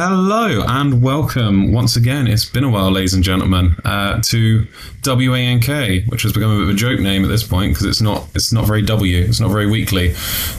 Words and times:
Hello 0.00 0.62
and 0.64 1.02
welcome 1.02 1.72
once 1.72 1.96
again. 1.96 2.28
It's 2.28 2.44
been 2.44 2.62
a 2.62 2.70
while, 2.70 2.92
ladies 2.92 3.14
and 3.14 3.24
gentlemen, 3.24 3.74
uh, 3.84 4.22
to 4.26 4.64
WANK, 5.04 6.06
which 6.06 6.22
has 6.22 6.32
become 6.32 6.52
a 6.52 6.54
bit 6.54 6.62
of 6.62 6.68
a 6.68 6.74
joke 6.74 7.00
name 7.00 7.24
at 7.24 7.26
this 7.26 7.42
point 7.42 7.72
because 7.72 7.84
it's 7.84 8.00
not 8.00 8.28
it's 8.36 8.52
not 8.52 8.64
very 8.64 8.80
W, 8.82 9.24
it's 9.24 9.40
not 9.40 9.50
very 9.50 9.68
weekly. 9.68 10.10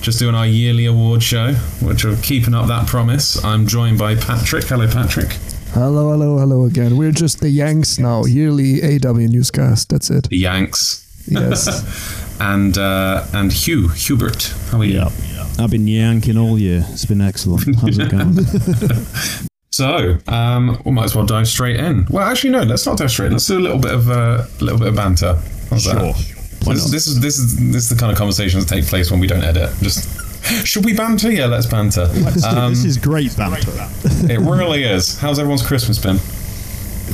Just 0.02 0.20
doing 0.20 0.36
our 0.36 0.46
yearly 0.46 0.88
award 0.88 1.24
show, 1.24 1.54
which 1.82 2.04
are 2.04 2.18
keeping 2.18 2.54
up 2.54 2.68
that 2.68 2.86
promise. 2.88 3.42
I'm 3.42 3.66
joined 3.66 3.98
by 3.98 4.16
Patrick. 4.16 4.66
Hello, 4.66 4.92
Patrick. 4.92 5.30
Hello, 5.72 6.12
hello, 6.12 6.38
hello 6.38 6.66
again. 6.66 6.98
We're 6.98 7.14
just 7.14 7.40
the 7.40 7.50
Yanks 7.50 7.98
now, 7.98 8.26
yearly 8.26 8.82
AW 8.84 9.14
newscast. 9.14 9.88
That's 9.88 10.10
it. 10.10 10.28
The 10.28 10.38
Yanks. 10.38 11.24
Yes. 11.30 12.36
and 12.42 12.78
uh, 12.78 13.26
and 13.34 13.54
Hugh 13.54 13.88
Hubert. 13.88 14.54
How 14.70 14.80
are 14.80 14.84
you? 14.84 14.96
Yeah. 14.96 15.29
I've 15.60 15.72
been 15.72 15.88
yanking 15.88 16.38
all 16.38 16.58
year. 16.58 16.86
It's 16.90 17.06
been 17.06 17.22
excellent. 17.22 17.76
How's 17.80 17.98
it 18.00 18.10
going? 18.10 18.36
So, 19.72 20.18
um, 20.28 20.82
we 20.84 20.92
might 20.92 21.06
as 21.06 21.16
well 21.16 21.26
dive 21.26 21.48
straight 21.48 21.78
in. 21.78 22.06
Well, 22.10 22.28
actually, 22.28 22.50
no. 22.50 22.64
Let's 22.64 22.86
not 22.86 22.98
dive 22.98 23.12
straight 23.12 23.28
in. 23.28 23.34
Let's 23.34 23.48
do 23.48 23.58
a 23.58 23.62
little 23.62 23.78
bit 23.78 23.94
of 23.94 24.10
uh, 24.10 24.44
a 24.60 24.64
little 24.64 24.80
bit 24.80 24.90
of 24.90 24.96
banter. 24.96 25.36
How's 25.70 25.86
that? 25.86 26.16
This, 26.66 26.92
this 26.92 27.08
is 27.08 27.22
this 27.22 27.38
is 27.38 27.56
this 27.72 27.84
is 27.84 27.90
the 27.90 27.96
kind 27.96 28.12
of 28.12 28.18
conversations 28.18 28.66
that 28.66 28.76
take 28.76 28.86
place 28.86 29.10
when 29.10 29.22
we 29.22 29.28
don't 29.28 29.44
edit. 29.44 29.70
Just 29.82 30.10
should 30.66 30.84
we 30.84 30.94
banter? 30.94 31.32
Yeah, 31.32 31.46
let's 31.46 31.66
banter. 31.68 32.10
Um, 32.46 32.72
this 32.74 32.84
is 32.84 32.98
great 32.98 33.38
banter. 33.38 33.72
it 34.30 34.40
really 34.40 34.84
is. 34.84 35.18
How's 35.20 35.40
everyone's 35.40 35.66
Christmas 35.66 35.98
been? 35.98 36.18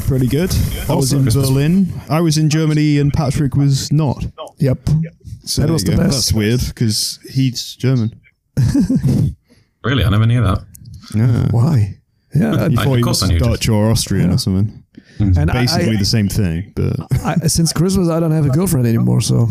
Pretty 0.08 0.28
good. 0.28 0.52
I 0.90 0.96
was 0.96 1.14
in 1.14 1.22
Christmas. 1.24 1.48
Berlin. 1.48 1.94
I 2.10 2.22
was 2.22 2.38
in 2.40 2.50
Germany, 2.50 2.98
and 2.98 3.14
Patrick 3.14 3.56
was 3.56 3.92
not. 3.92 4.26
Yep. 4.58 4.80
So 5.44 5.62
That 5.62 5.72
was 5.72 5.84
the 5.84 5.92
go. 5.92 5.98
best. 5.98 6.12
That's 6.14 6.34
weird 6.34 6.62
because 6.68 7.20
he's 7.30 7.76
German. 7.76 8.20
Really, 9.84 10.04
I 10.04 10.10
never 10.10 10.26
knew 10.26 10.42
that. 10.42 10.66
Yeah. 11.14 11.48
Why? 11.52 12.00
Yeah. 12.34 12.68
You 12.68 12.80
I- 12.80 12.84
thought 12.84 12.88
of 12.88 12.96
he 12.98 13.02
course 13.04 13.22
was 13.22 13.30
I 13.30 13.34
knew 13.34 13.40
Dutch 13.40 13.70
or 13.70 13.92
Austrian 13.92 14.32
or 14.32 14.40
something. 14.40 14.84
Mm. 15.20 15.38
And 15.38 15.52
Basically 15.52 15.96
I, 15.96 16.00
the 16.00 16.06
same 16.06 16.28
thing, 16.28 16.74
but 16.76 16.94
I, 17.24 17.36
I, 17.44 17.48
since 17.48 17.72
Christmas, 17.72 18.10
I 18.10 18.20
don't 18.20 18.32
have 18.32 18.46
a 18.46 18.50
girlfriend 18.50 18.88
anymore, 18.88 19.22
so 19.22 19.48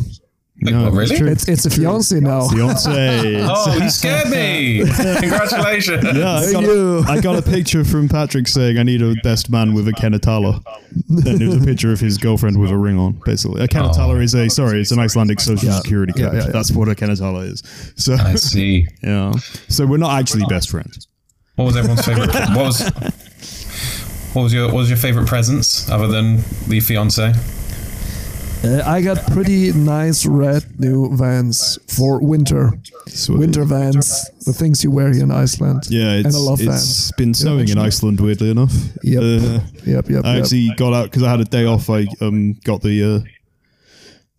no, 0.57 0.81
oh, 0.81 0.85
what, 0.85 0.93
really? 0.93 1.17
it's 1.31 1.49
it's 1.49 1.67
it's 1.67 1.67
a 1.67 1.71
fiance 1.71 2.19
now. 2.21 2.49
Fiance. 2.49 3.45
Oh, 3.57 3.77
you 3.77 3.91
scared 3.91 4.31
me! 4.31 4.79
Congratulations. 5.21 6.05
Yeah, 6.05 6.35
I 6.35 6.53
got, 6.53 6.63
you. 6.63 6.99
a, 6.99 7.03
I 7.03 7.21
got 7.21 7.37
a 7.37 7.43
picture 7.43 7.85
from 7.85 8.09
Patrick 8.09 8.47
saying 8.47 8.79
I 8.79 8.85
need 8.85 9.03
a 9.03 9.15
best 9.23 9.51
man 9.51 9.75
with 9.75 9.89
a 9.89 9.93
Kennitala. 9.93 10.63
Then 11.09 11.39
there 11.39 11.49
was 11.49 11.61
a 11.61 11.65
picture 11.65 11.93
of 11.93 11.99
his 11.99 12.19
girlfriend 12.19 12.61
with 12.61 12.71
a 12.71 12.79
ring 12.79 12.99
on, 12.99 13.21
basically. 13.25 13.63
A 13.63 13.69
Kennitala 13.69 14.15
oh, 14.15 14.21
is 14.21 14.35
a, 14.35 14.49
sorry, 14.49 14.81
it's 14.81 14.93
an 14.93 15.01
Icelandic 15.01 15.41
social 15.41 15.73
security 15.73 16.13
Yeah, 16.17 16.27
card. 16.27 16.37
yeah, 16.37 16.45
yeah. 16.45 16.51
That's 16.53 16.71
what 16.71 16.89
a 16.89 16.95
Kennitala 16.95 17.51
is. 17.51 17.63
So, 17.97 18.15
I 18.15 18.37
see. 18.37 18.87
yeah. 19.03 19.33
So 19.69 19.87
we're 19.87 19.97
not 19.97 20.19
actually 20.19 20.45
best 20.49 20.71
friends. 20.71 21.09
What 21.57 21.65
was 21.67 21.77
everyone's 21.77 22.05
favorite? 22.05 22.33
What 22.33 22.57
was 22.57 22.81
what 24.35 24.43
was 24.43 24.55
your 24.55 24.67
what 24.67 24.75
was 24.77 24.89
your 24.89 24.99
favorite 24.99 25.27
presents 25.27 25.89
other 25.91 26.09
than 26.09 26.39
the 26.69 26.81
fiance? 26.81 27.33
Uh, 28.65 28.83
I 28.87 29.03
got 29.03 29.19
pretty 29.33 29.73
nice 29.73 30.25
red 30.25 30.81
new 30.81 31.15
Vans 31.15 31.79
for 31.87 32.19
winter. 32.21 32.71
Sweet. 33.09 33.39
Winter 33.39 33.65
Vans, 33.65 34.31
the 34.47 34.55
things 34.55 34.83
you 34.83 34.91
wear 34.91 35.13
here 35.13 35.25
in 35.25 35.31
Iceland. 35.31 35.83
Yeah, 35.91 36.15
it's, 36.15 36.27
and 36.27 36.35
I 36.35 36.39
love 36.39 36.61
it's 36.61 36.69
Vans. 36.71 37.13
been 37.19 37.35
snowing 37.35 37.69
in 37.69 37.77
Iceland, 37.77 38.21
weirdly 38.21 38.51
enough. 38.51 38.73
Yep. 39.03 39.23
Uh, 39.23 39.61
Yep, 39.85 40.09
yep, 40.09 40.25
I 40.25 40.37
yep. 40.37 40.45
actually 40.45 40.71
got 40.77 40.95
out 40.95 41.05
because 41.11 41.23
I 41.23 41.31
had 41.31 41.41
a 41.41 41.45
day 41.45 41.67
off. 41.67 41.91
I 41.91 42.07
um 42.23 42.55
got 42.65 42.81
the 42.81 43.05
uh, 43.23 43.29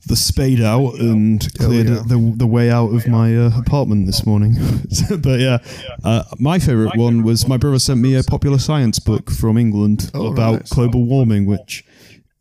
the 0.08 0.16
spade 0.16 0.60
out 0.62 0.96
and 1.00 1.48
cleared 1.60 1.88
yeah. 1.90 2.02
the 2.08 2.34
the 2.36 2.48
way 2.48 2.72
out 2.72 2.94
of 2.96 3.08
my 3.08 3.36
uh, 3.38 3.52
apartment 3.60 4.08
this 4.08 4.26
morning. 4.26 4.56
but 5.20 5.40
yeah, 5.40 5.60
uh, 6.04 6.24
my 6.40 6.58
favorite 6.58 6.96
one 6.98 7.22
was 7.22 7.48
my 7.48 7.58
brother 7.58 7.78
sent 7.78 8.00
me 8.02 8.16
a 8.16 8.24
popular 8.24 8.58
science 8.58 8.98
book 8.98 9.30
from 9.30 9.56
England 9.56 10.10
Oh, 10.16 10.32
about 10.32 10.62
nice. 10.62 10.70
global 10.74 11.06
warming, 11.06 11.46
which 11.46 11.84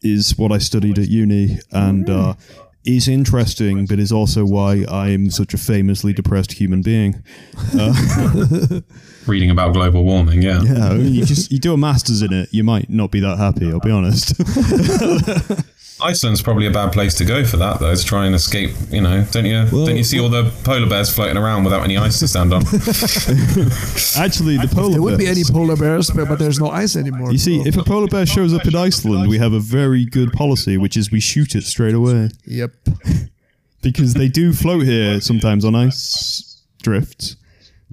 is 0.04 0.38
what 0.38 0.52
I 0.52 0.58
studied 0.58 0.98
at 0.98 1.08
uni 1.08 1.58
and. 1.72 2.08
Uh, 2.08 2.34
is 2.84 3.08
interesting, 3.08 3.86
but 3.86 3.98
is 3.98 4.12
also 4.12 4.44
why 4.44 4.84
I 4.90 5.08
am 5.08 5.30
such 5.30 5.54
a 5.54 5.58
famously 5.58 6.12
depressed 6.12 6.52
human 6.52 6.82
being. 6.82 7.24
Reading 9.26 9.50
about 9.50 9.72
global 9.72 10.04
warming, 10.04 10.42
yeah. 10.42 10.60
Yeah, 10.62 10.92
you 10.92 11.24
just 11.24 11.50
you 11.50 11.58
do 11.58 11.72
a 11.72 11.78
masters 11.78 12.20
in 12.20 12.32
it, 12.32 12.50
you 12.52 12.62
might 12.62 12.90
not 12.90 13.10
be 13.10 13.20
that 13.20 13.38
happy. 13.38 13.70
I'll 13.70 13.80
be 13.80 13.90
honest. 13.90 14.34
Iceland's 16.04 16.42
probably 16.42 16.66
a 16.66 16.70
bad 16.70 16.92
place 16.92 17.14
to 17.14 17.24
go 17.24 17.44
for 17.46 17.56
that, 17.56 17.80
though. 17.80 17.94
To 17.94 18.04
try 18.04 18.26
and 18.26 18.34
escape, 18.34 18.72
you 18.90 19.00
know. 19.00 19.24
Don't 19.30 19.46
you? 19.46 19.64
don't 19.70 19.96
you 19.96 20.04
see 20.04 20.20
all 20.20 20.28
the 20.28 20.52
polar 20.62 20.86
bears 20.86 21.12
floating 21.12 21.38
around 21.38 21.64
without 21.64 21.82
any 21.82 21.96
ice 21.96 22.18
to 22.20 22.28
stand 22.28 22.52
on? 22.52 22.62
Actually, 24.16 24.58
the 24.58 24.68
polar 24.70 24.88
bears. 24.88 24.92
There 24.92 25.02
would 25.02 25.18
be 25.18 25.26
any 25.26 25.44
polar 25.44 25.76
bears, 25.76 26.10
but, 26.10 26.28
but 26.28 26.38
there's 26.38 26.60
no 26.60 26.68
ice 26.70 26.94
anymore. 26.96 27.32
You 27.32 27.38
see, 27.38 27.60
if 27.60 27.76
a 27.76 27.82
polar 27.82 28.06
bear 28.06 28.26
shows 28.26 28.52
up 28.52 28.66
in 28.66 28.74
Iceland, 28.74 29.28
we 29.28 29.38
have 29.38 29.52
a 29.54 29.60
very 29.60 30.04
good 30.04 30.32
policy, 30.32 30.76
which 30.76 30.96
is 30.96 31.10
we 31.10 31.20
shoot 31.20 31.54
it 31.54 31.64
straight 31.64 31.94
away 31.94 32.30
Yep. 32.44 32.72
because 33.82 34.14
they 34.14 34.28
do 34.28 34.52
float 34.52 34.84
here 34.84 35.20
sometimes 35.20 35.64
on 35.64 35.74
ice 35.74 36.62
drifts. 36.82 37.36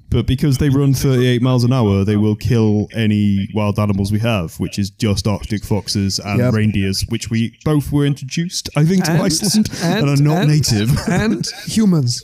But 0.10 0.28
because 0.28 0.58
they 0.58 0.68
run 0.70 0.94
38 0.94 1.42
miles 1.42 1.64
an 1.64 1.72
hour, 1.72 2.04
they 2.04 2.18
will 2.18 2.36
kill 2.36 2.90
any 2.94 3.48
wild 3.54 3.80
animals 3.80 4.12
we 4.12 4.20
have, 4.20 4.56
which 4.60 4.78
is 4.78 4.90
just 4.90 5.26
Arctic 5.26 5.64
foxes 5.64 6.20
and 6.20 6.40
Yep. 6.40 6.54
reindeers, 6.54 7.06
which 7.08 7.30
we 7.30 7.58
both 7.64 7.94
were 7.94 8.06
introduced, 8.06 8.70
I 8.76 8.84
think, 8.84 9.06
to 9.06 9.12
And- 9.12 9.22
Iceland 9.22 9.70
and, 9.82 10.10
and- 10.10 10.10
are 10.20 10.22
not 10.22 10.38
and- 10.42 10.50
native. 10.52 10.90
and 11.08 11.48
humans. 11.66 12.24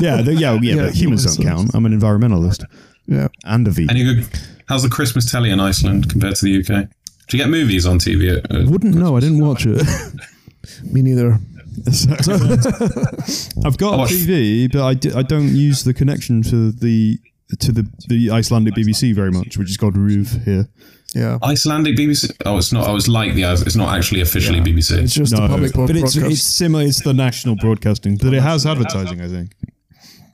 yeah, 0.00 0.22
they- 0.22 0.32
yeah, 0.32 0.54
yeah, 0.54 0.58
Yeah, 0.62 0.84
but 0.86 0.94
humans 0.94 1.24
don't 1.36 1.44
count. 1.46 1.70
I'm 1.74 1.84
an 1.84 1.98
environmentalist 1.98 2.64
Yeah. 3.06 3.28
and 3.44 3.68
a 3.68 3.70
vegan. 3.70 3.90
Any 3.90 4.04
good? 4.04 4.26
How's 4.68 4.82
the 4.82 4.88
Christmas 4.88 5.30
telly 5.30 5.50
in 5.50 5.60
Iceland 5.60 6.08
compared 6.08 6.36
to 6.36 6.44
the 6.46 6.58
UK? 6.60 6.88
Do 7.28 7.36
you 7.36 7.42
get 7.42 7.50
movies 7.50 7.84
on 7.84 7.98
TV? 7.98 8.30
Uh, 8.50 8.70
Wouldn't 8.70 8.94
know. 8.94 9.14
I 9.16 9.20
didn't 9.20 9.40
watch 9.44 9.66
it. 9.66 9.82
Me 10.90 11.02
neither. 11.02 11.38
I've 13.64 13.76
got 13.78 13.94
a 14.10 14.12
TV, 14.12 14.70
but 14.72 14.82
I, 14.82 15.18
I 15.18 15.22
don't 15.22 15.48
use 15.54 15.84
the 15.84 15.94
connection 15.94 16.42
to 16.42 16.72
the 16.72 17.18
to 17.60 17.70
the, 17.72 17.86
the 18.08 18.30
Icelandic 18.30 18.74
BBC 18.74 19.14
very 19.14 19.30
much, 19.30 19.56
which 19.56 19.70
is 19.70 19.76
called 19.76 19.94
RÚV 19.94 20.44
here. 20.44 20.68
Yeah. 21.14 21.38
Icelandic 21.42 21.96
BBC? 21.96 22.34
Oh, 22.44 22.58
it's 22.58 22.72
not. 22.72 22.88
I 22.88 22.92
was 22.92 23.08
like 23.08 23.34
the. 23.34 23.44
It's 23.44 23.76
not 23.76 23.96
actually 23.96 24.20
officially 24.20 24.60
BBC. 24.60 24.98
It's 25.02 25.14
just 25.14 25.34
the 25.34 25.46
public 25.46 25.72
broadcaster. 25.72 25.86
but 25.86 25.96
it's 26.04 26.14
broadcast. 26.16 26.32
it's 26.32 26.42
similar. 26.42 26.84
It's 26.84 27.02
the 27.02 27.14
national 27.14 27.56
broadcasting, 27.56 28.16
but 28.16 28.34
it 28.34 28.42
has 28.42 28.66
advertising, 28.66 29.20
I 29.22 29.28
think. 29.28 29.52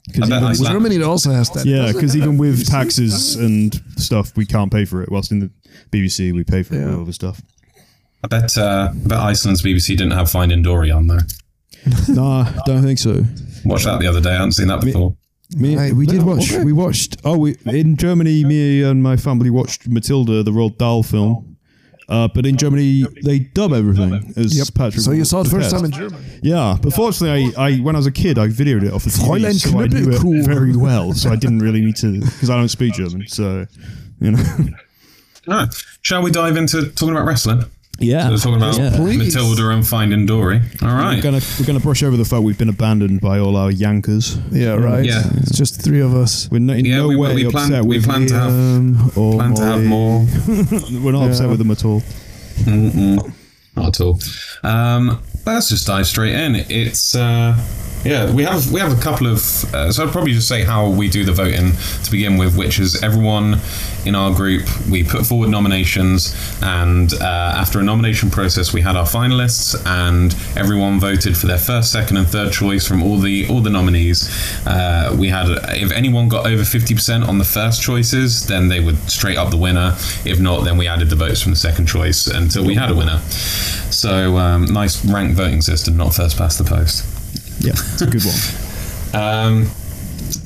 Because 0.07 0.29
bet 0.29 0.39
even, 0.39 0.49
Iceland- 0.49 0.73
Germany 0.73 1.01
also 1.03 1.31
has 1.31 1.49
that. 1.51 1.65
yeah, 1.65 1.91
because 1.93 2.17
even 2.17 2.37
with 2.37 2.67
taxes 2.67 3.35
and 3.37 3.73
stuff, 3.95 4.35
we 4.35 4.45
can't 4.45 4.69
pay 4.71 4.83
for 4.83 5.01
it. 5.01 5.09
Whilst 5.09 5.31
in 5.31 5.39
the 5.39 5.49
BBC, 5.91 6.33
we 6.33 6.43
pay 6.43 6.61
for 6.63 6.75
it 6.75 6.79
Yeah. 6.79 6.89
with 6.89 6.99
other 7.01 7.13
stuff. 7.13 7.41
I 8.23 8.27
bet. 8.27 8.57
Uh, 8.57 8.89
I 8.91 9.07
bet 9.07 9.19
Iceland's 9.19 9.61
BBC 9.61 9.87
didn't 9.97 10.11
have 10.11 10.29
Finding 10.31 10.61
Dory 10.61 10.91
on 10.91 11.07
there. 11.07 11.21
nah, 12.07 12.49
don't 12.65 12.81
think 12.81 12.99
so. 12.99 13.23
Watched 13.65 13.85
that 13.85 13.99
the 13.99 14.07
other 14.07 14.21
day. 14.21 14.29
I 14.29 14.33
hadn't 14.33 14.53
seen 14.53 14.67
that 14.67 14.81
before. 14.81 15.15
Me, 15.57 15.75
Right, 15.75 15.93
we 15.93 16.05
did 16.05 16.23
watch. 16.23 16.51
We 16.51 16.73
watched. 16.73 17.17
Oh, 17.23 17.37
we 17.37 17.55
in 17.65 17.95
Germany. 17.97 18.43
Me 18.43 18.81
and 18.83 19.03
my 19.03 19.17
family 19.17 19.49
watched 19.49 19.87
Matilda, 19.87 20.41
the 20.43 20.51
Roald 20.51 20.77
Dahl 20.77 21.03
film. 21.03 21.57
Uh, 22.09 22.27
but 22.27 22.45
in 22.45 22.57
Germany, 22.57 23.05
they 23.23 23.39
dub 23.39 23.71
everything 23.71 24.33
as 24.35 24.57
Yep. 24.57 24.67
Patrick. 24.75 25.01
So 25.01 25.11
you 25.11 25.23
saw 25.25 25.41
it 25.41 25.47
first 25.47 25.71
prepared. 25.71 25.71
time 25.71 25.85
in 25.85 25.91
Germany. 25.91 26.39
Yeah, 26.43 26.77
but 26.81 26.93
fortunately, 26.93 27.53
I, 27.55 27.67
I 27.69 27.75
when 27.77 27.95
I 27.95 27.99
was 27.99 28.07
a 28.07 28.11
kid, 28.11 28.37
I 28.37 28.47
videoed 28.47 28.83
it 28.83 28.93
off 28.93 29.03
the 29.05 29.09
TV, 29.09 29.27
Fräulein 29.41 29.53
so 29.59 29.79
I 29.79 29.87
knew 29.87 30.05
Knüppelkuh. 30.07 30.39
it 30.41 30.45
very 30.45 30.75
well. 30.75 31.13
So 31.13 31.29
I 31.29 31.35
didn't 31.35 31.59
really 31.59 31.81
need 31.81 31.95
to 31.97 32.19
because 32.19 32.49
I 32.49 32.57
don't 32.57 32.69
speak 32.69 32.93
German. 32.95 33.25
So 33.27 33.65
you 34.19 34.31
know, 34.31 34.43
All 35.47 35.53
right. 35.55 35.73
Shall 36.01 36.21
we 36.23 36.31
dive 36.31 36.57
into 36.57 36.89
talking 36.91 37.15
about 37.15 37.25
wrestling? 37.25 37.63
Yeah, 37.99 38.29
We're 38.29 38.37
talking 38.37 38.55
about 38.57 38.77
Yeah. 38.77 38.97
Matilda 39.17 39.69
and 39.69 39.85
Finding 39.87 40.25
Dory. 40.25 40.61
All 40.81 40.87
right, 40.89 41.15
We're 41.15 41.21
gonna 41.21 41.41
we're 41.59 41.65
gonna 41.65 41.79
brush 41.79 42.03
over 42.03 42.17
the 42.17 42.25
fact 42.25 42.43
we've 42.43 42.57
been 42.57 42.69
abandoned 42.69 43.21
by 43.21 43.39
all 43.39 43.55
our 43.55 43.71
yankers. 43.71 44.39
Yeah, 44.51 44.73
right. 44.75 45.05
Yeah. 45.05 45.23
It's 45.37 45.57
just 45.57 45.81
three 45.81 46.01
of 46.01 46.13
us. 46.15 46.49
We're 46.51 46.59
not 46.59 46.77
in 46.77 46.85
Yeah, 46.85 46.97
no 46.97 47.07
we- 47.09 47.15
way 47.15 47.35
we 47.35 47.49
plan- 47.49 47.65
upset 47.71 47.85
we 47.85 47.97
with 47.97 48.05
plan 48.05 48.25
to 48.27 48.33
have- 48.33 48.51
Liam 48.51 49.17
or 49.17 49.33
Plan 49.35 49.53
to 49.55 49.63
have 49.63 49.83
more. 49.83 50.25
We're 51.03 51.11
not 51.11 51.29
upset 51.29 51.49
with 51.49 51.59
them 51.59 51.71
at 51.71 51.85
all. 51.85 52.01
Mm-mm. 52.65 53.33
Not 53.75 53.87
at 53.87 54.01
all. 54.01 54.19
Um, 54.63 55.19
let's 55.45 55.69
just 55.69 55.87
dive 55.87 56.07
straight 56.07 56.33
in. 56.33 56.55
It's 56.69 57.15
uh, 57.15 57.57
yeah, 58.03 58.33
we 58.33 58.43
have 58.43 58.71
we 58.71 58.79
have 58.81 58.97
a 58.97 59.01
couple 59.01 59.27
of. 59.27 59.39
Uh, 59.73 59.91
so 59.91 60.05
I'd 60.05 60.11
probably 60.11 60.33
just 60.33 60.47
say 60.47 60.63
how 60.63 60.89
we 60.89 61.09
do 61.09 61.23
the 61.23 61.31
voting 61.31 61.71
to 62.03 62.11
begin 62.11 62.37
with, 62.37 62.57
which 62.57 62.79
is 62.79 63.01
everyone 63.01 63.59
in 64.05 64.15
our 64.15 64.33
group 64.33 64.63
we 64.89 65.03
put 65.03 65.25
forward 65.25 65.49
nominations, 65.49 66.35
and 66.61 67.13
uh, 67.13 67.53
after 67.55 67.79
a 67.79 67.83
nomination 67.83 68.29
process, 68.29 68.73
we 68.73 68.81
had 68.81 68.97
our 68.97 69.05
finalists, 69.05 69.81
and 69.85 70.35
everyone 70.57 70.99
voted 70.99 71.37
for 71.37 71.47
their 71.47 71.57
first, 71.57 71.93
second, 71.93 72.17
and 72.17 72.27
third 72.27 72.51
choice 72.51 72.85
from 72.85 73.01
all 73.01 73.17
the 73.17 73.47
all 73.47 73.61
the 73.61 73.69
nominees. 73.69 74.29
Uh, 74.67 75.15
we 75.17 75.29
had 75.29 75.47
if 75.69 75.91
anyone 75.93 76.27
got 76.27 76.45
over 76.45 76.65
fifty 76.65 76.93
percent 76.93 77.23
on 77.23 77.37
the 77.37 77.45
first 77.45 77.81
choices, 77.81 78.45
then 78.47 78.67
they 78.67 78.81
would 78.81 78.97
straight 79.09 79.37
up 79.37 79.49
the 79.49 79.57
winner. 79.57 79.95
If 80.25 80.41
not, 80.41 80.65
then 80.65 80.77
we 80.77 80.87
added 80.89 81.09
the 81.09 81.15
votes 81.15 81.41
from 81.41 81.53
the 81.53 81.57
second 81.57 81.87
choice 81.87 82.27
until 82.27 82.65
we 82.65 82.75
had 82.75 82.91
a 82.91 82.95
winner. 82.95 83.19
So 83.93 84.37
um, 84.37 84.65
nice 84.65 85.05
voting 85.33 85.61
system, 85.61 85.97
not 85.97 86.13
first 86.13 86.37
past 86.37 86.57
the 86.57 86.63
post. 86.63 87.05
Yeah, 87.63 87.71
it's 87.71 88.01
a 88.01 88.07
good 88.07 88.23
one. 88.23 88.63
Um, 89.15 89.65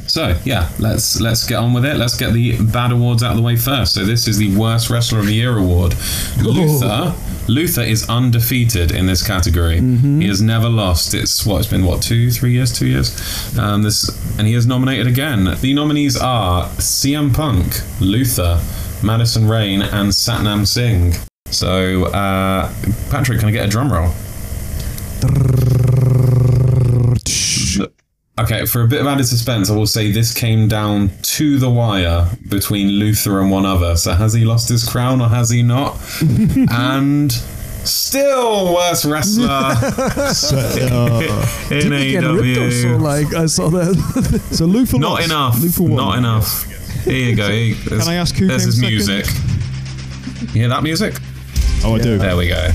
so 0.08 0.38
yeah, 0.46 0.70
let's 0.80 1.20
let's 1.22 1.46
get 1.46 1.58
on 1.58 1.74
with 1.74 1.86
it. 1.86 1.98
Let's 1.98 2.18
get 2.18 2.34
the 2.34 2.62
bad 2.62 2.92
awards 2.92 3.24
out 3.24 3.32
of 3.32 3.38
the 3.38 3.44
way 3.44 3.56
first. 3.56 3.94
So 3.94 4.06
this 4.06 4.28
is 4.28 4.38
the 4.38 4.56
worst 4.58 4.90
wrestler 4.90 5.20
of 5.20 5.26
the 5.26 5.34
year 5.34 5.58
award. 5.58 5.96
Luther. 6.42 7.14
Luther 7.48 7.82
is 7.82 8.10
undefeated 8.10 8.92
in 8.92 9.06
this 9.06 9.26
category. 9.26 9.80
He 9.80 10.28
has 10.28 10.42
never 10.42 10.68
lost. 10.68 11.14
It's 11.14 11.46
what 11.46 11.60
it's 11.60 11.70
been 11.70 11.86
what 11.86 12.02
two, 12.02 12.30
three 12.30 12.52
years, 12.52 12.78
two 12.78 12.88
years. 12.88 13.58
Um, 13.58 13.84
this 13.84 14.10
and 14.38 14.48
he 14.48 14.54
is 14.54 14.66
nominated 14.66 15.08
again. 15.08 15.56
The 15.62 15.74
nominees 15.74 16.18
are 16.18 16.68
CM 16.78 17.34
Punk, 17.34 17.82
Luther, 18.02 18.62
Madison 19.04 19.48
Rayne, 19.48 19.82
and 19.82 20.10
Satnam 20.10 20.68
Singh. 20.68 21.14
So 21.52 22.06
uh, 22.06 22.74
Patrick, 23.10 23.40
can 23.40 23.48
I 23.48 23.52
get 23.52 23.66
a 23.66 23.70
drum 23.70 23.92
roll? 23.92 24.12
Okay, 28.40 28.68
for 28.68 28.84
a 28.84 28.88
bit 28.88 29.02
of 29.02 29.08
added 29.08 29.26
suspense, 29.26 29.72
I 29.72 29.76
will 29.76 29.88
say 29.88 30.12
this 30.12 30.32
came 30.32 30.68
down 30.68 31.10
to 31.24 31.58
the 31.58 31.70
wire 31.72 32.30
between 32.50 32.88
Luther 32.90 33.42
and 33.42 33.50
one 33.50 33.66
other. 33.66 33.96
So 33.98 34.14
has 34.14 34.32
he 34.32 34.46
lost 34.46 34.70
his 34.70 34.88
crown 34.88 35.22
or 35.22 35.28
has 35.28 35.50
he 35.50 35.64
not? 35.64 35.98
and 36.72 37.32
still 37.32 38.76
worst 38.76 39.06
wrestler 39.06 39.48
in 40.80 41.90
Did 41.90 41.92
he 42.00 42.12
get 42.12 42.22
so? 42.22 42.36
AEW. 42.38 43.02
Like 43.02 43.34
I 43.34 43.48
saw 43.48 43.70
that. 43.70 43.96
So 44.52 44.66
Luther 44.66 45.00
Not 45.00 45.14
lost. 45.14 45.26
enough. 45.26 45.60
Luther 45.60 45.84
won. 45.84 45.96
Not 45.96 46.18
enough. 46.20 46.64
Here 47.06 47.30
you 47.30 47.36
go. 47.36 47.50
Here, 47.50 47.74
there's, 47.90 48.08
I 48.08 48.14
ask 48.16 48.36
who 48.36 48.46
There's 48.46 48.62
came 48.80 48.92
his 48.92 49.06
second? 49.08 49.26
music. 49.26 50.54
You 50.54 50.62
hear 50.62 50.70
that 50.70 50.84
music? 50.84 51.16
Oh, 51.84 51.96
I 51.96 52.00
do. 52.02 52.20
There 52.20 52.38
we 52.38 52.50
go. 52.50 52.70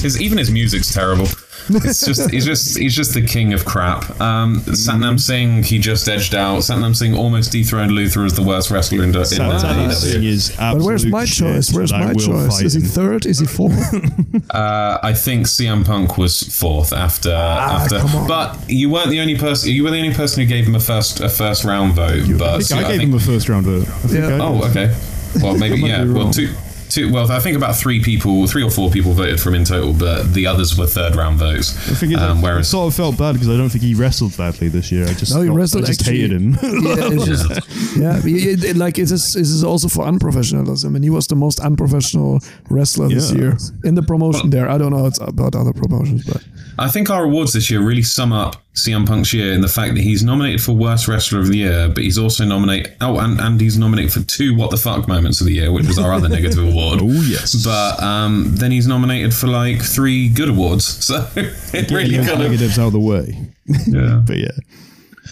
His 0.00 0.20
even 0.20 0.36
his 0.38 0.50
music's 0.50 0.92
terrible. 0.92 1.26
It's 1.68 2.04
just 2.06 2.30
he's 2.30 2.44
just 2.46 2.78
he's 2.78 2.94
just 2.94 3.14
the 3.14 3.26
king 3.26 3.52
of 3.52 3.64
crap. 3.64 4.20
Um, 4.20 4.60
Satnam 4.62 5.18
Singh 5.18 5.62
he 5.62 5.78
just 5.78 6.08
edged 6.08 6.34
out. 6.34 6.58
Satnam 6.60 6.94
Singh 6.94 7.14
almost 7.16 7.52
dethroned 7.52 7.92
Luther 7.92 8.24
as 8.24 8.34
the 8.34 8.42
worst 8.42 8.70
wrestler 8.70 9.02
in, 9.02 9.10
in 9.10 9.14
Satnam 9.16 9.92
Singh 9.92 10.20
AEW. 10.22 10.24
is 10.24 10.56
but 10.56 10.78
where's 10.82 11.04
my 11.06 11.24
shit, 11.24 11.38
choice? 11.46 11.72
Where's 11.72 11.92
my 11.92 12.12
choice? 12.14 12.62
Is 12.62 12.74
he 12.74 12.80
third? 12.82 13.26
Is 13.26 13.38
he 13.40 13.46
fourth? 13.46 13.74
Uh, 14.50 14.98
I 15.02 15.12
think 15.14 15.46
CM 15.46 15.84
Punk 15.84 16.16
was 16.18 16.42
fourth 16.42 16.92
after 16.92 17.32
after, 17.32 17.96
Ah, 17.96 18.00
come 18.00 18.14
on. 18.16 18.28
but 18.28 18.70
you 18.70 18.88
weren't 18.90 19.10
the 19.10 19.20
only 19.20 19.36
person. 19.36 19.70
You 19.72 19.82
were 19.84 19.90
the 19.90 19.98
only 19.98 20.14
person 20.14 20.42
who 20.42 20.48
gave 20.48 20.66
him 20.66 20.74
a 20.74 20.80
first 20.80 21.20
a 21.20 21.28
first 21.28 21.64
round 21.64 21.94
vote. 21.94 22.24
I 22.28 22.32
But 22.38 22.62
think 22.62 22.84
I 22.84 22.92
gave 22.92 23.00
him 23.00 23.14
a 23.14 23.18
first 23.20 23.48
round 23.48 23.66
vote. 23.66 23.86
Yeah. 24.10 24.38
Oh, 24.40 24.62
okay. 24.70 24.94
Well, 25.42 25.56
maybe 25.58 25.80
yeah. 25.82 26.04
Well, 26.04 26.30
two, 26.32 26.54
two. 26.90 27.12
Well, 27.12 27.30
I 27.30 27.38
think 27.40 27.56
about 27.56 27.76
three 27.76 28.02
people, 28.02 28.46
three 28.46 28.62
or 28.62 28.70
four 28.70 28.90
people 28.90 29.12
voted 29.12 29.40
for 29.40 29.50
him 29.50 29.56
in 29.56 29.64
total, 29.64 29.92
but 29.92 30.32
the 30.34 30.46
others 30.46 30.76
were 30.78 30.86
third 30.86 31.14
round 31.16 31.38
votes. 31.38 31.76
I 31.90 31.94
think 31.94 32.12
it, 32.12 32.18
Um, 32.18 32.38
I 32.38 32.42
whereas 32.42 32.68
sort 32.68 32.88
of 32.88 32.94
felt 32.94 33.16
bad 33.18 33.32
because 33.32 33.48
I 33.48 33.56
don't 33.56 33.68
think 33.68 33.84
he 33.84 33.94
wrestled 33.94 34.36
badly 34.36 34.68
this 34.68 34.90
year. 34.92 35.04
I 35.06 35.14
just 35.14 35.34
No, 35.34 35.40
he 35.42 35.46
felt- 35.48 35.58
wrestled 35.58 35.84
I 35.84 35.86
just 35.88 36.00
actually- 36.02 36.20
hated 36.20 36.32
him. 36.32 36.50
yeah, 36.62 37.12
it's 37.12 37.24
just, 37.24 37.96
yeah. 37.96 38.20
it- 38.24 38.64
it- 38.64 38.76
like 38.76 38.98
it 38.98 39.10
is, 39.10 39.36
it 39.36 39.40
is 39.42 39.64
also 39.64 39.88
for 39.88 40.04
unprofessionalism, 40.06 40.94
and 40.94 41.02
he 41.04 41.10
was 41.10 41.26
the 41.26 41.36
most 41.36 41.60
unprofessional 41.60 42.40
wrestler 42.70 43.08
this 43.08 43.32
year 43.32 43.56
in 43.84 43.94
the 43.94 44.02
promotion. 44.02 44.50
There, 44.50 44.68
I 44.68 44.78
don't 44.78 44.92
know 44.92 45.06
it's 45.06 45.20
about 45.20 45.54
other 45.54 45.72
promotions, 45.72 46.24
but 46.24 46.42
I 46.78 46.88
think 46.88 47.08
our 47.10 47.24
awards 47.24 47.52
this 47.52 47.70
year 47.70 47.80
really 47.80 48.02
sum 48.02 48.32
up 48.32 48.56
CM 48.74 49.06
Punk's 49.06 49.32
year 49.32 49.52
in 49.52 49.60
the 49.62 49.68
fact 49.68 49.94
that 49.94 50.02
he's 50.02 50.22
nominated 50.22 50.62
for 50.62 50.72
worst 50.72 51.08
wrestler 51.08 51.40
of 51.40 51.48
the 51.48 51.56
year, 51.58 51.88
but 51.88 52.02
he's 52.04 52.18
also 52.18 52.44
nominated. 52.44 52.94
Oh, 53.00 53.18
and, 53.18 53.40
and 53.40 53.60
he's 53.60 53.78
nominated 53.78 54.12
for 54.12 54.20
two 54.20 54.54
what 54.54 54.70
the 54.70 54.76
fuck 54.76 55.08
moments 55.08 55.40
of 55.40 55.46
the 55.46 55.54
year, 55.54 55.72
which 55.72 55.86
was 55.86 55.98
our 55.98 56.12
other 56.12 56.28
negative 56.28 56.58
award. 56.68 56.98
Oh 57.02 57.06
yes. 57.26 57.64
But 57.64 58.02
um, 58.02 58.52
then 58.56 58.70
he's 58.70 58.86
nominated 58.86 59.32
for 59.34 59.46
like 59.46 59.80
three 59.82 60.28
good 60.28 60.48
awards, 60.50 60.84
so 61.04 61.26
it 61.36 61.90
really 61.90 62.10
Get 62.10 62.26
kind 62.26 62.28
the 62.28 62.32
of 62.46 62.50
negatives 62.50 62.78
out 62.78 62.88
of 62.88 62.92
the 62.92 63.00
way. 63.00 63.38
yeah. 63.86 64.22
But 64.26 64.36
yeah. 64.38 64.48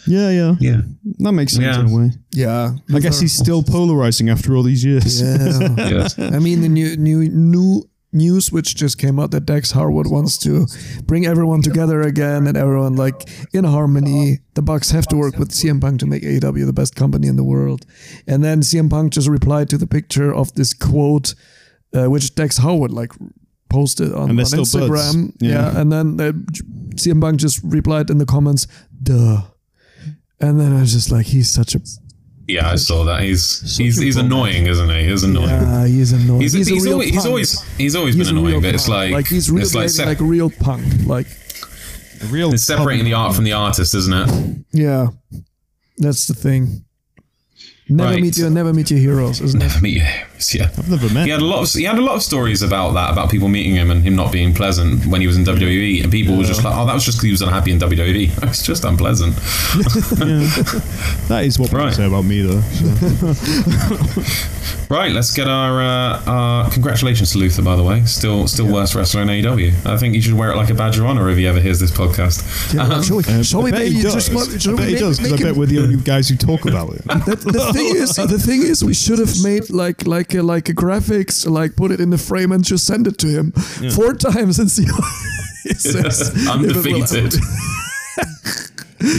Yeah, 0.06 0.28
yeah. 0.30 0.54
yeah. 0.60 0.80
That 1.20 1.32
makes 1.32 1.54
sense 1.54 1.64
Yeah. 1.64 1.80
in 1.80 1.90
a 1.90 1.96
way. 1.96 2.10
yeah, 2.32 2.72
I 2.94 2.98
guess 3.00 3.20
he's 3.20 3.32
still 3.32 3.62
polarizing 3.62 4.28
after 4.28 4.54
all 4.56 4.62
these 4.62 4.84
years. 4.84 5.22
Yeah, 5.22 5.68
Yes. 5.78 6.18
I 6.18 6.38
mean 6.40 6.60
the 6.60 6.68
new 6.68 6.96
new 6.96 7.28
new 7.30 7.88
news 8.14 8.52
which 8.52 8.76
just 8.76 8.98
came 8.98 9.18
out 9.18 9.30
that 9.32 9.46
Dax 9.46 9.72
Harwood 9.72 10.06
wants 10.06 10.38
to 10.38 10.66
bring 11.04 11.26
everyone 11.26 11.62
together 11.62 12.00
again 12.02 12.46
and 12.46 12.56
everyone 12.56 12.96
like 12.96 13.28
in 13.52 13.64
harmony. 13.64 14.38
The 14.54 14.62
Bucks 14.62 14.90
have 14.90 15.06
to 15.08 15.16
work 15.16 15.36
with 15.38 15.50
CM 15.50 15.80
Punk 15.80 16.00
to 16.00 16.06
make 16.06 16.22
AEW 16.22 16.64
the 16.66 16.72
best 16.72 16.94
company 16.94 17.26
in 17.26 17.36
the 17.36 17.44
world. 17.44 17.84
And 18.26 18.44
then 18.44 18.60
CM 18.60 18.88
Punk 18.88 19.12
just 19.12 19.28
replied 19.28 19.68
to 19.70 19.78
the 19.78 19.86
picture 19.86 20.32
of 20.34 20.54
this 20.54 20.72
quote, 20.72 21.34
uh, 21.92 22.08
which 22.08 22.34
Dax 22.34 22.58
Harwood 22.58 22.92
like 22.92 23.12
posted 23.68 24.12
on, 24.12 24.30
on 24.30 24.36
they're 24.36 24.44
still 24.44 24.60
buds. 24.60 24.74
Instagram. 24.74 25.34
Yeah. 25.40 25.50
Yeah. 25.50 25.80
and 25.80 25.92
then 25.92 26.20
uh, 26.20 26.32
CM 26.94 27.20
Punk 27.20 27.40
just 27.40 27.60
replied 27.64 28.10
in 28.10 28.18
the 28.18 28.26
comments, 28.26 28.66
"Duh." 29.02 29.42
And 30.40 30.60
then 30.60 30.76
I 30.76 30.80
was 30.80 30.92
just 30.92 31.10
like, 31.10 31.26
he's 31.26 31.48
such 31.48 31.74
a 31.74 31.80
Yeah, 32.46 32.70
I 32.70 32.76
saw 32.76 33.04
that. 33.04 33.22
He's 33.22 33.76
he's, 33.76 33.98
he's 33.98 34.16
annoying, 34.16 34.66
isn't 34.66 34.90
he? 34.90 35.04
He's 35.04 35.22
annoying. 35.22 35.48
yeah, 35.48 35.86
he's 35.86 36.12
annoying. 36.12 36.40
He's, 36.42 36.52
He's, 36.52 36.68
he's, 36.68 36.84
a 36.84 36.88
real 36.88 36.94
always, 36.94 37.10
he's 37.10 37.26
always 37.26 37.62
he's 37.76 37.96
always 37.96 38.14
He's 38.14 38.28
been 38.28 38.36
annoying, 38.36 38.52
real 38.54 38.60
but 38.60 38.74
it's 38.74 38.88
punk. 38.88 39.12
like 39.12 39.26
he's 39.26 39.50
really 39.50 39.62
it's 39.62 39.74
like, 39.74 39.96
like, 39.98 40.06
like 40.06 40.20
a 40.20 40.24
real 40.24 40.50
punk. 40.50 40.84
Like 41.06 41.26
real 42.28 42.52
it's 42.52 42.62
separating 42.62 43.04
the 43.04 43.14
art 43.14 43.34
from 43.34 43.44
the 43.44 43.52
artist, 43.52 43.94
isn't 43.94 44.12
it? 44.12 44.64
yeah, 44.72 45.08
that's 45.98 46.26
the 46.26 46.34
thing. 46.34 46.83
Never 47.86 48.12
Right. 48.12 48.22
meet 48.22 48.38
your 48.38 48.48
never 48.48 48.72
meet 48.72 48.90
your 48.90 48.98
heroes, 48.98 49.42
isn't 49.42 49.60
it? 49.60 49.66
Never 49.66 49.80
meet 49.82 49.96
you. 49.98 50.06
Yeah. 50.54 50.70
I've 50.78 50.88
never 50.88 51.12
met. 51.12 51.24
He 51.26 51.30
had 51.30 51.42
a 51.42 51.44
lot 51.44 51.62
of 51.62 51.70
he 51.70 51.84
had 51.84 51.98
a 51.98 52.00
lot 52.00 52.14
of 52.16 52.22
stories 52.22 52.62
about 52.62 52.92
that 52.94 53.10
about 53.12 53.30
people 53.30 53.48
meeting 53.48 53.74
him 53.74 53.90
and 53.90 54.02
him 54.02 54.16
not 54.16 54.32
being 54.32 54.54
pleasant 54.54 55.04
when 55.04 55.20
he 55.20 55.26
was 55.26 55.36
in 55.36 55.44
WWE 55.44 56.02
and 56.02 56.10
people 56.10 56.34
were 56.36 56.44
just 56.44 56.64
like 56.64 56.74
oh 56.74 56.86
that 56.86 56.94
was 56.94 57.04
just 57.04 57.18
because 57.18 57.24
he 57.26 57.30
was 57.32 57.42
unhappy 57.42 57.72
in 57.72 57.78
WWE 57.78 58.42
it's 58.48 58.62
just 58.64 58.84
unpleasant 58.84 59.34
That 61.28 61.42
is 61.44 61.58
what 61.58 61.66
people 61.70 61.84
Right. 61.84 61.94
say 61.94 62.06
about 62.06 62.24
me, 62.24 62.40
though. 62.42 62.60
So. 62.62 64.53
Right 64.90 65.12
let's 65.12 65.32
get 65.34 65.46
our 65.48 65.80
uh, 65.82 66.22
our 66.26 66.70
congratulations 66.70 67.32
to 67.32 67.38
Luther 67.38 67.62
by 67.62 67.76
the 67.76 67.82
way. 67.82 68.04
Still 68.04 68.46
still 68.46 68.66
worst 68.72 68.94
wrestler 68.94 69.22
in 69.22 69.28
AEW 69.28 69.86
I 69.86 69.96
think 69.96 70.14
you 70.14 70.22
should 70.22 70.34
wear 70.34 70.50
it 70.52 70.56
like 70.56 70.70
a 70.70 70.74
badge 70.74 70.98
of 70.98 71.04
honor 71.06 71.28
if 71.30 71.36
he 71.38 71.46
ever 71.46 71.60
hears 71.60 71.80
this 71.80 71.90
podcast. 71.90 72.42
Yeah, 72.74 73.00
shall 73.02 73.16
we, 73.16 73.24
Uh, 73.24 73.42
shall 73.42 73.60
I 73.60 73.64
we 73.64 73.70
bet 73.70 73.80
maybe 73.80 73.94
he 73.96 74.02
does. 74.02 74.14
just 74.14 74.32
mo- 74.32 74.58
shall 74.58 74.74
I 74.74 74.76
bet 74.76 74.86
we 74.86 74.92
he 74.94 74.98
does 75.00 75.20
make, 75.20 75.30
because 75.32 75.40
I 75.42 75.44
make 75.44 75.54
bet 75.54 75.56
we're 75.58 75.66
the 75.66 75.78
only 75.80 75.96
guys 76.12 76.28
who 76.28 76.36
talk 76.36 76.64
about 76.66 76.90
it. 76.94 77.02
the, 77.04 77.36
the 77.52 77.72
thing 77.72 77.96
is, 77.96 78.16
the 78.34 78.38
thing 78.38 78.62
is, 78.62 78.84
we 78.84 78.94
should 78.94 79.18
have 79.18 79.34
made 79.42 79.70
like 79.70 80.06
like 80.06 80.34
a, 80.34 80.42
like 80.42 80.68
a 80.68 80.74
graphics, 80.74 81.48
like 81.48 81.76
put 81.76 81.90
it 81.90 82.00
in 82.00 82.10
the 82.10 82.18
frame 82.18 82.52
and 82.52 82.64
just 82.64 82.86
send 82.86 83.06
it 83.06 83.18
to 83.18 83.26
him 83.28 83.52
four 83.94 84.12
times 84.30 84.58
and 84.58 84.70
see 84.70 84.84
how 84.84 85.00
he 85.64 85.74
says. 85.74 86.20
if 86.20 86.36
it 86.36 86.44
will- 86.44 86.50
undefeated 86.52 87.34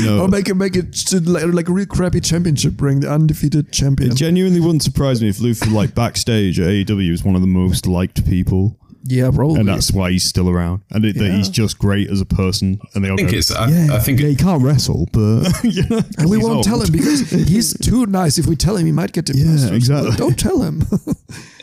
No. 0.06 0.22
Or 0.22 0.28
make 0.28 0.48
it 0.50 0.56
make 0.56 0.76
it 0.76 0.94
to 0.94 1.20
like, 1.22 1.46
like 1.46 1.70
a 1.70 1.74
real 1.74 1.86
crappy 1.86 2.20
championship 2.22 2.82
ring, 2.82 3.02
the 3.02 3.12
undefeated 3.12 3.72
champion. 3.72 4.12
It 4.12 4.16
genuinely 4.16 4.60
wouldn't 4.60 4.84
surprise 4.84 5.22
me 5.22 5.30
if 5.30 5.40
Luther, 5.40 5.70
like 5.70 5.94
backstage 5.96 6.60
at 6.60 6.68
AEW, 6.68 7.12
is 7.12 7.24
one 7.24 7.36
of 7.36 7.42
the 7.42 7.48
most 7.48 7.86
liked 7.88 8.26
people, 8.28 8.78
yeah, 9.04 9.30
probably. 9.34 9.60
and 9.60 9.70
that's 9.70 9.92
why 9.92 10.12
he's 10.12 10.24
still 10.24 10.50
around, 10.50 10.82
and 10.92 11.06
it, 11.06 11.16
that 11.18 11.32
he's 11.32 11.50
just 11.50 11.78
great 11.78 12.10
as 12.10 12.20
a 12.22 12.26
person. 12.26 12.80
And 12.96 13.04
they 13.04 13.10
all 13.10 13.14
I 13.16 13.18
think 13.18 13.32
go, 13.32 13.38
it's 13.38 13.52
I, 13.52 13.70
Yeah. 13.70 13.94
I 13.94 14.00
think 14.00 14.20
yeah, 14.20 14.28
he 14.30 14.36
can't 14.36 14.64
wrestle, 14.64 15.08
but 15.12 15.44
you 15.64 15.84
know, 15.90 16.02
and 16.18 16.30
we 16.30 16.38
won't 16.38 16.56
old. 16.58 16.64
tell 16.66 16.82
him 16.82 16.92
because 16.92 17.30
he's 17.30 17.78
too 17.78 18.06
nice. 18.08 18.38
If 18.38 18.48
we 18.48 18.56
tell 18.56 18.76
him, 18.78 18.86
he 18.86 18.92
might 18.92 19.12
get 19.14 19.26
depressed. 19.26 19.70
Yeah, 19.70 19.76
exactly. 19.76 20.16
Don't 20.16 20.38
tell 20.40 20.62
him. 20.62 20.84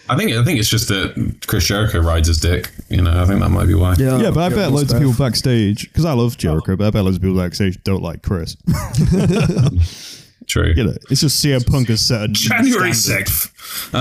I 0.08 0.16
think 0.16 0.32
I 0.32 0.44
think 0.44 0.58
it's 0.58 0.68
just 0.68 0.88
that 0.88 1.44
Chris 1.46 1.64
Jericho 1.66 2.00
rides 2.00 2.28
his 2.28 2.38
dick 2.38 2.70
you 2.88 3.00
know 3.00 3.22
I 3.22 3.26
think 3.26 3.40
that 3.40 3.48
might 3.48 3.66
be 3.66 3.74
why. 3.74 3.94
Yeah, 3.98 4.30
but 4.30 4.40
I 4.40 4.48
bet 4.48 4.70
most 4.70 4.72
loads 4.72 4.92
of 4.92 4.98
people 4.98 5.14
backstage 5.14 5.88
because 5.88 6.04
I 6.04 6.12
love 6.12 6.36
Jericho, 6.36 6.76
but 6.76 6.86
I 6.86 6.90
bet 6.90 7.04
loads 7.04 7.16
of 7.16 7.22
people 7.22 7.38
backstage 7.38 7.82
don't 7.84 8.02
like 8.02 8.22
Chris. 8.22 8.56
true. 10.46 10.72
You 10.76 10.84
know, 10.84 10.94
it's 11.10 11.20
just 11.20 11.42
CM 11.44 11.66
Punk 11.66 11.88
has 11.88 12.00
set 12.02 12.22
a 12.22 12.28
January 12.28 12.92
standard. 12.92 13.28
6th. 13.62 13.94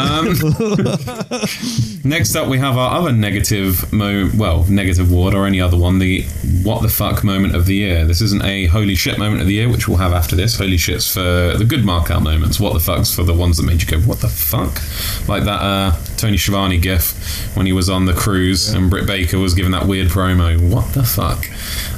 Um, 2.04 2.04
next 2.10 2.36
up, 2.36 2.48
we 2.48 2.58
have 2.58 2.78
our 2.78 2.98
other 3.00 3.12
negative, 3.12 3.92
mo- 3.94 4.30
well, 4.36 4.64
negative 4.70 5.12
ward 5.12 5.34
or 5.34 5.46
any 5.46 5.62
other 5.62 5.78
one, 5.78 6.00
the 6.00 6.24
what 6.64 6.82
the 6.82 6.90
fuck 6.90 7.24
moment 7.24 7.56
of 7.56 7.66
the 7.66 7.76
year. 7.76 8.06
This 8.06 8.22
isn't 8.22 8.44
a 8.44 8.66
holy 8.68 8.96
shit 8.96 9.18
moment 9.18 9.42
of 9.42 9.48
the 9.48 9.54
year, 9.54 9.70
which 9.70 9.88
we'll 9.88 9.98
have 9.98 10.14
after 10.14 10.36
this. 10.36 10.58
Holy 10.58 10.78
shit's 10.78 11.12
for 11.12 11.22
the 11.58 11.66
good 11.68 11.82
markout 11.82 12.24
moments. 12.24 12.60
What 12.60 12.74
the 12.74 12.80
fuck's 12.80 13.14
for 13.14 13.24
the 13.24 13.34
ones 13.34 13.58
that 13.58 13.64
made 13.64 13.82
you 13.82 13.88
go, 13.88 14.00
what 14.08 14.20
the 14.20 14.28
fuck? 14.30 14.82
Like 15.28 15.44
that 15.44 15.62
uh, 15.62 15.96
Tony 16.18 16.38
Schiavone 16.38 16.78
gif 16.78 17.56
when 17.56 17.66
he 17.66 17.74
was 17.74 17.90
on 17.90 18.06
the 18.06 18.14
cruise 18.14 18.70
and 18.70 18.90
Britt 18.90 19.08
Baker 19.08 19.40
was 19.40 19.54
giving 19.54 19.72
that 19.72 19.86
weird 19.88 20.08
promo. 20.10 20.60
What 20.74 20.94
the 20.94 21.04
fuck? 21.04 21.46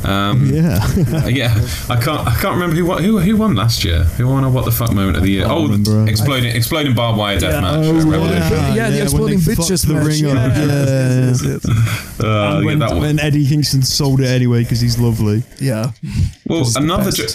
Um, 0.06 0.52
Yeah, 0.54 0.80
uh, 1.24 1.28
yeah, 1.28 1.54
I 1.90 2.00
can't. 2.00 2.28
I 2.28 2.36
can't 2.36 2.54
remember 2.54 2.76
who 2.76 2.86
won. 2.86 3.04
Who, 3.04 3.18
who 3.20 3.36
won 3.38 3.56
last 3.56 3.84
year? 3.84 4.04
Who 4.04 4.28
won 4.28 4.44
a 4.44 4.50
what 4.50 4.66
the 4.66 4.72
fuck 4.72 4.94
moment 4.94 5.18
of 5.18 5.24
the 5.24 5.32
year? 5.32 5.46
Oh, 5.48 5.74
exploding, 6.08 6.56
exploding 6.56 6.94
barbed 6.94 7.18
wire 7.18 7.40
death 7.40 7.53
match. 7.62 7.86
Oh, 7.86 7.98
at 8.00 8.04
Revolution. 8.06 8.52
yeah. 8.52 8.74
yeah, 8.76 8.90
the 8.90 9.02
exploding 9.04 9.40
bitches 9.40 9.86
fucked 9.86 9.88
the 9.88 9.94
match. 9.94 10.06
ring 10.08 10.24
yeah, 10.24 10.30
up. 10.46 10.56
yes, 10.56 11.44
Yeah. 11.44 11.52
yes, 11.52 11.66
yes, 11.66 12.20
Uh, 12.20 12.26
yeah, 12.60 12.66
when, 12.66 12.80
that 12.80 12.90
one. 12.92 13.00
when 13.02 13.20
Eddie 13.20 13.46
Kingston 13.48 13.82
sold 13.84 14.22
it 14.22 14.28
anyway 14.28 14.64
because 14.64 14.80
he's 14.82 14.98
lovely. 15.00 15.44
yeah. 15.60 15.92
Well, 16.48 16.60
This 16.60 16.70
is 16.70 16.74
the 16.76 16.80
another. 16.82 17.12
ju- 17.12 17.28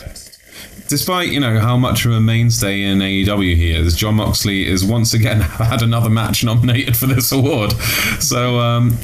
Despite 0.89 1.29
you 1.29 1.39
know 1.41 1.61
how 1.61 1.77
much 1.77 2.07
of 2.07 2.13
a 2.13 2.21
mainstay 2.21 2.83
in 2.83 3.01
AEW 3.01 3.55
he 3.57 3.73
is, 3.73 3.95
Jon 3.95 4.15
Moxley 4.15 4.67
is 4.67 4.83
once 4.85 5.13
again 5.13 5.41
had 5.43 5.83
another 5.83 6.09
match 6.09 6.43
nominated 6.43 6.97
for 6.97 7.07
this 7.07 7.31
award. 7.31 7.73
So 8.21 8.59
um, 8.59 8.97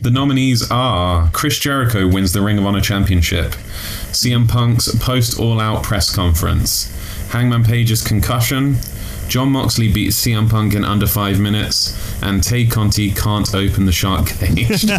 the 0.00 0.10
nominees 0.10 0.70
are 0.70 1.28
Chris 1.32 1.58
Jericho 1.58 2.08
wins 2.08 2.32
the 2.32 2.40
Ring 2.40 2.56
of 2.56 2.64
Honor 2.64 2.80
Championship, 2.80 3.50
CM 4.12 4.48
Punk's 4.48 4.94
post 4.96 5.38
All 5.38 5.60
Out 5.60 5.82
press 5.82 6.14
conference, 6.14 6.90
Hangman 7.32 7.64
Page's 7.64 8.02
concussion. 8.02 8.76
Jon 9.28 9.50
Moxley 9.50 9.92
beats 9.92 10.24
CM 10.24 10.48
Punk 10.48 10.74
in 10.74 10.84
under 10.84 11.06
five 11.06 11.40
minutes, 11.40 11.94
and 12.22 12.42
Tay 12.42 12.66
Conti 12.66 13.10
can't 13.10 13.54
open 13.54 13.86
the 13.86 13.92
shark 13.92 14.28
cage. 14.28 14.86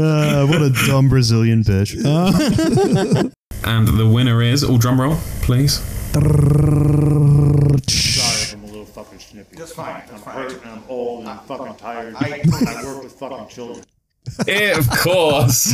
Uh, 0.00 0.46
what 0.46 0.62
a 0.62 0.70
dumb 0.86 1.08
Brazilian 1.08 1.62
bitch. 1.62 1.94
Uh, 2.04 3.28
and 3.64 3.88
the 3.88 4.06
winner 4.06 4.40
is, 4.42 4.62
all 4.64 4.78
drum 4.78 5.00
roll, 5.00 5.16
please. 5.42 5.80
Sorry 5.80 6.22
if 7.88 8.54
I'm 8.54 8.64
a 8.64 8.66
little 8.66 8.84
fucking 8.84 9.18
snippy. 9.18 9.56
That's 9.56 9.72
fine. 9.72 10.02
I'm 10.12 10.20
hurt 10.22 10.52
and 10.62 10.70
I'm 10.70 10.82
old 10.88 11.20
and 11.20 11.28
I'm 11.28 11.38
fucking 11.40 11.76
tired. 11.76 12.14
I, 12.16 12.42
work 12.84 13.02
with 13.02 13.12
fucking 13.12 13.48
children. 13.48 13.84
Yeah, 14.46 14.78
of 14.78 14.88
course. 14.90 15.64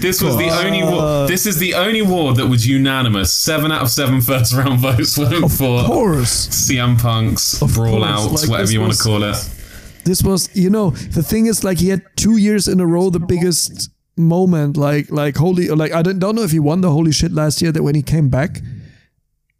This 0.00 0.22
was 0.22 0.36
the 0.36 0.50
only 0.64 0.82
war. 0.82 1.26
This 1.26 1.46
is 1.46 1.58
the 1.58 1.74
only 1.74 2.02
war 2.02 2.34
that 2.34 2.46
was 2.46 2.66
unanimous. 2.66 3.32
Seven 3.32 3.72
out 3.72 3.82
of 3.82 3.90
seven 3.90 4.20
first 4.20 4.52
round 4.54 4.80
votes 4.80 5.16
went 5.18 5.50
for 5.52 5.80
Of 5.80 5.86
course. 5.86 6.48
CM 6.48 7.00
Punk's 7.00 7.60
Of 7.62 7.74
brawl 7.74 7.98
course, 7.98 8.08
out, 8.08 8.32
like, 8.32 8.48
whatever 8.50 8.72
you 8.72 8.80
want 8.80 8.92
to 8.94 9.02
call 9.02 9.22
it. 9.22 9.36
This 10.04 10.22
was, 10.22 10.54
you 10.54 10.68
know, 10.70 10.90
the 10.90 11.22
thing 11.22 11.46
is, 11.46 11.64
like, 11.64 11.78
he 11.78 11.88
had 11.88 12.02
two 12.16 12.36
years 12.36 12.68
in 12.68 12.80
a 12.80 12.86
row 12.86 13.10
the 13.10 13.20
biggest 13.20 13.90
moment. 14.16 14.76
Like, 14.76 15.10
like 15.10 15.36
holy, 15.36 15.68
like 15.68 15.92
I 15.92 16.02
don't, 16.02 16.18
don't 16.18 16.34
know 16.34 16.42
if 16.42 16.50
he 16.52 16.58
won 16.58 16.80
the 16.82 16.90
holy 16.90 17.12
shit 17.12 17.32
last 17.32 17.62
year 17.62 17.72
that 17.72 17.82
when 17.82 17.94
he 17.94 18.02
came 18.02 18.28
back, 18.28 18.60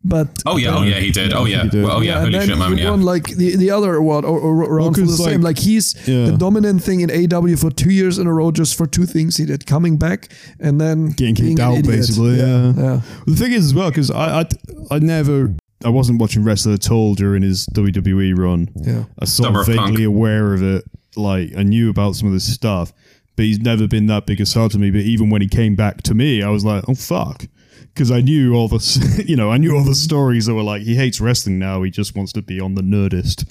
but 0.05 0.29
Oh 0.45 0.57
yeah, 0.59 0.77
oh 0.77 0.83
yeah, 0.83 1.01
he 1.01 1.11
did. 1.11 1.33
Oh 1.33 1.47
yeah, 1.47 1.63
He 1.65 1.69
did. 1.71 1.85
well, 1.85 1.97
oh 1.97 2.01
yeah, 2.01 2.17
and 2.17 2.27
holy 2.27 2.33
then 2.39 2.49
shit 2.49 2.59
moment. 2.59 2.79
he 2.79 2.85
Yeah. 2.85 2.91
won 2.91 3.03
like 3.03 3.25
the, 3.29 3.57
the 3.57 3.71
other 3.71 3.95
award 3.95 4.25
or, 4.25 4.39
or 4.39 4.55
around 4.55 4.95
for 4.95 5.01
the 5.01 5.07
'cause, 5.07 5.25
same. 5.25 5.41
like- 5.41 5.57
Like 5.57 5.65
he's 5.65 5.95
Yeah. 6.07 6.27
the 6.27 6.37
dominant 6.37 6.83
thing 6.83 7.01
in 7.01 7.11
AW 7.11 7.57
for 7.57 7.71
two 7.71 7.91
years 7.91 8.19
in 8.19 8.27
a 8.27 8.33
row, 8.33 8.51
just 8.51 8.75
for 8.77 8.87
two 8.87 9.07
things 9.07 9.37
he 9.39 9.47
did: 9.47 9.65
coming 9.67 9.97
back 9.97 10.29
and 10.61 10.81
then 10.81 11.11
getting 11.11 11.35
being 11.35 11.57
kicked 11.57 11.59
an 11.61 11.65
out, 11.65 11.79
idiot. 11.79 11.97
basically. 11.97 12.37
Yeah. 12.39 12.73
yeah. 12.77 13.01
The 13.27 13.37
thing 13.37 13.53
is, 13.53 13.65
as 13.67 13.75
well, 13.75 13.89
because 13.91 14.11
I, 14.11 14.41
I, 14.41 14.47
I 14.91 14.99
never, 14.99 15.55
I 15.85 15.89
wasn't 15.89 16.19
watching 16.21 16.45
wrestling 16.45 16.75
at 16.75 16.91
all 16.91 17.15
during 17.15 17.43
his 17.43 17.67
WWE 17.75 18.37
run. 18.37 18.69
Yeah. 18.75 19.05
I 19.19 19.25
sort 19.25 19.47
Summer 19.47 19.61
of 19.63 19.69
of 19.69 19.75
vaguely 19.75 20.05
Punk. 20.05 20.07
aware 20.07 20.53
of 20.55 20.63
it. 20.63 20.85
Like 21.17 21.53
I 21.57 21.63
knew 21.63 21.89
about 21.91 22.17
some 22.17 22.27
of 22.29 22.35
this 22.35 22.53
stuff, 22.53 22.93
but 23.37 23.45
he's 23.47 23.61
never 23.61 23.87
been 23.87 24.07
that 24.09 24.27
big 24.27 24.41
a 24.41 24.47
star 24.47 24.69
to 24.69 24.79
me. 24.79 24.91
But 24.91 25.03
even 25.03 25.31
when 25.31 25.41
he 25.43 25.49
came 25.49 25.75
back 25.77 26.03
to 26.03 26.15
me, 26.15 26.43
I 26.43 26.49
was 26.51 26.65
like, 26.65 26.85
oh 26.89 26.95
fuck. 26.95 27.47
Because 27.93 28.11
I 28.11 28.21
knew 28.21 28.55
all 28.55 28.69
the, 28.69 29.25
you 29.27 29.37
know, 29.37 29.51
I 29.51 29.59
knew 29.59 29.77
all 29.77 29.85
the 29.85 29.95
stories 29.95 30.47
that 30.47 30.55
were 30.55 30.63
like 30.63 30.83
he 30.83 30.97
hates 30.97 31.21
wrestling 31.21 31.59
now. 31.59 31.83
He 31.83 31.91
just 31.91 32.17
wants 32.17 32.33
to 32.33 32.43
be 32.43 32.61
on 32.61 32.75
the 32.75 32.83
Nerdist, 32.83 33.49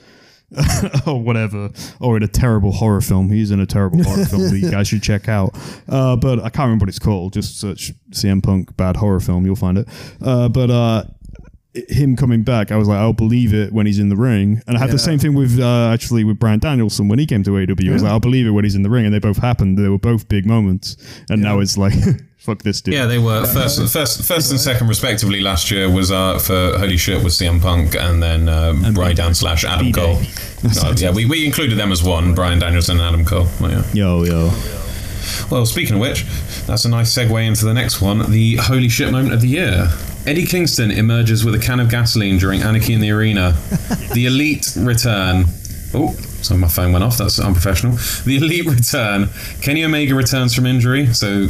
or 1.08 1.22
whatever, 1.22 1.70
or 2.00 2.18
in 2.18 2.24
a 2.24 2.28
terrible 2.28 2.72
horror 2.72 3.02
film. 3.02 3.30
He's 3.30 3.52
in 3.52 3.60
a 3.60 3.66
terrible 3.66 4.04
horror 4.04 4.26
film 4.30 4.44
that 4.44 4.58
you 4.58 4.70
guys 4.70 4.88
should 4.88 5.04
check 5.04 5.28
out. 5.28 5.58
Uh, 5.88 6.16
but 6.16 6.40
I 6.40 6.50
can't 6.50 6.66
remember 6.66 6.84
what 6.84 6.90
it's 6.90 7.00
called. 7.00 7.34
Just 7.34 7.60
search 7.60 7.92
CM 8.12 8.44
Punk 8.44 8.76
bad 8.78 8.98
horror 8.98 9.20
film, 9.20 9.46
you'll 9.46 9.56
find 9.56 9.78
it. 9.78 9.88
Uh, 10.22 10.50
but 10.50 10.70
uh, 10.70 11.04
him 11.74 12.16
coming 12.16 12.44
back, 12.44 12.72
I 12.72 12.78
was 12.78 12.88
like, 12.88 13.00
I'll 13.00 13.14
believe 13.14 13.54
it 13.54 13.74
when 13.74 13.86
he's 13.86 14.00
in 14.00 14.10
the 14.10 14.16
ring. 14.16 14.62
And 14.68 14.78
I 14.78 14.80
had 14.80 14.92
the 14.92 15.00
same 15.00 15.18
thing 15.18 15.34
with 15.34 15.60
uh, 15.60 15.90
actually 15.92 16.24
with 16.24 16.40
Bryan 16.40 16.60
Danielson 16.60 17.08
when 17.08 17.20
he 17.20 17.26
came 17.26 17.44
to 17.44 17.58
AW. 17.58 17.60
I 17.60 17.92
was 17.92 18.04
like, 18.04 18.12
I'll 18.12 18.20
believe 18.20 18.46
it 18.46 18.52
when 18.52 18.64
he's 18.64 18.76
in 18.76 18.84
the 18.84 18.90
ring, 18.90 19.06
and 19.06 19.14
they 19.14 19.20
both 19.20 19.38
happened. 19.38 19.78
They 19.78 19.90
were 19.90 19.98
both 19.98 20.28
big 20.28 20.46
moments, 20.46 20.98
and 21.30 21.42
now 21.42 21.60
it's 21.60 21.78
like, 21.78 21.94
fuck 22.38 22.62
this 22.62 22.82
dude. 22.82 22.94
Yeah, 22.94 23.06
they 23.06 23.18
were 23.18 23.46
first, 23.48 23.82
first, 23.92 24.24
first 24.24 24.52
and 24.52 24.60
second 24.60 24.88
respectively 24.88 25.42
last 25.42 25.72
year 25.72 25.90
was 25.90 26.12
uh, 26.12 26.38
for 26.40 26.78
Holy 26.78 26.98
Shit 26.98 27.24
was 27.24 27.36
CM 27.36 27.62
Punk 27.62 27.96
and 27.96 28.22
then 28.22 28.50
uh, 28.50 28.92
Brian 28.94 29.16
Dan 29.16 29.34
slash 29.34 29.64
Adam 29.66 29.92
Cole. 29.92 30.20
Uh, 30.66 30.96
yeah, 30.96 31.12
we, 31.12 31.26
we 31.26 31.46
included 31.46 31.78
them 31.78 31.92
as 31.92 32.02
one, 32.02 32.34
Bryan 32.34 32.58
Danielson 32.58 32.98
and 32.98 33.06
Adam 33.06 33.26
Cole. 33.26 33.46
Well, 33.60 33.70
yeah. 33.70 33.84
Yo, 33.94 34.24
yo. 34.24 34.46
Well, 35.52 35.66
speaking 35.66 35.96
of 35.96 36.00
which, 36.00 36.24
that's 36.66 36.86
a 36.86 36.90
nice 36.90 37.14
segue 37.14 37.46
into 37.46 37.66
the 37.66 37.74
next 37.74 38.02
one 38.02 38.32
the 38.32 38.56
holy 38.56 38.88
shit 38.88 39.12
moment 39.12 39.34
of 39.34 39.42
the 39.42 39.50
year. 39.50 39.90
Eddie 40.26 40.46
Kingston 40.46 40.90
emerges 40.92 41.44
with 41.44 41.54
a 41.54 41.60
can 41.60 41.80
of 41.82 41.90
gasoline 41.90 42.38
during 42.38 42.62
Anarchy 42.62 42.94
in 42.94 43.02
the 43.02 43.12
Arena. 43.12 43.52
the 44.14 44.26
Elite 44.26 44.74
return. 44.78 45.46
Oh, 45.94 46.14
so 46.42 46.56
my 46.56 46.70
phone 46.70 46.92
went 46.94 47.04
off. 47.04 47.18
That's 47.18 47.40
unprofessional. 47.40 47.98
The 48.26 48.38
Elite 48.38 48.66
return. 48.66 49.30
Kenny 49.62 49.84
Omega 49.84 50.16
returns 50.16 50.56
from 50.56 50.66
injury. 50.66 51.14
So 51.14 51.48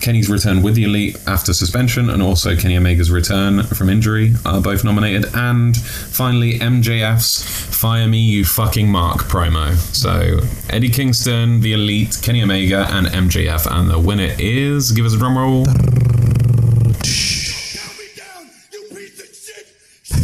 Kenny's 0.00 0.28
return 0.28 0.62
with 0.62 0.74
the 0.74 0.84
Elite 0.84 1.16
after 1.28 1.52
suspension, 1.52 2.10
and 2.10 2.20
also 2.20 2.56
Kenny 2.56 2.76
Omega's 2.76 3.10
return 3.10 3.62
from 3.62 3.88
injury 3.88 4.34
are 4.44 4.60
both 4.60 4.84
nominated. 4.84 5.32
And 5.34 5.76
finally, 5.76 6.58
MJF's 6.58 7.42
"Fire 7.74 8.08
Me, 8.08 8.18
You 8.18 8.44
Fucking 8.44 8.88
Mark" 8.90 9.20
promo. 9.24 9.74
So 9.94 10.40
Eddie 10.68 10.90
Kingston, 10.90 11.60
the 11.60 11.72
Elite, 11.72 12.18
Kenny 12.20 12.42
Omega, 12.42 12.88
and 12.90 13.06
MJF, 13.06 13.66
and 13.70 13.88
the 13.88 13.98
winner 13.98 14.34
is. 14.38 14.90
Give 14.90 15.06
us 15.06 15.14
a 15.14 15.18
drum 15.18 15.38
roll. 15.38 15.64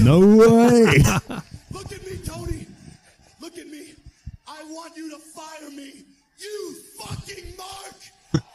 No 0.02 0.20
way. 0.20 0.96
Look 1.72 1.92
at 1.92 2.04
me, 2.06 2.16
Tony! 2.24 2.66
Look 3.40 3.58
at 3.58 3.66
me! 3.68 3.94
I 4.46 4.62
want 4.64 4.96
you 4.96 5.10
to 5.10 5.18
fire 5.18 5.70
me! 5.70 5.92
You 6.38 6.74
fucking 6.98 7.54
Mark! 7.56 7.94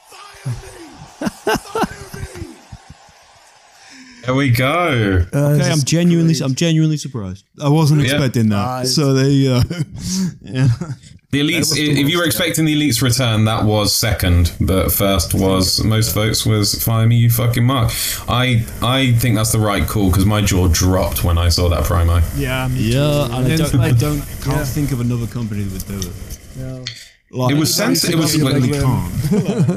Fire 0.10 0.53
me! 0.53 1.27
Fire 1.58 2.39
me! 2.41 2.55
There 4.25 4.36
we 4.36 4.50
go. 4.51 5.25
okay, 5.34 5.72
I'm 5.72 5.79
genuinely, 5.79 6.36
I'm 6.43 6.53
genuinely 6.55 6.98
surprised. 6.98 7.46
I 7.62 7.69
wasn't 7.69 8.01
Yeah. 8.01 8.12
expecting 8.12 8.50
that. 8.50 8.65
Nice. 8.65 8.96
So 8.96 9.13
they, 9.13 9.48
uh, 9.48 9.63
yeah. 10.41 10.67
The 11.31 11.41
elites. 11.41 11.77
if 11.77 12.09
you 12.09 12.17
were 12.17 12.25
expecting 12.25 12.65
the 12.65 12.75
elites 12.75 13.03
return, 13.03 13.45
that 13.45 13.63
was 13.63 13.93
second, 13.93 14.51
but 14.59 14.91
first 14.91 15.36
was 15.36 15.83
most 15.83 16.15
votes 16.15 16.43
was 16.43 16.83
"Fire 16.83 17.05
Me, 17.05 17.17
You 17.17 17.29
Fucking 17.29 17.63
Mark." 17.63 17.91
I 18.27 18.65
I 18.81 19.13
think 19.13 19.36
that's 19.36 19.51
the 19.51 19.59
right 19.59 19.88
call 19.88 20.09
because 20.09 20.25
my 20.25 20.41
jaw 20.41 20.67
dropped 20.67 21.24
when 21.24 21.38
I 21.38 21.50
saw 21.50 21.69
that 21.69 21.83
promo. 21.83 22.24
Yeah, 22.36 22.67
me 22.69 22.93
Yeah, 22.93 23.25
and 23.25 23.36
I 23.36 23.55
don't, 23.55 23.75
I 23.75 23.91
don't, 23.91 24.21
can't 24.41 24.57
yeah. 24.57 24.63
think 24.63 24.91
of 24.91 25.01
another 25.01 25.27
company 25.27 25.63
that 25.63 25.88
would 25.88 26.01
do 26.01 26.09
it. 26.09 26.39
Yeah. 26.57 27.09
Like, 27.31 27.53
It 27.53 27.59
was 27.59 27.74
censored. 27.74 28.09
It 28.12 28.15
was 28.17 28.33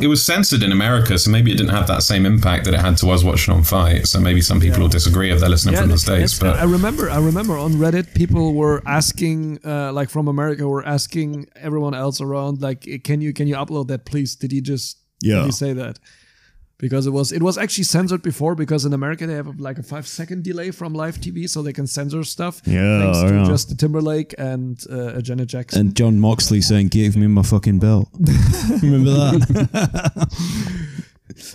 it 0.03 0.07
was 0.09 0.25
censored 0.25 0.63
in 0.63 0.73
America, 0.73 1.19
so 1.19 1.31
maybe 1.31 1.53
it 1.53 1.57
didn't 1.59 1.73
have 1.73 1.87
that 1.89 2.03
same 2.03 2.25
impact 2.25 2.65
that 2.65 2.73
it 2.75 2.81
had 2.81 2.97
to 2.99 3.11
us 3.11 3.23
watching 3.23 3.53
on 3.55 3.63
FITE. 3.63 4.07
So 4.07 4.21
maybe 4.21 4.41
some 4.41 4.59
people 4.59 4.81
will 4.81 4.89
disagree 4.89 5.31
if 5.31 5.41
they're 5.41 5.51
listening 5.51 5.77
from 5.77 5.91
the 5.91 5.99
states. 5.99 6.39
that's- 6.39 6.61
I 6.61 6.65
remember, 6.65 7.11
I 7.11 7.19
remember 7.19 7.59
on 7.59 7.73
Reddit, 7.75 8.15
people 8.15 8.55
were 8.55 8.83
asking, 8.87 9.59
uh, 9.65 9.93
like 9.93 10.09
from 10.09 10.29
America, 10.29 10.67
were 10.67 10.87
asking 10.87 11.47
everyone 11.57 11.95
else 11.95 12.21
around, 12.23 12.63
like, 12.63 12.89
can 13.05 13.21
you 13.21 13.33
can 13.35 13.47
you 13.49 13.55
upload 13.57 13.89
that, 13.89 14.07
please? 14.07 14.35
Did 14.35 14.51
he 14.53 14.61
just 14.63 14.97
Yeah. 15.21 15.37
did 15.41 15.47
he 15.47 15.53
say 15.53 15.73
that? 15.75 15.99
Because 16.83 17.07
it 17.07 17.13
was 17.13 17.31
it 17.31 17.43
was 17.45 17.57
actually 17.57 17.85
censored 17.85 18.23
before 18.23 18.57
because 18.57 18.85
in 18.85 18.93
America 18.93 19.25
they 19.25 19.35
have 19.35 19.61
like 19.61 19.79
a 19.79 19.85
five 19.85 20.05
second 20.05 20.43
delay 20.43 20.73
from 20.73 20.95
live 20.95 21.19
TV, 21.19 21.49
so 21.49 21.63
they 21.63 21.73
can 21.73 21.87
censor 21.87 22.25
stuff. 22.25 22.61
Yeah, 22.67 22.99
thanks 23.03 23.21
to 23.21 23.35
yeah. 23.37 23.45
Justin 23.45 23.77
Timberlake 23.77 24.35
and 24.37 24.85
uh, 24.91 25.21
Janet 25.21 25.47
Jackson. 25.47 25.81
And 25.81 25.95
Jon 25.95 26.19
Moxley 26.19 26.61
saying, 26.61 26.89
"Give 26.89 27.17
me 27.17 27.29
my 27.29 27.45
fucking 27.45 27.79
belt." 27.79 28.09
Remember 28.83 29.13
that? 29.13 30.27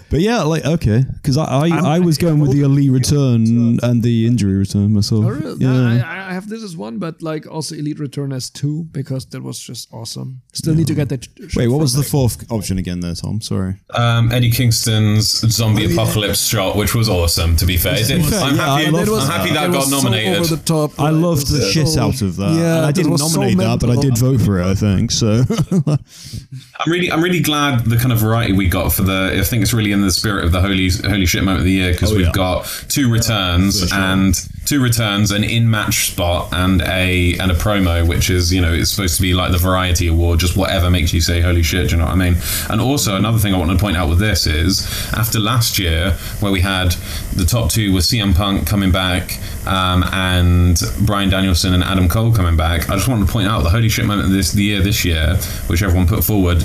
but 0.09 0.19
yeah, 0.21 0.41
like 0.43 0.65
okay, 0.65 1.03
because 1.21 1.37
I 1.37 1.43
I, 1.67 1.95
I 1.95 1.99
was 1.99 2.17
going 2.17 2.39
with 2.39 2.51
the 2.51 2.61
elite 2.61 2.91
return 2.91 3.77
and 3.83 4.01
the 4.01 4.25
injury 4.25 4.55
return 4.55 4.93
myself. 4.93 5.25
Oh, 5.25 5.29
really? 5.29 5.57
Yeah. 5.63 5.71
No, 5.71 6.03
I, 6.05 6.29
I 6.29 6.33
have 6.33 6.49
this 6.49 6.63
as 6.63 6.75
one, 6.75 6.97
but 6.97 7.21
like 7.21 7.45
also 7.47 7.75
Elite 7.75 7.99
Return 7.99 8.33
as 8.33 8.49
two 8.49 8.85
because 8.91 9.25
that 9.27 9.41
was 9.43 9.59
just 9.59 9.87
awesome. 9.93 10.41
Still 10.53 10.75
need 10.75 10.87
to 10.87 10.93
get 10.95 11.09
that. 11.09 11.27
Wait, 11.55 11.67
what 11.67 11.79
was 11.79 11.93
from 11.93 12.01
the 12.03 12.07
fourth 12.09 12.51
option 12.51 12.77
again 12.77 12.99
there, 13.01 13.13
Tom? 13.15 13.39
Sorry. 13.41 13.75
um, 13.93 14.31
Eddie 14.31 14.51
Kingston's 14.51 15.27
zombie 15.51 15.85
Oh, 15.87 15.93
apocalypse 15.93 16.45
shot, 16.47 16.75
which 16.75 16.93
was 16.95 17.07
awesome. 17.09 17.55
To 17.57 17.65
be 17.65 17.77
fair, 17.77 17.95
It 17.95 18.07
did- 18.07 18.25
fair, 18.25 18.39
I'm 18.41 18.55
yeah, 18.55 18.65
happy. 18.79 18.87
I 18.87 18.89
love 18.89 19.09
I'm 19.23 19.27
happy 19.29 19.53
that 19.53 19.69
it 19.69 19.71
got 19.71 19.77
was 19.77 19.89
so 19.89 19.97
nominated. 20.01 20.37
over 20.39 20.55
the 20.55 20.63
top. 20.63 20.99
I 20.99 21.09
like, 21.11 21.23
loved 21.23 21.47
the 21.47 21.61
shit 21.71 21.87
so- 21.87 22.01
out 22.01 22.21
of 22.21 22.35
that. 22.37 22.51
Yeah, 22.55 22.77
and 22.77 22.85
I 22.85 22.91
didn't 22.91 23.11
was 23.11 23.31
so 23.33 23.39
nominate 23.39 23.57
that, 23.59 23.79
but 23.79 23.89
I 23.91 23.95
did 24.01 24.17
vote 24.17 24.41
for 24.41 24.59
it. 24.59 24.65
I 24.65 24.75
think 24.75 25.11
so. 25.11 25.43
I'm 25.87 26.91
really, 26.91 27.11
I'm 27.11 27.23
really 27.23 27.41
glad 27.41 27.85
the 27.85 27.97
kind 27.97 28.11
of 28.11 28.19
variety 28.19 28.53
we 28.53 28.67
got 28.67 28.91
for 28.91 29.03
the. 29.03 29.35
I 29.39 29.43
think 29.43 29.56
it's 29.61 29.73
really 29.73 29.91
in 29.91 30.01
the 30.01 30.11
spirit 30.11 30.45
of 30.45 30.51
the 30.51 30.61
holy, 30.61 30.89
holy 30.89 31.25
shit 31.25 31.43
moment 31.43 31.59
of 31.59 31.65
the 31.65 31.71
year 31.71 31.91
because 31.93 32.11
Oh, 32.11 32.15
we've 32.15 32.25
yeah. 32.27 32.31
got 32.31 32.65
two 32.89 33.11
returns 33.11 33.91
and 33.91 34.35
two 34.65 34.81
returns, 34.83 35.31
an 35.31 35.43
in-match 35.45 36.11
spot, 36.11 36.49
and 36.53 36.81
a 36.81 37.37
and 37.39 37.51
a 37.51 37.55
promo, 37.55 38.05
which 38.07 38.29
is 38.29 38.53
you 38.53 38.61
know 38.61 38.73
it's 38.73 38.91
supposed 38.91 39.15
to 39.15 39.21
be 39.21 39.33
like 39.33 39.51
the 39.51 39.57
variety 39.57 40.07
award, 40.07 40.39
just 40.39 40.57
whatever 40.57 40.89
makes 40.89 41.13
you 41.13 41.21
say 41.21 41.41
holy 41.41 41.63
shit. 41.63 41.89
Do 41.89 41.95
you 41.95 41.97
know 42.01 42.05
what 42.05 42.13
I 42.13 42.15
mean? 42.17 42.35
And 42.69 42.81
also 42.81 43.15
another 43.15 43.37
thing 43.39 43.53
I 43.53 43.57
want 43.57 43.71
to 43.71 43.77
point 43.77 43.97
out 43.97 44.09
with 44.09 44.19
this 44.19 44.45
is 44.47 44.85
after 45.13 45.39
last 45.39 45.79
year 45.79 46.11
where 46.39 46.51
we 46.51 46.61
had 46.61 46.91
the 47.33 47.45
top 47.45 47.69
two 47.71 47.93
was 47.93 48.05
CM 48.07 48.35
Punk 48.35 48.67
coming 48.67 48.91
back 48.91 49.37
um, 49.67 50.03
and 50.11 50.81
Bryan 51.05 51.29
Danielson 51.29 51.73
and 51.73 51.83
Adam 51.83 52.09
Cole 52.09 52.31
coming 52.33 52.57
back. 52.57 52.89
I 52.89 52.95
just 52.95 53.07
wanted 53.07 53.27
to 53.27 53.31
point 53.31 53.47
out 53.47 53.63
the 53.63 53.69
holy 53.69 53.89
shit 53.89 54.05
moment 54.05 54.27
of 54.27 54.33
this 54.33 54.51
the 54.51 54.63
year 54.63 54.81
this 54.81 55.05
year, 55.05 55.35
which 55.67 55.81
everyone 55.81 56.07
put 56.07 56.23
forward. 56.23 56.63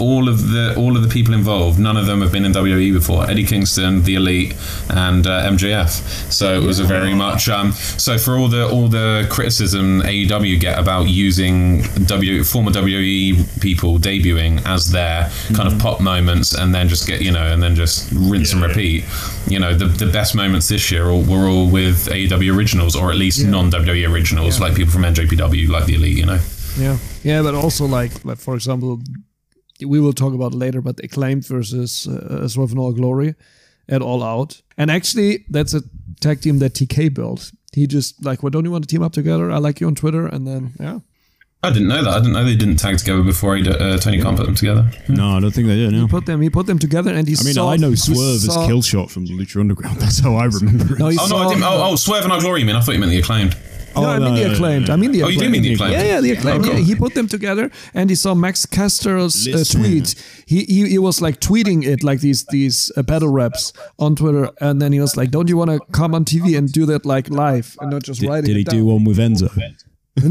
All 0.00 0.28
of 0.28 0.50
the 0.50 0.74
all 0.76 0.96
of 0.96 1.02
the 1.02 1.08
people 1.08 1.34
involved, 1.34 1.78
none 1.78 1.96
of 1.96 2.06
them 2.06 2.20
have 2.22 2.32
been 2.32 2.44
in 2.44 2.52
WWE 2.52 2.92
before. 2.92 3.28
Eddie 3.30 3.44
Kingston, 3.44 4.02
the 4.02 4.14
Elite, 4.16 4.54
and 4.90 5.26
uh, 5.26 5.48
MJF. 5.50 6.32
So 6.32 6.54
it 6.60 6.64
was 6.64 6.80
a 6.80 6.84
very 6.84 7.14
much. 7.14 7.48
Um, 7.48 7.72
so 7.72 8.18
for 8.18 8.36
all 8.36 8.48
the 8.48 8.68
all 8.68 8.88
the 8.88 9.26
criticism 9.30 10.02
AEW 10.02 10.58
get 10.60 10.78
about 10.78 11.08
using 11.08 11.82
W 12.06 12.44
former 12.44 12.70
WWE 12.70 13.60
people 13.60 13.98
debuting 13.98 14.64
as 14.66 14.90
their 14.90 15.30
kind 15.54 15.72
of 15.72 15.78
pop 15.78 16.00
moments, 16.00 16.54
and 16.54 16.74
then 16.74 16.88
just 16.88 17.06
get 17.06 17.20
you 17.22 17.32
know, 17.32 17.52
and 17.52 17.62
then 17.62 17.74
just 17.74 18.10
rinse 18.12 18.52
and 18.52 18.60
Yeah. 18.62 18.68
repeat. 18.68 19.04
You 19.48 19.58
know, 19.58 19.74
the 19.74 19.86
the 19.86 20.06
best 20.06 20.34
moments 20.34 20.68
this 20.68 20.90
year 20.90 21.08
all, 21.10 21.22
were 21.22 21.46
all 21.48 21.68
with 21.68 22.08
AEW 22.08 22.54
originals, 22.56 22.96
or 22.96 23.10
at 23.10 23.16
least 23.16 23.44
non 23.44 23.70
WWE 23.70 24.08
originals, 24.10 24.60
like 24.60 24.74
people 24.74 24.92
from 24.92 25.02
NJPW, 25.04 25.68
like 25.68 25.86
the 25.86 25.94
Elite. 25.94 26.16
You 26.16 26.26
know. 26.26 26.38
Yeah, 26.76 26.98
yeah, 27.22 27.40
but 27.42 27.54
also 27.54 27.84
like, 27.86 28.24
like 28.24 28.38
for 28.38 28.54
example, 28.56 29.00
we 29.80 30.00
will 30.00 30.12
talk 30.12 30.34
about 30.34 30.54
later, 30.54 30.80
but 30.80 31.00
acclaimed 31.02 31.46
versus 31.46 32.06
uh, 32.06 32.46
Swerve 32.48 32.72
in 32.72 32.78
Our 32.78 32.92
Glory 32.92 33.34
at 33.88 34.02
All 34.02 34.22
Out, 34.22 34.62
and 34.76 34.90
actually 34.90 35.44
that's 35.48 35.74
a 35.74 35.82
tag 36.20 36.40
team 36.40 36.58
that 36.60 36.74
TK 36.74 37.12
built. 37.12 37.52
He 37.72 37.86
just 37.86 38.24
like, 38.24 38.42
well, 38.42 38.50
don't 38.50 38.64
you 38.64 38.70
want 38.70 38.84
to 38.84 38.88
team 38.88 39.02
up 39.02 39.12
together? 39.12 39.50
I 39.50 39.58
like 39.58 39.80
you 39.80 39.86
on 39.86 39.94
Twitter, 39.94 40.26
and 40.26 40.46
then 40.46 40.72
yeah, 40.78 41.00
I 41.64 41.70
didn't 41.70 41.88
know 41.88 42.04
that. 42.04 42.10
I 42.10 42.18
didn't 42.18 42.34
know 42.34 42.44
they 42.44 42.56
didn't 42.56 42.76
tag 42.76 42.98
together 42.98 43.22
before 43.22 43.56
he, 43.56 43.66
uh, 43.66 43.96
Tony 43.96 44.20
Khan 44.20 44.36
put 44.36 44.44
them 44.44 44.54
together. 44.54 44.90
No, 45.08 45.36
I 45.36 45.40
don't 45.40 45.50
think 45.50 45.66
they 45.66 45.76
did. 45.76 45.92
No. 45.92 46.02
he 46.02 46.08
put 46.08 46.26
them, 46.26 46.42
he 46.42 46.50
put 46.50 46.66
them 46.66 46.78
together, 46.78 47.12
and 47.12 47.26
he. 47.26 47.34
I 47.40 47.42
mean, 47.42 47.54
saw, 47.54 47.70
I 47.70 47.76
know 47.76 47.90
he 47.90 47.96
Swerve 47.96 48.18
as 48.18 48.44
saw- 48.44 48.68
Killshot 48.68 49.10
from 49.10 49.26
Lucha 49.26 49.60
Underground. 49.60 49.96
That's 50.00 50.18
how 50.18 50.36
I 50.36 50.44
remember 50.44 50.94
it. 50.94 50.98
No, 50.98 51.08
he 51.08 51.18
Oh 51.18 51.26
no, 51.26 51.36
I 51.38 51.48
didn't. 51.48 51.64
Oh, 51.64 51.90
oh, 51.90 51.96
Swerve 51.96 52.24
and 52.24 52.32
Our 52.32 52.40
Glory. 52.40 52.60
You 52.60 52.66
mean 52.66 52.76
I 52.76 52.80
thought 52.80 52.92
you 52.92 52.98
meant 53.00 53.12
the 53.12 53.18
acclaimed. 53.18 53.56
No, 53.96 54.08
I 54.08 54.18
mean 54.18 54.34
no, 54.34 54.40
the 54.40 54.48
no, 54.48 54.52
acclaimed. 54.54 54.90
I 54.90 54.96
mean 54.96 55.12
the 55.12 55.22
Oh, 55.22 55.26
acclaimed. 55.26 55.40
you 55.42 55.46
do 55.46 55.50
mean 55.52 55.62
the 55.62 55.72
acclaimed? 55.74 55.92
Yeah, 55.92 56.02
yeah, 56.04 56.20
the 56.20 56.30
acclaimed. 56.32 56.64
Oh, 56.64 56.68
cool. 56.68 56.78
Yeah, 56.78 56.84
he 56.84 56.94
put 56.94 57.14
them 57.14 57.28
together, 57.28 57.70
and 57.94 58.10
he 58.10 58.16
saw 58.16 58.34
Max 58.34 58.66
Caster's 58.66 59.46
uh, 59.48 59.64
tweet. 59.78 60.14
He, 60.46 60.64
he 60.64 60.88
he 60.88 60.98
was 60.98 61.20
like 61.20 61.40
tweeting 61.40 61.84
it 61.84 62.02
like 62.02 62.20
these 62.20 62.44
these 62.46 62.90
uh, 62.96 63.02
battle 63.02 63.28
raps 63.28 63.72
on 63.98 64.16
Twitter, 64.16 64.50
and 64.60 64.80
then 64.82 64.92
he 64.92 65.00
was 65.00 65.16
like, 65.16 65.30
"Don't 65.30 65.48
you 65.48 65.56
want 65.56 65.70
to 65.70 65.80
come 65.92 66.14
on 66.14 66.24
TV 66.24 66.56
and 66.58 66.70
do 66.72 66.86
that 66.86 67.04
like 67.06 67.28
live 67.30 67.76
and 67.80 67.90
not 67.90 68.02
just 68.02 68.20
Did, 68.20 68.28
writing?" 68.30 68.46
did 68.48 68.56
he 68.56 68.62
it 68.62 68.68
do 68.68 68.84
one 68.86 69.04
with 69.04 69.18
Enzo? 69.18 69.50
He 70.16 70.28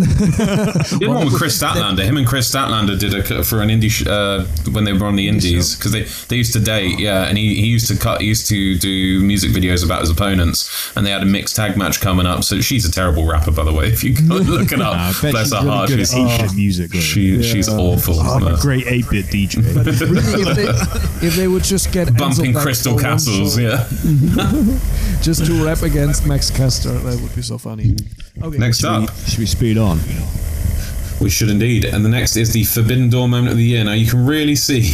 did 1.00 1.10
one 1.10 1.26
with 1.26 1.36
Kris 1.36 1.62
Statlander. 1.62 2.04
Him 2.06 2.16
and 2.16 2.26
Kris 2.26 2.50
Statlander 2.50 2.98
did 2.98 3.14
a 3.14 3.44
for 3.44 3.62
an 3.62 3.68
indie 3.68 3.90
sh- 3.92 4.08
uh, 4.08 4.46
when 4.72 4.86
they 4.86 4.94
were 4.94 5.06
on 5.06 5.18
the 5.18 5.28
indies 5.28 5.76
because 5.76 5.92
they, 5.92 6.04
they 6.30 6.38
used 6.38 6.54
to 6.54 6.60
date. 6.62 7.00
Yeah, 7.00 7.28
and 7.28 7.38
he, 7.38 7.56
he 7.56 7.66
used 7.68 7.90
to 7.90 7.98
cut. 7.98 8.22
He 8.22 8.28
used 8.28 8.48
to 8.48 8.78
do 8.80 9.20
music 9.20 9.52
videos 9.52 9.84
about 9.84 10.00
his 10.00 10.10
opponents, 10.10 10.92
and 10.96 11.06
they 11.06 11.12
had 11.12 11.22
a 11.22 11.26
mixed 11.26 11.58
tag 11.58 11.76
match 11.76 12.00
coming 12.00 12.26
up. 12.26 12.46
So 12.46 12.62
she's 12.62 12.86
a 12.86 12.92
terrible 12.92 13.28
rapper, 13.28 13.52
by 13.52 13.66
the 13.66 13.74
way. 13.74 13.88
If 13.88 14.06
you 14.06 14.16
go 14.16 14.36
look 14.38 14.72
it 14.72 14.80
up, 14.82 14.94
I 14.96 15.12
bet 15.22 15.32
bless 15.34 15.52
her 15.52 15.58
really 15.60 15.70
heart. 15.70 15.90
good 15.90 16.00
at 16.00 16.08
She's 16.08 16.14
Asian 16.16 16.56
music. 16.56 16.92
though. 16.92 17.00
she 17.00 17.44
she's 17.44 17.68
awful. 17.68 18.22
I'm 18.22 18.48
a 18.48 18.58
great 18.62 18.86
8-bit 18.86 19.26
DJ. 19.26 19.64
Really, 20.14 20.42
if, 20.44 20.56
they, 20.56 21.28
if 21.28 21.36
they 21.36 21.48
would 21.48 21.64
just 21.64 21.92
get 21.92 22.16
bumping 22.18 22.54
crystal 22.54 22.92
for 22.98 23.04
one 23.04 23.04
castles. 23.04 23.58
Yeah. 23.60 23.88
just 25.22 25.46
to 25.46 25.66
rap 25.66 25.82
against 25.82 26.26
Max 26.28 26.50
Caster, 26.52 26.92
that 26.92 27.20
would 27.22 27.36
be 27.36 27.42
so 27.42 27.58
funny. 27.58 27.96
Okay. 28.42 28.58
Next 28.58 28.84
up. 28.84 29.10
Should 29.28 29.40
we 29.40 29.46
speed 29.46 29.73
on? 29.78 30.00
We 31.22 31.30
should 31.30 31.50
indeed. 31.50 31.86
And 31.86 32.04
the 32.04 32.10
next 32.10 32.36
is 32.36 32.52
the 32.52 32.66
Forbidden 32.66 33.10
Door 33.10 33.30
moment 33.30 33.52
of 33.52 33.58
the 33.58 33.64
year. 33.64 33.84
Now 33.84 33.94
you 33.94 34.08
can 34.08 34.26
really 34.26 34.56
see 34.56 34.92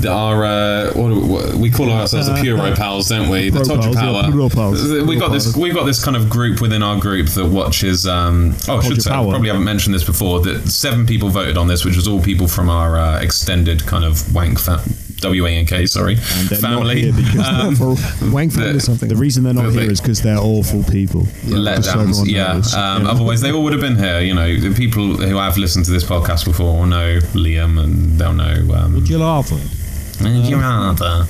that 0.00 0.10
our 0.10 0.44
uh, 0.44 0.92
what, 0.92 1.14
what 1.16 1.54
we 1.54 1.70
call 1.70 1.90
ourselves 1.90 2.26
the 2.26 2.34
Puro 2.34 2.74
pals, 2.76 3.08
don't 3.08 3.30
we? 3.30 3.48
The 3.48 3.60
Todger 3.60 3.94
yeah, 3.94 4.48
pals. 4.54 5.06
We 5.06 5.16
got 5.16 5.28
this. 5.28 5.56
We've 5.56 5.74
got 5.74 5.84
this 5.84 6.04
kind 6.04 6.16
of 6.16 6.28
group 6.28 6.60
within 6.60 6.82
our 6.82 6.98
group 6.98 7.28
that 7.28 7.46
watches. 7.46 8.06
Um, 8.06 8.54
oh, 8.68 8.78
I 8.78 8.82
should 8.82 9.02
say. 9.02 9.10
I 9.10 9.14
Power. 9.14 9.30
probably 9.30 9.48
haven't 9.48 9.64
mentioned 9.64 9.94
this 9.94 10.04
before. 10.04 10.40
That 10.40 10.68
seven 10.68 11.06
people 11.06 11.30
voted 11.30 11.56
on 11.56 11.68
this, 11.68 11.84
which 11.84 11.96
was 11.96 12.06
all 12.06 12.20
people 12.20 12.48
from 12.48 12.68
our 12.68 12.98
uh, 12.98 13.20
extended 13.20 13.86
kind 13.86 14.04
of 14.04 14.34
wank 14.34 14.58
fa- 14.58 14.82
W 15.22 15.46
A 15.46 15.50
N 15.50 15.66
K. 15.66 15.86
Sorry, 15.86 16.14
And 16.14 16.48
they're 16.48 16.60
not 16.60 16.78
family. 16.86 17.10
Um, 17.42 17.74
for 17.76 17.94
Wang 18.32 18.50
family 18.50 18.74
the- 18.74 18.80
something. 18.80 19.08
The 19.08 19.16
reason 19.16 19.42
they're 19.44 19.54
not 19.54 19.72
here 19.72 19.90
is 19.90 20.00
because 20.00 20.20
they're 20.22 20.38
awful 20.38 20.82
people. 20.84 21.22
Letdowns. 21.44 22.26
Yeah. 22.26 22.52
Um, 22.52 23.04
Yeah. 23.04 23.10
Otherwise, 23.10 23.40
they 23.40 23.50
all 23.52 23.62
would 23.64 23.72
have 23.72 23.80
been 23.82 23.96
here. 23.96 24.20
You 24.20 24.34
know, 24.34 24.56
the 24.58 24.74
people 24.74 25.16
who 25.16 25.36
have 25.36 25.56
listened 25.56 25.84
to 25.86 25.90
this 25.90 26.04
podcast 26.04 26.44
before 26.44 26.76
will 26.78 26.86
know 26.86 27.18
Liam, 27.34 27.82
and 27.82 28.18
they'll 28.18 28.32
know. 28.34 28.74
Um, 28.74 28.94
Would 28.94 29.08
you 29.08 29.18
laugh 29.18 29.50
at? 29.52 30.22
Would 30.22 30.46
you 30.46 30.56
rather? 30.56 31.26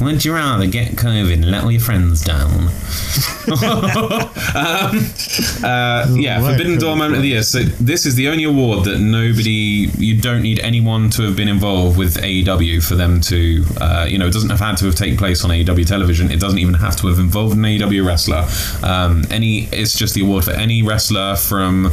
Would 0.00 0.24
you 0.24 0.34
rather 0.34 0.66
get 0.66 0.92
COVID 0.92 1.34
and 1.34 1.50
let 1.50 1.64
all 1.64 1.70
your 1.70 1.80
friends 1.80 2.22
down? 2.22 2.50
um, 2.54 2.70
uh, 5.62 6.06
yeah, 6.18 6.40
Right, 6.40 6.50
Forbidden 6.50 6.78
Door 6.78 6.96
moment 6.96 7.16
of 7.16 7.22
the 7.22 7.28
year. 7.28 7.42
So 7.42 7.60
this 7.60 8.04
is 8.04 8.14
the 8.14 8.28
only 8.28 8.44
award 8.44 8.84
that 8.84 8.98
nobody. 8.98 9.90
You 9.96 10.20
don't 10.20 10.42
need 10.42 10.58
anyone 10.60 11.10
to 11.10 11.22
have 11.22 11.36
been 11.36 11.48
involved 11.48 11.96
with 11.96 12.16
AEW 12.16 12.82
for 12.86 12.96
them 12.96 13.20
to. 13.22 13.64
Uh, 13.80 14.06
you 14.08 14.18
know, 14.18 14.26
it 14.26 14.32
doesn't 14.32 14.50
have 14.50 14.60
had 14.60 14.76
to 14.78 14.86
have 14.86 14.96
taken 14.96 15.16
place 15.16 15.44
on 15.44 15.50
AEW 15.50 15.86
television. 15.86 16.30
It 16.30 16.40
doesn't 16.40 16.58
even 16.58 16.74
have 16.74 16.96
to 16.96 17.06
have 17.08 17.18
involved 17.18 17.56
an 17.56 17.62
AEW 17.62 18.04
wrestler. 18.04 18.46
Um, 18.82 19.24
any, 19.30 19.64
it's 19.72 19.96
just 19.96 20.14
the 20.14 20.22
award 20.22 20.44
for 20.44 20.52
any 20.52 20.82
wrestler 20.82 21.36
from 21.36 21.92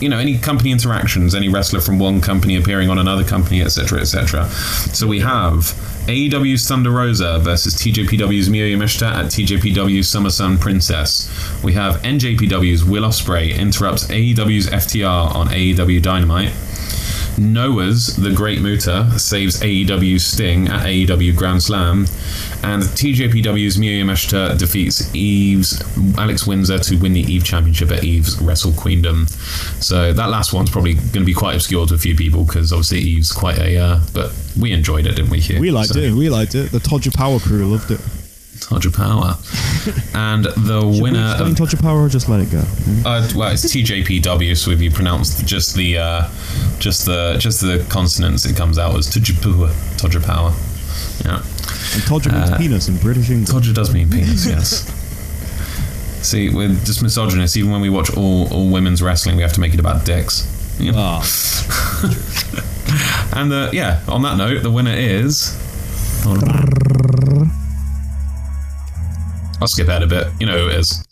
you 0.00 0.08
know 0.08 0.18
any 0.18 0.38
company 0.38 0.70
interactions 0.70 1.34
any 1.34 1.48
wrestler 1.48 1.80
from 1.80 1.98
one 1.98 2.20
company 2.20 2.56
appearing 2.56 2.90
on 2.90 2.98
another 2.98 3.24
company 3.24 3.62
etc 3.62 4.00
etc 4.00 4.48
so 4.48 5.06
we 5.06 5.20
have 5.20 5.74
AEW's 6.10 6.66
Thunder 6.66 6.90
Rosa 6.90 7.38
versus 7.38 7.74
TJPW's 7.76 8.48
Miyu 8.48 8.74
Yamashita 8.74 9.06
at 9.06 9.26
TJPW's 9.26 10.08
Summer 10.08 10.30
Sun 10.30 10.58
Princess. 10.58 11.30
We 11.62 11.74
have 11.74 12.02
NJPW's 12.02 12.82
Will 12.84 13.04
Ospreay 13.04 13.56
interrupts 13.56 14.06
AEW's 14.06 14.66
FTR 14.66 15.32
on 15.34 15.48
AEW 15.48 16.02
Dynamite. 16.02 16.52
Noah's 17.40 18.16
The 18.16 18.30
Great 18.32 18.60
Muta 18.60 19.18
saves 19.18 19.60
AEW's 19.60 20.24
Sting 20.24 20.68
at 20.68 20.84
AEW 20.86 21.34
Grand 21.34 21.62
Slam, 21.62 22.00
and 22.62 22.82
TJPW's 22.82 23.78
Miyu 23.78 24.02
Yamashita 24.04 24.58
defeats 24.58 25.12
Eve's 25.14 25.82
Alex 26.18 26.46
Windsor 26.46 26.78
to 26.78 26.96
win 26.96 27.14
the 27.14 27.20
Eve 27.20 27.42
Championship 27.42 27.90
at 27.90 28.04
Eve's 28.04 28.38
Wrestle 28.42 28.72
Queendom. 28.72 29.26
So 29.82 30.12
that 30.12 30.28
last 30.28 30.52
one's 30.52 30.70
probably 30.70 30.94
going 30.94 31.12
to 31.12 31.24
be 31.24 31.32
quite 31.34 31.54
obscure 31.54 31.86
to 31.86 31.94
a 31.94 31.98
few 31.98 32.14
people 32.14 32.44
because 32.44 32.72
obviously 32.72 32.98
Eve's 33.00 33.32
quite 33.32 33.58
a, 33.58 33.78
uh, 33.78 34.00
but 34.12 34.32
we 34.60 34.72
enjoyed 34.72 35.06
it, 35.06 35.16
didn't 35.16 35.30
we? 35.30 35.40
Here, 35.40 35.58
We 35.58 35.70
liked 35.70 35.94
So, 35.94 36.00
it. 36.00 36.12
We 36.12 36.28
liked 36.28 36.54
it. 36.54 36.70
The 36.70 36.78
Todger 36.78 37.14
Power 37.14 37.38
crew 37.40 37.64
loved 37.66 37.90
it. 37.90 38.00
Todger 38.60 38.94
Power, 38.94 39.36
and 40.14 40.44
the 40.44 40.80
winner 41.02 41.18
We 41.18 41.30
Explain 41.30 41.50
of 41.52 41.56
Todger 41.58 41.80
Power 41.82 42.02
or 42.02 42.08
just 42.08 42.28
let 42.28 42.40
it 42.40 42.50
go? 42.50 42.58
Uh, 43.04 43.28
well, 43.34 43.50
it's 43.52 43.64
TJPW, 43.64 44.56
so 44.56 44.70
if 44.70 44.80
you 44.80 44.90
pronounce 44.90 45.42
just 45.42 45.74
the 45.74 45.98
uh, 45.98 46.28
just 46.78 47.06
the 47.06 47.36
just 47.40 47.60
the 47.60 47.84
consonants, 47.88 48.44
it 48.44 48.56
comes 48.56 48.78
out 48.78 48.94
as 48.96 49.08
Tujapua, 49.08 49.70
Todger 49.98 50.22
Power. 50.24 50.52
Yeah, 51.24 51.36
And 51.38 52.02
Todger 52.04 52.32
means 52.32 52.50
Uh, 52.50 52.58
penis 52.58 52.88
in 52.88 52.96
British 52.98 53.30
English. 53.30 53.48
Todger 53.50 53.74
does 53.74 53.92
mean 53.92 54.08
penis, 54.10 54.46
yes. 54.46 54.84
See, 56.22 56.50
we're 56.50 56.68
just 56.84 57.02
misogynist. 57.02 57.56
Even 57.56 57.70
when 57.72 57.80
we 57.80 57.88
watch 57.90 58.14
all, 58.16 58.46
all 58.52 58.68
women's 58.70 59.02
wrestling, 59.02 59.36
we 59.36 59.42
have 59.42 59.54
to 59.54 59.60
make 59.60 59.72
it 59.74 59.80
about 59.80 60.04
dicks. 60.04 60.46
You 60.78 60.92
know? 60.92 60.98
Ah, 61.00 61.22
And 63.36 63.52
uh, 63.52 63.70
yeah, 63.72 64.00
on 64.08 64.22
that 64.22 64.36
note, 64.36 64.62
the 64.62 64.70
winner 64.70 64.94
is. 64.94 65.56
Hold 69.60 69.62
on. 69.62 69.62
I'll 69.62 69.68
skip 69.68 69.88
ahead 69.88 70.02
a 70.02 70.06
bit. 70.06 70.28
You 70.40 70.46
know 70.46 70.58
who 70.58 70.68
it 70.68 70.76
is. 70.76 71.04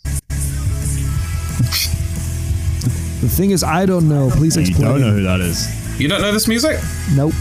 the 3.21 3.29
thing 3.29 3.51
is, 3.51 3.63
I 3.63 3.85
don't 3.85 4.07
know. 4.09 4.29
Please 4.31 4.55
You 4.55 4.61
explain. 4.63 4.87
don't 4.89 5.01
know 5.01 5.11
who 5.11 5.23
that 5.23 5.39
is. 5.41 5.67
You 5.99 6.07
don't 6.07 6.21
know 6.21 6.31
this 6.31 6.47
music? 6.47 6.79
Nope. 7.15 7.33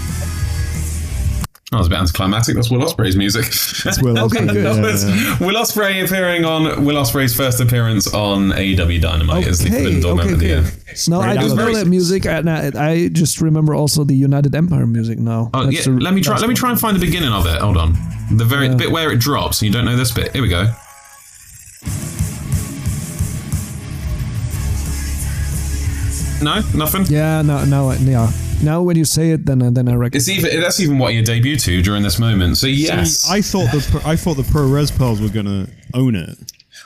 That 1.71 1.77
was 1.77 1.87
a 1.87 1.91
bit 1.91 1.99
anticlimactic. 1.99 2.55
That's 2.55 2.71
Will 2.71 2.81
Ospreay's 2.81 3.15
music. 3.15 3.45
That's 3.85 4.03
Will 4.03 4.19
Okay, 4.25 4.47
good. 4.47 4.57
yeah, 4.57 4.73
That 4.73 4.83
was 4.83 5.05
yeah. 5.05 5.39
Will 5.39 5.55
Ospreay 5.55 6.03
appearing 6.03 6.47
on 6.47 6.83
Will 6.85 6.97
Ospreay's 6.97 7.37
first 7.37 7.61
appearance 7.61 8.13
on 8.15 8.53
AEW 8.53 9.01
Dynamite 9.03 9.47
as 9.47 9.59
the 9.59 9.67
Forbidden 9.69 9.87
Okay, 9.93 10.01
Door 10.01 10.13
okay, 10.21 10.33
of 10.33 10.39
the 10.41 10.55
okay. 10.55 10.67
year. 10.67 10.73
No, 11.09 11.21
I 11.21 11.33
It 11.33 11.35
don't 11.35 11.57
know 11.57 11.75
that 11.75 11.87
music, 11.87 12.25
and 12.25 12.49
I, 12.49 12.71
I 12.75 13.09
just 13.09 13.43
remember 13.43 13.75
also 13.75 14.03
the 14.03 14.15
United 14.17 14.55
Empire 14.55 14.87
music 14.87 15.19
now. 15.19 15.51
Oh, 15.53 15.65
That's 15.67 15.87
yeah, 15.87 15.93
the 15.95 16.01
let 16.01 16.15
me 16.15 16.23
try. 16.23 16.39
Let 16.39 16.49
me 16.49 16.55
try 16.55 16.71
and 16.71 16.81
find 16.81 16.97
the 16.97 17.05
beginning 17.05 17.33
of 17.33 17.45
it. 17.47 17.61
Hold 17.61 17.77
on. 17.77 17.93
The 18.33 18.47
very 18.47 18.69
the 18.69 18.77
bit 18.77 18.91
where 18.91 19.13
it 19.13 19.21
drops. 19.21 19.63
You 19.63 19.71
don't 19.71 19.85
know 19.85 19.97
this 19.97 20.11
bit. 20.11 20.33
Here 20.33 20.41
we 20.43 20.49
go. 20.49 20.73
No, 26.43 26.61
nothing. 26.75 27.07
Yeah, 27.07 27.43
no, 27.43 27.65
now, 27.65 27.93
yeah. 27.93 28.31
Now 28.63 28.83
when 28.83 28.97
you 28.97 29.05
say 29.05 29.31
it, 29.31 29.47
then 29.47 29.73
then 29.73 29.89
I 29.89 29.95
reckon. 29.95 30.17
It's 30.17 30.29
even 30.29 30.61
that's 30.61 30.81
even 30.81 30.99
what 30.99 31.15
you 31.15 31.23
debut 31.23 31.57
to 31.57 31.83
during 31.83 32.03
this 32.03 32.19
moment. 32.19 32.57
So 32.57 32.67
yes, 32.67 33.19
See, 33.19 33.35
I 33.35 33.41
thought 33.41 33.71
the 33.73 33.87
pro- 33.91 34.11
I 34.11 34.17
thought 34.17 34.35
the 34.35 34.43
Pro 34.45 34.67
Res 34.69 34.91
Pals 34.91 35.21
were 35.21 35.29
gonna 35.29 35.69
own 35.95 36.17
it. 36.17 36.37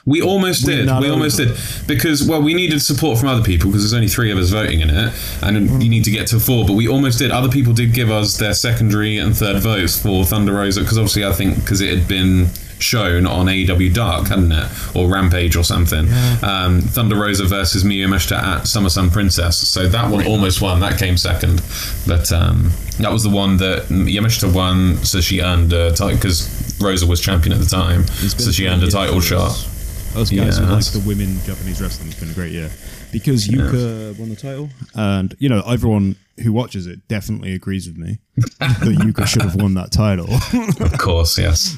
We 0.04 0.20
almost 0.20 0.66
We're 0.66 0.78
did. 0.78 0.86
not 0.86 1.00
We 1.00 1.08
almost 1.08 1.36
did 1.36 1.56
because 1.86 2.26
well, 2.26 2.42
we 2.42 2.54
needed 2.54 2.82
support 2.82 3.18
from 3.18 3.28
other 3.28 3.42
people 3.42 3.70
because 3.70 3.82
there's 3.82 3.94
only 3.94 4.08
three 4.08 4.32
of 4.32 4.38
us 4.38 4.50
voting 4.50 4.80
in 4.80 4.90
it, 4.90 5.14
and 5.42 5.68
mm. 5.68 5.82
you 5.82 5.88
need 5.88 6.04
to 6.04 6.10
get 6.10 6.26
to 6.28 6.40
four. 6.40 6.66
But 6.66 6.74
we 6.74 6.88
almost 6.88 7.18
did. 7.18 7.30
Other 7.30 7.48
people 7.48 7.72
did 7.72 7.94
give 7.94 8.10
us 8.10 8.36
their 8.36 8.54
secondary 8.54 9.18
and 9.18 9.36
third 9.36 9.62
votes 9.62 10.00
for 10.00 10.24
Thunder 10.24 10.54
Rosa 10.54 10.80
because 10.80 10.98
obviously 10.98 11.24
I 11.24 11.32
think 11.32 11.56
because 11.56 11.80
it 11.80 11.96
had 11.96 12.08
been 12.08 12.48
shown 12.82 13.26
on 13.26 13.46
AEW 13.46 13.92
Dark, 13.94 14.28
hadn't 14.28 14.52
it, 14.52 14.96
or 14.96 15.08
Rampage 15.08 15.56
or 15.56 15.64
something? 15.64 16.06
Um, 16.42 16.80
Thunder 16.80 17.16
Rosa 17.16 17.44
versus 17.44 17.84
Miyu 17.84 18.12
at 18.32 18.66
Summer 18.66 18.88
Sun 18.88 19.10
Princess. 19.10 19.56
So 19.56 19.88
that 19.88 20.10
one 20.10 20.26
almost 20.26 20.60
won. 20.60 20.80
That 20.80 20.98
came 20.98 21.16
second, 21.16 21.62
but 22.06 22.30
um, 22.32 22.70
that 22.98 23.12
was 23.12 23.22
the 23.22 23.30
one 23.30 23.56
that 23.58 23.84
Yamashita 23.88 24.52
won, 24.52 24.96
so 25.04 25.20
she 25.20 25.40
earned 25.40 25.72
a 25.72 25.92
title 25.92 26.16
because 26.16 26.78
Rosa 26.80 27.06
was 27.06 27.20
champion 27.20 27.52
at 27.54 27.60
the 27.60 27.66
time, 27.66 28.06
so 28.06 28.50
she 28.50 28.66
earned 28.66 28.82
a 28.82 28.90
title 28.90 29.20
shot. 29.20 29.68
Us 30.14 30.30
guys 30.30 30.58
who 30.58 30.66
like 30.66 30.84
the 30.84 31.02
women 31.06 31.40
Japanese 31.44 31.80
wrestling 31.80 32.10
It's 32.10 32.20
been 32.20 32.30
a 32.30 32.34
great 32.34 32.52
year 32.52 32.70
because 33.12 33.46
Yuka 33.46 34.18
won 34.18 34.30
the 34.30 34.36
title, 34.36 34.70
and 34.94 35.34
you 35.38 35.48
know 35.48 35.62
everyone 35.68 36.16
who 36.42 36.52
watches 36.52 36.86
it 36.86 37.06
definitely 37.08 37.52
agrees 37.52 37.86
with 37.86 37.96
me 37.98 38.18
that 38.36 38.96
Yuka 38.98 39.26
should 39.26 39.42
have 39.42 39.54
won 39.54 39.74
that 39.74 39.92
title. 39.92 40.26
Of 40.84 40.98
course, 40.98 41.38
yes. 41.38 41.76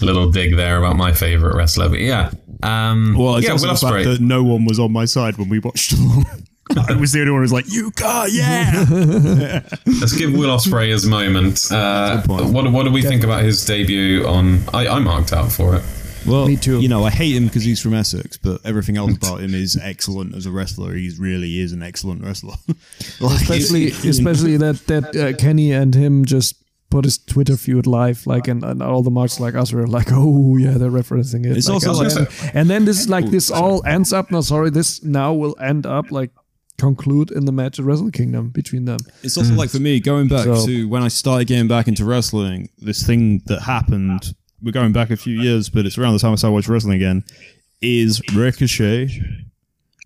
Little 0.00 0.30
dig 0.30 0.56
there 0.56 0.76
about 0.78 0.96
my 0.96 1.12
favorite 1.12 1.56
wrestler, 1.56 1.88
but 1.88 2.00
yeah. 2.00 2.30
Um, 2.62 3.16
Well, 3.18 3.36
it's 3.36 3.46
yeah, 3.46 3.52
also 3.52 3.68
Will 3.68 3.74
the 3.74 3.80
fact 3.80 3.94
Ospreay. 3.94 4.04
that 4.04 4.20
no 4.20 4.44
one 4.44 4.64
was 4.66 4.78
on 4.78 4.92
my 4.92 5.06
side 5.06 5.38
when 5.38 5.48
we 5.48 5.58
watched 5.58 5.92
along. 5.92 6.26
I 6.88 6.92
was 6.92 7.12
the 7.12 7.20
only 7.20 7.32
one 7.32 7.38
who 7.38 7.42
was 7.42 7.52
like, 7.52 7.64
Yuka, 7.64 8.28
yeah! 8.30 9.62
Let's 10.00 10.12
give 10.16 10.32
Will 10.34 10.50
Ospreay 10.56 10.88
his 10.90 11.06
moment. 11.06 11.66
Uh, 11.72 12.22
what, 12.26 12.70
what 12.70 12.84
do 12.84 12.92
we 12.92 13.02
think 13.02 13.24
about 13.24 13.42
his 13.42 13.64
debut 13.64 14.24
on? 14.26 14.60
I, 14.72 14.86
I 14.86 14.98
marked 15.00 15.32
out 15.32 15.50
for 15.50 15.74
it. 15.76 15.82
Well, 16.26 16.46
Me 16.46 16.56
too. 16.56 16.80
You 16.80 16.88
know, 16.88 17.04
I 17.04 17.10
hate 17.10 17.34
him 17.34 17.46
because 17.46 17.64
he's 17.64 17.80
from 17.80 17.94
Essex, 17.94 18.36
but 18.36 18.60
everything 18.64 18.96
else 18.96 19.16
about 19.16 19.40
him 19.40 19.54
is 19.54 19.78
excellent 19.82 20.34
as 20.34 20.46
a 20.46 20.50
wrestler. 20.50 20.94
He 20.94 21.10
really 21.18 21.60
is 21.60 21.72
an 21.72 21.82
excellent 21.82 22.22
wrestler. 22.22 22.54
like, 23.20 23.40
especially 23.40 23.86
especially 23.88 24.56
that 24.58 24.86
that 24.86 25.16
uh, 25.16 25.36
Kenny 25.36 25.72
and 25.72 25.94
him 25.94 26.24
just 26.24 26.56
put 26.90 27.04
his 27.04 27.18
Twitter 27.18 27.56
feud 27.56 27.86
live, 27.86 28.26
like, 28.26 28.48
and, 28.48 28.64
and 28.64 28.82
all 28.82 29.02
the 29.02 29.10
marks 29.10 29.38
like 29.38 29.54
us 29.54 29.72
were 29.72 29.86
like, 29.86 30.08
oh 30.10 30.56
yeah, 30.56 30.72
they're 30.72 30.90
referencing 30.90 31.46
it. 31.46 31.56
It's 31.56 31.68
like, 31.68 31.86
also 31.86 32.04
and, 32.04 32.14
like- 32.16 32.28
then, 32.30 32.50
and 32.54 32.70
then 32.70 32.84
this 32.84 33.00
is 33.00 33.08
like 33.08 33.26
this 33.30 33.50
all 33.50 33.84
ends 33.86 34.12
up. 34.12 34.30
No, 34.30 34.40
sorry, 34.40 34.70
this 34.70 35.02
now 35.02 35.32
will 35.32 35.56
end 35.60 35.86
up 35.86 36.10
like 36.10 36.30
conclude 36.78 37.30
in 37.30 37.44
the 37.44 37.52
match 37.52 37.78
at 37.78 37.84
Wrestle 37.84 38.10
Kingdom 38.10 38.48
between 38.48 38.86
them. 38.86 38.98
It's 39.22 39.36
also 39.36 39.54
like 39.54 39.70
for 39.70 39.78
me 39.80 40.00
going 40.00 40.28
back 40.28 40.44
So- 40.44 40.66
to 40.66 40.88
when 40.88 41.02
I 41.02 41.08
started 41.08 41.46
getting 41.46 41.68
back 41.68 41.88
into 41.88 42.04
wrestling. 42.04 42.68
This 42.78 43.06
thing 43.06 43.42
that 43.46 43.62
happened. 43.62 44.34
We're 44.62 44.72
going 44.72 44.92
back 44.92 45.10
a 45.10 45.16
few 45.16 45.40
years, 45.40 45.68
but 45.68 45.86
it's 45.86 45.96
around 45.96 46.12
the 46.12 46.18
time 46.18 46.32
I 46.32 46.36
started 46.36 46.54
watching 46.54 46.72
wrestling 46.72 46.94
again. 46.94 47.24
Is 47.80 48.20
Ricochet? 48.34 49.08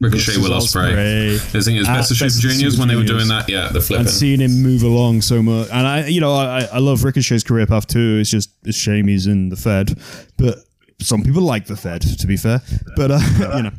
Ricochet 0.01 0.41
Will 0.41 0.51
Ospreay. 0.51 1.35
I 1.35 1.39
think 1.39 1.77
it 1.77 1.79
was 1.81 1.89
Best 1.89 2.11
of 2.11 2.17
Super 2.17 2.53
Juniors 2.53 2.79
when 2.79 2.89
they 2.89 2.97
were 2.97 3.05
doing 3.05 3.29
that. 3.29 3.49
Yeah, 3.49 3.69
the 3.69 3.81
flipping. 3.81 4.07
and 4.07 4.11
seeing 4.11 4.41
him 4.41 4.63
move 4.63 4.83
along 4.83 5.23
so 5.23 5.43
much. 5.43 5.69
And 5.71 5.87
I, 5.87 6.07
you 6.07 6.21
know, 6.21 6.35
I, 6.35 6.65
I 6.65 6.79
love 6.79 7.05
Ricochet's 7.05 7.43
career 7.43 7.67
path 7.67 7.87
too. 7.87 8.19
It's 8.21 8.31
just 8.31 8.51
it's 8.65 8.77
a 8.77 8.81
shame 8.81 9.09
he's 9.09 9.27
in 9.27 9.49
the 9.49 9.57
Fed, 9.57 9.99
but 10.37 10.59
some 11.01 11.23
people 11.23 11.43
like 11.43 11.67
the 11.67 11.77
Fed. 11.77 12.03
To 12.03 12.27
be 12.27 12.37
fair, 12.37 12.61
but 12.97 13.11
uh, 13.11 13.21
you 13.57 13.63
know. 13.63 13.73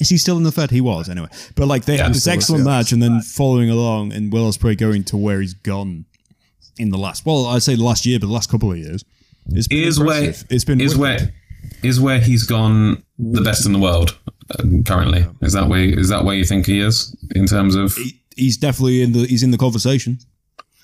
Is 0.00 0.08
he 0.10 0.16
still 0.16 0.36
in 0.36 0.44
the 0.44 0.52
Fed? 0.52 0.70
He 0.70 0.80
was 0.80 1.08
anyway. 1.08 1.26
But 1.56 1.66
like 1.66 1.84
they 1.84 1.96
had 1.96 2.14
this 2.14 2.28
excellent 2.28 2.64
yeah. 2.64 2.70
match, 2.70 2.92
and 2.92 3.02
then 3.02 3.20
following 3.20 3.68
along, 3.68 4.12
and 4.12 4.32
Will 4.32 4.48
Ospreay 4.48 4.78
going 4.78 5.02
to 5.04 5.16
where 5.16 5.40
he's 5.40 5.54
gone 5.54 6.04
in 6.78 6.90
the 6.90 6.98
last. 6.98 7.26
Well, 7.26 7.46
I'd 7.46 7.64
say 7.64 7.74
the 7.74 7.82
last 7.82 8.06
year, 8.06 8.20
but 8.20 8.28
the 8.28 8.32
last 8.32 8.48
couple 8.48 8.70
of 8.70 8.78
years. 8.78 9.04
It's 9.50 9.68
been 9.68 9.84
is 9.84 9.98
where 10.00 10.18
impressive. 10.18 10.46
it's 10.50 10.64
been 10.64 10.80
is 10.80 10.96
wicked. 10.96 11.20
where 11.26 11.34
is 11.82 12.00
where 12.00 12.20
he's 12.20 12.44
gone 12.44 13.02
the 13.18 13.40
best 13.42 13.66
in 13.66 13.72
the 13.72 13.78
world 13.78 14.16
uh, 14.50 14.62
currently. 14.84 15.26
Is 15.42 15.52
that 15.52 15.68
where 15.68 15.84
is 15.98 16.08
that 16.08 16.24
where 16.24 16.34
you 16.36 16.44
think 16.44 16.66
he 16.66 16.80
is 16.80 17.14
in 17.34 17.46
terms 17.46 17.74
of 17.74 17.94
He- 17.94 18.20
he's 18.36 18.56
definitely 18.56 19.02
in 19.02 19.12
the 19.12 19.26
he's 19.26 19.42
in 19.42 19.50
the 19.50 19.58
conversation. 19.58 20.18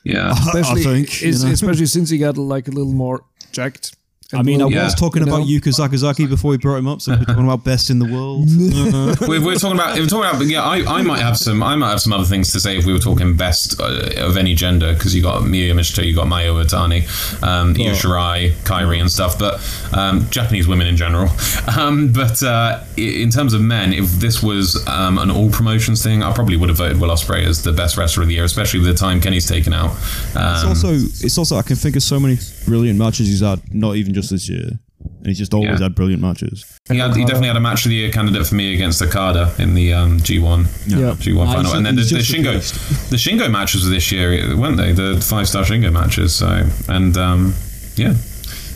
yeah? 0.04 0.32
Especially, 0.32 0.82
think, 0.82 1.22
you 1.22 1.32
know. 1.32 1.48
especially 1.50 1.86
since 1.96 2.10
he 2.10 2.18
got 2.18 2.36
like 2.38 2.68
a 2.68 2.70
little 2.72 2.92
more 2.92 3.24
jacked. 3.52 3.96
I 4.32 4.42
mean, 4.42 4.62
I 4.62 4.66
Yeah. 4.68 4.84
was 4.84 4.94
talking 4.94 5.22
You 5.22 5.28
about 5.28 5.40
know? 5.40 5.46
Yuka 5.46 5.68
Sakazaki 5.74 6.28
before 6.28 6.50
we 6.52 6.56
brought 6.56 6.78
him 6.78 6.88
up, 6.88 7.02
so 7.02 7.12
we're 7.12 7.24
talking 7.24 7.44
about 7.44 7.62
best 7.62 7.90
in 7.90 7.98
the 7.98 8.06
world. 8.06 8.48
we're, 9.28 9.44
we're 9.44 9.54
talking 9.56 9.78
about. 9.78 9.96
We're 9.98 10.06
talking 10.06 10.28
about. 10.30 10.46
Yeah, 10.46 10.62
I, 10.64 10.98
I 10.98 11.02
might 11.02 11.20
have 11.20 11.36
some. 11.36 11.62
I 11.62 11.76
might 11.76 11.90
have 11.90 12.00
some 12.00 12.12
other 12.12 12.24
things 12.24 12.50
to 12.52 12.60
say 12.60 12.76
if 12.78 12.86
we 12.86 12.92
were 12.92 12.98
talking 12.98 13.36
best 13.36 13.78
uh, 13.80 14.08
of 14.18 14.36
any 14.36 14.54
gender 14.54 14.94
because 14.94 15.14
you 15.14 15.22
got 15.22 15.42
Miyu 15.42 15.68
Yamashita, 15.72 16.04
you 16.04 16.14
got 16.16 16.26
Mayu 16.26 16.54
Iwatani, 16.64 17.42
um, 17.42 17.70
Io 17.78 17.92
Shirai, 17.92 18.52
Kairi, 18.64 18.98
and 19.00 19.10
stuff. 19.10 19.38
But 19.38 19.60
um, 19.92 20.28
Japanese 20.30 20.66
women 20.66 20.86
in 20.86 20.96
general. 20.96 21.28
Um, 21.76 22.12
but 22.12 22.40
uh, 22.42 22.84
in 22.96 23.30
terms 23.30 23.52
of 23.54 23.60
men, 23.60 23.92
if 23.92 24.08
this 24.20 24.42
was 24.42 24.86
um, 24.86 25.18
an 25.18 25.30
all 25.30 25.50
promotions 25.50 26.02
thing, 26.04 26.22
I 26.22 26.32
probably 26.32 26.56
would 26.56 26.68
have 26.68 26.78
voted 26.78 27.00
Will 27.00 27.08
Ospreay 27.08 27.44
as 27.46 27.62
the 27.62 27.72
best 27.72 27.96
wrestler 27.96 28.22
of 28.22 28.28
the 28.28 28.34
year, 28.34 28.44
especially 28.44 28.80
with 28.80 28.88
the 28.88 28.94
time 28.94 29.20
Kenny's 29.20 29.46
taken 29.46 29.72
out. 29.72 29.90
Um, 30.36 30.54
It's 30.54 30.64
also, 30.64 30.92
it's 30.94 31.36
also, 31.38 31.56
I 31.56 31.62
can 31.62 31.74
think 31.76 31.96
of 31.96 32.02
so 32.02 32.20
many 32.20 32.36
brilliant 32.66 32.98
matches 32.98 33.26
he's 33.28 33.40
had, 33.40 33.60
not 33.74 33.96
even 33.96 34.14
just 34.14 34.30
this 34.30 34.48
year, 34.48 34.70
and 35.00 35.26
he's 35.26 35.38
just 35.38 35.52
always 35.54 35.78
Yeah. 35.80 35.84
had 35.84 35.94
brilliant 35.94 36.22
matches. 36.22 36.64
he, 36.88 36.98
had, 36.98 37.14
he 37.16 37.22
definitely 37.24 37.48
had 37.48 37.56
a 37.56 37.60
match 37.60 37.84
of 37.84 37.90
the 37.90 37.96
year 37.96 38.10
candidate 38.10 38.46
for 38.46 38.54
me 38.54 38.74
against 38.74 39.00
Okada 39.02 39.52
in 39.58 39.74
the 39.74 39.92
um, 39.92 40.18
G1. 40.20 40.66
Yeah. 40.88 41.14
G1 41.14 41.46
Ah, 41.46 41.46
final, 41.46 41.62
he's- 41.62 41.74
and 41.74 41.86
then 41.86 41.94
the, 41.96 42.02
he's 42.02 42.10
the 42.10 42.18
just 42.18 42.30
Shingo, 42.32 42.46
replaced. 42.46 43.10
the 43.10 43.16
Shingo 43.16 43.50
matches 43.50 43.88
this 43.88 44.10
year, 44.12 44.56
weren't 44.56 44.76
they? 44.76 44.92
The 44.92 45.20
five 45.20 45.48
star 45.48 45.62
Shingo 45.64 45.92
matches. 45.92 46.34
So, 46.34 46.66
and 46.88 47.16
um, 47.16 47.54
yeah, 47.96 48.14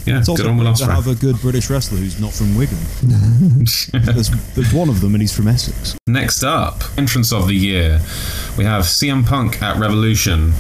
yeah, 0.07 0.19
It's 0.21 0.29
also 0.29 0.45
good 0.45 0.51
on 0.51 0.57
Will 0.59 0.65
good 0.67 0.77
to 0.77 0.87
have 0.87 1.07
a 1.07 1.15
good 1.15 1.37
British 1.41 1.69
wrestler 1.69 1.99
who's 1.99 2.19
not 2.21 2.33
from 2.33 2.57
Wigan. 2.57 2.79
there's, 3.93 4.31
there's 4.55 4.73
one 4.73 4.89
of 4.89 5.01
them, 5.03 5.15
and 5.15 5.21
he's 5.23 5.35
from 5.37 5.49
Essex. 5.49 5.97
Next 6.07 6.43
up, 6.43 6.83
entrance 6.97 7.31
of 7.33 7.47
the 7.47 7.55
year, 7.55 8.01
we 8.57 8.65
have 8.65 8.85
CM 8.85 9.27
Punk 9.27 9.61
at 9.63 9.77
Revolution, 9.77 10.53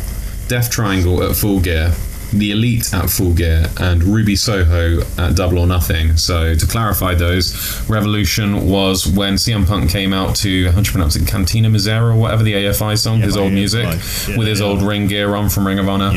Death 0.48 0.70
Triangle 0.70 1.22
at 1.22 1.34
Full 1.36 1.60
Gear, 1.60 1.92
The 2.32 2.50
Elite 2.50 2.92
at 2.92 3.08
Full 3.10 3.32
Gear, 3.32 3.66
and 3.78 4.02
Ruby 4.02 4.36
Soho 4.36 5.00
at 5.16 5.34
Double 5.36 5.58
or 5.58 5.66
Nothing. 5.66 6.16
So 6.16 6.54
to 6.54 6.66
clarify 6.66 7.14
those, 7.14 7.54
Revolution 7.88 8.68
was 8.68 9.06
when 9.06 9.34
CM 9.34 9.66
Punk 9.66 9.90
came 9.90 10.12
out 10.12 10.36
to 10.36 10.66
how 10.70 10.80
do 10.80 10.86
you 10.86 10.90
pronounce 10.92 11.16
it, 11.16 11.26
Cantina 11.26 11.68
Misera 11.70 12.12
or 12.14 12.16
whatever 12.16 12.42
the 12.42 12.52
AFI 12.54 12.98
song, 12.98 13.20
Yeah, 13.20 13.24
his 13.26 13.36
old 13.36 13.52
music, 13.52 13.84
Yeah, 13.84 14.36
with 14.36 14.48
his 14.48 14.60
yeah. 14.60 14.66
old 14.66 14.82
ring 14.82 15.06
gear 15.06 15.34
on 15.34 15.48
from 15.48 15.66
Ring 15.66 15.78
of 15.78 15.88
Honor. 15.88 16.10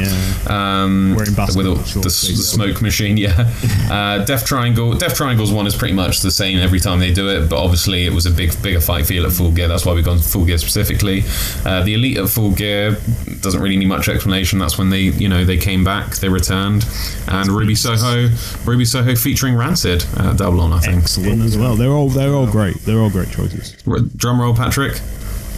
Um, 0.48 1.16
with 1.16 1.38
all, 1.68 1.76
the, 1.76 2.02
the 2.04 2.10
smoke 2.10 2.82
machine, 2.82 3.18
yeah. 3.18 3.52
Uh, 3.90 4.24
Death 4.26 4.46
Triangle, 4.46 4.94
Death 4.94 5.16
Triangle's 5.16 5.52
one 5.52 5.68
is 5.68 5.76
pretty 5.76 5.94
much 5.94 6.20
the 6.22 6.32
same 6.32 6.60
every 6.60 6.80
time 6.80 7.00
they 7.00 7.14
do 7.14 7.30
it, 7.30 7.50
but 7.50 7.62
obviously 7.64 8.06
it 8.06 8.14
was 8.14 8.26
a 8.26 8.32
big, 8.32 8.60
bigger 8.62 8.82
fight 8.82 9.06
feel 9.06 9.26
at 9.26 9.32
Full 9.32 9.52
Gear. 9.52 9.68
That's 9.68 9.86
why 9.86 9.94
we've 9.94 10.06
gone 10.06 10.20
Full 10.20 10.46
Gear 10.46 10.58
specifically. 10.58 11.24
Uh, 11.66 11.84
the 11.84 11.94
Elite 11.94 12.18
at 12.18 12.30
Full 12.30 12.52
Gear 12.52 12.98
doesn't 13.42 13.62
really 13.62 13.78
need 13.78 13.88
much 13.88 14.10
explanation. 14.10 14.60
That's 14.60 14.78
when 14.78 14.90
they, 14.90 15.02
you 15.02 15.30
know, 15.30 15.46
they 15.46 15.58
came 15.58 15.84
back, 15.84 16.01
they 16.10 16.30
returned, 16.30 16.86
and 17.28 17.48
Ruby 17.50 17.76
Soho, 17.76 18.30
Ruby 18.66 18.86
Soho 18.86 19.16
featuring 19.16 19.56
Rancid 19.56 20.06
at 20.18 20.38
Double 20.38 20.62
or 20.62 20.70
Nothing. 20.70 20.98
Excellent 21.00 21.42
as 21.44 21.58
well. 21.58 21.76
They're 21.76 21.92
all 21.92 22.10
they're 22.10 22.34
all 22.34 22.48
great. 22.48 22.76
They're 22.86 23.00
all 23.00 23.10
great 23.10 23.30
choices. 23.32 23.76
R- 23.88 24.00
Drum 24.16 24.42
roll, 24.42 24.56
Patrick. 24.56 25.00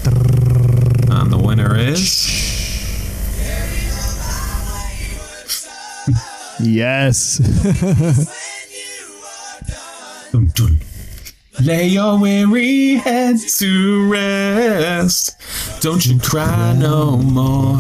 And 0.06 1.32
the 1.32 1.42
winner 1.44 1.78
is. 1.78 2.50
Yes. 6.60 7.38
Dun, 10.32 10.48
dun. 10.56 10.80
Lay 11.62 11.88
your 11.88 12.20
weary 12.20 12.96
head 12.96 13.38
to 13.58 14.10
rest. 14.10 15.36
Don't 15.82 16.06
you 16.06 16.20
cry 16.20 16.74
no 16.74 17.18
more. 17.18 17.80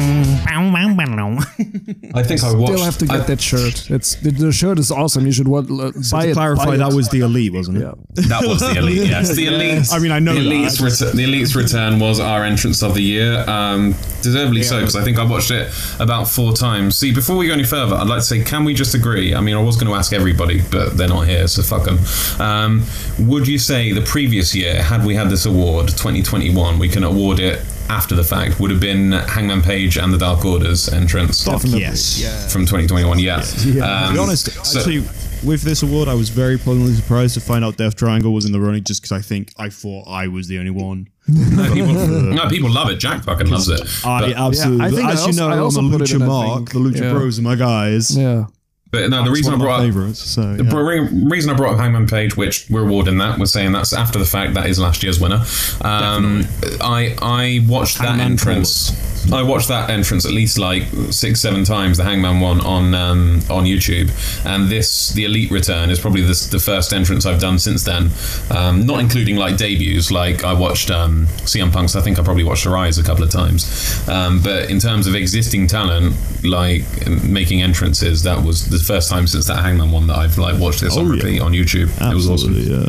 I 2.14 2.22
think 2.22 2.42
I 2.42 2.52
watched. 2.54 2.72
Still 2.72 2.84
have 2.84 2.98
to 2.98 3.06
get 3.06 3.20
I- 3.20 3.24
that 3.24 3.40
shirt. 3.40 3.90
It's 3.90 4.14
the, 4.16 4.30
the 4.30 4.52
shirt 4.52 4.78
is 4.78 4.90
awesome. 4.90 5.26
You 5.26 5.32
should 5.32 5.48
wa- 5.48 5.58
uh, 5.60 5.92
buy 6.10 6.24
to 6.26 6.30
it. 6.30 6.34
clarify, 6.34 6.64
buy 6.64 6.76
that 6.78 6.92
it. 6.92 6.96
was 6.96 7.08
the 7.10 7.20
elite, 7.20 7.52
wasn't 7.52 7.78
it? 7.78 7.82
yeah. 7.82 7.92
That 8.28 8.46
was 8.46 8.60
the 8.60 8.78
elite. 8.78 9.08
Yes, 9.08 9.30
the 9.36 9.46
elite. 9.46 9.86
I 9.92 9.98
mean, 9.98 10.12
I 10.12 10.18
know 10.18 10.34
the 10.34 10.40
elite's, 10.40 10.80
I 10.82 10.86
retu- 10.86 11.12
the 11.12 11.24
elite's 11.24 11.54
return 11.54 11.98
was 12.00 12.20
our 12.20 12.44
entrance 12.44 12.82
of 12.82 12.94
the 12.94 13.02
year. 13.02 13.44
Um, 13.48 13.94
deservedly 14.22 14.62
so 14.62 14.78
because 14.80 14.96
I 14.96 15.02
think 15.02 15.18
I 15.18 15.24
watched 15.24 15.50
it 15.50 15.72
about 15.98 16.28
four 16.28 16.52
times. 16.52 16.96
See, 16.96 17.12
before 17.14 17.36
we 17.36 17.46
go 17.46 17.54
any 17.54 17.64
further, 17.64 17.96
I'd 17.96 18.06
like 18.06 18.20
to 18.20 18.26
say, 18.26 18.42
can 18.42 18.64
we 18.64 18.74
just 18.74 18.94
agree? 18.94 19.34
I 19.34 19.40
mean, 19.40 19.56
I 19.56 19.62
was 19.62 19.76
going 19.76 19.90
to 19.90 19.96
ask 19.96 20.12
everybody, 20.12 20.60
but 20.70 20.96
they're 20.96 21.08
not 21.08 21.26
here, 21.26 21.46
so 21.48 21.62
fuck 21.62 21.84
them. 21.84 21.98
Um, 22.40 22.84
would 23.28 23.46
you 23.48 23.58
say 23.58 23.92
the 23.92 24.02
previous 24.02 24.54
year, 24.54 24.82
had 24.82 25.04
we 25.04 25.14
had 25.14 25.30
this 25.30 25.46
award, 25.46 25.88
2021, 25.88 26.78
we 26.78 26.88
can 26.88 27.04
award 27.04 27.38
it 27.40 27.60
after 27.90 28.14
the 28.14 28.24
fact? 28.24 28.60
Would 28.60 28.70
have 28.70 28.80
been 28.80 29.12
Hangman 29.12 29.62
Page 29.62 29.98
and 29.98 30.12
the 30.12 30.18
Dark 30.18 30.44
Order's 30.44 30.88
entrance 30.88 31.44
Fuck 31.44 31.62
yes. 31.64 32.22
from 32.52 32.62
2021? 32.62 33.18
Yeah. 33.18 33.44
Yeah. 33.64 33.82
Um, 33.84 34.08
To 34.08 34.12
be 34.14 34.18
honest, 34.20 34.50
so- 34.64 34.78
actually, 34.78 35.00
with 35.42 35.62
this 35.62 35.82
award, 35.82 36.08
I 36.08 36.14
was 36.14 36.28
very 36.28 36.56
pleasantly 36.58 36.94
surprised 36.94 37.34
to 37.34 37.40
find 37.40 37.64
out 37.64 37.76
Death 37.76 37.96
Triangle 37.96 38.32
was 38.32 38.44
in 38.44 38.52
the 38.52 38.60
running, 38.60 38.84
just 38.84 39.02
because 39.02 39.12
I 39.12 39.20
think 39.22 39.52
I 39.56 39.68
thought 39.70 40.06
I 40.06 40.28
was 40.28 40.46
the 40.48 40.58
only 40.58 40.70
one. 40.70 41.08
no, 41.28 41.72
people, 41.72 41.92
no, 41.94 42.48
people 42.48 42.70
love 42.70 42.90
it. 42.90 42.96
Jack 42.96 43.24
fucking 43.24 43.48
loves 43.48 43.68
it. 43.68 43.80
I 44.04 44.20
But- 44.20 44.32
absolutely, 44.36 44.86
I 44.86 44.90
think 44.90 45.04
I 45.08 45.12
as 45.12 45.20
you 45.20 45.26
also- 45.26 45.40
know, 45.40 45.48
I 45.48 45.56
I'm 45.56 45.62
also 45.62 45.80
a 45.80 45.84
Lucha 45.84 46.18
Mark. 46.26 46.70
The 46.70 46.78
Lucha 46.78 47.00
Yeah. 47.00 47.12
Bros 47.12 47.38
are 47.38 47.42
my 47.42 47.56
guys. 47.56 48.16
Yeah. 48.16 48.44
But 48.90 49.08
no, 49.08 49.24
the 49.24 49.30
reason 49.30 49.52
I 49.52 49.56
one 49.56 49.60
of 49.66 49.84
my 49.84 49.90
brought 49.90 50.08
up. 50.08 50.14
So 50.16 50.54
The 50.56 50.64
yeah. 50.64 50.80
re- 50.80 51.08
reason 51.30 51.50
I 51.50 51.54
brought 51.56 51.74
up 51.74 51.80
Hangman 51.80 52.08
Page, 52.08 52.36
which 52.36 52.66
we're 52.68 52.82
awarding 52.88 53.18
that, 53.18 53.38
was 53.38 53.52
saying 53.52 53.70
that's 53.72 53.92
after 53.92 54.18
the 54.18 54.24
fact. 54.24 54.54
That 54.54 54.66
is 54.66 54.78
last 54.80 55.02
year's 55.04 55.20
winner. 55.20 55.44
Um, 55.82 56.44
I 56.80 57.16
I 57.22 57.64
watched 57.68 57.98
that 57.98 58.08
Hangman 58.08 58.32
entrance. 58.32 58.90
I 59.32 59.42
watched 59.42 59.68
that 59.68 59.90
entrance 59.90 60.24
at 60.24 60.32
least 60.32 60.58
like 60.58 60.84
six, 61.10 61.40
seven 61.40 61.62
times. 61.64 61.98
The 61.98 62.04
Hangman 62.04 62.40
one 62.40 62.60
on 62.62 62.94
um, 62.94 63.40
on 63.50 63.64
YouTube, 63.64 64.10
and 64.46 64.68
this 64.68 65.10
the 65.10 65.24
Elite 65.24 65.50
Return 65.50 65.90
is 65.90 66.00
probably 66.00 66.22
the, 66.22 66.48
the 66.50 66.58
first 66.58 66.92
entrance 66.92 67.26
I've 67.26 67.40
done 67.40 67.58
since 67.58 67.84
then. 67.84 68.10
Um, 68.50 68.86
not 68.86 68.98
including 69.00 69.36
like 69.36 69.56
debuts. 69.56 70.10
Like 70.10 70.42
I 70.44 70.52
watched 70.52 70.90
um, 70.90 71.26
CM 71.44 71.72
Punk's. 71.72 71.94
I 71.96 72.00
think 72.00 72.18
I 72.18 72.22
probably 72.22 72.44
watched 72.44 72.66
Arise 72.66 72.98
a 72.98 73.02
couple 73.02 73.22
of 73.22 73.30
times. 73.30 74.08
Um, 74.08 74.40
but 74.42 74.70
in 74.70 74.78
terms 74.80 75.06
of 75.06 75.14
existing 75.14 75.66
talent, 75.66 76.14
like 76.42 76.82
making 77.22 77.62
entrances, 77.62 78.22
that 78.22 78.42
was 78.42 78.68
the 78.70 78.78
first 78.78 79.10
time 79.10 79.26
since 79.26 79.46
that 79.46 79.58
Hangman 79.62 79.90
one 79.92 80.06
that 80.06 80.16
I've 80.16 80.38
like 80.38 80.58
watched 80.58 80.80
this 80.80 80.96
on 80.96 81.06
Oh, 81.06 81.12
yeah. 81.14 81.22
repeat 81.22 81.40
on 81.40 81.52
YouTube. 81.52 81.90
It 82.10 82.14
was 82.14 82.28
awesome. 82.28 82.54
Yeah. 82.54 82.86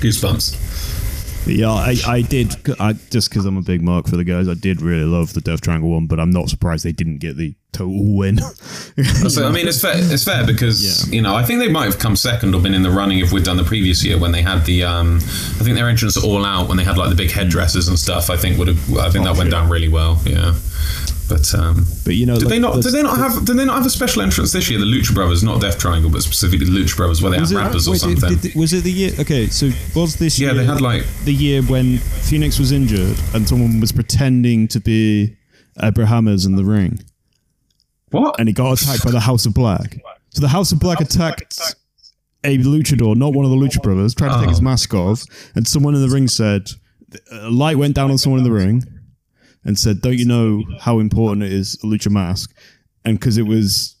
Goosebumps. 0.00 0.60
But 1.44 1.54
yeah, 1.54 1.70
I, 1.70 1.94
I 2.06 2.22
did. 2.22 2.54
I 2.80 2.94
just 3.10 3.28
because 3.28 3.44
I'm 3.44 3.56
a 3.56 3.62
big 3.62 3.82
mark 3.82 4.08
for 4.08 4.16
the 4.16 4.24
guys, 4.24 4.48
I 4.48 4.54
did 4.54 4.80
really 4.80 5.04
love 5.04 5.34
the 5.34 5.40
Death 5.40 5.60
Triangle 5.60 5.90
one, 5.90 6.06
but 6.06 6.18
I'm 6.18 6.30
not 6.30 6.48
surprised 6.48 6.84
they 6.84 6.92
didn't 6.92 7.18
get 7.18 7.36
the 7.36 7.54
total 7.72 8.16
win. 8.16 8.38
So 9.28 9.46
I 9.48 9.50
mean, 9.50 9.66
it's 9.66 9.80
fair. 9.80 9.94
It's 9.96 10.22
fair 10.24 10.46
because 10.46 11.10
you 11.12 11.20
know 11.20 11.34
I 11.34 11.42
think 11.42 11.58
they 11.58 11.68
might 11.68 11.86
have 11.86 11.98
come 11.98 12.14
second 12.14 12.54
or 12.54 12.62
been 12.62 12.74
in 12.74 12.82
the 12.82 12.90
running 12.90 13.18
if 13.18 13.32
we'd 13.32 13.42
done 13.42 13.56
the 13.56 13.64
previous 13.64 14.04
year 14.04 14.18
when 14.18 14.30
they 14.30 14.42
had 14.42 14.64
the. 14.64 14.84
Um, 14.84 15.16
I 15.16 15.64
think 15.64 15.76
their 15.76 15.88
entrance 15.88 16.16
all 16.16 16.44
out 16.44 16.68
when 16.68 16.76
they 16.76 16.84
had 16.84 16.96
like 16.96 17.10
the 17.10 17.16
big 17.16 17.30
headdresses 17.30 17.88
and 17.88 17.98
stuff. 17.98 18.30
I 18.30 18.36
think 18.36 18.58
would 18.58 18.68
have. 18.68 18.96
I 18.96 19.10
think 19.10 19.24
that 19.24 19.36
went 19.36 19.50
down 19.50 19.68
really 19.68 19.88
well. 19.88 20.20
Yeah. 20.24 20.54
But 21.28 21.54
um, 21.54 21.86
But 22.04 22.16
you 22.16 22.26
know, 22.26 22.34
did 22.34 22.44
like, 22.44 22.50
they 22.50 22.58
not? 22.58 22.82
Did 22.82 22.92
they 22.92 23.02
not 23.02 23.16
have? 23.16 23.44
Did 23.46 23.56
they 23.56 23.64
not 23.64 23.76
have 23.78 23.86
a 23.86 23.90
special 23.90 24.20
entrance 24.22 24.52
this 24.52 24.68
year? 24.68 24.78
The 24.78 24.84
Lucha 24.84 25.14
Brothers, 25.14 25.42
not 25.42 25.60
Death 25.60 25.78
Triangle, 25.78 26.10
but 26.10 26.22
specifically 26.22 26.66
the 26.66 26.72
Lucha 26.72 26.96
Brothers, 26.96 27.22
where 27.22 27.30
they 27.32 27.38
had 27.38 27.50
rappers 27.50 27.88
or 27.88 27.92
wait, 27.92 28.02
did- 28.02 28.20
something. 28.20 28.38
did- 28.38 28.54
was 28.54 28.72
it 28.74 28.84
the 28.84 28.92
year? 28.92 29.12
Okay, 29.18 29.46
so 29.48 29.70
was 29.94 30.16
this? 30.16 30.38
Yeah, 30.38 30.48
year 30.52 30.58
they 30.58 30.64
had, 30.66 30.80
like- 30.82 31.04
the 31.24 31.32
year 31.32 31.62
when 31.62 31.96
Phoenix 31.98 32.58
was 32.58 32.72
injured 32.72 33.16
and 33.34 33.48
someone 33.48 33.80
was 33.80 33.90
pretending 33.92 34.68
to 34.68 34.80
be 34.80 35.34
Abrahantes 35.80 36.44
in 36.46 36.56
the 36.56 36.64
ring, 36.64 37.00
what? 38.10 38.38
and 38.38 38.48
he 38.48 38.52
got 38.52 38.80
attacked 38.82 39.04
by 39.04 39.10
the 39.10 39.20
House 39.20 39.46
of 39.46 39.54
Black. 39.54 39.98
So 40.30 40.40
the 40.40 40.48
House 40.48 40.72
of 40.72 40.78
Black 40.80 41.00
attacked 41.00 41.58
a 42.44 42.58
luchador, 42.58 43.16
not 43.16 43.32
one 43.32 43.44
of 43.46 43.50
the 43.50 43.56
Lucha 43.56 43.82
Brothers, 43.82 44.14
tried 44.14 44.34
to 44.34 44.40
take 44.40 44.50
his 44.50 44.58
Oh. 44.60 44.62
mask 44.62 44.92
off, 44.92 45.24
and 45.54 45.66
someone 45.66 45.94
in 45.94 46.02
the 46.02 46.08
ring 46.10 46.28
said, 46.28 46.70
a 47.32 47.48
light 47.50 47.78
went 47.78 47.94
down 47.94 48.10
on 48.10 48.18
someone 48.18 48.40
in 48.40 48.44
the 48.44 48.52
ring, 48.52 48.84
and 49.64 49.78
said, 49.78 50.00
"Don't 50.00 50.18
you 50.18 50.26
know 50.26 50.62
how 50.80 50.98
important 50.98 51.42
it 51.44 51.52
is 51.52 51.74
a 51.82 51.86
lucha 51.86 52.10
mask?" 52.10 52.54
And 53.04 53.18
because 53.18 53.36
it 53.38 53.46
was 53.46 53.96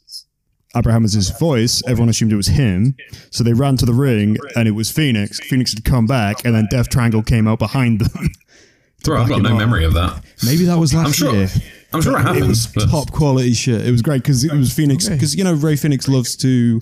Abraham's 0.76 1.14
voice, 1.38 1.82
everyone 1.86 2.08
assumed 2.08 2.32
it 2.32 2.36
was 2.36 2.48
him. 2.48 2.96
So 3.30 3.44
they 3.44 3.52
ran 3.52 3.76
to 3.78 3.86
the 3.86 3.92
ring, 3.92 4.36
and 4.56 4.66
it 4.66 4.72
was 4.72 4.90
Phoenix. 4.90 5.38
Phoenix 5.40 5.72
had 5.72 5.84
come 5.84 6.06
back, 6.06 6.44
and 6.44 6.54
then 6.54 6.66
Death 6.70 6.88
Triangle 6.88 7.22
came 7.22 7.46
out 7.46 7.58
behind 7.58 8.00
them. 8.00 8.28
Bro, 9.04 9.22
I've 9.22 9.28
got 9.28 9.42
no 9.42 9.50
him 9.50 9.54
up. 9.56 9.58
memory 9.58 9.84
of 9.84 9.92
that. 9.94 10.22
Maybe 10.44 10.64
that 10.64 10.78
was 10.78 10.94
last 10.94 11.06
I'm 11.08 11.12
sure. 11.12 11.34
year. 11.34 11.48
I'm 11.92 12.00
sure 12.00 12.16
it 12.18 12.22
happened. 12.22 12.44
It 12.44 12.48
was 12.48 12.66
but- 12.66 12.88
top 12.88 13.12
quality 13.12 13.52
shit. 13.52 13.86
It 13.86 13.90
was 13.90 14.00
great 14.02 14.22
because 14.22 14.42
it 14.44 14.52
was 14.52 14.72
Phoenix. 14.72 15.08
Because 15.08 15.34
you 15.36 15.44
know 15.44 15.52
Ray 15.52 15.76
Phoenix 15.76 16.08
loves 16.08 16.34
to 16.36 16.80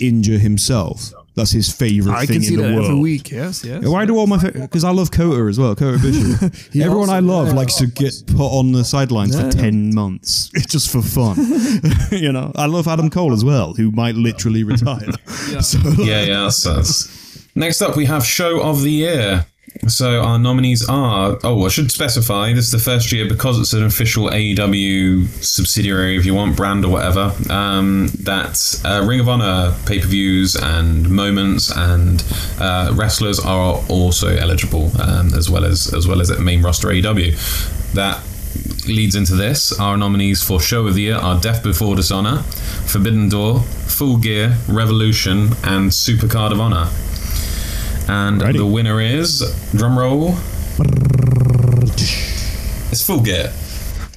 injure 0.00 0.38
himself. 0.38 1.12
That's 1.36 1.50
his 1.50 1.72
favorite 1.72 2.14
I 2.14 2.26
thing 2.26 2.36
can 2.36 2.42
see 2.42 2.54
in 2.54 2.60
the 2.60 2.66
that 2.68 2.74
world. 2.76 2.86
every 2.86 3.00
week. 3.00 3.30
Yes, 3.32 3.64
yes. 3.64 3.84
Why 3.84 4.04
do 4.04 4.16
all 4.16 4.28
my 4.28 4.38
because 4.50 4.84
I 4.84 4.90
love 4.90 5.10
Kota 5.10 5.48
as 5.48 5.58
well, 5.58 5.74
Kota 5.74 5.98
Ibushi. 5.98 6.80
Everyone 6.82 7.10
I 7.10 7.18
love 7.18 7.48
yeah. 7.48 7.54
likes 7.54 7.74
to 7.76 7.86
get 7.86 8.14
put 8.28 8.46
on 8.56 8.70
the 8.70 8.84
sidelines 8.84 9.34
Yeah. 9.34 9.50
for 9.50 9.56
ten 9.56 9.92
months 9.94 10.48
just 10.68 10.90
for 10.92 11.02
fun. 11.02 11.36
you 12.12 12.30
know, 12.30 12.52
I 12.54 12.66
love 12.66 12.86
Adam 12.86 13.10
Cole 13.10 13.32
as 13.32 13.44
well, 13.44 13.74
who 13.74 13.90
might 13.90 14.14
literally 14.14 14.62
retire. 14.62 15.10
So 15.60 15.78
yeah, 15.98 16.22
yeah. 16.22 16.42
That's, 16.44 16.62
that's. 16.62 17.46
Next 17.56 17.82
up, 17.82 17.96
we 17.96 18.06
have 18.06 18.24
Show 18.24 18.60
of 18.62 18.82
the 18.82 18.90
Year. 18.90 19.46
So 19.88 20.22
our 20.22 20.38
nominees 20.38 20.88
are. 20.88 21.38
Oh, 21.42 21.66
I 21.66 21.68
should 21.68 21.90
specify. 21.90 22.52
This 22.52 22.66
is 22.66 22.72
the 22.72 22.78
first 22.78 23.12
year 23.12 23.28
because 23.28 23.58
it's 23.58 23.72
an 23.72 23.84
official 23.84 24.28
AEW 24.28 25.26
subsidiary, 25.42 26.16
if 26.16 26.24
you 26.24 26.34
want, 26.34 26.56
brand 26.56 26.84
or 26.84 26.92
whatever. 26.92 27.34
Um, 27.50 28.08
that 28.20 28.80
uh, 28.84 29.04
Ring 29.06 29.20
of 29.20 29.28
Honor 29.28 29.74
pay 29.84 30.00
per 30.00 30.06
views 30.06 30.54
and 30.54 31.10
moments 31.10 31.70
and 31.74 32.24
uh, 32.60 32.92
wrestlers 32.94 33.40
are 33.40 33.82
also 33.88 34.28
eligible, 34.36 34.90
um, 35.00 35.34
as 35.34 35.50
well 35.50 35.64
as 35.64 35.92
as 35.92 36.06
well 36.06 36.20
as 36.20 36.30
at 36.30 36.40
main 36.40 36.62
roster 36.62 36.88
AEW. 36.88 37.92
That 37.92 38.22
leads 38.86 39.14
into 39.14 39.34
this. 39.34 39.78
Our 39.78 39.96
nominees 39.96 40.42
for 40.42 40.60
Show 40.60 40.86
of 40.86 40.94
the 40.94 41.02
Year 41.02 41.16
are 41.16 41.40
Death 41.40 41.62
Before 41.62 41.96
Dishonor, 41.96 42.42
Forbidden 42.86 43.28
Door, 43.28 43.60
Full 43.60 44.18
Gear, 44.18 44.56
Revolution, 44.68 45.52
and 45.64 45.90
Supercard 45.90 46.52
of 46.52 46.60
Honor. 46.60 46.88
And 48.08 48.42
Righty. 48.42 48.58
the 48.58 48.66
winner 48.66 49.00
is 49.00 49.40
drum 49.74 49.98
roll. 49.98 50.34
It's 52.90 53.04
Full 53.06 53.20
Gear. 53.20 53.52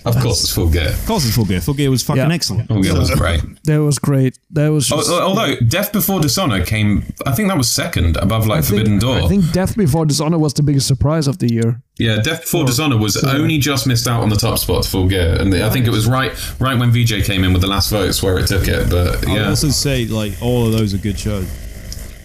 Of 0.06 0.16
course, 0.22 0.42
it's 0.44 0.54
Full 0.54 0.70
Gear. 0.70 0.90
of 0.90 1.06
course, 1.06 1.26
it's 1.26 1.36
Full 1.36 1.44
Gear. 1.46 1.60
Full 1.60 1.74
Gear 1.74 1.90
was 1.90 2.02
fucking 2.04 2.30
Yeah. 2.30 2.34
excellent. 2.34 2.68
Full 2.70 2.82
Gear 2.82 2.98
was 2.98 3.10
great. 3.12 3.42
That 3.66 3.82
was 3.82 4.00
great. 4.00 4.38
That 4.52 4.70
was 4.72 4.88
just. 4.88 5.10
Al- 5.10 5.20
Although 5.22 5.56
Death 5.68 5.92
Before 5.92 6.22
Dishonor 6.22 6.64
came, 6.64 7.04
I 7.26 7.34
think 7.34 7.50
that 7.50 7.58
was 7.58 7.68
second 7.70 8.16
above 8.18 8.48
like 8.48 8.60
I 8.60 8.62
think, 8.62 8.68
Forbidden 8.88 9.00
Door. 9.00 9.18
I 9.26 9.28
think 9.28 9.52
Death 9.52 9.76
Before 9.76 10.06
Dishonor 10.06 10.38
was 10.38 10.54
the 10.54 10.64
biggest 10.64 10.88
surprise 10.88 11.28
of 11.28 11.40
the 11.40 11.52
year. 11.52 11.82
Yeah, 11.98 12.22
Death 12.22 12.42
Before 12.42 12.64
Dishonor 12.66 12.98
was 12.98 13.18
only 13.24 13.58
just 13.58 13.86
missed 13.88 14.08
out 14.08 14.22
on 14.22 14.30
the 14.30 14.38
top 14.38 14.60
spot 14.60 14.84
to 14.84 14.90
Full 14.90 15.08
Gear, 15.10 15.36
and 15.42 15.54
I 15.54 15.70
think 15.70 15.88
it 15.88 15.92
was 15.92 16.08
right 16.08 16.32
right 16.60 16.78
when 16.80 16.92
VJ 16.92 17.24
came 17.26 17.44
in 17.44 17.52
with 17.52 17.62
the 17.62 17.68
last 17.68 17.90
votes 17.90 18.24
where 18.24 18.38
it 18.38 18.48
took 18.48 18.68
it. 18.68 18.90
But 18.90 19.24
yeah, 19.28 19.34
I 19.34 19.38
yeah, 19.40 19.50
also 19.50 19.70
say 19.70 20.06
like 20.06 20.34
all 20.42 20.68
of 20.68 20.72
those 20.72 20.94
are 20.94 20.98
good 21.00 21.20
shows. 21.20 21.48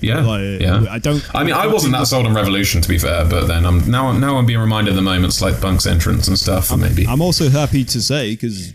Yeah, 0.02 0.20
Like, 0.20 0.60
yeah. 0.60 0.84
I 0.90 0.98
don't. 0.98 1.22
I 1.34 1.44
mean, 1.44 1.54
I 1.54 1.66
wasn't 1.66 1.92
that 1.94 2.06
sold 2.06 2.26
on 2.26 2.34
Revolution 2.34 2.80
to 2.82 2.88
be 2.88 2.98
fair, 2.98 3.24
but 3.24 3.46
then 3.46 3.64
I'm 3.64 3.90
now 3.90 4.12
now 4.12 4.36
I'm 4.36 4.46
being 4.46 4.58
reminded 4.60 4.90
of 4.90 4.96
the 4.96 5.02
moments 5.02 5.40
like 5.40 5.60
Punk's 5.60 5.86
entrance 5.86 6.28
and 6.28 6.38
stuff, 6.38 6.70
and 6.70 6.80
maybe 6.80 7.06
I'm 7.06 7.22
also 7.22 7.48
happy 7.48 7.84
to 7.84 8.00
say 8.02 8.32
because 8.32 8.72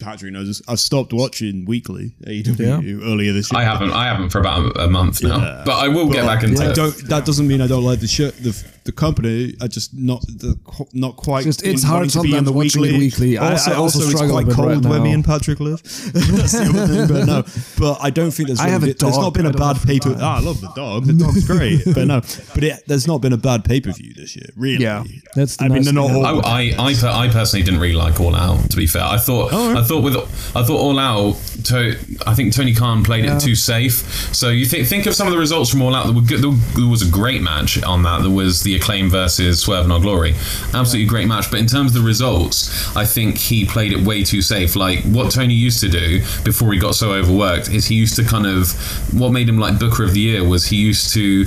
Patrick 0.00 0.32
knows 0.32 0.46
this. 0.48 0.62
I've 0.68 0.80
stopped 0.80 1.12
watching 1.12 1.64
weekly 1.64 2.14
AEW 2.26 3.02
earlier 3.04 3.32
this 3.32 3.50
year. 3.52 3.60
I 3.60 3.64
haven't 3.64 3.92
I 3.92 4.04
haven't 4.06 4.30
for 4.30 4.40
about 4.40 4.76
a, 4.76 4.84
a 4.84 4.88
month 4.90 5.22
now, 5.22 5.38
Yeah. 5.38 5.62
but 5.64 5.76
I 5.78 5.88
will 5.88 6.08
get 6.08 6.24
back 6.26 6.42
into 6.42 6.62
I 6.62 6.70
it. 6.70 6.74
don't. 6.76 6.96
That 7.08 7.24
doesn't 7.24 7.46
mean 7.46 7.60
I 7.60 7.66
don't 7.66 7.84
like 7.84 8.00
the 8.00 8.06
shirt. 8.08 8.34
The 8.36 8.52
the 8.84 8.92
company. 8.92 9.54
are 9.60 9.68
just 9.68 9.94
not 9.94 10.20
the 10.22 10.58
not 10.92 11.16
quite. 11.16 11.44
Just- 11.44 11.64
it's 11.64 11.82
hard 11.82 12.10
to 12.10 12.20
be 12.22 12.36
in 12.36 12.44
the 12.44 12.52
weekly. 12.52 12.96
weekly. 12.98 13.38
Also, 13.38 13.70
I 13.70 13.74
also 13.74 13.98
also, 14.00 14.10
it's 14.10 14.20
quite 14.30 14.46
with 14.46 14.56
right 14.58 14.72
cold 14.74 14.86
where 14.88 15.00
me 15.00 15.12
and 15.12 15.24
Patrick 15.24 15.60
live. 15.60 15.82
That's 16.12 16.52
the 16.52 16.66
other 16.74 16.86
thing. 16.86 17.08
But 17.08 17.24
no, 17.26 17.44
but 17.78 17.98
I 18.02 18.10
don't 18.10 18.30
think 18.30 18.48
there's. 18.48 18.60
I 18.60 18.64
really 18.64 18.72
have 18.72 18.82
a 18.82 18.86
been- 18.86 18.96
There's 18.98 19.16
not 19.18 19.34
been 19.34 19.46
I 19.46 19.50
a 19.50 19.52
bad 19.52 19.76
pay 19.82 19.98
per. 20.00 20.12
it's 20.12 20.20
Ah, 20.22 20.36
I 20.36 20.40
love 20.40 20.60
the 20.60 20.70
dog. 20.76 21.04
The 21.06 21.12
dog's 21.14 21.46
great. 21.46 21.82
but 21.94 22.06
no, 22.06 22.20
but 22.54 22.64
it, 22.64 22.82
there's 22.86 23.06
not 23.06 23.20
been 23.20 23.32
a 23.32 23.36
bad 23.38 23.64
pay 23.64 23.80
per 23.80 23.92
view 23.92 24.12
this 24.14 24.36
year. 24.36 24.46
Really. 24.56 24.82
Yeah, 24.84 25.04
that's 25.34 25.56
the 25.56 25.64
I 25.64 25.68
mean, 25.68 25.76
nice 25.76 25.84
they're 25.86 25.94
not 25.94 26.10
all. 26.10 26.44
I, 26.44 26.72
I, 26.78 26.92
I, 26.92 27.24
I 27.26 27.28
personally 27.28 27.64
didn't 27.64 27.80
really 27.80 27.94
like 27.94 28.20
All 28.20 28.34
Out. 28.36 28.70
To 28.70 28.76
be 28.76 28.86
fair, 28.86 29.02
I 29.04 29.18
thought 29.18 29.52
I 29.52 29.82
thought 29.82 30.02
with 30.02 30.16
I 30.16 30.62
thought 30.62 30.78
All 30.80 30.98
Out. 30.98 31.36
To, 31.64 31.96
I 32.26 32.34
think 32.34 32.52
Tony 32.54 32.74
Khan 32.74 33.02
played 33.02 33.24
Yeah. 33.24 33.36
it 33.36 33.40
too 33.40 33.54
safe. 33.54 34.34
So 34.34 34.50
you 34.50 34.66
think 34.66 34.86
think 34.88 35.06
of 35.06 35.14
some 35.14 35.26
of 35.26 35.32
the 35.32 35.38
results 35.38 35.70
from 35.70 35.80
All 35.82 35.94
Out. 35.94 36.06
That 36.06 36.12
were 36.14 36.20
good. 36.20 36.42
There 36.42 36.86
was 36.86 37.00
a 37.06 37.10
great 37.10 37.40
match 37.42 37.82
on 37.82 38.02
that. 38.02 38.20
There 38.22 38.30
was 38.30 38.62
the 38.62 38.73
Acclaim 38.76 39.10
versus 39.10 39.60
Swerve 39.60 39.86
No 39.86 40.00
Glory. 40.00 40.34
Absolutely 40.72 41.06
great 41.06 41.28
match. 41.28 41.50
But 41.50 41.60
in 41.60 41.66
terms 41.66 41.94
of 41.94 42.02
the 42.02 42.06
results, 42.06 42.96
I 42.96 43.04
think 43.04 43.38
he 43.38 43.64
played 43.64 43.92
it 43.92 44.04
way 44.04 44.24
too 44.24 44.42
safe. 44.42 44.76
Like 44.76 45.02
what 45.04 45.32
Tony 45.32 45.54
used 45.54 45.80
to 45.80 45.88
do 45.88 46.20
before 46.44 46.72
he 46.72 46.78
got 46.78 46.94
so 46.94 47.12
overworked 47.12 47.68
is 47.70 47.86
he 47.86 47.94
used 47.94 48.16
to 48.16 48.24
kind 48.24 48.46
of 48.46 48.72
what 49.12 49.30
made 49.30 49.48
him 49.48 49.58
like 49.58 49.78
Booker 49.78 50.04
of 50.04 50.14
the 50.14 50.20
Year 50.20 50.46
was 50.46 50.66
he 50.66 50.76
used 50.76 51.12
to 51.14 51.46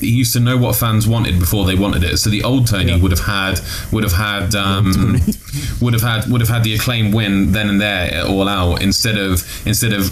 he 0.00 0.10
used 0.10 0.32
to 0.34 0.40
know 0.40 0.56
what 0.56 0.76
fans 0.76 1.06
wanted 1.06 1.38
before 1.38 1.64
they 1.64 1.74
wanted 1.74 2.04
it. 2.04 2.18
So 2.18 2.30
the 2.30 2.44
old 2.44 2.66
Tony 2.66 3.00
would 3.00 3.10
have 3.10 3.20
had 3.20 3.60
would 3.92 4.04
have 4.04 4.12
had 4.12 4.54
um, 4.54 5.18
would 5.80 5.92
have 5.92 6.02
had 6.02 6.30
would 6.30 6.40
have 6.40 6.50
had 6.50 6.64
the 6.64 6.74
acclaim 6.74 7.12
win 7.12 7.52
then 7.52 7.68
and 7.68 7.80
there 7.80 8.24
all 8.26 8.48
out 8.48 8.82
instead 8.82 9.18
of 9.18 9.44
instead 9.66 9.92
of 9.92 10.04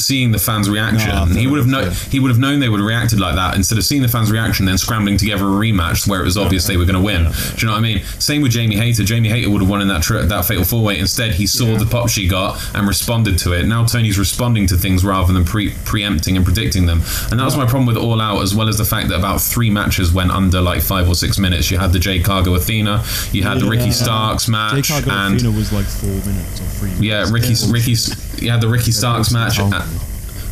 seeing 0.00 0.32
the 0.32 0.38
fans' 0.38 0.68
reaction. 0.68 1.10
No, 1.10 1.24
he 1.26 1.46
would 1.46 1.58
have 1.58 1.66
known 1.66 1.92
he 2.10 2.20
would 2.20 2.30
have 2.30 2.38
known 2.38 2.60
they 2.60 2.68
would 2.68 2.80
have 2.80 2.88
reacted 2.88 3.20
like 3.20 3.34
that 3.34 3.56
instead 3.56 3.78
of 3.78 3.84
seeing 3.84 4.02
the 4.02 4.08
fans' 4.08 4.30
reaction 4.30 4.66
then 4.66 4.78
scrambling 4.78 5.16
together 5.16 5.44
a 5.44 5.48
rematch 5.48 6.08
where 6.08 6.20
it 6.20 6.24
was 6.24 6.36
obvious 6.36 6.66
they 6.66 6.76
were 6.76 6.84
going 6.84 6.96
to 6.96 7.04
win. 7.04 7.24
Do 7.24 7.30
you 7.58 7.66
know 7.66 7.72
what 7.72 7.78
I 7.78 7.82
mean? 7.82 8.02
Same 8.18 8.42
with 8.42 8.52
Jamie 8.52 8.76
Hayter. 8.76 9.04
Jamie 9.04 9.28
Hayter 9.28 9.50
would 9.50 9.60
have 9.60 9.70
won 9.70 9.82
in 9.82 9.88
that 9.88 10.02
tri- 10.02 10.22
that 10.22 10.44
fatal 10.44 10.64
four 10.64 10.82
way. 10.82 10.98
Instead, 10.98 11.32
he 11.32 11.46
saw 11.46 11.76
the 11.76 11.86
pop 11.86 12.08
she 12.08 12.28
got 12.28 12.58
and 12.74 12.86
responded 12.86 13.38
to 13.40 13.52
it. 13.52 13.66
Now 13.66 13.84
Tony's 13.84 14.18
responding 14.18 14.66
to 14.68 14.76
things 14.76 15.04
rather 15.04 15.32
than 15.32 15.44
pre- 15.44 15.74
preempting 15.84 16.36
and 16.36 16.44
predicting 16.44 16.86
them. 16.86 17.02
And 17.30 17.38
that 17.38 17.44
was 17.44 17.56
my 17.56 17.66
problem 17.66 17.86
with 17.86 17.96
All 17.96 18.20
Out, 18.20 18.42
as 18.42 18.54
well 18.54 18.68
as 18.68 18.78
the 18.78 18.84
fact 18.84 19.08
that 19.08 19.18
about 19.18 19.27
three 19.36 19.68
matches 19.68 20.12
went 20.12 20.30
under 20.30 20.60
like 20.62 20.80
five 20.80 21.08
or 21.08 21.14
six 21.14 21.38
minutes. 21.38 21.70
You 21.70 21.76
had 21.78 21.92
the 21.92 21.98
Jade 21.98 22.24
Cargill 22.24 22.54
Athena, 22.54 23.04
you 23.32 23.42
had 23.42 23.58
the 23.60 23.68
Ricky 23.68 23.90
Starks 23.90 24.46
Jay 24.46 24.52
match, 24.52 24.88
Cargill 24.88 25.12
and 25.12 25.34
Athena 25.34 25.56
was 25.56 25.72
like 25.72 25.84
four 25.84 26.08
minutes 26.08 26.60
or 26.60 26.64
three. 26.64 26.90
Minutes. 26.90 27.02
yeah, 27.04 27.30
Ricky 27.30 27.54
Ricky's 27.70 28.42
you 28.42 28.50
had 28.50 28.60
the 28.60 28.68
Ricky 28.68 28.92
Starks 28.92 29.30
match. 29.32 29.58
uh, 29.60 29.86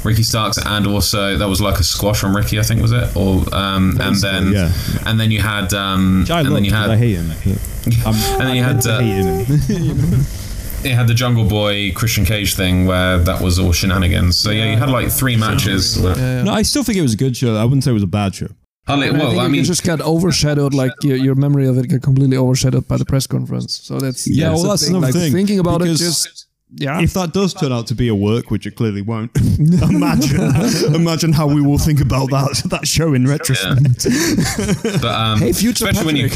Ricky 0.04 0.22
Starks 0.22 0.58
and 0.64 0.86
also 0.86 1.36
that 1.36 1.48
was 1.48 1.60
like 1.60 1.78
a 1.80 1.82
squash 1.84 2.20
from 2.20 2.36
Ricky, 2.36 2.60
I 2.60 2.62
think 2.62 2.80
was 2.82 2.92
it, 2.92 3.16
or 3.16 3.42
um, 3.54 3.98
and 4.00 4.14
then 4.16 4.52
yeah. 4.52 4.70
and 5.06 5.18
then 5.18 5.30
you 5.30 5.40
had 5.40 5.72
um, 5.74 6.20
Which 6.20 6.30
I 6.30 6.40
and 6.40 6.48
love 6.50 6.56
then 6.56 6.64
you 6.64 6.70
'cause 6.70 6.80
had 6.80 6.90
I 6.90 6.96
hate 6.96 7.16
him. 7.16 7.30
I'm, 8.06 8.14
and 8.14 8.48
then 8.48 8.56
you 8.56 8.62
I'm 8.62 8.76
had 8.76 8.84
meant 8.84 8.86
uh, 8.86 8.98
hate 9.00 10.20
it 10.84 10.94
had 10.94 11.08
the 11.08 11.14
Jungle 11.14 11.44
Boy 11.48 11.90
Christian 11.92 12.24
Cage 12.24 12.54
thing 12.54 12.86
where 12.86 13.18
that 13.18 13.40
was 13.42 13.58
all 13.58 13.72
shenanigans. 13.72 14.36
So 14.36 14.50
yeah, 14.50 14.70
you 14.70 14.76
had 14.76 14.90
like 14.90 15.10
three 15.10 15.36
matches. 15.36 16.00
No, 16.00 16.52
I 16.52 16.62
still 16.62 16.84
think 16.84 16.98
it 16.98 17.02
was 17.02 17.14
a 17.14 17.16
good 17.16 17.36
show. 17.36 17.56
I 17.56 17.64
wouldn't 17.64 17.82
say 17.82 17.90
it 17.90 17.94
was 17.94 18.02
a 18.04 18.06
bad 18.06 18.34
show. 18.34 18.48
I'll 18.88 18.96
let- 18.98 19.10
And 19.10 19.18
well, 19.18 19.26
I 19.28 19.30
think 19.30 19.42
I 19.42 19.46
it 19.46 19.48
mean, 19.50 19.64
just 19.64 19.84
got 19.84 20.00
overshadowed, 20.00 20.74
like 20.74 20.92
your, 21.02 21.16
your 21.16 21.34
memory 21.34 21.66
of 21.66 21.76
it 21.78 21.88
got 21.88 22.02
completely 22.02 22.36
overshadowed 22.36 22.86
by 22.86 22.96
the 22.96 23.04
press 23.04 23.26
conference. 23.26 23.80
So 23.82 23.98
that's 23.98 24.26
Yeah, 24.28 24.50
that's 24.50 24.54
well, 24.54 24.62
the 24.62 24.68
that's 24.70 24.82
thing. 24.86 24.90
another 24.96 25.06
like, 25.12 25.14
thing, 25.14 25.32
Thinking 25.32 25.58
about 25.58 25.82
it, 25.82 25.96
just 25.96 26.46
yeah. 26.74 27.00
If 27.00 27.14
that 27.14 27.32
does 27.32 27.54
turn 27.54 27.70
out 27.72 27.86
to 27.86 27.94
be 27.94 28.08
a 28.08 28.14
work, 28.14 28.50
which 28.50 28.66
it 28.66 28.72
clearly 28.72 29.00
won't, 29.00 29.30
imagine 29.58 30.40
imagine 30.94 31.32
how 31.32 31.46
we 31.46 31.60
will 31.60 31.78
think 31.78 32.00
about 32.00 32.28
that 32.30 32.60
that 32.70 32.86
show 32.88 33.14
in 33.14 33.24
retrospect. 33.26 34.04
but 35.00 35.04
um, 35.14 35.38
Hey, 35.38 35.52
future 35.52 35.86
especially 35.86 36.06
when 36.06 36.16
you 36.16 36.28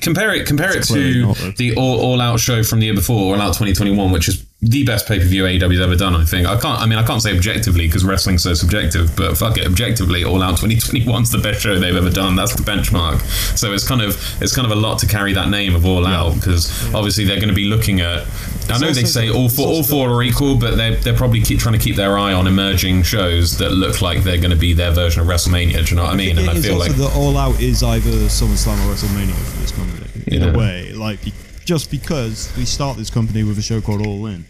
compare 0.00 0.32
it 0.34 0.46
compare 0.46 0.76
it 0.76 0.84
to 0.84 1.34
the 1.56 1.74
all, 1.76 1.98
all 2.00 2.20
out 2.20 2.38
show 2.38 2.62
from 2.62 2.78
the 2.78 2.86
year 2.86 2.94
before, 2.94 3.34
All 3.34 3.40
Out 3.42 3.54
2021, 3.54 4.12
which 4.12 4.28
is 4.28 4.45
the 4.68 4.84
best 4.84 5.06
pay 5.06 5.18
per 5.18 5.24
view 5.24 5.44
AEW's 5.44 5.80
ever 5.80 5.94
done. 5.96 6.14
I 6.16 6.24
think 6.24 6.46
I 6.46 6.58
can't. 6.58 6.80
I 6.80 6.86
mean, 6.86 6.98
I 6.98 7.06
can't 7.06 7.22
say 7.22 7.34
objectively 7.34 7.86
because 7.86 8.04
wrestling's 8.04 8.42
so 8.42 8.52
subjective, 8.54 9.14
but 9.16 9.36
fuck 9.38 9.56
it, 9.58 9.66
objectively, 9.66 10.24
All 10.24 10.42
Out 10.42 10.58
2021's 10.58 11.30
the 11.30 11.38
best 11.38 11.60
show 11.60 11.78
they've 11.78 11.94
ever 11.94 12.10
done. 12.10 12.34
That's 12.36 12.54
the 12.54 12.62
benchmark. 12.62 13.20
So 13.56 13.72
it's 13.72 13.86
kind 13.86 14.02
of 14.02 14.16
it's 14.42 14.54
kind 14.54 14.66
of 14.70 14.76
a 14.76 14.80
lot 14.80 14.98
to 15.00 15.06
carry 15.06 15.32
that 15.34 15.48
name 15.50 15.76
of 15.76 15.86
All 15.86 16.04
Out 16.06 16.34
because 16.34 16.68
obviously 16.94 17.24
they're 17.24 17.36
going 17.36 17.48
to 17.48 17.54
be 17.54 17.66
looking 17.66 18.00
at. 18.00 18.26
I 18.68 18.78
know 18.78 18.90
they 18.92 19.04
say 19.04 19.30
all 19.30 19.48
four 19.48 19.68
all 19.68 19.84
four 19.84 20.10
are 20.10 20.22
equal, 20.24 20.56
but 20.56 20.74
they're 20.76 20.96
they're 20.96 21.14
probably 21.16 21.40
keep 21.42 21.60
trying 21.60 21.78
to 21.78 21.84
keep 21.84 21.94
their 21.94 22.18
eye 22.18 22.32
on 22.32 22.48
emerging 22.48 23.04
shows 23.04 23.58
that 23.58 23.70
look 23.70 24.02
like 24.02 24.24
they're 24.24 24.38
going 24.38 24.50
to 24.50 24.56
be 24.56 24.72
their 24.72 24.90
version 24.90 25.20
of 25.22 25.28
WrestleMania. 25.28 25.84
Do 25.86 25.90
you 25.90 25.96
know 25.96 26.02
what 26.04 26.12
I 26.12 26.16
mean? 26.16 26.36
And 26.38 26.50
I 26.50 26.60
feel 26.60 26.76
like 26.76 26.96
the 26.96 27.08
All 27.14 27.36
Out 27.36 27.60
is 27.60 27.82
either 27.84 28.10
SummerSlam 28.10 28.74
or 28.84 28.94
WrestleMania 28.94 29.34
for 29.34 29.60
this 29.60 29.70
company 29.70 30.06
in 30.26 30.42
Yeah. 30.42 30.48
a 30.52 30.58
way, 30.58 30.92
like 30.92 31.20
just 31.64 31.90
because 31.90 32.52
we 32.56 32.64
start 32.64 32.96
this 32.96 33.10
company 33.10 33.44
with 33.44 33.58
a 33.58 33.62
show 33.62 33.80
called 33.80 34.04
All 34.04 34.26
In. 34.26 34.44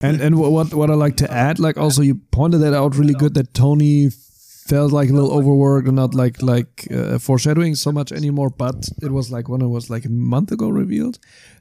And 0.00 0.20
and 0.20 0.38
what 0.38 0.72
what 0.72 0.90
I 0.90 0.94
like 0.94 1.16
to 1.18 1.30
add, 1.30 1.58
like 1.58 1.76
also 1.76 2.02
you 2.02 2.14
pointed 2.30 2.58
that 2.62 2.74
out 2.74 2.96
really 2.96 3.14
good 3.14 3.34
that 3.34 3.52
Tony 3.52 4.08
felt 4.08 4.92
like 4.92 5.10
a 5.10 5.12
little 5.12 5.32
overworked 5.32 5.86
and 5.88 5.96
not 5.96 6.14
like 6.14 6.40
like 6.42 6.88
uh, 6.90 7.18
foreshadowing 7.18 7.74
so 7.74 7.92
much 7.92 8.10
anymore. 8.12 8.50
But 8.50 8.88
it 9.02 9.10
was 9.10 9.30
like 9.30 9.48
when 9.48 9.60
it 9.60 9.66
was 9.68 9.90
like 9.90 10.06
a 10.06 10.10
month 10.10 10.52
ago 10.52 10.68
revealed 10.68 11.18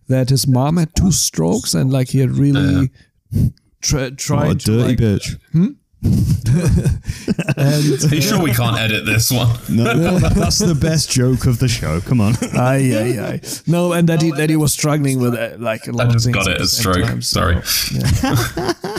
that 0.08 0.30
his 0.30 0.48
mom 0.48 0.78
had 0.78 0.96
two 0.96 1.12
strokes 1.12 1.74
and 1.74 1.92
like 1.92 2.10
he 2.10 2.20
had 2.20 2.32
really 2.32 2.90
tried 3.82 4.60
to 4.62 4.66
dirty 4.66 4.90
like, 4.90 4.98
bitch. 4.98 5.76
And 6.02 7.58
Are 7.58 8.16
you 8.16 8.22
sure 8.22 8.42
we 8.42 8.52
can't 8.54 8.78
edit 8.80 9.06
this 9.06 9.32
one? 9.32 9.50
No, 9.70 9.84
that's 10.20 10.60
the 10.60 10.76
best 10.76 11.12
joke 11.12 11.46
of 11.46 11.60
the 11.60 11.68
show. 11.68 12.00
Come 12.02 12.22
on. 12.22 12.36
Aye, 12.54 12.94
aye, 12.96 13.20
aye. 13.34 13.42
No, 13.68 13.92
and 13.94 14.08
that 14.08 14.22
he 14.22 14.32
that 14.32 14.50
he 14.50 14.56
was 14.56 14.72
struggling 14.74 15.20
with 15.20 15.36
uh, 15.36 15.56
like 15.58 15.88
a 15.88 15.92
lot 15.92 16.06
I 16.06 16.08
of 16.08 16.14
just 16.14 16.32
got 16.32 16.48
it 16.48 16.58
the 16.58 16.64
as 16.64 16.72
stroke. 16.78 17.06
time, 17.06 17.22
so- 17.22 17.40
Sorry. 17.40 17.56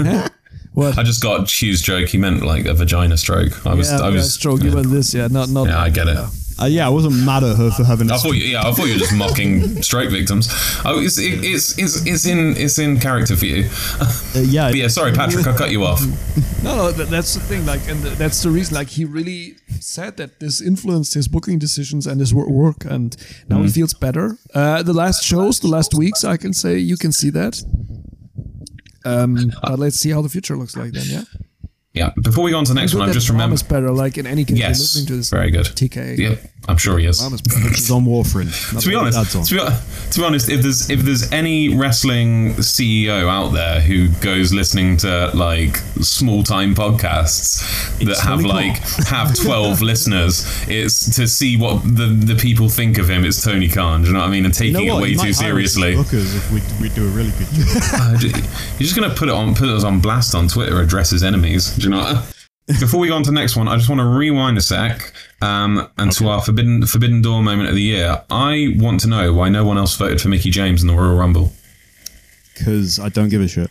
Yeah. 0.05 0.29
what? 0.75 0.99
I 0.99 1.03
just 1.03 1.23
got 1.23 1.49
Hugh's 1.51 1.81
joke. 1.81 2.09
He 2.09 2.19
meant 2.19 2.43
like 2.43 2.67
a 2.67 2.75
vagina 2.75 3.17
stroke. 3.17 3.67
I 3.67 3.75
was, 3.75 3.91
yeah, 3.91 4.01
I 4.01 4.09
yeah, 4.09 4.15
was 4.17 4.35
stroke. 4.35 4.63
You 4.63 4.73
meant 4.73 4.89
this, 4.91 5.15
yeah, 5.15 5.29
not 5.29 5.49
not. 5.49 5.69
Yeah, 5.69 5.81
I 5.81 5.89
get 5.91 6.07
it. 6.07 6.19
Uh, 6.61 6.67
yeah, 6.67 6.87
I 6.87 6.91
wasn't 6.91 7.15
mad 7.25 7.43
at 7.43 7.57
her 7.57 7.71
for 7.71 7.85
having. 7.85 8.11
a 8.11 8.15
I 8.15 8.19
thought, 8.19 8.33
you, 8.33 8.45
yeah, 8.45 8.61
I 8.67 8.73
thought 8.73 8.87
you 8.87 8.93
were 8.95 8.99
just 8.99 9.15
mocking 9.15 9.83
stroke 9.89 10.11
victims. 10.11 10.49
Oh, 10.85 11.01
it's, 11.01 11.19
it, 11.19 11.43
it's, 11.45 11.79
it's, 11.79 12.05
it's 12.07 12.27
in, 12.27 12.57
it's 12.57 12.79
in 12.79 13.01
character 13.01 13.35
for 13.37 13.47
you. 13.47 13.69
Uh, 14.01 14.41
yeah, 14.41 14.69
But 14.69 14.77
yeah, 14.77 14.89
sorry, 14.89 15.13
Patrick, 15.13 15.47
I 15.47 15.57
cut 15.57 15.71
you 15.71 15.85
off. 15.85 16.01
No, 16.63 16.77
no, 16.77 16.93
that's 16.93 17.33
the 17.33 17.41
thing. 17.41 17.65
Like, 17.65 17.81
and 17.89 18.03
that's 18.03 18.43
the 18.43 18.51
reason. 18.51 18.75
Like, 18.75 18.89
he 18.89 19.07
really 19.07 19.57
said 19.81 20.19
that 20.19 20.41
this 20.41 20.61
influenced 20.61 21.15
his 21.15 21.27
booking 21.27 21.59
decisions 21.59 22.07
and 22.07 22.21
his 22.21 22.35
wor- 22.35 22.51
work, 22.51 22.85
and 22.85 23.17
now 23.49 23.63
he 23.63 23.69
feels 23.71 23.95
better. 23.95 24.37
Uh, 24.55 24.83
the 24.83 24.93
last 24.93 25.25
shows, 25.25 25.61
the 25.61 25.69
last 25.69 25.95
weeks, 25.95 26.23
I 26.23 26.37
can 26.37 26.53
say 26.53 26.77
you 26.77 26.99
can 26.99 27.13
see 27.13 27.31
that. 27.31 27.63
Um, 29.07 29.53
but 29.63 29.79
let's 29.79 29.97
see 29.97 30.11
how 30.11 30.21
the 30.21 30.29
future 30.29 30.55
looks 30.55 30.77
like 30.77 30.93
then. 30.93 31.07
Yeah. 31.07 31.23
Yeah, 31.93 32.11
before 32.23 32.45
we 32.45 32.53
go 32.53 32.59
on 32.59 32.65
to 32.67 32.73
the 32.73 32.81
next 32.81 32.95
one, 32.95 33.09
I've 33.09 33.15
just 33.15 33.29
remembered. 33.31 33.67
better. 33.69 33.91
Like 33.91 34.17
in 34.17 34.27
any 34.27 34.45
case, 34.45 34.57
Yes, 34.59 34.79
listening 34.79 35.07
to 35.07 35.17
this. 35.17 35.31
very 35.31 35.51
good. 35.51 35.67
TK. 35.67 36.19
Yep, 36.19 36.43
I'm 36.69 36.77
sure 36.77 36.99
he 36.99 37.07
is. 37.07 37.21
Mom 37.23 37.35
is 37.35 37.43
better. 37.43 37.65
which 37.65 37.79
is 37.79 37.91
on 37.91 38.05
Warfarin. 38.05 38.81
to 38.81 38.89
be 38.89 38.95
honest, 38.95 39.33
to 39.49 39.55
be, 39.57 39.61
to 40.13 40.21
be 40.21 40.25
honest, 40.25 40.49
if 40.49 40.63
there's 40.63 40.89
if 40.91 41.01
there's 41.01 41.31
any 41.33 41.75
wrestling 41.75 42.55
CEO 42.55 43.29
out 43.29 43.49
there 43.49 43.81
who 43.81 44.09
goes 44.21 44.53
listening 44.53 44.97
to 44.99 45.31
like 45.35 45.77
small 46.01 46.43
time 46.45 46.75
podcasts 46.75 47.99
that 47.99 48.19
have 48.21 48.41
Tony 48.41 48.49
like 48.49 48.77
have 49.09 49.35
twelve 49.43 49.81
listeners, 49.83 50.45
it's 50.69 51.17
to 51.17 51.27
see 51.27 51.57
what 51.57 51.83
the 51.83 52.07
the 52.07 52.37
people 52.37 52.69
think 52.69 52.99
of 52.99 53.09
him. 53.09 53.25
It's 53.25 53.43
Tony 53.43 53.69
Khan. 53.69 54.03
Do 54.03 54.09
you 54.09 54.13
know 54.15 54.21
what 54.21 54.29
I 54.29 54.31
mean? 54.31 54.45
And 54.45 54.55
taking 54.55 54.87
it 54.87 54.93
way 55.01 55.15
too 55.15 55.33
seriously. 55.33 55.97
Because 55.97 56.35
if 56.35 56.53
we, 56.53 56.61
we 56.81 56.95
do 56.95 57.07
a 57.07 57.11
really 57.11 57.33
good 57.33 57.49
job. 57.49 57.67
Uh, 58.01 58.17
You're 58.21 58.31
just 58.79 58.95
gonna 58.95 59.13
put 59.15 59.29
it 59.29 59.35
on, 59.35 59.55
put 59.55 59.69
us 59.69 59.85
on 59.85 60.01
blast 60.01 60.35
on 60.35 60.49
Twitter, 60.49 60.81
address 60.81 61.11
his 61.11 61.23
enemies. 61.25 61.75
Do 61.77 61.85
you 61.85 61.91
know? 61.91 62.23
Before 62.79 63.01
we 63.01 63.09
go 63.09 63.17
on 63.17 63.23
to 63.25 63.31
the 63.31 63.35
next 63.35 63.57
one, 63.57 63.67
I 63.67 63.77
just 63.77 63.89
want 63.89 64.01
to 64.01 64.05
rewind 64.05 64.57
a 64.57 64.61
sec 64.61 65.13
um, 65.43 65.89
and 65.99 66.13
to 66.13 66.29
our 66.29 66.41
forbidden 66.41 66.87
forbidden 66.87 67.21
door 67.21 67.43
moment 67.43 67.69
of 67.69 67.75
the 67.75 67.83
year. 67.83 68.23
I 68.31 68.75
want 68.77 69.01
to 69.01 69.09
know 69.09 69.33
why 69.33 69.49
no 69.49 69.65
one 69.65 69.77
else 69.77 69.97
voted 69.97 70.21
for 70.21 70.29
Mickie 70.29 70.51
James 70.51 70.83
in 70.83 70.89
the 70.89 70.95
Royal 70.95 71.17
Rumble. 71.17 71.53
Because 72.55 73.01
I 73.01 73.09
don't 73.09 73.29
give 73.29 73.41
a 73.41 73.49
shit. 73.49 73.71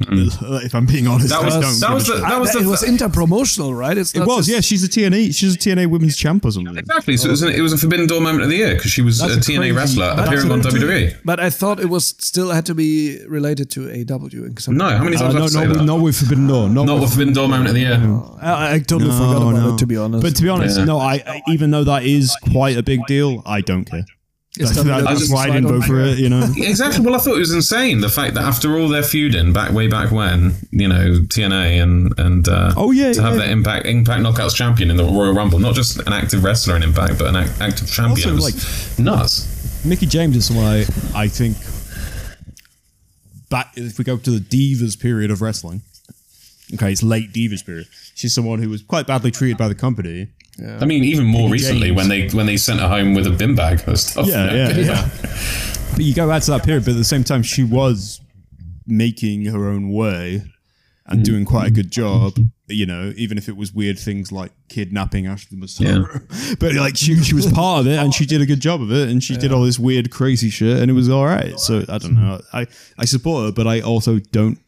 If 0.64 0.74
I'm 0.74 0.86
being 0.86 1.06
honest, 1.06 1.28
That 1.28 1.44
was 1.44 1.54
I 1.56 1.60
don't 1.60 1.80
that 1.80 1.86
give 1.88 1.94
was 1.94 2.06
the, 2.06 2.14
that 2.16 2.40
was 2.40 2.54
it 2.54 2.64
was 2.66 2.80
the 2.80 2.86
interpromotional, 2.86 3.76
right? 3.76 3.96
It's 3.96 4.14
It 4.14 4.20
was, 4.26 4.46
just- 4.46 4.48
yeah. 4.48 4.60
She's 4.60 4.82
a 4.84 4.88
TNA. 4.88 5.34
She's 5.34 5.54
a 5.54 5.58
TNA 5.58 5.88
Women's 5.90 6.16
Champ 6.16 6.44
or 6.44 6.50
something. 6.52 6.76
exactly. 6.76 7.16
So 7.16 7.28
it 7.28 7.30
was, 7.32 7.42
an, 7.42 7.52
it 7.52 7.60
was 7.60 7.72
a 7.72 7.78
forbidden 7.78 8.06
door 8.06 8.20
moment 8.20 8.44
of 8.44 8.50
the 8.50 8.56
year 8.56 8.74
because 8.74 8.90
she 8.90 9.02
was 9.02 9.22
a 9.22 9.26
That's 9.28 9.46
a 9.48 9.52
TNA 9.52 9.56
crazy- 9.58 9.72
wrestler 9.72 10.14
that's 10.16 10.28
appearing 10.28 10.50
on 10.52 10.60
WWE. 10.62 11.16
But 11.24 11.40
I 11.40 11.50
thought 11.50 11.80
it 11.80 11.90
was 11.90 12.06
still 12.18 12.50
had 12.50 12.64
to 12.66 12.74
be 12.74 13.24
related 13.26 13.70
to 13.72 13.88
AW. 13.90 14.26
in 14.46 14.56
some 14.56 14.76
No, 14.76 14.88
how 14.90 15.04
many 15.04 15.16
Uh, 15.16 15.20
times 15.20 15.34
no, 15.34 15.40
have 15.42 15.50
I 15.56 15.58
no, 15.66 15.72
say 15.72 15.78
that? 15.78 15.84
not 15.84 16.00
with 16.00 16.16
Forbidden 16.16 16.46
Door. 16.46 16.70
Not, 16.70 16.86
Not 16.86 16.94
with 16.94 17.02
with 17.02 17.10
forbidden 17.12 17.34
door 17.34 17.48
moment 17.48 17.68
of 17.68 17.74
the 17.74 17.80
year. 17.80 18.00
I, 18.40 18.74
I 18.74 18.78
totally 18.78 19.10
No, 19.10 19.16
forgot 19.18 19.42
about 19.42 19.54
no. 19.54 19.74
it, 19.74 19.78
to 19.78 19.86
be 19.86 19.96
honest. 19.96 20.22
But 20.22 20.36
to 20.36 20.42
be 20.42 20.48
honest, 20.48 20.78
Yeah. 20.78 20.84
no. 20.84 20.98
I, 20.98 21.14
I 21.26 21.42
even 21.48 21.70
though 21.70 21.84
that 21.84 22.04
is 22.04 22.34
quite 22.52 22.76
a 22.76 22.82
big 22.82 23.00
deal, 23.06 23.42
I 23.46 23.60
don't 23.60 23.84
care. 23.84 24.04
It's 24.58 24.74
That's, 24.74 24.84
not- 24.84 25.04
that's 25.04 25.20
just- 25.20 25.32
why 25.32 25.44
I 25.44 25.50
didn't 25.50 25.68
vote 25.68 25.84
for 25.84 26.00
it. 26.00 26.18
You 26.18 26.28
know. 26.28 26.44
Exactly. 26.56 27.04
Well, 27.06 27.14
I 27.14 27.18
thought 27.18 27.36
it 27.36 27.38
was 27.38 27.52
insane 27.52 28.00
the 28.00 28.08
fact 28.08 28.34
that 28.34 28.42
after 28.42 28.76
all 28.76 28.88
their 28.88 29.04
feuding 29.04 29.52
back 29.52 29.70
way 29.72 29.86
back 29.86 30.10
when, 30.10 30.54
you 30.72 30.88
know, 30.88 31.20
TNA 31.20 31.80
and 31.80 32.18
and 32.18 32.48
uh, 32.48 32.72
Oh, 32.76 32.90
yeah, 32.90 33.12
to 33.12 33.22
have 33.22 33.34
yeah. 33.34 33.42
that 33.42 33.50
Impact 33.50 33.86
Impact 33.86 34.22
Knockouts 34.24 34.56
champion 34.56 34.90
in 34.90 34.96
the 34.96 35.04
Royal 35.04 35.32
Rumble, 35.34 35.60
not 35.60 35.76
just 35.76 35.98
an 36.00 36.12
active 36.12 36.42
wrestler 36.42 36.74
in 36.74 36.82
Impact, 36.82 37.16
but 37.18 37.28
an 37.28 37.36
act, 37.36 37.52
active 37.60 37.88
champion. 37.88 38.30
Also, 38.30 38.34
was 38.34 38.98
nuts. 38.98 39.84
Mickie 39.84 40.06
James 40.06 40.36
is 40.36 40.46
someone 40.46 40.66
I, 40.66 40.80
I 41.14 41.28
think 41.28 41.56
back 43.50 43.72
if 43.76 43.98
we 43.98 44.04
go 44.04 44.16
to 44.16 44.30
the 44.30 44.40
divas 44.40 44.98
period 45.00 45.30
of 45.30 45.42
wrestling. 45.42 45.82
Okay, 46.74 46.92
it's 46.92 47.02
late 47.02 47.32
divas 47.32 47.64
period. 47.64 47.86
She's 48.14 48.34
someone 48.34 48.60
who 48.62 48.68
was 48.68 48.82
quite 48.82 49.06
badly 49.06 49.30
treated 49.30 49.58
by 49.58 49.68
the 49.68 49.74
company. 49.74 50.28
I 50.58 50.84
mean, 50.84 51.04
even 51.04 51.24
more 51.24 51.48
recently 51.48 51.90
when 51.90 52.08
they 52.08 52.28
when 52.28 52.46
they 52.46 52.56
sent 52.56 52.80
her 52.80 52.88
home 52.88 53.14
with 53.14 53.26
a 53.26 53.30
bin 53.30 53.54
bag 53.54 53.82
and 53.86 53.98
stuff. 53.98 54.26
Yeah, 54.26 54.52
yeah, 54.52 54.70
yeah. 54.76 55.10
But 55.92 56.04
you 56.04 56.14
go 56.14 56.28
back 56.28 56.42
to 56.42 56.50
that 56.52 56.64
period, 56.64 56.84
but 56.84 56.92
at 56.92 56.96
the 56.96 57.04
same 57.04 57.24
time, 57.24 57.42
she 57.42 57.64
was 57.64 58.20
making 58.86 59.46
her 59.46 59.68
own 59.68 59.90
way 59.90 60.42
and 61.06 61.20
mm. 61.20 61.24
doing 61.24 61.44
quite 61.44 61.68
a 61.68 61.70
good 61.70 61.90
job. 61.90 62.34
You 62.68 62.86
know, 62.86 63.12
even 63.16 63.36
if 63.36 63.48
it 63.48 63.56
was 63.56 63.72
weird 63.72 63.98
things 63.98 64.30
like 64.30 64.52
kidnapping 64.68 65.26
Ashley 65.26 65.56
Massaro, 65.56 66.06
yeah. 66.30 66.54
but 66.60 66.74
like 66.74 66.96
she 66.96 67.16
she 67.16 67.34
was 67.34 67.50
part 67.50 67.80
of 67.80 67.86
it 67.86 67.98
and 67.98 68.14
she 68.14 68.26
did 68.26 68.40
a 68.40 68.46
good 68.46 68.60
job 68.60 68.80
of 68.80 68.92
it, 68.92 69.08
and 69.08 69.22
she 69.22 69.36
did 69.36 69.52
all 69.52 69.62
this 69.62 69.78
weird, 69.78 70.10
crazy 70.10 70.50
shit, 70.50 70.78
and 70.78 70.90
it 70.90 70.94
was 70.94 71.08
all 71.08 71.26
right. 71.26 71.58
So 71.58 71.84
I 71.88 71.98
don't 71.98 72.14
know. 72.14 72.40
I 72.52 72.66
I 72.98 73.06
support 73.06 73.46
her, 73.46 73.52
but 73.52 73.66
I 73.66 73.80
also 73.80 74.18
don't. 74.18 74.58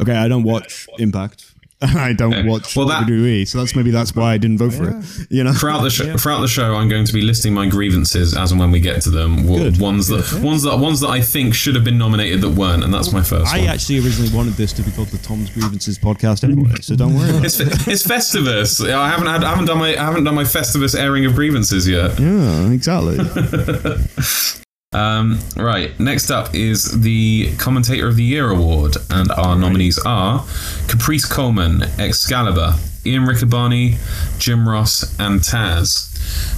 Okay, 0.00 0.16
I 0.16 0.28
don't 0.28 0.44
watch 0.44 0.86
Impact. 0.98 1.54
I 1.82 2.12
don't 2.12 2.46
watch 2.46 2.76
Well, 2.76 2.86
that- 2.88 3.06
WWE, 3.06 3.48
so 3.48 3.58
that's 3.58 3.74
maybe 3.74 3.90
that's 3.90 4.14
why 4.14 4.34
I 4.34 4.38
didn't 4.38 4.58
vote 4.58 4.74
for 4.74 4.90
it. 4.90 5.04
You 5.30 5.44
know, 5.44 5.52
Throughout 5.54 5.80
the 5.82 5.88
show, 5.90 6.16
throughout 6.18 6.40
the 6.40 6.48
show, 6.48 6.74
I'm 6.74 6.88
going 6.90 7.06
to 7.06 7.12
be 7.12 7.22
listing 7.22 7.54
my 7.54 7.66
grievances 7.68 8.36
as 8.36 8.50
and 8.52 8.60
when 8.60 8.70
we 8.70 8.80
get 8.80 9.00
to 9.02 9.10
them. 9.10 9.46
Good. 9.46 9.80
Ones 9.80 10.08
that 10.08 10.40
ones 10.42 10.62
that 10.64 10.76
ones 10.78 11.00
that 11.00 11.08
I 11.08 11.20
think 11.22 11.54
should 11.54 11.74
have 11.74 11.84
been 11.84 11.96
nominated 11.96 12.42
that 12.42 12.50
weren't, 12.50 12.84
and 12.84 12.92
that's 12.92 13.12
my 13.12 13.22
first 13.22 13.52
I 13.54 13.60
one. 13.60 13.68
actually 13.68 13.98
originally 14.00 14.34
wanted 14.36 14.54
this 14.54 14.72
to 14.74 14.82
be 14.82 14.90
called 14.90 15.08
the 15.08 15.18
Tom's 15.18 15.48
Grievances 15.50 15.98
podcast 15.98 16.44
anyway, 16.44 16.74
so 16.82 16.94
don't 16.96 17.14
worry. 17.14 17.30
About 17.30 17.44
it. 17.44 17.46
It's, 17.46 17.60
it's 17.60 18.06
Festivus. 18.06 18.86
I 18.92 19.08
haven't 19.08 19.26
had, 19.28 19.42
I 19.42 19.48
haven't 19.50 19.64
done 19.66 19.78
my 19.78 19.92
I 19.94 20.04
haven't 20.04 20.24
done 20.24 20.34
my 20.34 20.44
Festivus 20.44 20.94
airing 20.98 21.24
of 21.24 21.34
grievances 21.34 21.88
yet. 21.88 22.18
Yeah, 22.20 22.70
exactly. 22.70 23.16
Um, 24.92 25.38
right. 25.54 25.98
Next 26.00 26.32
up 26.32 26.52
is 26.52 27.02
the 27.02 27.54
Commentator 27.58 28.08
of 28.08 28.16
the 28.16 28.24
Year 28.24 28.50
award, 28.50 28.96
and 29.08 29.30
our 29.30 29.54
nominees 29.54 30.00
are 30.04 30.44
Caprice 30.88 31.24
Coleman, 31.24 31.84
Excalibur, 32.00 32.74
Ian 33.06 33.22
Riccaboni, 33.22 33.98
Jim 34.40 34.68
Ross, 34.68 35.16
and 35.20 35.42
Taz. 35.42 36.08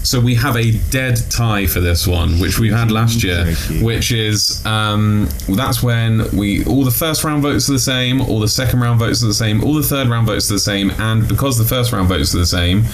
So 0.02 0.18
we 0.18 0.34
have 0.36 0.56
a 0.56 0.72
dead 0.88 1.18
tie 1.28 1.66
for 1.66 1.80
this 1.80 2.06
one, 2.06 2.40
which 2.40 2.58
we 2.58 2.70
had 2.70 2.90
last 2.90 3.22
year, 3.22 3.54
which 3.82 4.12
is 4.12 4.64
um, 4.64 5.28
that's 5.46 5.82
when 5.82 6.34
we 6.34 6.64
all 6.64 6.84
the 6.84 6.90
first 6.90 7.24
round 7.24 7.42
votes 7.42 7.68
are 7.68 7.72
the 7.72 7.78
same, 7.78 8.22
all 8.22 8.40
the 8.40 8.48
second 8.48 8.80
round 8.80 8.98
votes 8.98 9.22
are 9.22 9.26
the 9.26 9.34
same, 9.34 9.62
all 9.62 9.74
the 9.74 9.82
third 9.82 10.08
round 10.08 10.26
votes 10.26 10.50
are 10.50 10.54
the 10.54 10.58
same, 10.58 10.90
and 10.92 11.28
because 11.28 11.58
the 11.58 11.64
first 11.66 11.92
round 11.92 12.08
votes 12.08 12.34
are 12.34 12.38
the 12.38 12.46
same, 12.46 12.84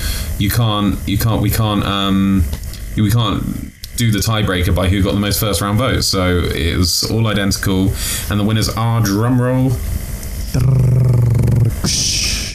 you 0.40 0.50
can't 0.50 0.98
you 1.06 1.16
can't 1.16 1.40
we 1.40 1.50
can't 1.50 1.84
um, 1.84 2.42
we 2.96 3.08
can't 3.08 3.44
do 3.98 4.12
the 4.12 4.18
tiebreaker 4.20 4.74
by 4.74 4.88
who 4.88 5.02
got 5.02 5.12
the 5.12 5.20
most 5.20 5.40
first 5.40 5.60
round 5.60 5.76
votes. 5.76 6.06
So 6.06 6.38
it 6.38 6.76
was 6.76 7.10
all 7.10 7.26
identical, 7.26 7.92
and 8.30 8.38
the 8.40 8.44
winners 8.44 8.68
are 8.70 9.02
drumroll 9.02 9.72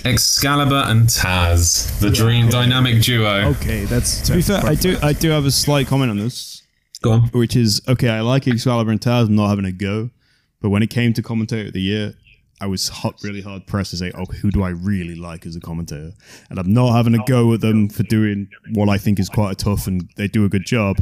Excalibur 0.06 0.84
and 0.88 1.08
Taz, 1.08 1.98
the 2.00 2.10
dream 2.10 2.50
dynamic 2.50 3.02
duo. 3.02 3.50
Okay, 3.52 3.86
that's 3.86 4.22
to 4.28 4.34
be 4.36 4.42
fair. 4.42 4.60
I 4.66 4.76
do 4.76 4.98
I 5.02 5.14
do 5.14 5.30
have 5.30 5.46
a 5.46 5.52
slight 5.52 5.88
comment 5.88 6.12
on 6.12 6.18
this, 6.18 6.62
Go 7.02 7.12
on. 7.14 7.22
which 7.30 7.56
is 7.56 7.82
okay. 7.88 8.10
I 8.10 8.22
like 8.22 8.48
Excalibur 8.48 8.92
and 8.92 9.00
Taz. 9.00 9.28
I'm 9.28 9.36
not 9.36 9.50
having 9.50 9.66
a 9.66 9.72
go, 9.72 10.10
but 10.62 10.70
when 10.72 10.84
it 10.84 10.90
came 10.90 11.14
to 11.14 11.22
commentator 11.22 11.68
of 11.68 11.74
the 11.74 11.82
year, 11.82 12.14
I 12.60 12.68
was 12.68 12.90
hot, 12.90 13.16
really 13.24 13.42
hard 13.42 13.66
pressed 13.66 13.92
to 13.92 13.98
say, 13.98 14.12
oh, 14.16 14.26
who 14.26 14.52
do 14.52 14.62
I 14.64 14.70
really 14.70 15.16
like 15.16 15.46
as 15.46 15.56
a 15.56 15.62
commentator? 15.62 16.12
And 16.50 16.60
I'm 16.60 16.74
not 16.74 16.94
having 16.94 17.14
a 17.16 17.24
go 17.26 17.54
at 17.54 17.62
them 17.62 17.88
for 17.90 18.04
doing 18.04 18.50
what 18.74 18.90
I 18.90 18.98
think 18.98 19.20
is 19.20 19.30
quite 19.30 19.52
a 19.52 19.56
tough 19.56 19.88
and 19.88 20.10
they 20.18 20.28
do 20.28 20.44
a 20.46 20.50
good 20.50 20.66
job, 20.66 20.98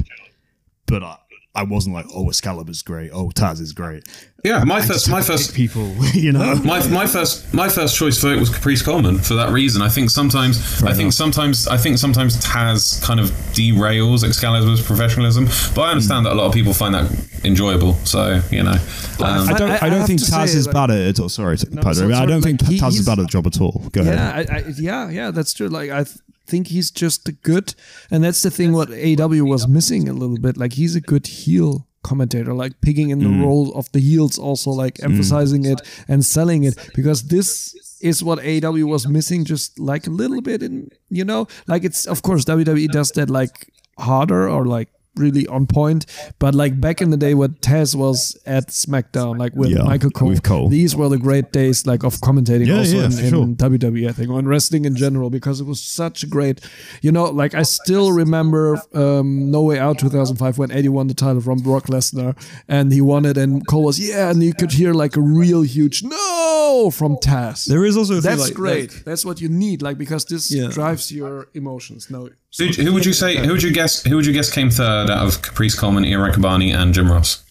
but 0.91 1.03
I, 1.03 1.17
I 1.55 1.63
wasn't 1.63 1.95
like, 1.95 2.05
oh, 2.13 2.27
Excalibur's 2.29 2.81
great. 2.81 3.11
Oh, 3.13 3.29
Taz 3.29 3.61
is 3.61 3.71
great. 3.71 4.03
Yeah, 4.43 4.63
my 4.63 4.81
first, 4.81 5.07
my 5.09 5.21
first, 5.21 5.53
People, 5.53 5.93
you 6.13 6.31
know. 6.31 6.55
my, 6.63 6.85
my 6.89 7.05
first 7.05 7.53
my 7.53 7.69
first 7.69 7.95
choice 7.95 8.17
vote 8.17 8.39
was 8.39 8.49
Caprice 8.49 8.81
Coleman 8.81 9.19
for 9.19 9.35
that 9.35 9.51
reason. 9.51 9.81
I 9.83 9.89
think 9.89 10.09
sometimes 10.09 10.81
I 10.83 10.93
think 10.93 11.13
sometimes 11.13 11.67
I 11.67 11.77
think 11.77 11.97
sometimes 11.99 12.37
Taz 12.43 13.01
kind 13.03 13.19
of 13.19 13.27
derails 13.53 14.23
Excalibur's 14.23 14.81
professionalism, 14.83 15.45
but 15.75 15.81
I 15.83 15.91
understand 15.91 16.25
that 16.25 16.33
a 16.33 16.35
lot 16.35 16.47
of 16.47 16.53
people 16.53 16.73
find 16.73 16.95
that 16.95 17.11
enjoyable. 17.43 17.93
So 18.03 18.41
you 18.51 18.63
know, 18.63 18.71
um, 19.19 19.47
I 19.49 19.53
don't. 19.53 19.69
I- 19.71 19.77
I, 19.77 19.85
I 19.85 19.89
don't 19.89 19.99
have 19.99 20.07
think 20.07 20.19
to 20.21 20.25
say, 20.25 20.37
Taz 20.37 20.55
is 20.55 20.65
like- 20.65 20.73
bad 20.73 20.91
at 20.91 20.97
it. 20.97 21.09
At 21.09 21.19
all. 21.19 21.29
Sorry, 21.29 21.57
to, 21.57 21.69
No, 21.75 21.81
Padre, 21.83 21.93
so- 21.93 22.09
I 22.09 22.13
sorry, 22.13 22.27
don't 22.27 22.41
think 22.41 22.61
like, 22.63 22.71
he- 22.71 22.79
Taz 22.79 22.93
is 22.99 23.05
bad 23.05 23.19
at 23.19 23.23
the 23.23 23.27
job 23.27 23.45
at 23.47 23.61
all. 23.61 23.83
Go 23.91 24.01
ahead. 24.01 24.15
Yeah, 24.15 24.55
I, 24.55 24.57
I, 24.59 24.63
yeah, 24.79 25.09
yeah. 25.09 25.31
That's 25.31 25.53
true. 25.53 25.67
Like 25.67 25.91
I 25.91 26.03
th- 26.03 26.17
think 26.47 26.67
he's 26.67 26.89
just 26.89 27.29
good, 27.43 27.75
and 28.09 28.23
that's 28.23 28.41
the 28.41 28.49
thing. 28.49 28.71
What 28.73 28.89
AW 28.89 29.45
was 29.45 29.67
missing 29.67 30.09
a 30.09 30.13
little 30.13 30.39
bit. 30.39 30.57
Like 30.57 30.73
he's 30.73 30.95
a 30.95 31.01
good 31.01 31.27
heel 31.27 31.87
commentator, 32.03 32.53
like 32.53 32.73
picking 32.81 33.09
in 33.09 33.19
the 33.19 33.25
Mm. 33.29 33.41
role 33.43 33.71
of 33.75 33.91
the 33.91 33.99
heels, 33.99 34.37
also 34.39 34.71
like 34.71 34.99
emphasizing 35.03 35.65
it 35.65 35.81
and 36.07 36.25
selling 36.25 36.63
it. 36.63 36.75
Because 36.95 37.23
this 37.23 37.75
is 38.01 38.23
what 38.23 38.39
AW 38.39 38.85
was 38.87 39.07
missing, 39.07 39.45
just 39.45 39.79
like 39.79 40.07
a 40.07 40.09
little 40.09 40.41
bit. 40.41 40.63
In 40.63 40.89
you 41.09 41.23
know, 41.25 41.47
like 41.67 41.83
it's 41.83 42.05
of 42.07 42.21
course 42.21 42.45
WWE 42.45 42.87
does 42.91 43.11
that 43.11 43.29
like 43.29 43.67
harder 43.97 44.49
or 44.49 44.65
like 44.65 44.89
really 45.15 45.45
on 45.47 45.67
point. 45.67 46.05
But 46.39 46.55
like 46.55 46.79
back 46.79 47.01
in 47.01 47.09
the 47.09 47.17
day 47.17 47.33
when 47.33 47.51
Taz 47.55 47.95
was 47.95 48.37
at 48.45 48.67
SmackDown, 48.69 49.37
like 49.37 49.53
with 49.55 49.69
Yeah, 49.69 49.83
Michael 49.83 50.11
Cole, 50.11 50.29
with 50.29 50.43
Cole. 50.43 50.69
these 50.69 50.95
were 50.95 51.09
the 51.09 51.17
great 51.17 51.51
days 51.51 51.85
like 51.85 52.03
of 52.03 52.15
commentating 52.21 52.67
Yeah, 52.67 52.77
also 52.79 52.97
yeah, 52.97 53.05
in, 53.05 53.11
in 53.19 53.29
sure. 53.29 53.45
WWE, 53.47 54.07
I 54.09 54.11
think, 54.13 54.29
or 54.29 54.39
in 54.39 54.47
wrestling 54.47 54.85
in 54.85 54.95
general, 54.95 55.29
because 55.29 55.59
it 55.61 55.65
was 55.65 55.81
such 55.81 56.23
a 56.23 56.27
great, 56.27 56.61
you 57.01 57.11
know, 57.11 57.25
like 57.25 57.53
I 57.53 57.63
still 57.63 58.11
remember 58.11 58.79
um, 58.93 59.51
No 59.51 59.63
Way 59.63 59.79
Out 59.79 59.99
2005 59.99 60.57
when 60.57 60.71
Eddie 60.71 60.89
won 60.89 61.07
the 61.07 61.13
title 61.13 61.41
from 61.41 61.59
Brock 61.59 61.87
Lesnar 61.87 62.35
and 62.67 62.91
he 62.93 63.01
won 63.01 63.25
it, 63.25 63.37
and 63.37 63.65
Cole 63.67 63.83
was, 63.83 63.99
yeah, 63.99 64.29
and 64.29 64.41
you 64.41 64.53
could 64.53 64.71
hear 64.71 64.93
like 64.93 65.15
a 65.17 65.21
real 65.21 65.61
huge 65.63 66.03
no 66.03 66.89
from 66.93 67.17
Taz. 67.17 67.65
There 67.65 67.83
is 67.85 67.97
also 67.97 68.17
a 68.17 68.21
That's 68.21 68.41
like- 68.41 68.53
great. 68.53 68.91
like- 68.93 69.03
That's 69.03 69.25
what 69.25 69.41
you 69.41 69.49
need, 69.49 69.81
like, 69.81 69.97
because 69.97 70.25
this 70.25 70.51
Yeah. 70.51 70.67
drives 70.69 71.11
your 71.11 71.47
emotions. 71.53 72.07
No. 72.09 72.29
who, 72.57 72.65
who 72.67 72.93
would 72.93 73.05
you 73.05 73.13
say? 73.13 73.37
Who 73.37 73.51
would 73.53 73.63
you 73.63 73.71
guess? 73.71 74.03
Who 74.03 74.15
would 74.17 74.25
you 74.25 74.33
guess 74.33 74.51
came 74.51 74.69
third 74.69 75.00
out 75.09 75.27
of 75.27 75.41
Caprice 75.41 75.77
Coleman, 75.77 76.05
Ira 76.05 76.31
Kabani, 76.31 76.73
and 76.73 76.93
Jim 76.93 77.11
Ross? 77.11 77.43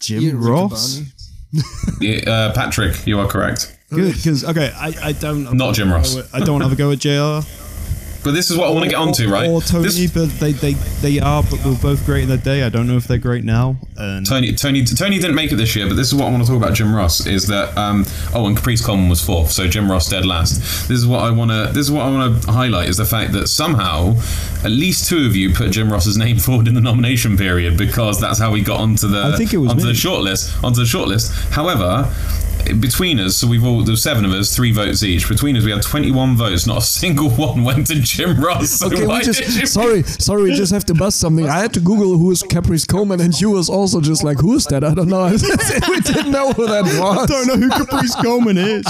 Jim 0.00 0.22
Yeah, 0.22 0.30
Ricky 0.32 0.36
Ross. 0.36 1.02
Yeah, 2.00 2.30
uh, 2.30 2.52
Patrick, 2.52 3.06
you 3.06 3.18
are 3.18 3.26
correct. 3.26 3.76
Good, 3.90 4.14
because 4.14 4.44
okay, 4.44 4.70
I, 4.76 4.92
I 5.02 5.12
don't 5.12 5.56
Not 5.56 5.74
Jim 5.74 5.90
Ross. 5.90 6.16
I 6.34 6.40
don't 6.40 6.60
have 6.60 6.72
a 6.72 6.76
go 6.76 6.90
at 6.92 6.98
Jr. 6.98 7.40
But 8.24 8.32
this 8.32 8.50
is 8.50 8.56
what 8.58 8.68
I 8.68 8.70
want 8.72 8.84
to 8.84 8.90
get 8.90 8.98
onto, 8.98 9.28
right? 9.30 9.48
Or 9.48 9.62
Tony, 9.62 9.84
This- 9.84 10.10
but 10.10 10.28
they, 10.40 10.52
they 10.52 10.72
they 11.00 11.20
are, 11.20 11.42
but 11.42 11.56
they 11.62 11.70
were 11.70 11.76
both 11.76 12.04
great 12.04 12.24
in 12.24 12.28
their 12.28 12.36
day. 12.36 12.62
I 12.64 12.68
don't 12.68 12.86
know 12.88 12.96
if 12.96 13.06
they're 13.06 13.16
great 13.18 13.44
now. 13.44 13.76
And 13.96 14.26
Tony, 14.26 14.52
Tony, 14.54 14.84
Tony 14.84 15.18
didn't 15.18 15.34
make 15.36 15.52
it 15.52 15.56
this 15.56 15.74
year, 15.76 15.86
but 15.86 15.94
this 15.94 16.08
is 16.08 16.14
what 16.14 16.26
I 16.26 16.30
want 16.30 16.42
to 16.44 16.48
talk 16.48 16.60
about. 16.60 16.74
Jim 16.74 16.94
Ross 16.94 17.26
is 17.26 17.46
that. 17.46 17.76
Um, 17.78 18.04
oh, 18.34 18.46
and 18.46 18.56
Caprice 18.56 18.84
Coleman 18.84 19.08
was 19.08 19.24
fourth, 19.24 19.50
so 19.52 19.66
Jim 19.68 19.90
Ross 19.90 20.08
dead 20.08 20.26
last. 20.26 20.88
This 20.88 20.98
is 20.98 21.06
what 21.06 21.20
I 21.22 21.30
want 21.30 21.50
to. 21.50 21.70
This 21.72 21.86
is 21.86 21.92
what 21.92 22.02
I 22.06 22.10
want 22.10 22.42
to 22.42 22.50
highlight 22.52 22.88
is 22.88 22.96
the 22.96 23.04
fact 23.04 23.32
that 23.32 23.48
somehow, 23.48 24.16
at 24.64 24.70
least 24.72 25.08
two 25.08 25.24
of 25.26 25.36
you 25.36 25.52
put 25.52 25.70
Jim 25.70 25.90
Ross's 25.92 26.16
name 26.16 26.38
forward 26.46 26.66
in 26.68 26.74
the 26.74 26.80
nomination 26.80 27.36
period 27.36 27.76
because 27.76 28.20
that's 28.20 28.38
how 28.38 28.50
we 28.50 28.62
got 28.62 28.80
onto 28.80 29.06
the 29.08 29.22
I 29.32 29.36
think 29.36 29.54
it 29.54 29.58
was 29.58 29.70
onto 29.70 29.84
me. 29.84 29.92
the 29.92 29.96
shortlist. 29.98 30.62
Onto 30.64 30.80
the 30.80 30.86
shortlist. 30.86 31.50
However. 31.50 32.12
Between 32.74 33.18
us, 33.20 33.36
so 33.36 33.46
we've 33.46 33.64
all 33.64 33.82
there's 33.82 34.02
seven 34.02 34.24
of 34.24 34.32
us, 34.32 34.54
three 34.54 34.72
votes 34.72 35.02
each. 35.02 35.28
Between 35.28 35.56
us, 35.56 35.64
we 35.64 35.70
had 35.70 35.82
21 35.82 36.36
votes. 36.36 36.66
Not 36.66 36.78
a 36.78 36.80
single 36.98 37.30
one 37.30 37.64
went 37.64 37.86
to 37.88 37.94
Jim 38.00 38.40
Ross. 38.40 38.70
So 38.70 38.86
Okay, 38.86 39.06
we 39.06 39.20
just 39.22 39.66
sorry, 39.72 40.02
sorry, 40.04 40.42
we 40.44 40.54
just 40.54 40.72
have 40.72 40.84
to 40.86 40.94
bust 40.94 41.18
something. 41.20 41.48
I 41.48 41.58
had 41.58 41.72
to 41.74 41.80
Google 41.80 42.18
who 42.18 42.30
is 42.30 42.42
Caprice 42.42 42.84
Coleman, 42.84 43.20
and 43.20 43.38
you 43.40 43.50
was 43.50 43.68
also 43.68 44.00
just 44.00 44.22
like, 44.24 44.38
who 44.38 44.54
is 44.54 44.64
that? 44.66 44.84
I 44.84 44.94
don't 44.94 45.08
know. 45.08 45.24
we 45.88 46.00
didn't 46.00 46.30
know 46.30 46.52
who 46.52 46.66
that 46.66 46.84
was. 46.84 47.00
I 47.00 47.26
don't 47.26 47.46
know 47.46 47.56
who 47.56 47.70
Caprice 47.70 48.14
Coleman 48.16 48.58
is. 48.58 48.86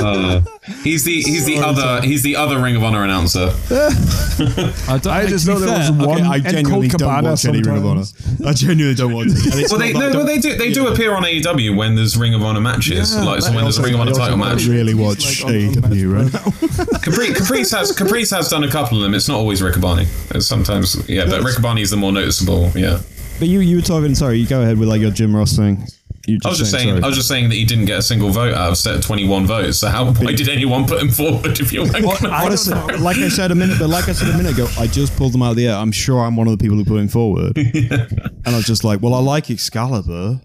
Uh, 0.00 0.40
he's 0.82 1.04
the 1.04 1.20
he's 1.22 1.44
the 1.46 1.58
other 1.58 2.00
he's 2.06 2.22
the 2.22 2.36
other 2.36 2.60
Ring 2.60 2.76
of 2.76 2.82
Honor 2.82 3.04
announcer. 3.04 3.50
I, 3.70 4.98
don't, 5.02 5.06
I 5.06 5.26
just 5.26 5.46
know 5.46 5.58
there 5.58 5.78
was 5.78 5.90
one 5.90 6.20
Okay, 6.20 6.22
I 6.22 6.38
genuinely 6.40 6.88
don't 6.88 7.00
Cabana 7.00 7.30
watch 7.30 7.44
any 7.44 7.62
Ring 7.62 7.76
of 7.76 7.86
Honor. 7.86 8.04
I 8.46 8.52
genuinely 8.52 8.94
don't 8.94 9.12
watch 9.12 9.26
it. 9.28 9.52
And 9.52 9.60
it's 9.60 9.70
Well, 9.70 9.80
they 9.80 9.92
no, 9.92 10.00
that 10.00 10.16
well, 10.16 10.24
don't- 10.24 10.26
they 10.26 10.38
do 10.38 10.56
they 10.56 10.72
do 10.72 10.88
appear 10.88 11.14
on 11.14 11.22
AEW 11.22 11.76
when 11.76 11.94
there's 11.94 12.16
Ring 12.16 12.33
of 12.34 12.42
Honor 12.42 12.60
matches, 12.60 13.16
like 13.16 13.42
so 13.42 13.52
when 13.52 13.64
there's 13.64 13.78
a 13.78 13.82
Ring 13.82 13.94
of 13.94 14.00
Honor 14.00 14.12
title 14.12 14.36
match. 14.36 14.66
really 14.66 14.94
watch 14.94 15.42
Like, 15.42 15.54
on- 15.54 15.54
on 15.54 15.72
AEW 15.92 16.12
right 16.14 16.32
now. 16.32 16.98
Capri, 16.98 17.32
Caprice 17.34 17.70
has 17.72 17.92
Caprice 17.92 18.30
has 18.30 18.48
done 18.48 18.64
a 18.64 18.70
couple 18.70 18.98
of 18.98 19.02
them. 19.04 19.14
It's 19.14 19.28
not 19.28 19.36
always 19.36 19.62
Riccaboni. 19.62 20.06
It's 20.34 20.46
sometimes 20.46 21.08
yeah, 21.08 21.24
but 21.26 21.42
Riccaboni 21.42 21.80
is 21.82 21.90
the 21.90 21.96
more 21.96 22.12
noticeable. 22.12 22.70
Yeah, 22.74 23.00
But 23.38 23.48
you 23.48 23.60
you 23.60 23.76
were 23.76 23.82
talking. 23.82 24.14
Sorry, 24.14 24.38
you 24.38 24.46
go 24.46 24.62
ahead 24.62 24.78
with 24.78 24.88
like 24.88 25.00
your 25.00 25.10
Jim 25.10 25.34
Ross 25.34 25.56
thing. 25.56 25.86
You 26.26 26.38
I 26.42 26.48
was 26.48 26.56
just 26.56 26.70
saying 26.70 27.04
I 27.04 27.06
was 27.06 27.16
just 27.16 27.28
saying 27.28 27.50
that 27.50 27.54
he 27.54 27.66
didn't 27.66 27.84
get 27.84 27.98
a 27.98 28.02
single 28.02 28.30
vote 28.30 28.54
out 28.54 28.70
of 28.70 28.78
set 28.78 29.02
21 29.02 29.44
votes. 29.46 29.76
So 29.76 29.88
how 29.88 30.10
why 30.10 30.32
did 30.32 30.48
anyone 30.48 30.86
put 30.86 31.02
him 31.02 31.10
forward 31.10 31.60
if 31.60 31.70
you're 31.70 31.84
Honestly, 32.32 32.72
like 32.96 33.18
I 33.18 33.28
said 33.28 33.50
a 33.50 33.54
minute, 33.54 33.78
but 33.78 33.90
like 33.90 34.08
I 34.08 34.12
said 34.12 34.34
a 34.34 34.36
minute 34.38 34.54
ago, 34.54 34.66
I 34.78 34.86
just 34.86 35.14
pulled 35.16 35.34
them 35.34 35.42
out 35.42 35.50
of 35.50 35.56
the 35.56 35.68
air. 35.68 35.74
I'm 35.76 35.92
sure 35.92 36.20
I'm 36.24 36.34
one 36.34 36.48
of 36.48 36.56
the 36.56 36.62
people 36.64 36.78
who 36.78 36.84
put 36.86 36.98
him 36.98 37.08
forward, 37.08 37.58
and 37.58 38.46
I 38.46 38.56
was 38.56 38.64
just 38.64 38.84
like, 38.84 39.02
well, 39.02 39.12
I 39.12 39.18
like 39.18 39.50
Excalibur, 39.50 40.40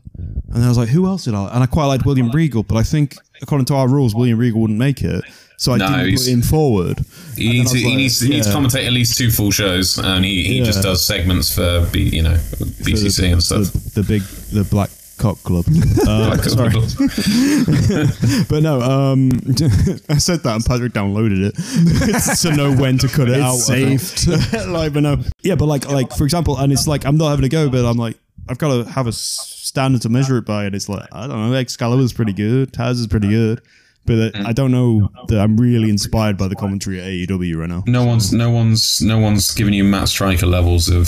and 0.51 0.57
then 0.57 0.63
I 0.65 0.67
was 0.69 0.77
like, 0.77 0.89
who 0.89 1.05
else 1.05 1.25
did 1.25 1.33
I? 1.35 1.47
And 1.53 1.63
I 1.63 1.65
quite 1.67 1.85
liked 1.85 2.05
William 2.05 2.31
Regal, 2.31 2.63
but 2.63 2.75
I 2.77 2.83
think 2.83 3.15
according 3.41 3.65
to 3.65 3.75
our 3.75 3.87
rules, 3.87 4.13
William 4.15 4.37
Regal 4.37 4.61
wouldn't 4.61 4.79
make 4.79 5.01
it, 5.03 5.23
so 5.57 5.73
I 5.73 5.77
No, 5.77 5.87
didn't 6.03 6.17
put 6.17 6.27
him 6.27 6.41
forward. 6.41 6.99
He 7.35 7.49
needs, 7.49 7.71
then 7.71 7.81
to, 7.83 7.87
he 7.89 7.95
needs, 7.95 8.21
like, 8.21 8.29
he 8.29 8.35
needs 8.35 8.47
to 8.47 8.53
commentate 8.53 8.85
at 8.87 8.93
least 8.93 9.17
two 9.17 9.29
full 9.31 9.51
shows, 9.51 9.97
and 9.97 10.25
he, 10.25 10.43
he 10.43 10.57
Yeah. 10.59 10.65
just 10.65 10.81
does 10.83 11.05
segments 11.05 11.53
for 11.53 11.87
B, 11.91 12.03
you 12.09 12.23
know 12.23 12.35
BCC 12.35 13.21
the, 13.21 13.31
and 13.33 13.43
stuff. 13.43 13.71
The, 13.93 14.01
the 14.01 14.07
big, 14.07 14.21
the 14.51 14.63
Black 14.65 14.89
Cock 15.17 15.37
Club. 15.43 15.65
Uh, 16.07 16.29
Like, 16.29 16.43
sorry, 16.45 16.69
but 18.49 18.63
no. 18.63 18.81
Um, 18.81 19.29
I 20.09 20.17
said 20.17 20.39
that 20.43 20.55
and 20.55 20.65
Patrick 20.65 20.93
downloaded 20.93 21.51
it 21.51 22.37
to 22.41 22.55
know 22.55 22.73
when 22.73 22.97
to 22.99 23.07
cut 23.07 23.29
it 23.29 23.39
out. 23.39 23.55
I 23.69 23.97
think. 23.97 24.67
like, 24.67 24.93
but 24.93 25.01
no. 25.03 25.17
Yeah, 25.41 25.55
but 25.55 25.65
like, 25.65 25.87
like 25.89 26.13
for 26.15 26.23
example, 26.23 26.57
and 26.57 26.71
it's 26.71 26.87
like 26.87 27.05
I'm 27.05 27.17
not 27.17 27.29
having 27.29 27.45
a 27.45 27.49
go, 27.49 27.69
but 27.69 27.85
I'm 27.85 27.97
like, 27.97 28.17
I've 28.49 28.57
got 28.57 28.83
to 28.83 28.89
have 28.89 29.07
a 29.07 29.11
standard 29.11 30.01
to 30.01 30.09
measure 30.09 30.37
it 30.37 30.45
by, 30.45 30.65
and 30.65 30.75
it's 30.75 30.89
like 30.89 31.07
I 31.11 31.27
don't 31.27 31.49
know. 31.49 31.55
Excalibur's 31.55 32.13
pretty 32.13 32.33
good. 32.33 32.73
Taz 32.73 32.93
is 32.93 33.07
pretty 33.07 33.29
good. 33.29 33.61
But 34.05 34.35
uh, 34.35 34.43
I 34.47 34.53
don't 34.53 34.71
know 34.71 35.09
that 35.27 35.39
I'm 35.39 35.55
really 35.57 35.89
inspired 35.89 36.37
by 36.37 36.47
the 36.47 36.55
commentary 36.55 36.99
at 36.99 37.05
AEW 37.29 37.57
right 37.57 37.69
now. 37.69 37.83
No 37.85 38.05
one's 38.05 38.33
no 38.33 38.49
one's 38.49 39.01
no 39.01 39.19
one's 39.19 39.53
giving 39.53 39.73
you 39.73 39.83
Matt 39.83 40.09
Striker 40.09 40.47
levels 40.47 40.89
of 40.89 41.07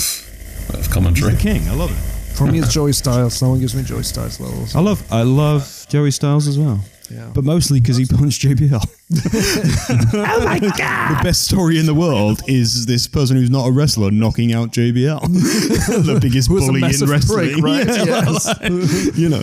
of 0.72 0.88
commentary. 0.90 1.32
The 1.32 1.38
King, 1.38 1.68
I 1.68 1.74
love 1.74 1.90
it. 1.90 2.36
For 2.36 2.46
me, 2.46 2.60
it's 2.60 2.72
Joey 2.72 2.92
Styles. 2.92 3.42
No 3.42 3.50
one 3.50 3.60
gives 3.60 3.74
me 3.74 3.82
Joey 3.82 4.04
Styles 4.04 4.38
levels. 4.40 4.76
I 4.76 4.80
love 4.80 5.04
I 5.12 5.22
love 5.22 5.86
Joey 5.88 6.12
Styles 6.12 6.46
as 6.46 6.58
well. 6.58 6.80
Yeah. 7.12 7.30
But 7.34 7.44
mostly 7.44 7.80
because 7.80 7.96
he 7.96 8.06
punched 8.06 8.42
JBL. 8.42 8.82
oh 10.14 10.44
my 10.44 10.58
god! 10.60 11.18
The 11.18 11.24
best 11.24 11.42
story 11.46 11.78
in 11.78 11.86
the 11.86 11.94
world 11.94 12.40
is 12.46 12.86
this 12.86 13.06
person 13.06 13.36
who's 13.36 13.50
not 13.50 13.66
a 13.66 13.70
wrestler 13.72 14.10
knocking 14.10 14.52
out 14.52 14.70
JBL, 14.72 15.20
the 16.06 16.18
biggest 16.20 16.48
Who's 16.48 16.62
a 16.64 16.66
bully 16.66 16.80
in 16.80 16.86
massive 16.86 17.08
wrestling, 17.10 17.60
prick, 17.60 17.64
right? 17.64 17.86
Yeah, 17.86 18.04
Yes. 18.04 18.46
like, 18.46 19.16
you 19.16 19.28
know, 19.28 19.42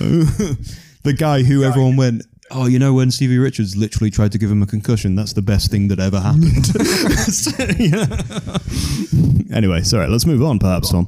the 1.04 1.14
guy 1.18 1.44
who 1.44 1.64
everyone 1.64 1.96
went. 1.96 2.24
Oh, 2.52 2.66
you 2.66 2.80
know 2.80 2.96
when 2.96 3.12
Stevie 3.12 3.38
Richards 3.38 3.78
literally 3.78 4.10
tried 4.10 4.32
to 4.32 4.40
give 4.40 4.50
him 4.50 4.64
a 4.64 4.66
concussion? 4.66 5.14
That's 5.14 5.34
the 5.34 5.44
best 5.44 5.70
thing 5.70 5.88
that 5.90 6.00
ever 6.00 6.20
happened. 6.20 6.66
Yeah. 7.80 9.56
Anyway, 9.56 9.84
sorry. 9.84 10.08
Let's 10.08 10.26
move 10.26 10.42
on, 10.42 10.58
perhaps, 10.58 10.90
Tom. 10.92 11.08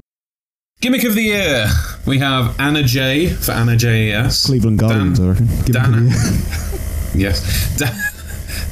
Gimmick 0.82 1.04
of 1.04 1.14
the 1.16 1.22
year. 1.22 1.68
We 2.08 2.18
have 2.20 2.60
Anna 2.60 2.82
Jay 2.84 3.30
for 3.30 3.52
Anna 3.52 3.74
JS. 3.74 4.46
Cleveland 4.48 4.80
Guardians, 4.80 5.20
I 5.20 5.28
reckon. 5.30 5.48
Give 5.64 5.74
Dan- 5.76 5.94
him 5.94 6.08
a- 6.12 7.18
Yes. 7.18 7.78
Dan, 7.78 7.94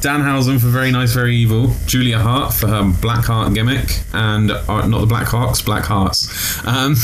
Danhausen 0.01 0.59
for 0.59 0.67
Very 0.67 0.91
Nice, 0.91 1.13
Very 1.13 1.35
Evil. 1.35 1.71
Julia 1.85 2.17
Hart 2.17 2.53
for 2.53 2.67
her 2.67 2.91
Black 3.01 3.25
Heart 3.25 3.53
gimmick. 3.53 3.99
And, 4.13 4.49
uh, 4.49 4.87
not 4.87 5.01
the 5.01 5.05
Black 5.05 5.27
Hawks, 5.27 5.61
Black 5.61 5.85
Hearts. 5.85 6.65
Um, 6.65 6.95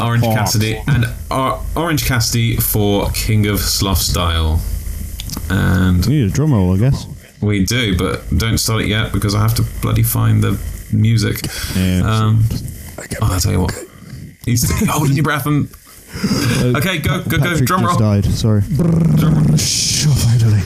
Orange 0.00 0.22
Hawks. 0.24 0.36
Cassidy. 0.38 0.80
And 0.86 1.06
uh, 1.30 1.60
Orange 1.74 2.06
Cassidy 2.06 2.56
for 2.56 3.10
King 3.10 3.46
of 3.46 3.58
Sloth 3.58 3.98
Style. 3.98 4.60
And 5.48 6.06
We 6.06 6.20
need 6.22 6.30
a 6.30 6.32
drum 6.32 6.52
roll, 6.52 6.72
I 6.74 6.78
guess. 6.78 7.06
we 7.40 7.64
do, 7.64 7.96
but 7.98 8.22
don't 8.36 8.58
start 8.58 8.82
it 8.82 8.88
yet 8.88 9.12
because 9.12 9.34
I 9.34 9.40
have 9.40 9.54
to 9.56 9.64
bloody 9.82 10.02
find 10.04 10.40
the 10.44 10.60
music. 10.92 11.46
Yeah. 11.74 12.02
Um, 12.04 12.44
oh, 12.52 13.04
I'll 13.22 13.40
tell 13.40 13.52
you 13.52 13.60
what. 13.62 13.74
He's 14.44 14.68
holding 14.88 15.14
your 15.16 15.24
breath 15.24 15.46
and. 15.46 15.68
Uh, 16.12 16.78
okay, 16.78 16.98
go, 16.98 17.22
go, 17.22 17.38
go. 17.38 17.44
Patrick 17.44 17.66
Drum 17.66 17.82
just 17.82 18.00
roll. 18.00 18.20
died. 18.20 18.24
Sorry. 18.26 18.62
Sure, 19.58 20.10
oh, 20.12 20.26
finally. 20.38 20.62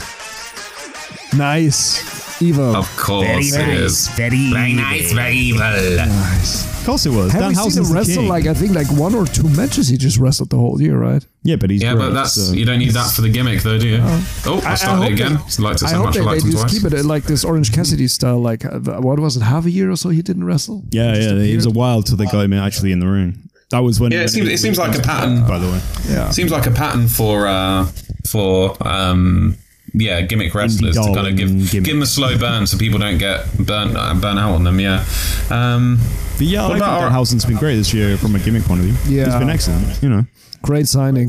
Nice. 1.36 2.12
Evo. 2.40 2.74
Of 2.74 2.96
course 2.96 3.54
it 3.54 3.68
is. 3.68 4.08
Very, 4.08 4.50
very 4.52 4.72
nice, 4.74 5.12
very 5.12 5.34
evil. 5.36 5.60
nice. 5.60 6.64
Of 6.80 6.86
course 6.86 7.06
it 7.06 7.10
was. 7.10 7.32
Have 7.32 7.40
Dan 7.42 7.48
we 7.50 7.54
seen 7.54 7.62
Housen's 7.64 7.88
him 7.88 7.94
the 7.94 7.98
wrestle 7.98 8.22
king. 8.22 8.28
like 8.28 8.46
I 8.46 8.54
think 8.54 8.74
like 8.74 8.88
one 8.92 9.14
or 9.14 9.24
two 9.24 9.48
matches 9.50 9.88
he 9.88 9.96
just 9.96 10.18
wrestled 10.18 10.50
the 10.50 10.56
whole 10.56 10.80
year, 10.82 10.98
right? 10.98 11.24
yeah, 11.44 11.56
but 11.56 11.70
he's 11.70 11.82
Yeah, 11.82 11.94
great, 11.94 12.06
but 12.08 12.14
that's 12.14 12.32
so- 12.34 12.52
you 12.52 12.64
don't 12.64 12.78
need 12.80 12.90
that 12.90 13.10
for 13.12 13.22
the 13.22 13.28
gimmick, 13.30 13.62
though, 13.62 13.78
do 13.78 13.88
you? 13.88 13.96
Uh, 13.96 14.20
oh, 14.46 14.60
I, 14.66 14.74
started 14.74 15.02
hope 15.02 15.10
it 15.10 15.12
again. 15.14 15.32
they- 15.56 15.62
Like 15.62 15.76
to 15.78 15.86
I 15.86 15.90
so 15.90 15.96
hope 15.96 16.06
much 16.06 16.16
I 16.16 16.18
they, 16.18 16.20
they 16.20 16.26
liked 16.26 16.44
him 16.44 16.50
just 16.50 16.62
twice. 16.68 16.74
keep 16.82 16.92
it 16.92 16.98
uh, 16.98 17.04
like 17.04 17.24
this 17.24 17.44
Orange 17.44 17.72
Cassidy 17.72 18.08
style. 18.08 18.38
Like 18.40 18.64
uh, 18.64 18.78
what 19.00 19.18
was 19.20 19.36
it? 19.36 19.42
Half 19.42 19.64
a 19.66 19.70
year 19.70 19.90
or 19.90 19.96
so 19.96 20.08
he 20.10 20.20
didn't 20.22 20.44
wrestle. 20.44 20.82
Yeah, 20.90 21.14
yeah. 21.16 21.32
It 21.34 21.56
was 21.56 21.66
a 21.66 21.70
while 21.70 22.02
till 22.02 22.16
they 22.16 22.26
got 22.26 22.44
him 22.44 22.52
actually 22.52 22.92
in 22.92 22.98
the 23.00 23.06
ring. 23.08 23.48
That 23.74 23.82
was 23.82 23.98
when. 24.00 24.12
Yeah, 24.12 24.20
it 24.22 24.28
seems- 24.30 24.48
it 24.48 24.58
seems 24.58 24.78
like 24.78 24.96
a 24.96 25.02
pattern. 25.02 25.44
By 25.46 25.58
the 25.58 25.66
way, 25.66 25.80
Yeah. 26.08 26.30
Seems 26.30 26.50
like 26.52 26.66
a 26.66 26.70
pattern 26.70 27.08
for 27.08 27.46
uh, 27.48 27.86
for 28.30 28.76
um, 28.86 29.56
yeah 29.92 30.20
gimmick 30.22 30.54
wrestlers 30.54 30.94
to 30.96 31.02
kind 31.14 31.26
of 31.26 31.36
give 31.36 31.48
gimmick. 31.50 31.70
give 31.70 31.84
them 31.94 32.02
a 32.02 32.06
slow 32.06 32.38
burn 32.38 32.66
so 32.66 32.78
people 32.78 32.98
don't 32.98 33.18
get 33.18 33.46
burnt 33.58 33.96
uh, 33.96 34.14
burn 34.14 34.38
out 34.38 34.52
on 34.54 34.62
them. 34.64 34.78
Yeah. 34.80 35.04
Um, 35.50 35.98
but 36.38 36.46
yeah, 36.46 36.62
I 36.62 36.68
What 36.68 36.72
think 36.74 36.84
about 36.84 37.02
our- 37.02 37.10
Danhausen's 37.10 37.44
been 37.44 37.56
great 37.56 37.76
this 37.76 37.92
year 37.92 38.16
from 38.16 38.34
a 38.36 38.38
gimmick 38.38 38.62
point 38.64 38.80
of 38.80 38.86
view. 38.86 39.16
Yeah. 39.16 39.24
he's 39.26 39.34
been 39.36 39.50
excellent. 39.50 40.02
You 40.02 40.08
know, 40.08 40.24
Great 40.62 40.86
signing. 40.88 41.28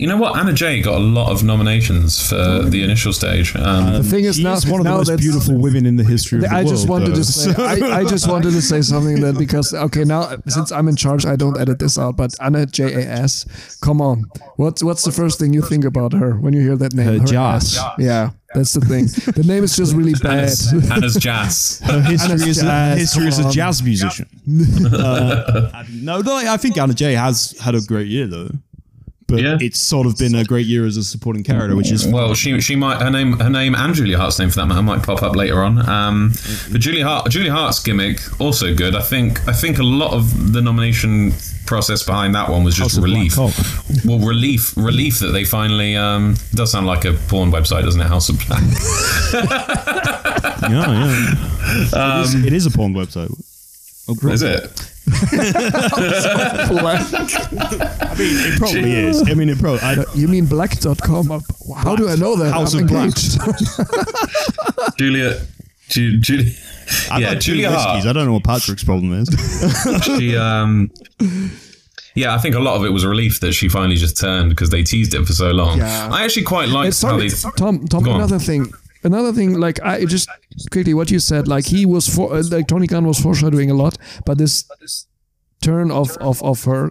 You 0.00 0.06
know 0.06 0.16
what? 0.16 0.38
Anna 0.38 0.54
Jay 0.54 0.80
got 0.80 0.94
a 0.94 1.04
lot 1.18 1.30
of 1.30 1.44
nominations 1.44 2.26
for 2.26 2.62
the 2.62 2.82
initial 2.82 3.12
stage. 3.12 3.54
Um, 3.54 3.92
The 3.92 4.02
thing 4.02 4.24
is 4.24 4.38
now, 4.38 4.54
she's 4.54 4.70
one 4.70 4.80
of 4.80 4.84
the 4.86 4.92
most 4.92 5.08
that's- 5.08 5.20
beautiful 5.26 5.58
women 5.58 5.84
in 5.84 5.96
the 5.96 6.04
history 6.04 6.38
of 6.38 6.44
the 6.44 6.50
I 6.50 6.62
world. 6.62 6.68
just 6.68 6.88
wanted 6.88 7.10
though. 7.10 7.14
to 7.16 7.24
say 7.24 7.52
I, 7.58 7.98
I 8.00 8.04
just 8.04 8.26
wanted 8.26 8.52
to 8.52 8.62
say 8.62 8.80
something 8.80 9.20
that 9.20 9.36
because 9.36 9.74
okay 9.74 10.04
now 10.04 10.36
since 10.46 10.72
I'm 10.72 10.88
in 10.88 10.96
charge 10.96 11.26
I 11.26 11.36
don't 11.36 11.58
edit 11.60 11.78
this 11.80 11.98
out 11.98 12.16
but 12.16 12.34
Anna 12.40 12.64
Jay 12.64 12.92
A 12.94 13.04
S 13.28 13.76
come 13.82 14.00
on 14.00 14.24
what's 14.56 14.82
what's 14.82 15.04
the 15.04 15.12
first 15.12 15.38
thing 15.38 15.52
you 15.52 15.60
think 15.60 15.84
about 15.84 16.14
her 16.14 16.30
when 16.42 16.54
you 16.54 16.62
hear 16.62 16.76
that 16.76 16.94
name 16.94 17.20
Her 17.20 17.26
jazz. 17.26 17.76
ass. 17.78 17.92
yeah 17.98 18.30
that's 18.54 18.72
the 18.72 18.80
thing 18.80 19.04
the 19.34 19.44
name 19.46 19.62
is 19.64 19.76
just 19.76 19.94
really 19.94 20.14
bad 20.14 20.38
Anna's, 20.38 20.90
Anna's 20.90 21.14
jazz. 21.16 21.80
Her 21.84 22.00
history 22.00 22.32
Anna's 22.32 22.48
as 22.48 22.58
a, 22.58 22.62
jazz, 22.64 22.98
history 23.00 23.26
as 23.26 23.36
come 23.36 23.44
a 23.44 23.48
on. 23.48 23.52
jazz 23.52 23.82
musician. 23.82 24.26
uh, 24.94 25.82
no, 25.92 26.20
no, 26.20 26.36
I 26.36 26.56
think 26.56 26.78
Anna 26.78 26.94
Jay 26.94 27.12
has 27.14 27.54
had 27.60 27.74
a 27.74 27.80
great 27.82 28.08
year 28.08 28.26
though. 28.26 28.50
But 29.30 29.40
Yeah. 29.40 29.58
it's 29.60 29.80
sort 29.80 30.06
of 30.06 30.16
been 30.18 30.34
a 30.34 30.44
great 30.44 30.66
year 30.66 30.86
as 30.86 30.96
a 30.96 31.04
supporting 31.04 31.42
character, 31.44 31.76
which 31.76 31.90
is 31.92 32.06
Well, 32.06 32.34
she 32.34 32.60
she 32.60 32.76
might 32.76 33.00
her 33.00 33.10
name 33.10 33.38
her 33.38 33.50
name 33.50 33.74
and 33.74 33.94
Julia 33.94 34.18
Hart's 34.18 34.38
name 34.38 34.50
for 34.50 34.56
that 34.56 34.66
matter 34.66 34.82
might 34.82 35.02
pop 35.02 35.22
up 35.22 35.36
later 35.36 35.62
on. 35.62 35.88
Um, 35.88 36.32
but 36.72 36.80
Julia 36.80 37.06
Hart 37.06 37.30
Julia 37.30 37.52
Hart's 37.52 37.80
gimmick 37.82 38.20
also 38.40 38.74
good. 38.74 38.94
I 38.94 39.02
think 39.02 39.46
I 39.48 39.52
think 39.52 39.78
a 39.78 39.82
lot 39.84 40.12
of 40.12 40.52
the 40.52 40.60
nomination 40.60 41.32
process 41.66 42.02
behind 42.02 42.34
that 42.34 42.48
one 42.50 42.64
was 42.64 42.74
just 42.74 42.96
House 42.96 43.02
relief. 43.02 43.36
Well, 44.04 44.18
relief 44.18 44.76
relief 44.76 45.20
that 45.20 45.28
they 45.28 45.44
finally 45.44 45.96
um, 45.96 46.34
does 46.54 46.72
sound 46.72 46.86
like 46.86 47.04
a 47.04 47.12
porn 47.28 47.52
website, 47.52 47.84
doesn't 47.84 48.00
it? 48.00 48.06
House 48.08 48.28
of 48.28 48.36
Black. 48.48 48.62
yeah, 50.68 50.70
yeah. 50.70 52.20
it, 52.20 52.24
is, 52.24 52.34
it 52.46 52.52
is 52.52 52.66
a 52.66 52.70
porn 52.70 52.94
website. 52.94 53.30
Oh, 54.08 54.14
great. 54.14 54.34
is 54.34 54.42
it? 54.42 54.89
I 55.12 55.16
mean, 58.18 58.36
it 58.36 58.58
probably 58.58 58.92
is. 58.92 59.22
I 59.28 59.34
mean, 59.34 59.48
it 59.48 59.58
probably. 59.58 59.80
I, 59.80 60.04
you 60.14 60.28
mean 60.28 60.46
black.com 60.46 61.30
Uh, 61.30 61.40
how 61.76 61.96
do 61.96 62.08
I 62.08 62.16
know 62.16 62.36
that 62.36 62.52
House 62.52 62.74
I'm 62.74 62.82
of 62.84 62.88
Black. 62.88 63.14
Julia. 64.98 65.26
engaged 65.28 65.46
Ju- 65.88 66.18
Julia. 66.20 66.52
I've 67.10 67.20
yeah, 67.20 67.28
had 67.30 67.40
two 67.40 67.52
Julia 67.54 67.70
whiskeys. 67.70 68.06
I 68.06 68.12
don't 68.12 68.26
know 68.26 68.32
what 68.34 68.44
Patrick's 68.44 68.84
problem 68.84 69.12
is. 69.12 69.28
she 70.04 70.36
um 70.36 70.90
yeah 72.16 72.34
i 72.34 72.38
think 72.38 72.56
a 72.56 72.58
lot 72.58 72.74
of 72.76 72.84
it 72.84 72.88
was 72.90 73.04
a 73.04 73.08
relief 73.08 73.38
that 73.38 73.52
she 73.52 73.68
finally 73.68 73.94
just 73.94 74.16
turned 74.18 74.50
because 74.50 74.68
they 74.70 74.82
teased 74.82 75.14
it 75.14 75.24
for 75.24 75.32
so 75.32 75.52
long 75.52 75.78
Yeah. 75.78 76.08
i 76.10 76.24
actually 76.24 76.42
quite 76.42 76.68
liked 76.68 76.88
It's 76.88 77.00
how 77.02 77.10
sorry, 77.10 77.28
they 77.28 77.50
Tom. 77.56 77.86
Tom, 77.86 78.02
Go 78.02 78.10
on. 78.10 78.16
another 78.16 78.40
thing. 78.40 78.72
Another 79.02 79.32
thing, 79.32 79.58
like 79.58 79.80
I 79.82 80.04
just 80.04 80.28
quickly 80.70 80.94
what 80.94 81.10
you 81.10 81.18
said, 81.18 81.48
like 81.48 81.66
he 81.66 81.86
was 81.86 82.06
for, 82.14 82.34
uh, 82.34 82.42
like 82.50 82.68
Tony 82.68 82.86
Khan 82.86 83.06
was 83.06 83.18
foreshadowing 83.18 83.70
a 83.70 83.74
lot, 83.74 83.96
but 84.26 84.38
this 84.38 84.64
turn 85.62 85.90
of 85.90 86.16
of 86.18 86.42
of 86.42 86.64
her. 86.64 86.90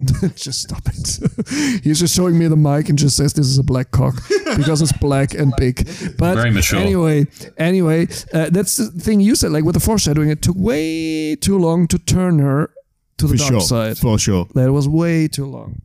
just 0.36 0.62
stop 0.62 0.82
it. 0.86 1.82
He's 1.82 1.98
just 1.98 2.14
showing 2.14 2.38
me 2.38 2.46
the 2.46 2.54
mic 2.56 2.88
and 2.88 2.96
just 2.96 3.16
says 3.16 3.32
this 3.32 3.46
is 3.48 3.58
a 3.58 3.64
black 3.64 3.90
cock 3.90 4.14
because 4.56 4.80
it's 4.80 4.92
black 4.92 5.34
and 5.34 5.52
big. 5.56 5.88
But 6.16 6.36
Very 6.36 6.52
mature. 6.52 6.78
anyway, 6.78 7.26
anyway, 7.56 8.06
uh, 8.32 8.48
that's 8.50 8.76
the 8.76 8.92
thing 8.92 9.20
you 9.20 9.34
said. 9.34 9.50
Like 9.50 9.64
with 9.64 9.74
the 9.74 9.80
foreshadowing, 9.80 10.28
it 10.30 10.40
took 10.40 10.54
way 10.56 11.34
too 11.34 11.58
long 11.58 11.88
to 11.88 11.98
turn 11.98 12.38
her 12.38 12.70
to 13.16 13.26
the 13.26 13.32
For 13.36 13.38
dark 13.38 13.50
sure. 13.50 13.60
side. 13.60 13.98
For 13.98 14.18
sure. 14.20 14.46
That 14.54 14.70
was 14.70 14.88
way 14.88 15.26
too 15.26 15.46
long. 15.46 15.82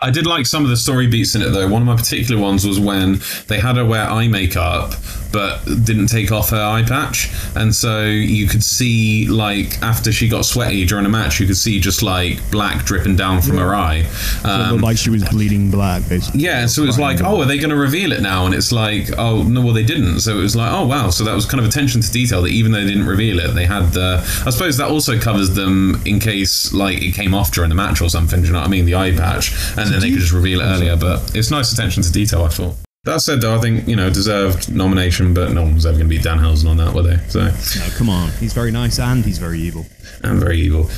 I 0.00 0.10
did 0.10 0.26
like 0.26 0.46
some 0.46 0.62
of 0.64 0.68
the 0.70 0.76
story 0.76 1.06
beats 1.06 1.34
in 1.34 1.42
it 1.42 1.50
though. 1.50 1.68
One 1.68 1.82
of 1.82 1.86
my 1.88 1.96
particular 1.96 2.40
ones 2.40 2.66
was 2.66 2.78
when 2.78 3.20
they 3.48 3.58
had 3.60 3.76
her 3.76 3.84
wear 3.84 4.04
eye 4.04 4.28
makeup 4.28 4.92
but 5.32 5.62
didn't 5.84 6.06
take 6.06 6.32
off 6.32 6.48
her 6.50 6.62
eye 6.62 6.82
patch, 6.82 7.28
and 7.56 7.74
so 7.74 8.04
you 8.04 8.46
could 8.46 8.62
see 8.62 9.26
like 9.26 9.82
after 9.82 10.10
she 10.10 10.28
got 10.28 10.46
sweaty 10.46 10.86
during 10.86 11.04
a 11.04 11.08
match, 11.10 11.40
you 11.40 11.46
could 11.46 11.56
see 11.58 11.78
just 11.78 12.02
like 12.02 12.38
black 12.50 12.84
dripping 12.86 13.16
down 13.16 13.42
from 13.42 13.58
her 13.58 13.74
eye. 13.74 13.96
It 14.06 14.46
Um, 14.46 14.70
looked 14.70 14.82
like 14.84 14.96
she 14.96 15.10
was 15.10 15.24
bleeding 15.24 15.70
black, 15.70 16.08
basically. 16.08 16.40
Yeah, 16.40 16.64
so 16.66 16.84
it 16.84 16.86
was 16.86 16.98
like, 16.98 17.20
oh, 17.22 17.42
are 17.42 17.44
they 17.44 17.58
going 17.58 17.70
to 17.70 17.76
reveal 17.76 18.12
it 18.12 18.22
now? 18.22 18.46
And 18.46 18.54
it's 18.54 18.72
like, 18.72 19.10
oh, 19.18 19.42
no, 19.42 19.60
well, 19.60 19.74
they 19.74 19.82
didn't. 19.82 20.20
So 20.20 20.38
it 20.38 20.42
was 20.42 20.56
like, 20.56 20.72
oh, 20.72 20.86
wow. 20.86 21.10
So 21.10 21.22
that 21.24 21.34
was 21.34 21.44
kind 21.44 21.60
of 21.60 21.66
attention 21.68 22.00
to 22.00 22.10
detail 22.10 22.40
that 22.42 22.52
even 22.52 22.72
though 22.72 22.80
they 22.80 22.86
didn't 22.86 23.06
reveal 23.06 23.38
it, 23.40 23.48
they 23.48 23.66
had 23.66 23.92
the. 23.92 24.18
I 24.46 24.50
suppose 24.50 24.78
that 24.78 24.88
also 24.88 25.18
covers 25.18 25.50
them 25.54 26.00
in 26.06 26.18
case, 26.18 26.72
like, 26.72 27.02
it 27.02 27.12
came 27.14 27.34
off 27.34 27.50
during 27.52 27.68
the 27.68 27.74
match 27.76 28.00
or 28.00 28.08
something. 28.08 28.40
Do 28.40 28.46
you 28.46 28.52
know 28.54 28.60
what 28.60 28.68
I 28.68 28.70
mean? 28.70 28.86
The 28.86 28.94
eye 28.94 29.12
patch. 29.12 29.52
And 29.76 29.85
then 29.92 30.00
they 30.00 30.10
could 30.10 30.20
just 30.20 30.32
reveal 30.32 30.60
it 30.60 30.64
earlier. 30.64 30.96
But 30.96 31.34
it's 31.34 31.50
nice 31.50 31.72
attention 31.72 32.02
to 32.02 32.12
detail, 32.12 32.42
I 32.42 32.48
thought. 32.48 32.74
That 33.04 33.20
said, 33.20 33.40
though, 33.40 33.54
I 33.56 33.60
think, 33.60 33.86
you 33.86 33.94
know, 33.94 34.10
deserved 34.10 34.74
nomination, 34.74 35.32
but 35.32 35.52
no 35.52 35.62
one 35.62 35.74
was 35.74 35.86
ever 35.86 35.96
going 35.96 36.10
to 36.10 36.16
beat 36.16 36.24
Danhausen 36.24 36.68
on 36.68 36.76
that, 36.78 36.92
were 36.92 37.02
they? 37.02 37.18
So, 37.28 37.44
No, 37.44 37.88
come 37.96 38.08
on. 38.10 38.30
He's 38.40 38.52
very 38.52 38.72
nice 38.72 38.98
and 38.98 39.24
he's 39.24 39.38
very 39.38 39.60
evil. 39.60 39.86
and 40.24 40.40
very 40.40 40.58
evil. 40.60 40.90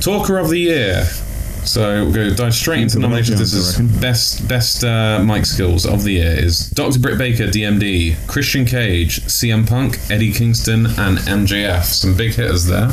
Talker 0.00 0.38
of 0.38 0.48
the 0.50 0.58
Year. 0.58 1.04
So 1.64 2.04
we'll 2.04 2.12
go 2.14 2.32
dive 2.32 2.54
straight 2.54 2.82
into 2.82 3.00
nominations. 3.00 3.40
This 3.40 3.52
is 3.52 3.80
best 4.00 4.46
best 4.46 4.84
uh, 4.84 5.20
mic 5.24 5.44
skills 5.44 5.84
of 5.84 6.04
the 6.04 6.12
year 6.12 6.30
is 6.30 6.70
Dr. 6.70 7.00
Britt 7.00 7.18
Baker, 7.18 7.48
DMD, 7.48 8.14
Christian 8.28 8.64
Cage, 8.64 9.20
CM 9.22 9.68
Punk, 9.68 9.98
Eddie 10.08 10.30
Kingston, 10.32 10.86
and 10.86 11.18
MJF. 11.18 11.82
Some 11.82 12.16
big 12.16 12.34
hitters 12.34 12.66
there. 12.66 12.90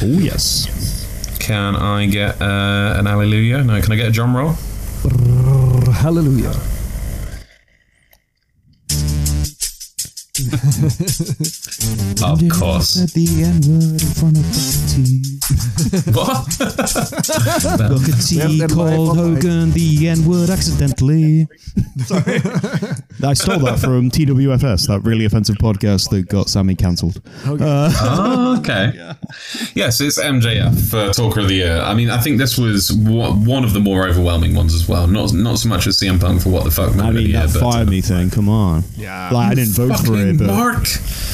Oh, 0.00 0.06
yes. 0.06 1.36
Can 1.38 1.76
I 1.76 2.06
get 2.06 2.40
uh, 2.40 2.94
an 2.98 3.04
hallelujah? 3.04 3.62
No, 3.62 3.78
can 3.82 3.92
I 3.92 3.96
get 3.96 4.08
a 4.08 4.12
drum 4.12 4.34
roll? 4.34 4.54
Hallelujah. 5.04 6.54
Of 12.22 12.40
course. 12.48 13.02
At 13.02 13.10
the 13.10 13.26
N 13.42 13.60
word 13.68 14.00
in 14.00 14.08
front 14.14 14.38
of 14.38 14.44
Booker 14.48 14.84
T. 14.88 15.20
what? 16.12 16.46
Booker 17.78 18.12
have 18.12 18.24
T 18.24 18.74
called. 18.74 19.18
Hogan 19.18 19.72
the 19.72 20.08
N 20.08 20.24
word 20.24 20.50
accidentally. 20.50 21.46
I 23.22 23.34
stole 23.34 23.58
that 23.60 23.78
from 23.78 24.10
TWFS, 24.10 24.88
that 24.88 25.00
really 25.02 25.24
offensive 25.24 25.56
podcast 25.56 26.10
that 26.10 26.28
got 26.28 26.48
Sammy 26.48 26.74
cancelled. 26.74 27.20
oh, 27.46 28.56
okay. 28.60 29.14
Yes, 29.74 30.00
it's 30.00 30.18
MJF 30.20 30.90
for 30.90 31.12
Talker 31.12 31.40
of 31.40 31.48
the 31.48 31.54
Year. 31.54 31.80
I 31.80 31.94
mean, 31.94 32.10
I 32.10 32.18
think 32.18 32.38
this 32.38 32.58
was 32.58 32.92
one 32.92 33.44
one 33.44 33.64
of 33.64 33.72
the 33.72 33.80
more 33.80 34.06
overwhelming 34.06 34.54
ones 34.54 34.74
as 34.74 34.88
well. 34.88 35.06
Not 35.06 35.32
not 35.32 35.58
so 35.58 35.68
much 35.68 35.86
as 35.86 35.98
CM 35.98 36.20
Punk 36.20 36.42
for 36.42 36.50
what 36.50 36.64
the 36.64 36.70
fuck 36.70 36.96
I 36.96 37.10
mean, 37.10 37.14
the 37.14 37.22
year, 37.22 37.46
that 37.46 37.52
but 37.52 37.60
fire 37.60 37.82
uh, 37.82 37.90
me 37.90 38.00
thing, 38.00 38.30
come 38.30 38.48
on. 38.48 38.84
Yeah. 38.96 39.30
Like, 39.30 39.52
I 39.52 39.54
didn't 39.54 39.74
vote 39.74 39.98
for 40.00 40.16
it, 40.16 40.38
but 40.38 40.46
Mark. 40.46 40.86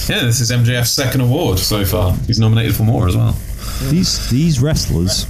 Yeah, 0.08 0.24
this 0.24 0.39
is 0.40 0.50
MJF's 0.50 0.90
second 0.92 1.20
award 1.20 1.58
so 1.58 1.84
far. 1.84 2.14
He's 2.26 2.38
nominated 2.40 2.74
for 2.74 2.82
more 2.84 3.08
as 3.08 3.16
well. 3.16 3.32
these 3.90 4.28
these 4.30 4.60
wrestlers. 4.60 5.26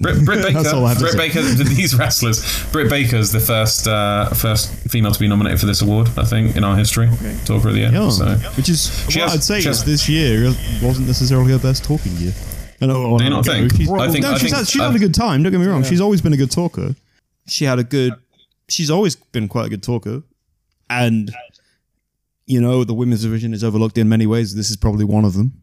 Britt, 0.00 0.24
Britt 0.26 0.42
Baker. 0.42 0.62
That's 0.62 0.72
all 0.74 0.84
I 0.84 0.90
have 0.90 0.98
Britt. 0.98 1.16
Baker. 1.16 1.40
These 1.64 1.94
wrestlers. 1.98 2.64
Britt 2.70 2.90
Baker's 2.90 3.32
the 3.32 3.40
first 3.40 3.86
uh, 3.88 4.28
first 4.30 4.70
female 4.90 5.10
to 5.12 5.18
be 5.18 5.26
nominated 5.26 5.58
for 5.58 5.64
this 5.66 5.80
award. 5.80 6.08
I 6.18 6.24
think 6.24 6.54
in 6.56 6.64
our 6.64 6.76
history. 6.76 7.08
Talker 7.46 7.68
of 7.68 7.74
the 7.74 7.80
year. 7.80 7.90
Yeah. 7.90 8.10
So. 8.10 8.26
Which 8.56 8.68
is 8.68 8.90
She 9.10 9.20
what 9.20 9.30
has- 9.30 9.34
I'd 9.34 9.42
say 9.42 9.58
is 9.70 9.84
this 9.84 10.06
year 10.08 10.52
wasn't 10.82 11.06
necessarily 11.06 11.52
her 11.52 11.58
best 11.58 11.82
talking 11.84 12.12
year. 12.16 12.32
I 12.82 12.86
know, 12.86 13.16
Do 13.16 13.24
you 13.24 13.30
not 13.30 13.46
think? 13.46 13.72
She's, 13.74 13.90
I 13.90 14.10
think- 14.10 14.22
no, 14.22 14.32
I 14.32 14.34
she's, 14.34 14.42
think- 14.50 14.56
had, 14.56 14.68
she's 14.68 14.80
uh, 14.82 14.86
had 14.88 14.96
a 14.96 14.98
good 14.98 15.14
time. 15.14 15.42
Don't 15.42 15.50
get 15.52 15.60
me 15.62 15.66
wrong. 15.66 15.82
She's 15.82 16.00
always 16.02 16.20
been 16.20 16.34
a 16.34 16.36
good 16.36 16.50
talker. 16.50 16.94
She 17.48 17.64
had 17.64 17.78
a 17.78 17.84
good. 17.84 18.12
She's 18.68 18.90
always 18.90 19.16
been 19.16 19.48
quite 19.48 19.64
a 19.66 19.68
good 19.70 19.82
talker, 19.82 20.22
and 20.90 21.34
you 22.46 22.60
know 22.60 22.84
the 22.84 22.94
women's 22.94 23.22
division 23.22 23.52
is 23.52 23.62
overlooked 23.62 23.98
in 23.98 24.08
many 24.08 24.26
ways. 24.26 24.54
This 24.54 24.70
is 24.70 24.76
probably 24.76 25.04
one 25.04 25.24
of 25.24 25.34
them. 25.34 25.60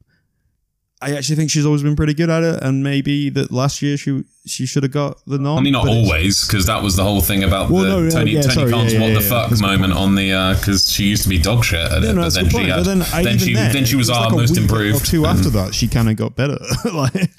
I 1.04 1.18
actually 1.18 1.36
think 1.36 1.52
she's 1.52 1.66
always 1.66 1.84
been 1.84 1.98
pretty 1.98 2.14
good 2.14 2.30
at 2.30 2.44
it, 2.44 2.64
and 2.64 2.82
maybe 2.82 3.30
that 3.32 3.52
last 3.52 3.82
year 3.82 3.98
she 3.98 4.24
she 4.46 4.66
should 4.66 4.84
have 4.84 4.94
got 4.94 5.20
the 5.26 5.38
nom. 5.38 5.58
I 5.58 5.62
mean, 5.62 5.74
not 5.74 5.88
always, 5.88 6.48
because 6.48 6.66
that 6.68 6.82
was 6.82 6.96
the 6.96 7.04
whole 7.04 7.20
thing 7.20 7.44
about 7.44 7.70
Well, 7.70 7.84
the 7.84 7.90
no, 7.90 8.00
no, 8.04 8.10
Tony, 8.10 8.32
yeah, 8.32 8.42
Tony 8.42 8.54
sorry, 8.54 8.72
Khan's 8.72 8.94
yeah, 8.94 9.02
what 9.02 9.08
yeah, 9.08 9.20
the 9.20 9.26
yeah, 9.26 9.48
fuck 9.48 9.62
moment 9.62 9.94
on 9.94 10.16
the 10.16 10.32
uh, 10.32 10.54
because 10.56 10.90
she 10.90 11.04
used 11.04 11.24
to 11.24 11.30
be 11.30 11.40
dog 11.40 11.66
shit 11.66 11.80
at 11.80 12.04
it, 12.04 12.14
no, 12.14 12.22
but 12.22 12.34
then 12.34 12.50
she 12.50 12.58
had, 12.58 12.70
uh, 12.70 12.76
But 12.78 12.84
then, 12.84 13.02
I, 13.14 13.24
then 13.24 13.38
she 13.38 13.54
then, 13.54 13.74
then 13.74 13.86
she 13.86 13.96
it 13.96 13.98
was 13.98 14.10
our 14.10 14.28
like 14.28 14.38
most 14.38 14.52
week 14.52 14.62
improved. 14.62 15.04
Or 15.04 15.06
two 15.06 15.26
and 15.26 15.38
after 15.38 15.50
that, 15.50 15.76
she 15.76 15.90
kind 15.90 16.10
of 16.10 16.16
got 16.16 16.38
better. 16.38 16.58
like 16.94 17.32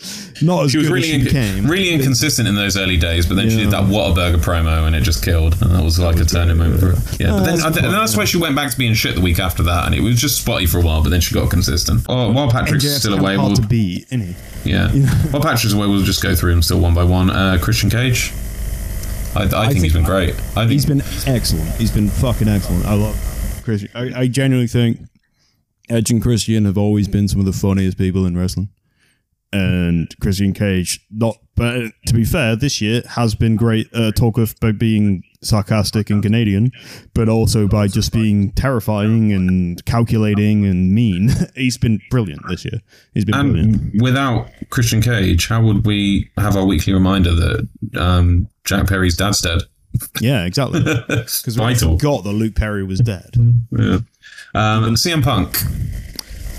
not 0.43 0.65
as 0.65 0.71
She 0.73 0.79
was 0.79 0.89
good 0.89 0.95
really 0.95 1.11
as 1.13 1.15
she 1.15 1.21
inc- 1.21 1.25
became. 1.25 1.67
really 1.67 1.91
inconsistent 1.93 2.49
in 2.49 2.55
those 2.55 2.77
early 2.77 2.97
days, 2.97 3.27
but 3.27 3.35
then 3.37 3.51
she 3.51 3.57
did 3.57 3.71
that 3.71 3.85
Whataburger 3.85 4.37
promo 4.37 4.87
and 4.87 4.97
it 4.97 5.03
just 5.03 5.25
killed, 5.25 5.61
and 5.63 5.71
that 5.73 5.83
was 5.83 5.99
like 5.99 6.17
a 6.17 6.25
turning 6.25 6.57
moment 6.57 6.81
for 6.81 6.87
her. 6.95 7.17
Yeah, 7.19 7.31
but 7.31 7.45
then 7.45 7.55
that's 7.57 7.65
I 7.65 7.71
th- 7.71 7.85
and 7.85 7.93
that's 7.95 8.17
why 8.17 8.25
she 8.25 8.39
went 8.39 8.57
back 8.57 8.71
to 8.71 8.79
being 8.79 8.95
shit 8.95 9.15
the 9.15 9.21
week 9.21 9.39
after 9.39 9.63
that, 9.65 9.87
and 9.87 9.95
it 9.95 10.01
was 10.01 10.21
just 10.21 10.41
spotty 10.43 10.67
for 10.67 10.79
a 10.79 10.83
while, 10.83 11.03
but 11.03 11.11
then 11.11 11.21
she 11.21 11.35
got 11.35 11.51
consistent. 11.51 12.05
Oh, 12.09 12.33
while 12.33 12.51
Patrick's 12.51 12.85
MJF's 12.85 12.97
still 13.01 13.19
away, 13.19 13.37
hard 13.37 13.49
we'll 13.51 13.57
to 13.57 13.67
beat, 13.67 14.07
isn't 14.13 14.21
he? 14.21 14.71
yeah. 14.71 14.89
While 15.31 15.43
Patrick's 15.43 15.73
away, 15.75 15.87
we'll 15.87 16.03
just 16.03 16.23
go 16.23 16.35
through 16.35 16.51
them 16.53 16.63
still 16.63 16.81
one 16.81 16.95
by 16.95 17.05
one. 17.05 17.31
Uh, 17.31 17.59
Christian 17.61 17.91
Cage. 17.91 18.33
I, 19.37 19.43
I, 19.53 19.69
think, 19.69 19.83
he's 19.83 19.93
been 19.93 20.05
great. 20.05 20.31
I 20.57 20.63
think 20.63 20.71
He's 20.71 20.87
been 20.87 21.03
excellent. 21.27 21.69
He's 21.75 21.91
been 21.91 22.09
fucking 22.09 22.47
excellent. 22.47 22.87
I 22.87 22.95
love 22.95 23.61
Christian. 23.65 23.91
I, 23.95 24.21
I 24.21 24.27
genuinely 24.29 24.69
think 24.69 25.01
Edge 25.91 26.11
and 26.13 26.23
Christian 26.23 26.65
have 26.67 26.79
always 26.79 27.09
been 27.09 27.27
some 27.27 27.41
of 27.41 27.47
the 27.47 27.53
funniest 27.53 27.99
people 27.99 28.27
in 28.27 28.37
wrestling. 28.39 28.69
And 29.55 30.15
Christian 30.21 30.53
Cage, 30.53 31.01
not, 31.11 31.39
but 31.55 31.93
to 32.07 32.15
be 32.15 32.25
fair, 32.25 32.57
this 32.57 32.81
year 32.81 33.03
has 33.11 33.35
been 33.35 33.57
great. 33.57 33.89
Uh, 33.95 34.11
talk 34.11 34.37
of 34.39 34.59
by 34.61 34.73
being 34.73 35.23
sarcastic 35.43 36.11
and 36.11 36.23
Canadian, 36.23 36.73
but 37.15 37.29
also 37.29 37.69
by 37.69 37.87
just 37.87 38.13
being 38.13 38.51
terrifying 38.53 39.33
and 39.33 39.85
calculating 39.85 40.65
and 40.65 40.93
mean. 40.93 41.31
He's 41.55 41.79
been 41.79 42.01
brilliant 42.11 42.43
this 42.49 42.65
year. 42.65 42.81
He's 43.13 43.25
been 43.25 43.41
brilliant. 43.41 43.93
And 43.93 44.03
without 44.03 44.49
Christian 44.71 45.01
Cage, 45.01 45.47
how 45.49 45.63
would 45.63 45.87
we 45.87 46.31
have 46.37 46.57
our 46.57 46.65
weekly 46.65 46.93
reminder 46.93 47.35
that 47.35 47.69
um, 47.97 48.49
Jack 48.65 48.89
Perry's 48.89 49.17
dad's 49.17 49.41
dead? 49.41 49.63
Yeah, 50.21 50.45
exactly. 50.45 50.81
Because 51.07 51.59
we 51.59 51.75
forgot 51.75 52.25
that 52.25 52.33
Luke 52.33 52.57
Perry 52.57 52.83
was 52.83 53.01
dead. 53.01 53.31
Yeah. 53.71 53.99
Um, 54.55 54.95
CM 54.95 55.23
Punk. 55.23 55.57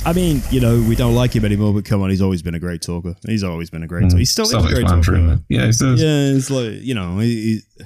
I 0.06 0.14
mean, 0.14 0.42
you 0.52 0.60
know, 0.60 0.80
we 0.88 0.96
don't 0.96 1.16
like 1.16 1.36
him 1.36 1.46
anymore, 1.46 1.74
but 1.74 1.84
come 1.86 2.02
on, 2.04 2.10
he's 2.12 2.22
always 2.22 2.42
been 2.44 2.54
a 2.54 2.60
great 2.60 2.82
talker. 2.84 3.16
He's 3.26 3.44
always 3.44 3.70
been 3.72 3.82
a 3.84 3.88
great 3.88 4.04
talker. 4.10 4.18
He's 4.20 4.30
still 4.30 4.46
a 4.46 4.62
great 4.76 4.86
talker. 4.88 5.02
Yeah, 5.50 5.66
he 5.66 5.72
says. 5.72 6.02
Yeah, 6.02 6.38
it's 6.38 6.50
like, 6.52 6.82
you 6.84 6.94
know, 6.94 7.18
he, 7.20 7.62
he- 7.78 7.86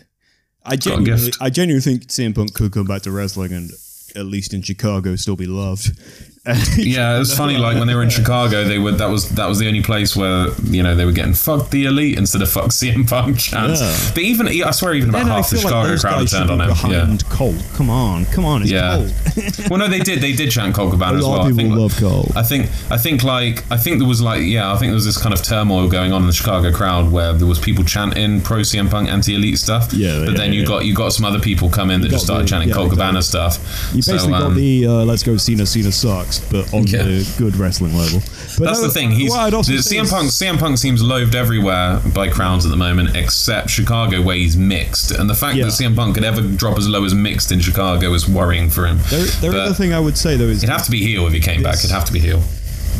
I 0.66 0.76
genuinely. 0.76 1.32
I 1.40 1.50
genuinely 1.50 1.82
think 1.82 2.08
CM 2.08 2.36
Punk 2.36 2.54
could 2.54 2.74
come 2.74 2.86
back 2.86 3.04
to 3.04 3.12
wrestling 3.12 3.54
and 3.54 3.72
at 4.16 4.26
least 4.26 4.54
in 4.54 4.62
Chicago 4.62 5.16
still 5.16 5.38
be 5.38 5.46
loved. 5.46 5.98
Yeah, 6.78 7.16
it 7.16 7.20
was 7.20 7.36
funny. 7.36 7.58
Like 7.58 7.78
when 7.78 7.88
they 7.88 7.96
were 7.96 8.02
in 8.04 8.10
Chicago, 8.10 8.64
they 8.64 8.80
were 8.80 8.92
that 8.94 9.10
was 9.10 9.30
that 9.32 9.48
was 9.48 9.60
the 9.60 9.68
only 9.68 9.82
place 9.84 10.16
where 10.16 10.48
you 10.64 10.82
know 10.82 10.96
they 10.96 11.06
were 11.06 11.12
getting 11.12 11.34
fuck 11.34 11.70
the 11.70 11.86
elite 11.86 12.18
instead 12.18 12.42
of 12.42 12.50
fuck 12.50 12.70
CM 12.70 13.08
Punk 13.10 13.38
chants. 13.38 13.82
Yeah. 13.82 14.12
But 14.14 14.24
even 14.24 14.48
I 14.48 14.72
swear, 14.72 14.94
even 14.96 15.10
about 15.10 15.26
half 15.28 15.50
the 15.50 15.58
feel 15.58 15.70
like 15.72 15.98
Chicago 15.98 15.98
crowd 16.00 16.28
turned 16.28 16.50
on 16.52 16.62
him. 16.62 16.70
Yeah, 16.70 16.74
behind 17.06 17.26
Colt. 17.30 17.56
Come 17.76 17.90
on, 17.90 18.26
come 18.28 18.46
on, 18.46 18.62
it's 18.64 18.72
Yeah. 18.72 18.96
Colt. 19.36 19.70
well, 19.70 19.80
no, 19.80 19.88
they 19.88 20.00
did. 20.00 20.22
They 20.22 20.32
did 20.34 20.50
chant 20.52 20.74
Colt 20.76 20.92
Cabana 20.92 21.18
as 21.18 21.24
well. 21.24 21.42
I 21.42 21.50
people 21.50 21.58
think, 21.58 21.76
love 21.76 21.96
Colt. 21.98 22.36
I 22.36 22.44
think. 22.44 22.70
I 22.90 22.98
think. 22.98 23.24
Like. 23.24 23.70
I 23.72 23.78
think 23.78 24.00
there 24.00 24.08
was 24.08 24.22
like. 24.22 24.42
Yeah. 24.44 24.72
I 24.74 24.78
think 24.78 24.90
there 24.90 24.96
was 24.96 25.06
this 25.06 25.22
kind 25.22 25.34
of 25.34 25.44
turmoil 25.44 25.90
going 25.90 26.14
on 26.14 26.22
in 26.22 26.28
the 26.28 26.34
Chicago 26.34 26.72
crowd 26.72 27.12
where 27.12 27.34
there 27.34 27.48
was 27.48 27.60
people 27.60 27.84
chanting 27.84 28.42
pro 28.42 28.60
CM 28.60 28.90
Punk 28.90 29.10
anti 29.10 29.36
elite 29.36 29.60
stuff. 29.60 29.94
Yeah, 29.94 30.20
But 30.26 30.32
yeah, 30.32 30.38
then 30.38 30.54
you 30.54 30.62
yeah. 30.62 30.68
got 30.68 30.86
you 30.86 30.96
got 30.96 31.12
some 31.14 31.26
other 31.26 31.40
people 31.40 31.70
come 31.70 31.92
in 31.92 32.02
that 32.02 32.10
just 32.10 32.26
started 32.26 32.46
the- 32.46 32.50
chanting 32.50 32.70
yeah, 32.70 32.76
Colt 32.76 32.92
Cabana 32.92 33.22
stuff. 33.22 33.58
You 33.92 33.98
basically 33.98 34.20
so, 34.20 34.30
got 34.30 34.42
um, 34.44 34.56
the 34.56 34.88
uh, 34.88 34.92
let's 35.06 35.24
go 35.24 35.36
Cena, 35.38 35.66
Cena 35.66 35.92
sucks, 35.92 36.29
but 36.52 36.72
on 36.74 36.86
Yeah. 36.86 37.04
the 37.04 37.34
good 37.38 37.56
wrestling 37.56 37.98
level. 37.98 38.20
But 38.60 38.66
That's 38.66 38.82
no, 38.82 38.88
the 38.88 38.94
thing. 38.94 39.12
He's 39.12 39.32
what 39.32 39.40
I'd 39.40 39.54
also 39.54 39.72
the 39.72 39.80
CM 39.80 40.08
Punk. 40.10 40.30
CM 40.32 40.58
Punk 40.60 40.78
seems 40.78 41.02
loathed 41.02 41.34
everywhere 41.36 42.00
by 42.14 42.28
crowds 42.30 42.66
at 42.66 42.70
the 42.72 42.78
moment, 42.78 43.16
except 43.16 43.70
Chicago, 43.70 44.22
where 44.22 44.36
he's 44.36 44.56
mixed. 44.56 45.12
And 45.12 45.30
the 45.30 45.36
fact 45.36 45.58
Yeah. 45.58 45.66
that 45.66 45.72
CM 45.72 45.96
Punk 45.96 46.16
could 46.16 46.24
ever 46.24 46.42
drop 46.42 46.78
as 46.78 46.88
low 46.88 47.04
as 47.06 47.14
mixed 47.16 47.52
in 47.52 47.60
Chicago 47.60 48.14
is 48.14 48.28
worrying 48.30 48.70
for 48.70 48.86
him. 48.86 49.00
There, 49.10 49.26
there 49.42 49.52
But 49.52 49.60
other 49.62 49.74
thing 49.74 49.94
I 49.94 50.00
would 50.00 50.18
say 50.18 50.36
though 50.38 50.46
is 50.46 50.58
It'd 50.64 50.70
have 50.70 50.86
to 50.86 50.92
be 50.92 51.02
heel 51.04 51.26
if 51.28 51.34
he 51.34 51.40
came 51.40 51.64
back. 51.64 51.76
It'd 51.80 51.90
have 51.92 52.06
to 52.06 52.14
be 52.14 52.20
heel. 52.20 52.44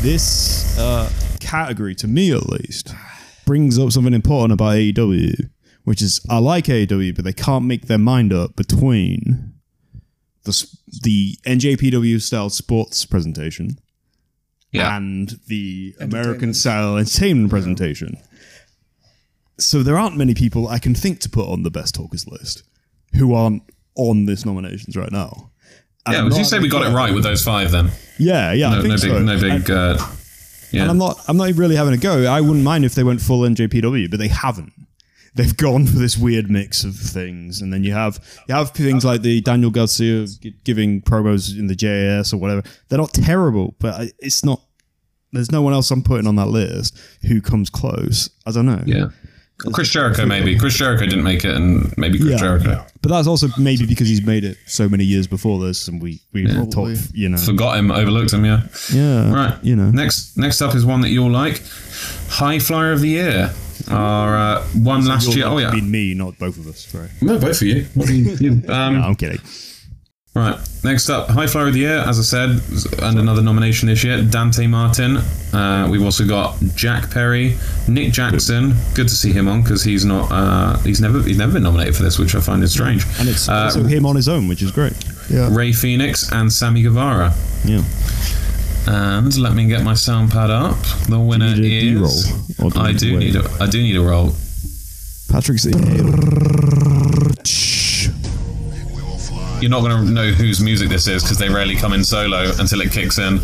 this 0.02 0.78
uh, 0.78 1.08
category, 1.40 1.94
to 1.96 2.08
me 2.08 2.32
at 2.32 2.48
least, 2.48 2.94
brings 3.44 3.78
up 3.78 3.92
something 3.92 4.14
important 4.14 4.52
about 4.52 4.74
AEW, 4.76 5.48
which 5.84 6.00
is 6.02 6.20
I 6.30 6.38
like 6.38 6.66
AEW, 6.66 7.14
but 7.14 7.24
they 7.24 7.32
can't 7.32 7.64
make 7.64 7.86
their 7.86 7.98
mind 7.98 8.32
up 8.32 8.56
between 8.56 9.49
the 10.44 10.66
the 11.02 11.36
NJPW 11.44 12.20
style 12.20 12.50
sports 12.50 13.04
presentation 13.04 13.78
Yeah. 14.72 14.96
and 14.96 15.38
the 15.46 15.94
American 16.00 16.54
style 16.54 16.96
entertainment 16.96 17.50
presentation. 17.50 18.16
So 19.58 19.82
there 19.82 19.98
aren't 19.98 20.16
many 20.16 20.34
people 20.34 20.68
I 20.68 20.78
can 20.78 20.94
think 20.94 21.20
to 21.20 21.28
put 21.28 21.46
on 21.48 21.62
the 21.62 21.70
best 21.70 21.94
talkers 21.94 22.26
list 22.26 22.62
who 23.14 23.34
aren't 23.34 23.62
on 23.96 24.24
this 24.26 24.46
nominations 24.46 24.96
right 24.96 25.12
now. 25.12 25.50
And 26.06 26.14
yeah. 26.14 26.18
I'm 26.20 26.24
Would 26.24 26.32
you 26.34 26.38
not- 26.40 26.46
say 26.48 26.58
we 26.58 26.68
got 26.68 26.86
it 26.90 26.94
right 26.94 27.12
with 27.12 27.24
those 27.24 27.42
five 27.44 27.70
then? 27.70 27.90
Yeah, 28.18 28.52
yeah, 28.52 28.68
I 28.70 28.74
No, 28.76 28.80
think 28.82 28.90
no 28.90 28.96
so. 28.96 29.08
big, 29.18 29.26
no 29.26 29.40
big. 29.40 29.70
Uh, 29.70 29.98
yeah. 30.72 30.82
And 30.82 30.90
I'm 30.90 30.98
not 30.98 31.20
I'm 31.28 31.36
not 31.36 31.52
really 31.56 31.76
having 31.76 31.92
a 31.92 31.98
go. 31.98 32.24
I 32.24 32.40
wouldn't 32.40 32.64
mind 32.64 32.84
if 32.84 32.94
they 32.94 33.02
went 33.04 33.20
full 33.20 33.40
NJPW, 33.40 34.08
but 34.10 34.18
they 34.18 34.28
haven't. 34.28 34.72
They've 35.34 35.56
gone 35.56 35.86
for 35.86 35.96
this 35.98 36.16
weird 36.18 36.50
mix 36.50 36.82
of 36.84 36.96
things, 36.96 37.60
and 37.62 37.72
then 37.72 37.84
you 37.84 37.92
have 37.92 38.18
you 38.48 38.54
have 38.54 38.70
things 38.70 39.04
like 39.04 39.22
the 39.22 39.40
Daniel 39.40 39.70
Garcia 39.70 40.26
gi- 40.26 40.56
giving 40.64 41.02
promos 41.02 41.56
in 41.56 41.68
the 41.68 41.76
JAS 41.76 42.32
or 42.32 42.38
whatever. 42.38 42.62
They're 42.88 42.98
not 42.98 43.12
terrible, 43.12 43.74
but 43.78 44.10
it's 44.18 44.44
not. 44.44 44.60
There's 45.32 45.52
no 45.52 45.62
one 45.62 45.72
else 45.72 45.90
I'm 45.92 46.02
putting 46.02 46.26
on 46.26 46.34
that 46.36 46.48
list 46.48 46.98
who 47.22 47.40
comes 47.40 47.70
close. 47.70 48.28
I 48.46 48.50
don't 48.50 48.66
know. 48.66 48.82
yeah. 48.86 49.10
Chris 49.74 49.90
Jericho 49.90 50.24
maybe. 50.24 50.58
Chris 50.58 50.74
Jericho 50.74 51.04
didn't 51.04 51.22
make 51.22 51.44
it, 51.44 51.54
and 51.54 51.94
maybe 51.98 52.18
Chris 52.18 52.30
Yeah. 52.32 52.38
Jericho 52.38 52.86
But 53.02 53.10
that's 53.10 53.28
also 53.28 53.46
maybe 53.58 53.84
because 53.86 54.08
he's 54.08 54.22
made 54.24 54.42
it 54.42 54.56
so 54.66 54.88
many 54.88 55.04
years 55.04 55.26
before 55.26 55.60
this, 55.64 55.86
and 55.86 56.00
we 56.02 56.20
we 56.32 56.46
talked, 56.70 57.12
you 57.12 57.28
know, 57.28 57.36
forgot 57.36 57.78
him, 57.78 57.90
overlooked 57.90 58.32
him. 58.32 58.44
Yeah. 58.46 58.62
yeah, 58.92 59.30
Right. 59.32 59.58
you 59.62 59.76
know. 59.76 59.90
Next, 59.90 60.36
next 60.38 60.62
up 60.62 60.74
is 60.74 60.84
one 60.86 61.02
that 61.02 61.10
you'll 61.10 61.30
like. 61.30 61.62
High 62.30 62.58
Flyer 62.58 62.92
of 62.92 63.00
the 63.02 63.08
Year. 63.10 63.52
Our 63.88 64.36
uh, 64.36 64.62
one 64.74 65.04
last 65.06 65.34
year. 65.34 65.46
Oh 65.46 65.58
yeah. 65.58 65.72
mean 65.72 65.90
me, 65.90 66.14
not 66.14 66.38
both 66.38 66.58
of 66.58 66.66
us. 66.66 66.92
Right? 66.94 67.10
No, 67.22 67.38
both 67.38 67.58
for 67.58 67.64
you. 67.64 67.86
What 67.94 68.06
do 68.06 68.14
you, 68.14 68.36
you 68.36 68.50
um, 68.72 68.94
No, 69.00 69.02
I'm 69.02 69.14
kidding. 69.14 69.40
Right. 70.34 70.56
Next 70.84 71.10
up, 71.10 71.28
High 71.28 71.48
Flyer 71.48 71.66
of 71.66 71.74
the 71.74 71.80
Year, 71.80 71.98
as 71.98 72.18
I 72.18 72.22
said, 72.22 72.50
and 73.02 73.18
another 73.18 73.42
nomination 73.42 73.88
this 73.88 74.04
year, 74.04 74.22
Dante 74.22 74.68
Martin. 74.68 75.16
Uh, 75.52 75.88
we've 75.90 76.04
also 76.04 76.24
got 76.24 76.56
Jack 76.76 77.10
Perry, 77.10 77.56
Nick 77.88 78.12
Jackson. 78.12 78.74
Good 78.94 79.08
to 79.08 79.14
see 79.14 79.32
him 79.32 79.48
on 79.48 79.62
because 79.62 79.82
he's 79.82 80.04
not. 80.04 80.30
Uh, 80.30 80.78
he's 80.78 81.00
never. 81.00 81.20
He's 81.22 81.36
never 81.36 81.54
been 81.54 81.64
nominated 81.64 81.96
for 81.96 82.04
this, 82.04 82.18
which 82.18 82.36
I 82.36 82.40
find 82.40 82.62
is 82.62 82.72
strange. 82.72 83.04
And 83.18 83.28
it's 83.28 83.48
uh, 83.48 83.64
also 83.64 83.82
him 83.82 84.06
on 84.06 84.14
his 84.14 84.28
own, 84.28 84.46
which 84.46 84.62
is 84.62 84.70
great. 84.70 84.92
Yeah. 85.28 85.48
Rey 85.52 85.70
Fénix 85.70 86.30
and 86.32 86.52
Sammy 86.52 86.82
Guevara. 86.82 87.34
Yeah. 87.64 87.82
And 88.86 89.36
let 89.38 89.54
me 89.54 89.66
get 89.66 89.82
my 89.84 89.94
sound 89.94 90.30
pad 90.32 90.50
up. 90.50 90.76
The 91.08 91.18
winner 91.18 91.54
Do 91.54 91.62
you 91.62 91.92
need 91.92 92.00
a 92.00 92.04
is. 92.04 92.24
D-roll? 92.24 92.70
Do 92.70 92.78
you 92.78 92.84
I 92.84 92.90
need 92.92 92.98
to 92.98 93.04
do 93.04 93.12
wait? 93.18 93.24
need 93.24 93.36
a. 93.36 93.50
I 93.62 93.66
do 93.68 93.82
need 93.82 93.96
a 93.96 94.00
roll. 94.00 94.32
Patrick's 95.30 95.64
You're 99.60 99.70
not 99.70 99.80
going 99.82 100.06
to 100.06 100.10
know 100.12 100.30
whose 100.30 100.62
music 100.62 100.88
this 100.88 101.06
is 101.06 101.22
because 101.22 101.36
they 101.38 101.50
rarely 101.50 101.76
come 101.76 101.92
in 101.92 102.02
solo 102.02 102.50
until 102.58 102.80
it 102.80 102.90
kicks 102.92 103.18
in. 103.18 103.36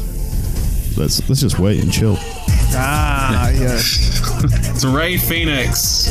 Let's 0.96 1.28
let's 1.28 1.42
just 1.42 1.58
wait 1.58 1.82
and 1.82 1.92
chill. 1.92 2.16
Ah, 2.18 3.50
yeah. 3.54 3.74
It's 3.74 4.84
Rey 4.84 5.16
Fénix. 5.16 6.08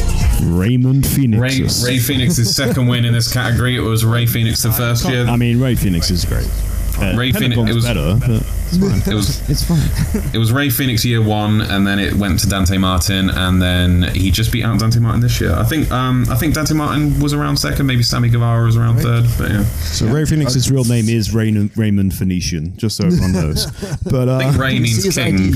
Raymond 0.58 1.08
Phoenix. 1.08 1.42
Ray, 1.84 1.94
Rey 1.94 1.98
Fénix's 2.00 2.56
second 2.56 2.86
win 2.88 3.04
in 3.04 3.14
this 3.14 3.34
category. 3.34 3.76
It 3.76 3.80
was 3.82 4.06
Rey 4.06 4.26
Fénix 4.26 4.62
the 4.62 4.72
first 4.72 5.08
year. 5.10 5.26
I 5.26 5.36
mean, 5.38 5.60
Rey 5.60 5.74
Fénix 5.74 6.12
is 6.12 6.24
great. 6.24 6.46
Uh, 7.02 7.18
Rey 7.18 7.32
Fénix- 7.32 7.68
it 7.68 7.74
was- 7.74 7.84
better, 7.86 8.16
but 8.20 8.44
it's 8.68 8.78
fine. 8.78 9.14
It 9.14 9.16
was 9.16 9.50
It's 9.50 9.64
fine. 9.64 10.24
it 10.34 10.38
was 10.38 10.52
Rey 10.52 10.68
Fénix 10.68 11.06
year 11.06 11.22
one, 11.22 11.62
and 11.62 11.86
then 11.86 12.00
it 12.00 12.14
went 12.16 12.40
to 12.40 12.48
Dante 12.50 12.78
Martin, 12.78 13.30
and 13.30 13.62
then 13.62 14.04
he 14.16 14.32
just 14.32 14.52
beat 14.52 14.64
out 14.64 14.80
Dante 14.80 15.00
Martin 15.00 15.22
this 15.22 15.40
year. 15.40 15.54
I 15.54 15.64
think 15.64 15.92
um 15.92 16.26
I 16.30 16.36
think 16.36 16.54
Dante 16.54 16.74
Martin 16.74 17.20
was 17.20 17.34
around 17.34 17.58
second, 17.58 17.86
maybe 17.86 18.04
Sammy 18.04 18.30
Guevara 18.30 18.66
was 18.66 18.78
around 18.78 18.98
third, 19.00 19.26
but 19.38 19.52
yeah. 19.52 19.64
So 19.64 20.08
Rey 20.08 20.24
Fénix's 20.24 20.72
real 20.72 20.84
name 20.86 21.08
is 21.10 21.34
Raymond, 21.34 21.78
Raymond 21.78 22.14
Phoenician, 22.14 22.76
just 22.78 22.98
so 22.98 23.06
everyone 23.06 23.32
knows. 23.42 23.66
But 24.04 24.30
I 24.30 24.40
think 24.44 24.56
uh, 24.58 24.62
Ray 24.62 24.80
means 24.80 25.04
king. 25.16 25.54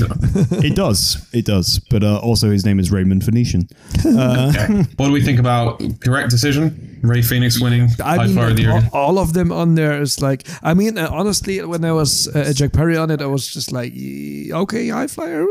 it 0.64 0.74
does, 0.76 1.26
it 1.32 1.44
does. 1.44 1.78
But 1.90 2.02
uh, 2.04 2.18
also 2.18 2.50
his 2.50 2.64
name 2.64 2.78
is 2.80 2.90
Raymond 2.90 3.24
Phoenician. 3.24 3.68
Okay. 4.04 4.66
What 4.96 5.06
do 5.06 5.12
we 5.12 5.22
think 5.22 5.38
about 5.38 5.82
correct 6.00 6.30
decision? 6.30 6.98
Rey 7.02 7.20
Fénix 7.20 7.62
winning 7.62 7.88
I 8.04 8.16
high 8.16 8.26
mean, 8.26 8.34
flyer 8.34 8.50
of 8.50 8.56
the 8.56 8.62
year. 8.62 8.72
all, 8.92 9.00
all 9.06 9.18
of 9.18 9.32
them 9.32 9.50
on 9.52 9.74
there 9.74 10.00
is 10.02 10.20
like. 10.20 10.46
I 10.62 10.74
mean, 10.74 10.98
uh, 10.98 11.08
honestly, 11.10 11.62
when 11.64 11.80
there 11.80 11.94
was 11.94 12.28
uh, 12.28 12.52
Jack 12.54 12.72
Perry 12.72 12.96
on 13.00 13.10
it, 13.10 13.20
I 13.20 13.26
was 13.26 13.46
just 13.52 13.72
like, 13.72 13.92
okay, 13.94 14.88
high 14.88 15.06
flyer. 15.08 15.42
uh, 15.42 15.46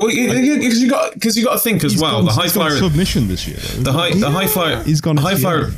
Well, 0.00 0.08
because 0.08 0.80
you 0.82 0.90
got 0.90 1.14
because 1.14 1.36
you 1.36 1.44
got 1.44 1.54
to 1.54 1.60
think 1.60 1.84
as 1.84 2.00
well. 2.00 2.16
Gone- 2.18 2.24
The 2.26 2.32
high 2.32 2.48
flyer, 2.48 2.76
submission 2.76 3.28
this 3.28 3.46
year. 3.46 3.58
Though. 3.58 3.82
the 3.82 3.92
high 3.92 4.10
the 4.14 4.30
high 4.30 4.46
flyer, 4.48 4.82
He's 4.82 5.00
gone 5.00 5.16
high 5.16 5.36
flyer. 5.36 5.70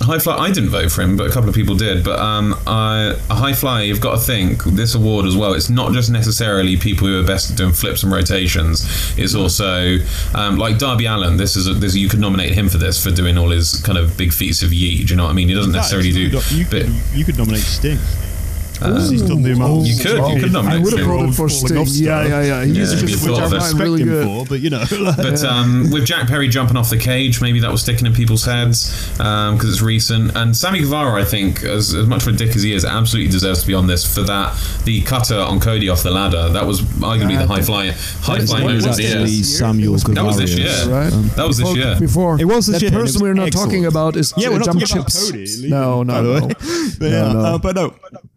High 0.00 0.18
Fly, 0.18 0.36
I 0.36 0.50
didn't 0.50 0.70
vote 0.70 0.90
for 0.90 1.02
him, 1.02 1.16
but 1.16 1.30
a 1.30 1.32
couple 1.32 1.48
of 1.48 1.54
people 1.54 1.76
did. 1.76 2.02
But 2.02 2.18
um, 2.18 2.56
I, 2.66 3.14
a 3.30 3.34
High 3.34 3.52
Flyer, 3.52 3.84
you've 3.84 4.00
got 4.00 4.16
to 4.18 4.20
think 4.20 4.64
this 4.64 4.96
award 4.96 5.26
as 5.26 5.36
well. 5.36 5.52
It's 5.52 5.70
not 5.70 5.92
just 5.92 6.10
necessarily 6.10 6.76
people 6.76 7.06
who 7.06 7.20
are 7.22 7.26
best 7.26 7.52
at 7.52 7.56
doing 7.56 7.72
flips 7.72 8.02
and 8.02 8.10
rotations. 8.10 8.82
It's 9.16 9.36
also 9.36 9.98
um, 10.34 10.56
like 10.56 10.78
Darby 10.78 11.04
Allin. 11.06 11.36
This 11.36 11.54
is 11.54 11.68
a, 11.68 11.74
this 11.74 11.94
you 11.94 12.08
could 12.08 12.18
nominate 12.18 12.52
him 12.52 12.68
for 12.68 12.78
this 12.78 13.00
for 13.00 13.12
doing 13.12 13.38
all 13.38 13.50
his 13.50 13.80
kind 13.82 13.96
of 13.96 14.16
big 14.16 14.32
feats 14.32 14.62
of 14.64 14.70
yeet. 14.70 15.06
Do 15.06 15.10
you 15.12 15.16
know 15.16 15.24
what 15.24 15.30
I 15.30 15.34
mean? 15.34 15.46
He 15.48 15.54
doesn't 15.54 15.70
necessarily 15.72 16.10
do. 16.10 16.20
You 16.50 16.64
But 16.68 16.82
could, 16.82 16.92
you 17.14 17.24
could 17.24 17.38
nominate 17.38 17.60
Sting. 17.62 17.98
He's 19.10 19.22
done 19.22 19.42
the 19.42 19.52
amount. 19.52 19.86
You 19.86 19.96
could- 19.96 20.32
you 20.34 20.40
could 20.40 20.52
nominate 20.52 20.80
I 20.80 20.82
would 20.82 20.92
have 20.92 21.00
Sting. 21.02 21.18
voted 21.18 21.34
for 21.34 21.48
Falling 21.48 21.86
Sting. 21.86 22.04
Yeah, 22.06 22.26
yeah, 22.26 22.42
yeah. 22.42 22.64
He's 22.64 22.76
Yeah, 22.76 23.00
just, 23.00 23.24
you 23.24 23.30
which 23.32 23.40
I 23.40 23.44
of 23.44 23.52
it. 23.52 23.60
find 23.60 23.78
really 23.80 24.02
him 24.02 24.08
good. 24.08 24.24
for, 24.26 24.46
but 24.46 24.60
you 24.60 24.70
know, 24.70 24.84
But 25.16 25.44
um, 25.44 25.90
with 25.90 26.04
Jack 26.06 26.26
Perry 26.28 26.48
jumping 26.48 26.76
off 26.76 26.90
the 26.90 26.96
cage, 26.98 27.40
maybe 27.40 27.60
that 27.60 27.70
was 27.70 27.82
sticking 27.82 28.06
in 28.06 28.12
people's 28.14 28.44
heads 28.44 28.92
um, 29.20 29.56
because 29.56 29.70
it's 29.70 29.82
recent. 29.82 30.36
And 30.36 30.56
Sammy 30.56 30.80
Guevara, 30.80 31.20
I 31.20 31.24
think, 31.24 31.62
as, 31.64 31.94
as 31.94 32.06
much 32.06 32.22
of 32.26 32.34
a 32.34 32.36
dick 32.36 32.54
as 32.56 32.62
he 32.62 32.72
is, 32.72 32.84
absolutely 32.84 33.30
deserves 33.30 33.60
to 33.62 33.66
be 33.66 33.74
on 33.74 33.86
this 33.86 34.04
for 34.14 34.22
that. 34.22 34.56
The 34.84 35.02
cutter 35.02 35.38
on 35.38 35.60
Cody 35.60 35.88
off 35.88 36.02
the 36.02 36.10
ladder, 36.10 36.48
that 36.50 36.66
was 36.66 36.80
arguably 36.82 37.38
the 37.38 37.46
high 37.46 37.62
flyer. 37.62 37.92
high 37.92 38.38
flying 38.44 38.48
what 38.48 38.58
moment 38.60 38.74
was 38.76 38.86
of 38.86 38.96
the 38.96 39.02
that? 39.02 39.08
year. 39.08 39.20
Actually, 39.22 39.42
Samuel 39.42 39.96
That 39.96 40.24
was 40.24 40.36
this 40.38 40.56
year. 40.56 40.68
Right? 40.88 41.10
That 41.36 41.46
was 41.46 41.58
this 41.58 41.68
Before- 41.68 41.76
year. 41.76 41.96
Before 42.00 42.40
It 42.40 42.44
was 42.44 42.66
this 42.66 42.80
that 42.80 42.82
year, 42.82 42.90
person 43.00 43.22
we're 43.22 43.34
not 43.34 43.52
talking 43.52 43.86
about 43.86 44.16
is 44.16 44.32
yeah, 44.36 44.48
we're 44.48 44.58
not 44.58 44.66
talking 44.66 44.82
about. 44.82 45.12
Cody. 45.12 45.68
No, 45.68 46.02
no, 46.02 46.22
no. 46.38 46.48
Uh, 47.02 47.58
but 47.58 47.74
no. 47.76 47.94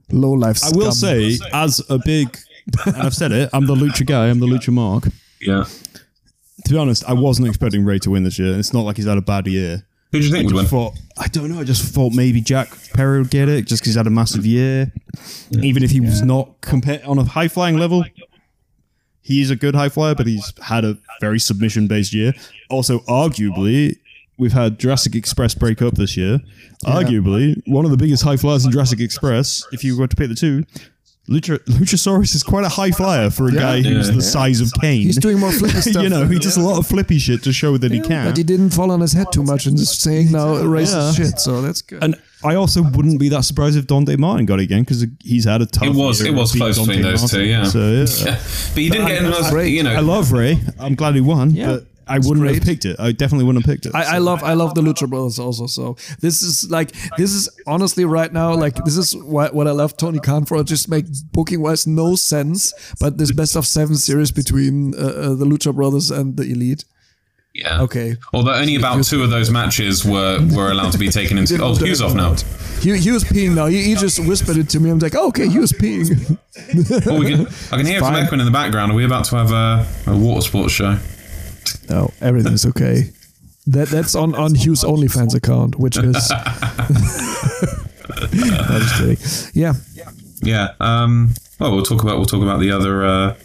But 0.07 0.15
no, 0.15 0.19
Low 0.27 0.31
life. 0.33 0.63
I 0.63 0.69
will 0.75 0.91
say, 0.91 1.37
as 1.53 1.81
a 1.89 1.97
big, 1.97 2.37
and 2.85 2.97
I've 2.97 3.13
said 3.15 3.31
it, 3.31 3.49
I'm 3.53 3.65
the 3.65 3.75
lucha 3.75 4.05
guy. 4.05 4.27
I'm 4.29 4.39
the 4.39 4.47
lucha 4.47 4.71
mark. 4.73 5.07
Yeah. 5.41 5.65
To 6.65 6.73
be 6.73 6.77
honest, 6.77 7.03
I 7.05 7.13
wasn't 7.13 7.47
expecting 7.47 7.85
Ray 7.85 7.99
to 7.99 8.09
win 8.09 8.23
this 8.23 8.39
year. 8.39 8.57
It's 8.57 8.73
not 8.73 8.81
like 8.81 8.97
he's 8.97 9.05
had 9.05 9.17
a 9.17 9.21
bad 9.21 9.47
year. 9.47 9.85
Who 10.11 10.19
do 10.19 10.25
you 10.25 10.31
think 10.31 10.45
would 10.47 10.55
win? 10.55 10.65
thought 10.65 10.93
I 11.17 11.27
don't 11.27 11.51
know. 11.51 11.59
I 11.59 11.63
just 11.63 11.93
thought 11.93 12.13
maybe 12.13 12.41
Jack 12.41 12.69
Perry 12.93 13.19
would 13.19 13.29
get 13.29 13.49
it 13.49 13.65
just 13.65 13.81
because 13.81 13.91
he's 13.91 13.97
had 13.97 14.07
a 14.07 14.11
massive 14.11 14.45
year. 14.45 14.93
Even 15.51 15.83
if 15.83 15.91
he 15.91 15.99
was 15.99 16.21
not 16.21 16.61
compare 16.61 17.01
on 17.05 17.17
a 17.17 17.23
high 17.23 17.47
flying 17.47 17.77
level, 17.77 18.03
he's 19.21 19.49
a 19.51 19.55
good 19.55 19.75
high 19.75 19.89
flyer, 19.89 20.15
but 20.15 20.25
he's 20.25 20.53
had 20.61 20.85
a 20.85 20.97
very 21.19 21.39
submission 21.39 21.87
based 21.87 22.13
year. 22.13 22.33
Also, 22.69 22.99
arguably, 22.99 23.97
we've 24.38 24.53
had 24.53 24.77
Jurassic 24.79 25.15
Express 25.15 25.53
break 25.55 25.81
up 25.81 25.95
this 25.95 26.15
year. 26.17 26.39
Arguably, 26.86 27.61
one 27.67 27.86
of 27.86 27.91
the 27.91 27.97
biggest 27.97 28.23
high 28.23 28.38
flyers 28.38 28.65
in 28.65 28.71
Jurassic 28.71 28.99
Express. 28.99 29.65
If 29.71 29.83
you 29.83 29.97
were 29.97 30.07
to 30.07 30.15
pick 30.15 30.29
the 30.29 30.36
two. 30.36 30.63
Lucha, 31.27 31.57
Luchasaurus 31.65 32.36
is 32.36 32.43
quite 32.43 32.65
a 32.65 32.69
high 32.69 32.91
flyer 32.91 33.31
for 33.31 33.47
a 33.47 33.51
guy 33.51 33.81
who's 33.81 34.09
Yeah. 34.09 34.13
the 34.15 34.21
size 34.21 34.61
of 34.61 34.71
Kane. 34.79 35.01
He's 35.01 35.17
doing 35.17 35.39
more 35.39 35.51
flippy 35.59 35.81
stuff. 35.81 36.03
you 36.03 36.09
know, 36.09 36.27
he 36.27 36.38
does 36.38 36.55
a 36.55 36.61
lot 36.61 36.77
of 36.77 36.86
flippy 36.86 37.17
shit 37.17 37.41
to 37.45 37.51
show 37.51 37.77
that 37.79 37.91
he 37.91 37.99
can. 37.99 38.27
But 38.27 38.38
he 38.38 38.43
didn't 38.43 38.69
fall 38.69 38.91
on 38.91 38.99
his 39.01 39.13
head 39.13 39.31
too 39.31 39.41
much 39.41 39.65
and 39.65 39.75
just 39.75 40.03
saying 40.03 40.31
now 40.31 40.53
racist 40.57 41.17
Yeah. 41.17 41.25
shit. 41.25 41.39
So 41.39 41.63
that's 41.63 41.81
good. 41.81 42.03
And 42.03 42.13
I 42.43 42.53
also 42.53 42.83
wouldn't 42.83 43.19
be 43.19 43.29
that 43.29 43.43
surprised 43.43 43.75
if 43.75 43.88
Dante 43.88 44.17
Martin 44.17 44.45
got 44.45 44.59
it 44.59 44.65
again 44.65 44.83
because 44.83 45.03
he's 45.23 45.45
had 45.45 45.63
a 45.63 45.65
tough. 45.65 45.88
It 45.88 45.95
was- 45.95 46.21
year 46.21 46.31
it 46.31 46.36
was 46.36 46.51
beating 46.53 46.59
close 46.73 46.77
between 46.77 47.01
Dante 47.01 47.17
those 47.19 47.31
two, 47.31 47.43
yeah. 47.43 47.63
So, 47.63 47.79
yeah. 47.91 48.05
Yeah. 48.23 48.39
But 48.75 48.83
you 48.83 48.89
didn't 48.91 49.07
get 49.07 49.23
in 49.23 49.31
those, 49.31 49.49
great. 49.49 49.73
you 49.73 49.81
know. 49.81 49.95
I 49.95 50.01
love 50.01 50.31
Ray. 50.31 50.59
I'm 50.77 50.93
glad 50.93 51.15
he 51.15 51.21
won, 51.21 51.55
but 51.55 51.88
I 52.07 52.19
wouldn't 52.19 52.47
have 52.47 52.63
picked 52.63 52.85
it. 52.85 52.99
I 52.99 53.11
definitely 53.11 53.45
wouldn't 53.45 53.65
have 53.65 53.73
picked 53.73 53.85
it. 53.87 53.95
I, 53.95 54.15
I 54.15 54.17
love 54.19 54.43
I 54.43 54.53
love 54.53 54.75
the 54.75 54.81
Lucha 54.81 55.09
Brothers 55.09 55.39
also. 55.39 55.67
So 55.67 55.95
this 56.19 56.41
is 56.41 56.69
like 56.69 56.91
this 57.17 57.31
is 57.31 57.49
honestly 57.67 58.05
right 58.05 58.31
now 58.31 58.53
like 58.53 58.75
this 58.85 58.97
is 58.97 59.15
what 59.15 59.53
what 59.53 59.67
I 59.67 59.71
love 59.71 59.97
Tony 59.97 60.19
Khan 60.19 60.45
for. 60.45 60.57
It 60.61 60.65
just 60.67 60.89
make 60.89 61.05
booking 61.31 61.61
wise 61.61 61.87
no 61.87 62.15
sense. 62.15 62.73
But 62.99 63.17
this 63.17 63.31
best 63.31 63.55
of 63.55 63.65
seven 63.65 63.95
series 63.95 64.31
between 64.31 64.93
uh, 64.95 64.97
uh, 64.97 65.35
the 65.35 65.45
Lucha 65.45 65.73
Brothers 65.73 66.11
and 66.11 66.37
the 66.37 66.43
Elite. 66.43 66.85
yeah. 67.53 67.81
Okay. 67.81 68.15
Although 68.33 68.53
only 68.53 68.75
about 68.75 69.03
two 69.05 69.23
of 69.23 69.29
those 69.29 69.49
matches 69.49 70.03
were, 70.05 70.39
were 70.53 70.71
allowed 70.71 70.91
to 70.91 70.97
be 70.97 71.07
taken 71.09 71.37
into. 71.37 71.55
Oh, 71.63 71.73
Hugh's 71.73 72.01
off 72.01 72.13
now. 72.13 72.35
He, 72.81 72.97
he 72.97 73.11
was 73.11 73.23
peeing 73.23 73.55
now. 73.55 73.67
He, 73.67 73.81
he 73.83 73.95
just 73.95 74.19
whispered 74.19 74.57
it 74.57 74.67
to 74.69 74.79
me. 74.79 74.89
I'm 74.89 74.99
like, 74.99 75.15
oh, 75.15 75.29
okay, 75.29 75.47
he 75.47 75.57
was 75.57 75.71
peeing. 75.71 76.37
Oh, 77.07 77.19
we 77.19 77.27
can, 77.31 77.47
I 77.71 77.77
can 77.77 77.85
hear 77.85 77.97
it 77.97 77.99
from 77.99 78.13
fine. 78.13 78.23
echoing 78.23 78.39
in 78.41 78.45
the 78.45 78.51
background. 78.51 78.91
Are 78.91 78.95
we 78.95 79.05
about 79.05 79.25
to 79.25 79.35
have 79.37 79.51
a, 79.51 79.87
a 80.11 80.17
water 80.17 80.41
sports 80.41 80.73
show? 80.73 80.97
No, 81.89 82.11
everything's 82.22 82.66
okay. 82.66 83.11
That 83.68 83.88
that's 83.89 84.16
on 84.16 84.36
on 84.36 84.55
Hugh's 84.55 84.84
OnlyFans 84.84 85.36
account, 85.36 85.78
which 85.80 85.97
is. 85.97 86.32
I'm 88.09 88.82
just 88.82 88.95
kidding. 89.53 89.61
Yeah, 89.61 89.74
Yeah. 90.41 90.74
Um, 90.80 91.32
well, 91.59 91.72
we'll 91.72 91.84
talk 91.84 92.03
about 92.03 92.18
we'll 92.18 92.26
talk 92.26 92.43
about 92.43 92.59
the 92.59 92.72
other 92.72 93.05
uh, 93.05 93.36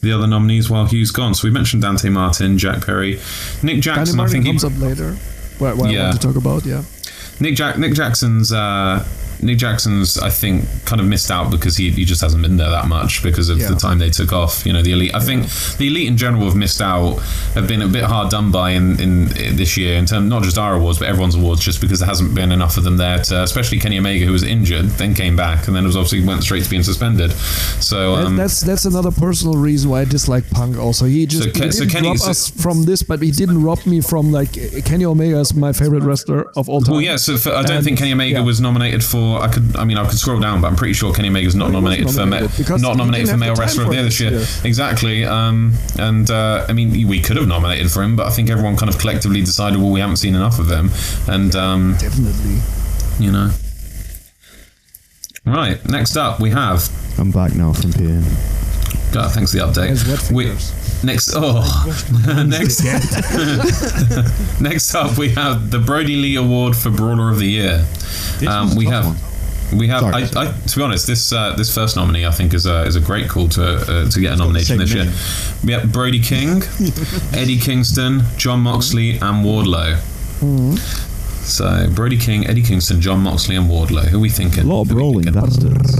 the 0.00 0.12
other 0.12 0.26
nominees 0.26 0.70
while 0.70 0.86
Hugh's 0.86 1.10
gone. 1.10 1.34
So 1.34 1.48
we 1.48 1.52
mentioned 1.52 1.82
Dante 1.82 2.08
Martin, 2.08 2.58
Jack 2.58 2.84
Perry, 2.84 3.20
Nick 3.62 3.62
Danny 3.62 3.80
Jackson. 3.80 4.14
I 4.14 4.16
Martin 4.16 4.32
think 4.32 4.44
he, 4.44 4.50
comes 4.50 4.64
up 4.64 4.78
later. 4.78 5.14
What, 5.58 5.76
what 5.76 5.94
I 5.94 6.02
want 6.02 6.20
to 6.20 6.26
talk 6.26 6.36
about, 6.36 6.64
yeah. 6.64 6.82
Nick 7.40 7.54
Jack 7.54 7.78
Nick 7.78 7.94
Jackson's 7.94 8.52
uh, 8.52 9.04
Nick 9.42 9.58
Jackson's 9.58 10.18
I 10.18 10.30
think 10.30 10.64
kind 10.84 11.00
of 11.00 11.06
missed 11.06 11.30
out 11.30 11.50
because 11.50 11.76
he, 11.76 11.90
he 11.90 12.04
just 12.04 12.20
hasn't 12.20 12.42
been 12.42 12.56
there 12.56 12.70
that 12.70 12.86
much 12.88 13.22
because 13.22 13.48
of 13.48 13.58
Yeah. 13.58 13.68
the 13.68 13.76
time 13.76 13.98
they 13.98 14.10
took 14.10 14.32
off. 14.32 14.64
You 14.66 14.72
know, 14.72 14.82
the 14.82 14.92
elite. 14.92 15.14
I 15.14 15.20
think 15.20 15.46
the 15.78 15.86
elite 15.88 16.08
in 16.08 16.16
general 16.16 16.44
have 16.44 16.56
missed 16.56 16.80
out, 16.80 17.16
have 17.54 17.66
been 17.68 17.82
a 17.82 17.88
bit 17.88 18.04
hard 18.04 18.30
done 18.30 18.50
by 18.50 18.70
in, 18.70 19.00
in, 19.00 19.36
in 19.36 19.56
this 19.56 19.76
year 19.76 19.96
in 19.96 20.06
terms 20.06 20.28
not 20.28 20.42
just 20.42 20.58
our 20.58 20.74
awards 20.76 20.98
but 20.98 21.08
everyone's 21.08 21.34
awards, 21.34 21.60
just 21.62 21.80
because 21.80 22.00
there 22.00 22.08
hasn't 22.08 22.34
been 22.34 22.52
enough 22.52 22.76
of 22.76 22.84
them 22.84 22.96
there. 22.96 23.18
To, 23.24 23.42
especially 23.42 23.78
Kenny 23.78 23.98
Omega 23.98 24.24
who 24.24 24.32
was 24.32 24.42
injured, 24.42 24.86
then 25.00 25.14
came 25.14 25.36
back, 25.36 25.66
and 25.66 25.76
then 25.76 25.84
was 25.84 25.96
obviously 25.96 26.24
went 26.24 26.42
straight 26.42 26.64
to 26.64 26.70
being 26.70 26.82
suspended. 26.82 27.32
So 27.32 28.16
That- 28.16 28.26
um, 28.26 28.36
that's 28.36 28.60
that's 28.60 28.84
another 28.84 29.10
personal 29.10 29.54
reason 29.56 29.90
why 29.90 30.00
I 30.02 30.04
dislike 30.04 30.48
Punk. 30.50 30.76
Also, 30.78 31.06
he 31.06 31.26
just 31.26 31.42
So 31.44 31.48
he 31.48 31.52
didn't 31.52 31.72
so 31.72 31.86
Kenny- 31.86 32.08
rob 32.08 32.18
so- 32.18 32.30
us 32.30 32.50
from 32.50 32.84
this, 32.84 33.02
but 33.02 33.20
he 33.22 33.30
didn't 33.30 33.62
rob 33.62 33.84
me 33.86 34.00
from 34.00 34.32
like 34.32 34.52
Kenny 34.84 35.04
Omega 35.04 35.38
is 35.40 35.54
my 35.54 35.72
favorite 35.72 36.02
wrestler 36.02 36.50
of 36.56 36.68
all 36.68 36.80
time. 36.80 36.92
Well, 36.92 37.00
yeah. 37.02 37.16
So 37.16 37.36
for, 37.36 37.50
I 37.50 37.62
don't 37.62 37.76
And- 37.78 37.84
think 37.84 37.98
Kenny 37.98 38.12
Omega 38.12 38.34
yeah. 38.38 38.40
was 38.44 38.60
nominated 38.60 39.02
for. 39.04 39.29
I 39.38 39.48
could. 39.48 39.76
I 39.76 39.84
mean, 39.84 39.98
I 39.98 40.06
could 40.08 40.18
scroll 40.18 40.40
down, 40.40 40.60
but 40.60 40.68
I'm 40.68 40.76
pretty 40.76 40.94
sure 40.94 41.12
Kenny 41.12 41.28
Omega's 41.28 41.54
not 41.54 41.72
wasn't 41.72 41.84
nominated, 41.84 42.10
for 42.10 42.26
ma- 42.26 42.76
not 42.76 42.96
nominated 42.96 43.28
for 43.28 43.36
male 43.36 43.54
wrestler 43.54 43.84
of 43.84 43.90
the 43.90 43.94
year 43.94 44.04
this 44.04 44.20
year. 44.20 44.44
Exactly. 44.64 45.24
Um, 45.24 45.74
and 45.98 46.30
uh, 46.30 46.66
I 46.68 46.72
mean, 46.72 47.08
we 47.08 47.20
could 47.20 47.36
have 47.36 47.46
nominated 47.46 47.90
for 47.90 48.02
him, 48.02 48.16
but 48.16 48.26
I 48.26 48.30
think 48.30 48.50
everyone 48.50 48.76
kind 48.76 48.92
of 48.92 48.98
collectively 48.98 49.40
decided, 49.40 49.78
well, 49.78 49.90
we 49.90 50.00
haven't 50.00 50.16
seen 50.16 50.34
enough 50.34 50.58
of 50.58 50.70
him, 50.70 50.90
and 51.28 51.54
um, 51.54 51.96
definitely. 51.98 52.58
you 53.18 53.32
know. 53.32 53.50
Right. 55.46 55.84
Next 55.88 56.16
up, 56.16 56.38
we 56.40 56.50
have. 56.50 56.88
I'm 57.18 57.30
back 57.30 57.54
now 57.54 57.72
from 57.72 57.90
peeing. 57.92 58.24
God, 59.12 59.32
thanks 59.32 59.52
for 59.52 59.58
the 59.58 59.64
update. 59.64 60.30
Has 61.02 61.32
wet 61.34 61.42
We- 61.42 61.92
fingers. 61.92 62.44
next, 62.44 62.84
oh, 62.84 62.84
next, 64.58 64.60
next 64.60 64.94
up, 64.94 65.16
we 65.18 65.30
have 65.30 65.70
the 65.70 65.78
Brodie 65.78 66.16
Lee 66.16 66.36
Award 66.36 66.76
for 66.76 66.90
Brawler 66.90 67.30
of 67.30 67.38
the 67.38 67.46
Year. 67.46 67.84
Um, 68.46 68.74
we 68.76 68.86
have. 68.86 69.16
We 69.72 69.86
have. 69.88 70.00
Sorry. 70.00 70.24
I, 70.24 70.48
I, 70.48 70.52
to 70.66 70.76
be 70.76 70.82
honest, 70.82 71.06
this 71.06 71.32
uh, 71.32 71.54
this 71.56 71.72
first 71.72 71.94
nominee 71.96 72.26
I 72.26 72.32
think 72.32 72.54
is 72.54 72.66
a 72.66 72.82
is 72.82 72.96
a 72.96 73.00
great 73.00 73.28
call 73.28 73.48
to 73.50 73.62
uh, 73.64 74.10
to 74.10 74.20
get 74.20 74.32
a 74.32 74.36
nomination 74.36 74.78
this 74.78 74.92
year. 74.92 75.10
We 75.64 75.72
have 75.72 75.92
Brody 75.92 76.18
King, 76.20 76.62
Eddie 77.32 77.58
Kingston, 77.58 78.22
Jon 78.36 78.60
Moxley, 78.60 79.12
and 79.12 79.44
Wardlow. 79.44 79.96
So 81.46 81.88
Brody 81.94 82.16
King, 82.18 82.46
Eddie 82.48 82.62
Kingston, 82.62 83.00
Jon 83.00 83.20
Moxley, 83.20 83.54
and 83.56 83.68
Wardlow. 83.70 84.06
Who 84.06 84.16
are 84.18 84.20
we 84.20 84.28
thinking? 84.28 84.64
A 84.64 84.66
lot 84.66 84.82
of 84.82 84.88
Who 84.88 84.94
we 84.96 85.00
brawling 85.00 85.24
thinking? 85.24 85.40
bastards. 85.42 85.96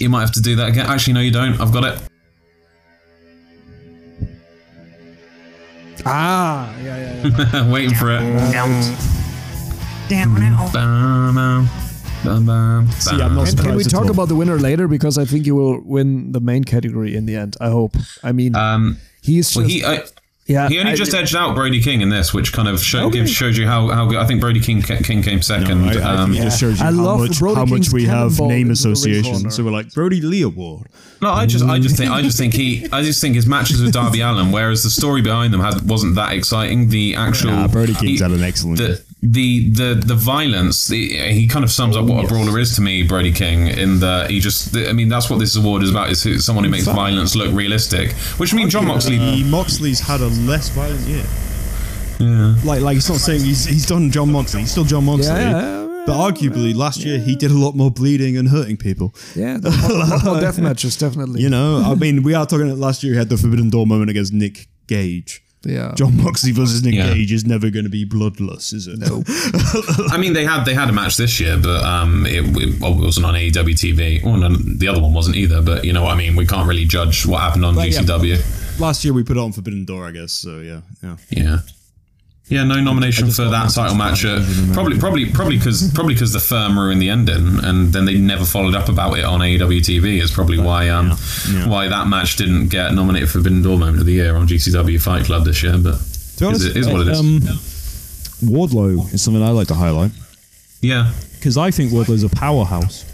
You 0.00 0.08
might 0.10 0.20
have 0.20 0.32
to 0.32 0.40
do 0.40 0.54
that 0.56 0.68
again. 0.68 0.86
Actually, 0.86 1.14
no, 1.14 1.20
you 1.20 1.30
don't. 1.32 1.60
I've 1.60 1.72
got 1.72 1.84
it. 1.84 1.98
Ah, 6.06 6.74
yeah, 6.82 6.96
yeah, 7.24 7.48
yeah. 7.52 7.70
Waiting 7.72 7.94
for 7.94 8.10
it. 8.10 8.20
Down 10.08 10.34
now. 10.38 10.70
Bam, 10.72 11.34
bam, 11.34 11.68
bam, 12.24 12.46
bam, 12.46 12.90
See, 12.92 13.10
I'm 13.20 13.34
not. 13.34 13.48
Can, 13.48 13.56
can 13.56 13.74
we 13.74 13.84
talk 13.84 14.08
about 14.10 14.28
the 14.28 14.34
winner 14.34 14.58
later? 14.58 14.86
Because 14.86 15.16
I 15.16 15.24
think 15.24 15.46
you 15.46 15.54
will 15.54 15.80
win 15.80 16.32
the 16.32 16.40
main 16.40 16.64
category 16.64 17.16
in 17.16 17.24
the 17.26 17.36
end. 17.36 17.56
I 17.60 17.70
hope. 17.70 17.96
I 18.22 18.32
mean, 18.32 18.54
Um, 18.54 18.98
he's 19.22 19.46
just 19.48 19.56
well, 19.56 19.66
he 19.66 19.84
I, 19.84 20.02
yeah. 20.46 20.68
he 20.68 20.78
only 20.78 20.92
I- 20.92 20.94
just 20.96 21.14
edged 21.14 21.34
out 21.34 21.54
Brody 21.54 21.80
King 21.82 22.00
in 22.00 22.08
this, 22.08 22.32
which 22.34 22.52
kind 22.52 22.68
of 22.68 22.80
show, 22.82 23.06
Okay. 23.06 23.18
gives, 23.20 23.30
showed 23.30 23.56
you 23.56 23.66
how, 23.66 23.88
how 23.88 24.06
good. 24.06 24.18
I 24.18 24.26
think 24.26 24.40
Brody 24.40 24.60
King 24.60 24.82
King 24.82 25.22
came 25.22 25.42
second. 25.42 25.84
I, 25.88 25.94
I 26.00 26.16
um, 26.16 26.32
think 26.32 26.40
it 26.42 26.44
just 26.44 26.60
shows 26.60 26.78
you 26.80 26.86
I 26.86 26.90
how 26.92 27.02
love 27.02 27.20
much, 27.20 27.38
Brody 27.38 27.54
how 27.56 27.64
much 27.66 27.92
we 27.92 28.04
have 28.04 28.38
name 28.40 28.70
into 28.70 28.72
association. 28.72 29.50
So 29.50 29.64
we're 29.64 29.70
like 29.70 29.92
Brodie 29.94 30.20
Lee 30.20 30.42
Award. 30.42 30.88
No, 31.22 31.30
I 31.30 31.46
just, 31.46 31.64
I 31.64 31.78
just 31.78 31.96
think, 31.96 32.10
I 32.10 32.20
just 32.20 32.36
think 32.36 32.52
he, 32.54 32.86
I 32.92 33.02
just 33.02 33.20
think 33.20 33.34
his 33.34 33.46
matches 33.46 33.80
with 33.80 33.92
Darby 33.92 34.20
Allin, 34.20 34.52
whereas 34.52 34.82
the 34.82 34.90
story 34.90 35.22
behind 35.22 35.54
them 35.54 35.60
had, 35.60 35.88
wasn't 35.88 36.16
that 36.16 36.32
exciting. 36.34 36.88
The 36.90 37.14
actual 37.14 37.52
Nah, 37.52 37.68
Brody 37.68 37.94
King's 37.94 38.18
he- 38.18 38.22
had 38.22 38.32
an 38.32 38.42
excellent 38.42 38.78
the, 38.78 39.02
the 39.24 39.70
the 39.70 39.94
the 39.94 40.14
violence. 40.14 40.88
The, 40.88 41.32
he 41.32 41.46
kind 41.48 41.64
of 41.64 41.70
sums 41.70 41.96
up 41.96 42.04
what 42.04 42.24
a 42.24 42.28
brawler 42.28 42.58
is 42.58 42.74
to 42.76 42.82
me, 42.82 43.02
Brody 43.02 43.32
King. 43.32 43.68
In 43.68 44.00
that 44.00 44.30
he 44.30 44.38
just, 44.38 44.76
I 44.76 44.92
mean, 44.92 45.08
that's 45.08 45.30
what 45.30 45.38
this 45.38 45.56
award 45.56 45.82
is 45.82 45.90
about: 45.90 46.10
is 46.10 46.44
someone 46.44 46.64
who 46.64 46.70
makes 46.70 46.84
violence 46.84 47.34
look 47.34 47.52
realistic. 47.54 48.12
Which 48.38 48.52
I 48.52 48.56
mean, 48.56 48.68
Jon 48.68 48.86
Moxley. 48.86 49.18
Uh, 49.18 49.38
Moxley's 49.46 50.00
had 50.00 50.20
a 50.20 50.28
less 50.28 50.68
violent 50.68 51.00
year. 51.00 51.24
Yeah. 52.20 52.54
Like, 52.64 52.80
like 52.80 52.96
it's 52.98 53.08
not 53.08 53.18
saying 53.18 53.42
he's 53.42 53.64
he's 53.64 53.86
done 53.86 54.10
Jon 54.10 54.30
Moxley. 54.30 54.60
He's 54.60 54.70
still 54.70 54.84
Jon 54.84 55.04
Moxley. 55.04 55.26
Yeah, 55.26 55.50
yeah, 55.50 55.84
yeah, 55.86 56.04
but 56.06 56.32
arguably, 56.32 56.74
last 56.74 57.00
year 57.04 57.18
he 57.18 57.34
did 57.34 57.50
a 57.50 57.58
lot 57.58 57.74
more 57.74 57.90
bleeding 57.90 58.36
and 58.36 58.48
hurting 58.48 58.76
people. 58.76 59.14
yeah, 59.34 59.56
the 59.60 59.70
more, 59.70 60.32
more 60.34 60.40
death 60.40 60.58
matches 60.58 60.96
definitely. 60.96 61.40
You 61.40 61.48
know, 61.48 61.82
I 61.84 61.94
mean, 61.94 62.22
we 62.22 62.34
are 62.34 62.46
talking. 62.46 62.78
Last 62.78 63.02
year 63.02 63.14
he 63.14 63.18
had 63.18 63.30
the 63.30 63.36
Forbidden 63.36 63.70
Door 63.70 63.86
moment 63.86 64.10
against 64.10 64.32
Nick 64.32 64.68
Gage. 64.86 65.43
Yeah. 65.66 65.92
Jon 65.94 66.16
Moxley 66.22 66.52
versus 66.52 66.82
Nick 66.84 66.94
Yeah. 66.94 67.12
Gage 67.14 67.32
is 67.32 67.44
never 67.44 67.70
going 67.70 67.84
to 67.84 67.90
be 67.90 68.04
bloodless, 68.04 68.72
is 68.72 68.86
it? 68.86 68.98
No. 68.98 69.22
I 70.10 70.18
mean, 70.18 70.32
they 70.32 70.44
had 70.44 70.64
they 70.64 70.74
had 70.74 70.88
a 70.88 70.92
match 70.92 71.16
this 71.16 71.38
year, 71.40 71.58
but 71.60 71.82
um, 71.84 72.26
it, 72.26 72.44
it 72.56 72.80
wasn't 72.80 73.26
on 73.26 73.34
AEW 73.34 73.74
TV. 73.74 74.24
Or 74.24 74.36
no, 74.36 74.48
the 74.50 74.88
other 74.88 75.00
one 75.00 75.12
wasn't 75.12 75.36
either. 75.36 75.62
But 75.62 75.84
you 75.84 75.92
know 75.92 76.02
what 76.02 76.12
I 76.12 76.16
mean. 76.16 76.36
We 76.36 76.46
can't 76.46 76.68
really 76.68 76.84
judge 76.84 77.26
what 77.26 77.40
happened 77.40 77.64
on 77.64 77.74
But 77.74 77.90
yeah. 77.90 78.00
GCW. 78.00 78.80
Last 78.80 79.04
year 79.04 79.14
we 79.14 79.22
put 79.22 79.36
it 79.36 79.40
on 79.40 79.52
Forbidden 79.52 79.84
Door, 79.84 80.06
I 80.06 80.10
guess. 80.10 80.32
So 80.32 80.60
yeah, 80.60 80.80
yeah. 81.02 81.16
Yeah. 81.30 81.58
Yeah, 82.48 82.62
no 82.64 82.78
nomination 82.78 83.30
for 83.30 83.46
that 83.46 83.70
title 83.70 83.96
match. 83.96 84.22
Uh, 84.24 84.40
probably, 84.74 84.98
probably, 84.98 85.30
probably 85.30 85.56
because 85.56 85.90
probably 85.94 86.12
because 86.12 86.32
the 86.34 86.40
firm 86.40 86.78
ruined 86.78 87.00
the 87.00 87.08
ending, 87.08 87.58
and 87.64 87.90
then 87.90 88.04
they 88.04 88.18
never 88.18 88.44
followed 88.44 88.74
up 88.74 88.90
about 88.90 89.16
it 89.18 89.24
on 89.24 89.40
AEW 89.40 89.80
TV. 89.80 90.22
Is 90.22 90.30
probably 90.30 90.58
why 90.58 90.90
um 90.90 91.16
yeah. 91.50 91.66
why 91.68 91.88
that 91.88 92.06
match 92.06 92.36
didn't 92.36 92.68
get 92.68 92.92
nominated 92.92 93.28
for 93.30 93.38
Forbidden 93.38 93.62
Door 93.62 93.78
Moment 93.78 94.00
of 94.00 94.04
the 94.06 94.12
Year 94.12 94.36
on 94.36 94.46
GCW 94.46 95.00
Fight 95.00 95.24
Club 95.24 95.46
this 95.46 95.62
year. 95.62 95.78
But 95.78 95.98
To 96.36 96.46
honest, 96.46 96.66
is, 96.66 96.66
it 96.66 96.76
is 96.76 96.86
what 96.88 97.00
it 97.00 97.08
is. 97.08 97.18
Um, 97.18 97.40
Wardlow 98.42 99.12
is 99.14 99.22
something 99.22 99.42
I 99.42 99.50
like 99.50 99.68
to 99.68 99.74
highlight 99.74 100.10
yeah, 100.82 101.12
because 101.36 101.56
I 101.56 101.70
think 101.70 101.92
Wardlow's 101.92 102.24
a 102.24 102.28
powerhouse. 102.28 103.06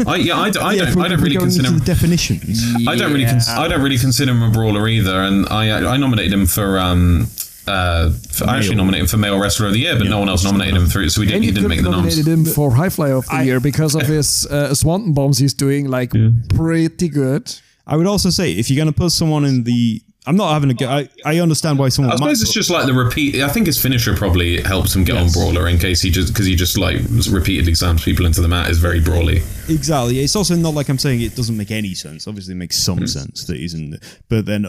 I 0.06 0.16
yeah 0.16 0.38
I, 0.40 0.48
d- 0.50 0.58
I 0.60 0.72
Yeah, 0.72 0.86
don't 0.86 1.02
I 1.02 1.08
don't 1.08 1.20
really 1.20 1.36
consider 1.36 1.68
him. 1.68 1.78
the 1.78 1.84
definitions. 1.84 2.62
I 2.88 2.96
don't 2.96 3.12
really 3.12 3.26
cons- 3.26 3.48
I 3.50 3.68
don't 3.68 3.82
really 3.82 3.98
consider 3.98 4.32
him 4.32 4.42
a 4.42 4.50
brawler 4.50 4.88
either, 4.88 5.20
and 5.20 5.46
I 5.50 5.92
I 5.92 5.96
nominated 5.98 6.32
him 6.32 6.46
for 6.46 6.78
um. 6.78 7.28
Uh, 7.66 8.10
for, 8.10 8.44
I 8.48 8.58
actually 8.58 8.76
nominated 8.76 9.02
him 9.02 9.06
for 9.08 9.16
male 9.18 9.38
wrestler 9.40 9.66
of 9.66 9.72
the 9.72 9.78
year, 9.80 9.96
but 9.96 10.08
no 10.08 10.18
one 10.18 10.28
else 10.28 10.42
nominated 10.44 10.74
him 10.76 10.86
through, 10.86 11.08
so 11.10 11.20
he 11.20 11.26
didn't, 11.28 11.36
And 11.36 11.44
he 11.44 11.50
didn't 11.52 11.68
make 11.68 11.76
have 11.78 11.84
the 11.84 11.90
noms. 11.92 12.16
nominated 12.18 12.26
him 12.28 12.44
for 12.54 12.72
High 12.72 12.88
Flyer 12.88 13.14
of 13.16 13.26
the 13.28 13.44
Year 13.44 13.60
because 13.60 13.94
of 13.94 14.02
his 14.06 14.46
uh, 14.46 14.74
Swanton 14.74 15.12
bombs 15.14 15.38
he's 15.38 15.54
doing, 15.54 15.88
like 15.88 16.12
pretty 16.54 17.08
good. 17.08 17.54
I 17.86 17.96
would 17.96 18.06
also 18.06 18.30
say 18.30 18.52
if 18.52 18.70
you're 18.70 18.82
going 18.82 18.92
to 18.92 18.98
put 18.98 19.10
someone 19.12 19.44
in 19.44 19.64
the, 19.64 20.00
I'm 20.24 20.36
not 20.36 20.52
having 20.52 20.70
a 20.70 20.74
go. 20.74 20.88
I, 20.88 21.08
I 21.24 21.40
understand 21.40 21.78
why 21.80 21.88
someone. 21.88 22.12
I 22.12 22.14
might 22.14 22.18
suppose 22.36 22.42
it's 22.42 22.52
just 22.52 22.70
like 22.70 22.86
the 22.86 22.94
repeat. 22.94 23.40
I 23.42 23.48
think 23.48 23.66
his 23.66 23.80
finisher 23.80 24.14
probably 24.16 24.60
helps 24.62 24.94
him 24.94 25.02
get 25.02 25.16
on 25.16 25.28
brawler 25.30 25.66
in 25.68 25.78
case 25.78 26.00
he 26.00 26.10
just 26.10 26.32
because 26.32 26.46
he 26.46 26.54
just 26.54 26.78
like 26.78 26.98
repeatedly 27.28 27.74
slams 27.74 28.04
people 28.04 28.24
into 28.24 28.40
the 28.40 28.46
mat 28.46 28.70
is 28.70 28.78
very 28.78 29.00
brawly. 29.00 29.38
Exactly. 29.68 30.20
It's 30.20 30.36
also 30.36 30.54
not 30.54 30.74
like 30.74 30.88
I'm 30.88 30.98
saying 30.98 31.22
it 31.22 31.34
doesn't 31.34 31.56
make 31.56 31.72
any 31.72 31.94
sense. 31.94 32.28
Obviously, 32.28 32.52
it 32.52 32.56
makes 32.58 32.78
some 32.78 32.98
Hmm. 32.98 33.06
sense 33.06 33.46
that 33.46 33.56
he's 33.56 33.74
in. 33.74 33.90
The, 33.90 34.00
but 34.28 34.46
then, 34.46 34.66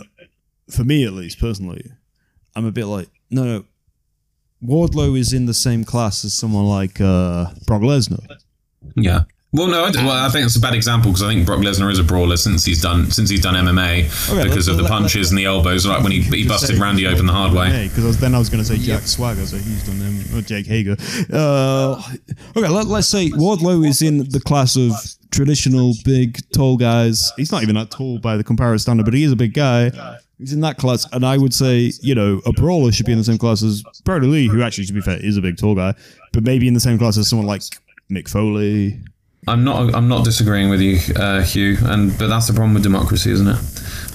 for 0.72 0.84
me 0.84 1.06
at 1.06 1.14
least 1.14 1.39
personally, 1.39 1.86
I'm 2.56 2.66
a 2.66 2.72
bit 2.72 2.86
like 2.86 3.10
no, 3.30 3.43
no. 3.43 3.66
Wardlow 4.64 5.18
is 5.18 5.34
in 5.34 5.45
the 5.45 5.54
same 5.54 5.84
class 5.84 6.24
as 6.24 6.34
someone 6.34 6.66
like 6.66 7.01
uh, 7.01 7.47
Brock 7.66 7.82
Lesnar. 7.82 8.26
Yeah. 8.95 9.24
Well, 9.51 9.68
no, 9.68 9.84
I, 9.84 9.91
well, 9.91 10.10
I 10.10 10.30
think 10.30 10.47
it's 10.47 10.56
a 10.56 10.60
bad 10.60 10.74
example 10.74 11.12
because 11.12 11.22
I 11.22 11.28
think 11.28 11.45
Brock 11.45 11.60
Lesnar 11.60 11.91
is 11.91 11.99
a 11.99 12.04
brawler 12.04 12.38
since 12.38 12.66
he's 12.66 12.82
done 12.82 13.12
since 13.12 13.30
he's 13.30 13.41
done 13.41 13.54
MMA 13.54 14.43
because 14.43 14.68
of 14.68 14.78
the 14.78 14.86
punches 14.86 15.30
and 15.30 15.38
the 15.38 15.45
elbows, 15.45 15.86
like 15.86 16.01
when 16.01 16.12
he, 16.12 16.22
he 16.22 16.47
busted 16.47 16.80
Randy 16.80 17.06
open 17.06 17.28
the 17.28 17.34
hard 17.34 17.54
way. 17.54 17.88
Because 17.88 18.20
then 18.20 18.34
I 18.34 18.39
was 18.39 18.49
going 18.49 18.64
to 18.64 18.68
say 18.68 18.78
Jack 18.78 19.04
Swagger, 19.04 19.45
so 19.45 19.58
he's 19.58 19.86
done 19.86 19.99
them, 19.99 20.24
or 20.36 20.41
Jake 20.41 20.66
Hager. 20.66 20.95
Uh, 21.32 22.01
okay, 22.58 22.68
let, 22.68 22.88
let's 22.88 23.08
say 23.08 23.30
Wardlow 23.30 23.88
is 23.88 24.01
in 24.01 24.28
the 24.30 24.39
class 24.39 24.76
of 24.76 24.91
traditional 25.30 25.93
big 26.04 26.39
tall 26.51 26.76
guys. 26.76 27.32
He's 27.38 27.51
not 27.51 27.62
even 27.62 27.76
that 27.76 27.91
tall 27.91 28.18
by 28.18 28.38
the 28.38 28.43
comparative 28.43 28.82
standard, 28.82 29.04
but 29.06 29.14
he 29.14 29.24
is 29.24 29.32
a 29.32 29.36
big 29.36 29.54
guy. 29.54 29.91
He's 30.40 30.52
in 30.54 30.62
that 30.62 30.78
class, 30.78 31.06
and 31.14 31.26
I 31.26 31.38
would 31.38 31.54
say 31.54 31.92
you 32.02 32.16
know 32.16 32.42
a 32.46 32.52
brawler 32.54 32.92
should 32.92 33.06
be 33.06 33.12
in 33.12 33.18
the 33.18 33.24
same 33.24 33.38
class 33.38 33.64
as 33.64 33.84
Brodie 34.04 34.28
Lee, 34.28 34.48
who 34.48 34.62
actually, 34.62 34.86
to 34.86 34.94
be 34.94 35.02
fair, 35.02 35.18
is 35.24 35.38
a 35.38 35.42
big 35.42 35.58
tall 35.58 35.76
guy, 35.76 35.94
but 36.32 36.44
maybe 36.44 36.68
in 36.68 36.74
the 36.74 36.80
same 36.80 36.98
class 36.98 37.18
as 37.18 37.28
someone 37.28 37.48
like 37.48 37.62
Mick 38.12 38.28
Foley. 38.28 39.00
I'm 39.48 39.64
not 39.64 39.94
I'm 39.94 40.08
not 40.08 40.24
disagreeing 40.26 40.70
with 40.70 40.82
you, 40.82 41.00
uh, 41.16 41.42
Hugh, 41.44 41.78
and 41.84 42.18
but 42.18 42.28
that's 42.28 42.48
the 42.48 42.54
problem 42.54 42.74
with 42.74 42.84
democracy, 42.84 43.32
isn't 43.32 43.48
it? 43.48 43.58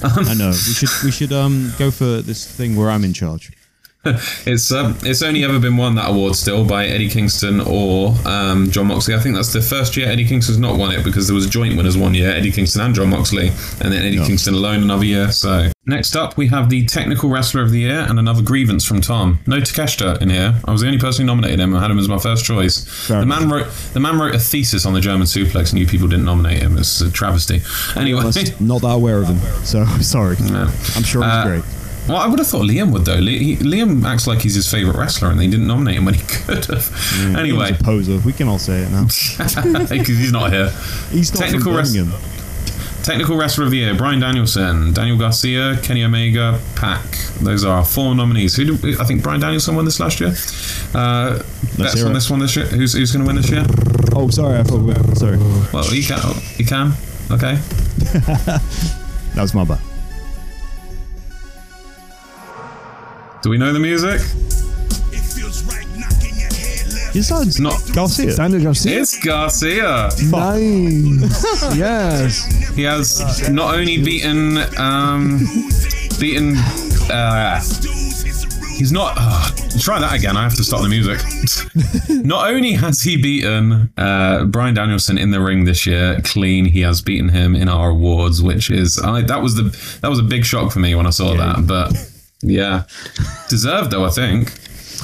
I 0.03 0.33
know 0.33 0.49
we 0.49 0.53
should 0.73 0.89
we 1.03 1.11
should 1.11 1.31
um 1.33 1.71
go 1.77 1.91
for 1.91 2.21
this 2.21 2.45
thing 2.49 2.75
where 2.75 2.89
I'm 2.89 3.03
in 3.03 3.13
charge. 3.13 3.51
It's 4.45 4.71
um, 4.71 4.95
it's 5.03 5.21
only 5.21 5.43
ever 5.43 5.59
been 5.59 5.75
won 5.77 5.95
that 5.95 6.09
award 6.09 6.35
still 6.35 6.65
by 6.65 6.85
Eddie 6.87 7.09
Kingston 7.09 7.59
or 7.59 8.15
um, 8.25 8.71
Jon 8.71 8.87
Moxley. 8.87 9.13
I 9.13 9.19
think 9.19 9.35
that's 9.35 9.51
the 9.53 9.61
first 9.61 9.97
year 9.97 10.07
Eddie 10.07 10.25
Kingston's 10.25 10.57
not 10.57 10.77
won 10.77 10.91
it 10.91 11.03
because 11.03 11.27
there 11.27 11.35
was 11.35 11.47
joint 11.47 11.75
winners 11.75 11.97
one 11.97 12.13
year, 12.13 12.29
Eddie 12.31 12.51
Kingston 12.51 12.81
and 12.81 12.95
Jon 12.95 13.09
Moxley, 13.09 13.47
and 13.81 13.91
then 13.91 14.03
Eddie 14.05 14.17
Kingston 14.25 14.53
alone 14.53 14.81
another 14.83 15.03
year. 15.05 15.31
So 15.31 15.69
next 15.85 16.15
up 16.15 16.37
we 16.37 16.47
have 16.47 16.69
the 16.69 16.85
technical 16.85 17.29
wrestler 17.29 17.61
of 17.61 17.71
the 17.71 17.79
year 17.79 17.99
and 18.09 18.17
another 18.17 18.41
grievance 18.41 18.85
from 18.85 19.01
Tom. 19.01 19.39
No 19.45 19.57
Takeshita 19.57 20.21
in 20.21 20.29
here. 20.29 20.55
I 20.65 20.71
was 20.71 20.79
the 20.81 20.87
only 20.87 20.99
person 20.99 21.23
who 21.23 21.27
nominated 21.27 21.59
him. 21.59 21.75
I 21.75 21.81
had 21.81 21.91
him 21.91 21.99
as 21.99 22.07
my 22.07 22.19
first 22.19 22.45
choice. 22.45 23.07
the 23.07 23.25
man 23.25 23.49
wrote 23.49 23.67
the 23.93 23.99
man 23.99 24.17
wrote 24.17 24.33
a 24.33 24.39
thesis 24.39 24.85
on 24.85 24.93
the 24.93 25.01
German 25.01 25.27
suplex, 25.27 25.71
and 25.71 25.79
you 25.79 25.85
people 25.85 26.07
didn't 26.07 26.25
nominate 26.25 26.61
him. 26.61 26.77
It's 26.77 27.01
a 27.01 27.11
travesty. 27.11 27.61
Anyway. 27.97 28.21
Not 28.61 28.81
that 28.81 28.93
aware 28.95 29.17
of 29.17 29.27
him. 29.27 29.39
So 29.65 29.83
sorry. 30.01 30.37
Yeah. 30.39 30.71
I'm 30.95 31.03
sure 31.03 31.21
he's 31.23 31.31
Uh, 31.33 31.43
great. 31.45 31.63
Well, 32.09 32.17
I 32.17 32.27
would 32.27 32.39
have 32.39 32.47
thought 32.47 32.63
Liam 32.65 32.91
would 32.91 33.05
though. 33.05 33.15
Li- 33.15 33.55
he, 33.55 33.55
Liam 33.57 34.03
acts 34.03 34.25
like 34.25 34.41
he's 34.41 34.55
his 34.55 34.69
favorite 34.69 34.97
wrestler, 34.97 35.29
and 35.29 35.39
they 35.39 35.47
didn't 35.47 35.67
nominate 35.67 35.97
him 35.97 36.05
when 36.05 36.15
he 36.15 36.23
could 36.27 36.65
have. 36.65 36.91
Anyway, 37.37 37.69
He's 37.69 37.79
a 37.79 37.83
poser. 37.83 38.17
We 38.25 38.33
can 38.33 38.47
all 38.47 38.57
say 38.57 38.81
it 38.81 38.89
now. 38.89 39.03
because 39.87 40.07
he's 40.07 40.31
not 40.31 40.51
here. 40.51 40.69
He's 41.11 41.31
not 41.33 41.41
Technical 41.43 41.73
Birmingham. 41.73 42.11
Technical 43.03 43.37
wrestler 43.37 43.63
of 43.65 43.71
the 43.71 43.77
year: 43.77 43.93
Bryan 43.95 44.19
Danielson, 44.19 44.91
Daniel 44.93 45.17
Garcia, 45.17 45.77
Kenny 45.83 46.03
Omega, 46.03 46.59
Pac. 46.75 47.05
Those 47.41 47.63
are 47.63 47.77
our 47.77 47.85
four 47.85 48.13
nominees. 48.15 48.55
Who 48.55 48.65
did, 48.65 48.99
I 48.99 49.03
think 49.03 49.21
Bryan 49.23 49.39
Danielson 49.39 49.75
won 49.75 49.85
this 49.85 49.99
last 49.99 50.19
year. 50.19 50.33
Uh, 50.93 51.41
hear 51.93 52.07
on 52.07 52.13
this 52.13 52.29
one 52.29 52.39
this 52.39 52.55
year. 52.55 52.65
Who's, 52.65 52.93
who's 52.93 53.11
going 53.11 53.23
to 53.23 53.27
win 53.27 53.35
this 53.35 53.49
year? 53.49 53.65
Oh, 54.15 54.29
sorry, 54.29 54.59
I 54.59 54.63
thought. 54.63 54.81
We 54.81 54.93
were, 54.93 55.15
sorry. 55.15 55.37
Well, 55.71 55.93
you 55.93 56.03
can. 56.03 56.19
You 56.57 56.65
can. 56.65 56.93
Okay. 57.31 57.59
That 59.35 59.43
was 59.43 59.53
my 59.53 59.63
bad. 59.63 59.79
Do 63.41 63.49
we 63.49 63.57
know 63.57 63.71
the 63.71 63.79
music? 63.79 64.19
It 65.11 65.21
feels 65.21 65.63
right 65.63 65.87
knocking 65.97 66.35
your 66.35 66.49
head 66.49 66.91
left. 66.93 67.15
Is 67.15 67.29
that 67.29 67.57
Not. 67.61 67.95
Garcia? 67.95 68.35
Daniel 68.35 68.63
Garcia. 68.63 68.99
It's 68.99 69.17
Garcia. 69.23 70.09
Nice. 70.29 71.77
yes. 71.77 72.75
He 72.75 72.83
has 72.83 73.49
not 73.49 73.75
only 73.75 74.03
beaten, 74.03 74.57
um, 74.77 75.39
beaten. 76.19 76.55
Uh, 77.09 77.61
he's 78.77 78.91
not. 78.91 79.13
Uh, 79.17 79.49
try 79.79 79.99
that 80.01 80.13
again. 80.13 80.35
I 80.35 80.43
have 80.43 80.55
to 80.55 80.63
stop 80.65 80.81
the 80.81 80.89
music. 80.89 81.19
not 82.25 82.49
only 82.49 82.73
has 82.73 83.01
he 83.01 83.15
beaten 83.21 83.89
uh, 83.97 84.43
Bryan 84.45 84.75
Danielson 84.75 85.17
in 85.17 85.31
the 85.31 85.39
ring 85.39 85.63
this 85.63 85.85
year 85.85 86.19
clean, 86.25 86.65
he 86.65 86.81
has 86.81 87.01
beaten 87.01 87.29
him 87.29 87.55
in 87.55 87.69
our 87.69 87.91
awards, 87.91 88.41
which 88.43 88.69
is 88.69 88.99
I, 88.99 89.21
that 89.21 89.41
was 89.41 89.55
the 89.55 89.63
that 90.01 90.09
was 90.09 90.19
a 90.19 90.23
big 90.23 90.43
shock 90.43 90.73
for 90.73 90.79
me 90.79 90.93
when 90.93 91.07
I 91.07 91.11
saw 91.11 91.33
that. 91.35 91.65
But 91.65 91.93
yeah, 92.41 92.83
deserved 93.49 93.91
though. 93.91 94.05
I 94.05 94.09
think. 94.09 94.53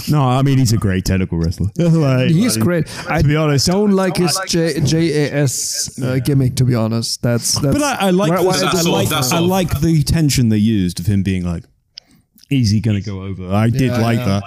No, 0.10 0.22
I 0.22 0.42
mean 0.42 0.58
he's 0.58 0.74
a 0.74 0.78
great 0.78 1.06
technical 1.06 1.38
wrestler. 1.38 1.70
like, 1.78 2.30
He's 2.30 2.58
like, 2.58 2.64
great. 2.66 3.10
I 3.10 3.22
to 3.22 3.28
be 3.28 3.36
honest, 3.38 3.68
don't 3.68 3.92
like 3.92 4.18
his 4.18 4.38
J- 4.48 4.80
JAS 4.82 5.98
uh, 6.04 6.20
gimmick, 6.24 6.56
to 6.58 6.66
be 6.66 6.76
honest. 6.76 7.22
That's 7.22 7.60
that's. 7.60 7.74
But 7.78 7.82
I, 7.82 8.08
I 8.08 8.10
like 8.12 8.32
why- 8.32 8.58
the, 8.58 8.64
That's 8.64 8.64
I 8.76 8.82
sort 8.82 8.94
like 8.94 9.10
that's 9.10 9.32
I 9.32 9.40
like 9.40 9.80
the 9.80 10.04
tension 10.04 10.50
they 10.50 10.58
used 10.58 11.00
of 11.00 11.06
him 11.06 11.24
being 11.24 11.46
like, 11.46 11.64
is 12.50 12.70
he 12.72 12.82
going 12.82 13.02
to 13.02 13.06
go 13.10 13.22
over? 13.24 13.52
I 13.54 13.70
did 13.70 13.82
Yeah, 13.92 13.98
like 14.02 14.20
yeah. 14.20 14.26
that. 14.26 14.44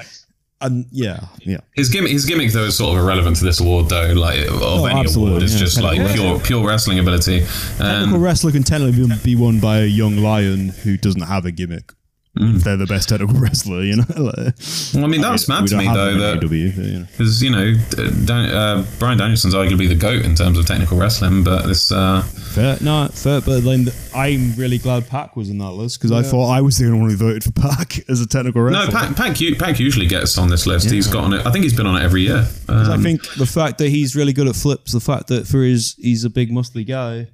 and 0.60 0.86
yeah, 0.92 1.20
Yeah. 1.40 1.60
His 1.74 1.88
gimmick, 1.88 2.12
his 2.12 2.26
gimmick 2.26 2.52
though, 2.52 2.64
is 2.64 2.76
sort 2.76 2.96
of 2.98 3.02
irrelevant 3.04 3.36
to 3.38 3.44
this 3.44 3.58
award, 3.58 3.88
though. 3.88 4.12
Like 4.12 4.40
of 4.50 4.86
any 4.86 5.00
absolutely, 5.00 5.30
award, 5.32 5.42
it's 5.44 5.54
yeah. 5.54 5.58
just 5.60 5.80
like 5.80 6.14
pure, 6.14 6.38
pure 6.40 6.66
wrestling 6.66 6.98
ability. 6.98 7.40
Technical 7.78 7.86
And 8.14 8.22
wrestler 8.22 8.52
can 8.52 8.64
technically 8.64 9.08
be 9.24 9.34
won 9.34 9.60
by 9.60 9.78
a 9.78 9.86
young 9.86 10.18
lion 10.18 10.68
who 10.68 10.96
doesn't 10.98 11.22
have 11.22 11.46
a 11.46 11.50
gimmick. 11.50 11.92
If 12.36 12.62
they're 12.62 12.76
the 12.76 12.86
best 12.86 13.08
technical 13.08 13.34
wrestler, 13.40 13.82
you 13.82 13.96
know. 13.96 14.04
Like, 14.18 14.54
well, 14.94 15.04
I 15.04 15.08
mean, 15.08 15.20
that's 15.20 15.48
mad 15.48 15.62
we 15.62 15.68
to 15.68 15.74
don't 15.76 15.86
me 15.86 15.92
though. 15.92 16.04
them 16.06 16.14
in 16.14 16.20
That 16.20 16.40
AEW, 16.40 16.76
but, 16.76 16.84
you 16.84 16.98
know. 17.00 17.06
Because 17.10 17.42
you 17.42 17.50
know, 17.50 17.74
Dan, 18.26 18.50
uh, 18.54 18.86
Bryan 18.98 19.18
Danielson's 19.18 19.54
arguably 19.54 19.88
the 19.88 19.94
goat 19.94 20.24
in 20.24 20.34
terms 20.34 20.58
of 20.58 20.66
technical 20.66 20.98
wrestling, 20.98 21.42
but 21.44 21.66
this, 21.66 21.90
uh, 21.90 22.22
Fair, 22.22 22.76
no, 22.80 23.08
fair, 23.12 23.40
but 23.40 23.60
then 23.60 23.88
I'm 24.14 24.54
really 24.54 24.78
glad 24.78 25.08
Pac 25.08 25.36
was 25.36 25.48
in 25.50 25.58
that 25.58 25.72
list 25.72 25.98
because 26.00 26.12
I 26.12 26.22
thought 26.22 26.50
I 26.50 26.60
was 26.60 26.78
the 26.78 26.86
only 26.86 26.98
one 27.00 27.10
who 27.10 27.16
voted 27.16 27.44
for 27.44 27.52
Pac 27.54 28.08
as 28.08 28.20
a 28.20 28.26
technical 28.26 28.62
no, 28.70 28.80
wrestler. 28.84 28.92
Pac, 29.00 29.16
Pac, 29.16 29.40
u- 29.40 29.56
Pac 29.56 29.78
usually 29.78 30.06
gets 30.06 30.38
on 30.38 30.48
this 30.48 30.66
list. 30.66 30.90
He's 30.90 31.06
got 31.06 31.24
on 31.24 31.32
it. 31.34 31.46
I 31.46 31.50
think 31.52 31.64
he's 31.64 31.74
been 31.76 31.86
on 31.86 32.00
it 32.00 32.04
every 32.04 32.22
year. 32.22 32.46
I 32.68 32.92
Um, 32.94 33.02
think 33.02 33.22
the 33.36 33.46
fact 33.46 33.78
that 33.78 33.88
he's 33.90 34.14
really 34.16 34.32
good 34.32 34.48
at 34.48 34.56
flips, 34.56 34.92
the 34.92 35.00
fact 35.00 35.26
that 35.28 35.46
for 35.46 35.62
his 35.62 35.94
he's 35.98 36.24
a 36.24 36.30
big 36.30 36.50
muscly 36.50 36.86
guy. 36.86 37.28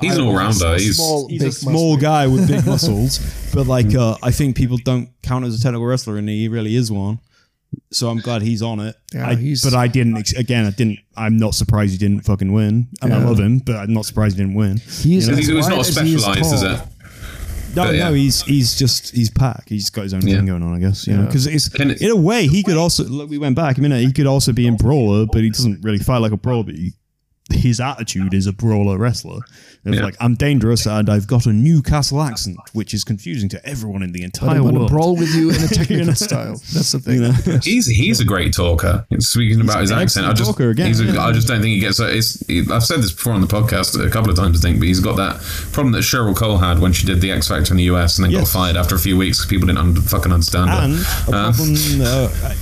He's 0.00 0.16
an 0.16 0.24
all 0.24 0.34
rounder. 0.36 0.74
He's 0.74 0.96
small, 0.96 1.28
He's 1.28 1.42
a 1.42 1.52
small 1.52 1.96
guy 1.96 2.26
with 2.26 2.48
big 2.48 2.64
muscles, 2.72 3.18
but 3.54 3.66
like 3.66 3.94
uh, 3.94 4.16
I 4.22 4.30
think 4.30 4.56
people 4.56 4.78
don't 4.78 5.08
count 5.22 5.44
as 5.44 5.58
a 5.58 5.62
technical 5.62 5.86
wrestler, 5.86 6.16
and 6.16 6.28
he 6.28 6.48
really 6.48 6.74
is 6.76 6.90
one. 6.90 7.20
So 7.92 8.08
I'm 8.08 8.18
glad 8.20 8.40
he's 8.40 8.62
on 8.62 8.80
it. 8.80 8.96
Yeah, 9.12 9.28
I, 9.28 9.34
he's, 9.34 9.62
but 9.62 9.74
I 9.74 9.88
didn't. 9.88 10.16
ex- 10.16 10.32
Again, 10.32 10.64
I 10.64 10.70
didn't. 10.70 11.00
I'm 11.16 11.36
not 11.36 11.54
surprised 11.54 11.92
he 11.92 11.98
didn't 11.98 12.22
fucking 12.24 12.50
win, 12.52 12.88
and 13.02 13.12
I 13.12 13.18
love 13.22 13.38
him, 13.38 13.58
but 13.58 13.76
I'm 13.76 13.92
not 13.92 14.06
surprised 14.06 14.36
he 14.38 14.42
didn't 14.42 14.56
win. 14.56 14.78
he's, 14.78 15.02
he's, 15.04 15.28
as 15.28 15.38
he's 15.38 15.50
wide 15.52 15.68
not 15.70 15.80
as 15.80 15.96
he 15.98 16.14
is 16.14 16.22
specialized, 16.24 16.54
is 16.54 16.62
it? 16.62 16.80
No, 17.76 17.84
But, 17.84 17.94
yeah. 17.96 18.08
no, 18.08 18.14
he's 18.14 18.40
he's 18.42 18.78
just 18.78 19.14
he's 19.14 19.28
Pac. 19.30 19.68
He's 19.68 19.90
got 19.90 20.04
his 20.04 20.14
own 20.14 20.26
Yeah. 20.26 20.36
thing 20.36 20.46
going 20.46 20.62
on, 20.62 20.74
I 20.74 20.78
guess. 20.78 21.06
You 21.06 21.18
know, 21.18 21.26
because 21.26 21.46
it's 21.46 21.68
Can 21.68 21.90
it- 21.90 22.00
in 22.00 22.10
a 22.10 22.16
way 22.16 22.46
he 22.46 22.62
could 22.62 22.78
also. 22.78 23.04
Look, 23.04 23.28
we 23.28 23.36
went 23.36 23.54
back 23.56 23.76
a 23.76 23.82
minute. 23.82 24.00
He 24.02 24.12
could 24.14 24.26
also 24.26 24.52
be 24.54 24.66
in 24.66 24.76
brawler, 24.76 25.26
but 25.26 25.42
he 25.42 25.50
doesn't 25.50 25.84
really 25.84 25.98
fight 25.98 26.18
like 26.18 26.32
a 26.32 26.38
brawler. 26.38 26.64
But 26.64 26.76
he 26.76 26.94
his 27.50 27.80
attitude 27.80 28.34
is 28.34 28.46
a 28.46 28.52
brawler 28.52 28.98
wrestler. 28.98 29.38
It's 29.84 29.96
Yeah. 29.96 30.02
like 30.04 30.16
I'm 30.20 30.34
dangerous 30.34 30.86
and 30.86 31.08
I've 31.08 31.26
got 31.26 31.46
a 31.46 31.52
Newcastle 31.52 32.20
accent, 32.20 32.58
which 32.74 32.92
is 32.92 33.04
confusing 33.04 33.48
to 33.50 33.66
everyone 33.66 34.02
in 34.02 34.12
the 34.12 34.20
But 34.20 34.42
I 34.42 34.46
entire 34.56 34.62
want 34.62 34.74
to 34.74 34.78
world. 34.80 34.90
brawl 34.90 35.16
with 35.16 35.34
you 35.34 35.50
in 35.50 35.62
a 35.62 35.68
technical 35.68 36.14
style. 36.14 36.60
That's 36.74 36.92
the 36.92 36.98
thing. 37.00 37.60
He's 37.62 37.86
he's 37.86 38.20
a 38.20 38.24
great 38.24 38.52
talker. 38.52 39.06
Speaking 39.20 39.60
about 39.62 39.80
his 39.80 39.90
an 39.90 39.98
accent, 40.00 40.26
I 40.26 40.32
just 40.34 40.50
talker 40.50 40.68
again, 40.70 40.88
he's 40.88 41.00
a, 41.00 41.04
yeah. 41.04 41.24
I 41.24 41.32
just 41.32 41.48
don't 41.48 41.60
think 41.62 41.72
he 41.74 41.80
gets. 41.80 41.98
It's, 42.00 42.44
he, 42.46 42.64
I've 42.70 42.82
said 42.84 42.98
this 43.00 43.12
before 43.12 43.32
on 43.32 43.40
the 43.40 43.46
podcast 43.46 43.98
a 44.04 44.10
couple 44.10 44.30
of 44.30 44.36
times, 44.36 44.58
I 44.58 44.68
think, 44.68 44.78
but 44.80 44.88
he's 44.88 45.00
got 45.00 45.16
that 45.16 45.40
problem 45.72 45.92
that 45.92 46.02
Cheryl 46.02 46.36
Cole 46.36 46.58
had 46.58 46.80
when 46.80 46.92
she 46.92 47.06
did 47.06 47.20
the 47.20 47.30
X 47.32 47.48
Factor 47.48 47.72
in 47.72 47.78
the 47.78 47.84
US 47.84 48.18
and 48.18 48.26
then 48.26 48.32
got 48.32 48.48
fired 48.48 48.76
after 48.76 48.94
a 48.94 48.98
few 48.98 49.16
weeks 49.16 49.38
because 49.38 49.48
people 49.48 49.66
didn't 49.66 49.78
un- 49.78 49.94
fucking 49.96 50.32
understand 50.32 50.68
And 50.70 50.96
her. 50.96 51.32
a 51.32 51.36
Uh, 51.36 51.52
problem, 51.52 52.00
uh, 52.02 52.04
uh, 52.04 52.54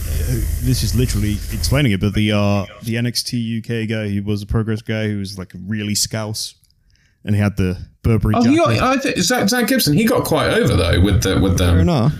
this 0.63 0.83
is 0.83 0.95
literally 0.95 1.33
explaining 1.53 1.93
it, 1.93 2.01
but 2.01 2.15
the 2.15 2.33
uh, 2.33 2.67
the 2.83 2.95
NXT 2.95 3.59
UK 3.59 3.89
guy, 3.89 4.09
he 4.09 4.21
was 4.21 4.43
a 4.43 4.47
progress 4.47 4.83
guy 4.83 5.09
who 5.09 5.19
was 5.19 5.39
like 5.39 5.53
really 5.67 5.95
scouse, 5.95 6.55
and 7.25 7.35
he 7.35 7.41
had 7.41 7.57
the 7.57 7.79
Burberry 8.03 8.35
oh, 8.37 8.43
jacket. 8.43 8.51
he 8.51 8.57
got, 8.57 8.71
I 8.79 8.99
think 8.99 9.19
Zack, 9.19 9.49
Zack 9.49 9.69
Gibson. 9.69 9.95
He 9.95 10.05
got 10.05 10.25
quite 10.25 10.51
over 10.51 10.77
though 10.77 11.01
with 11.01 11.23
the 11.23 11.39
with 11.41 11.59
Fair 11.59 11.79
enough. 11.79 12.13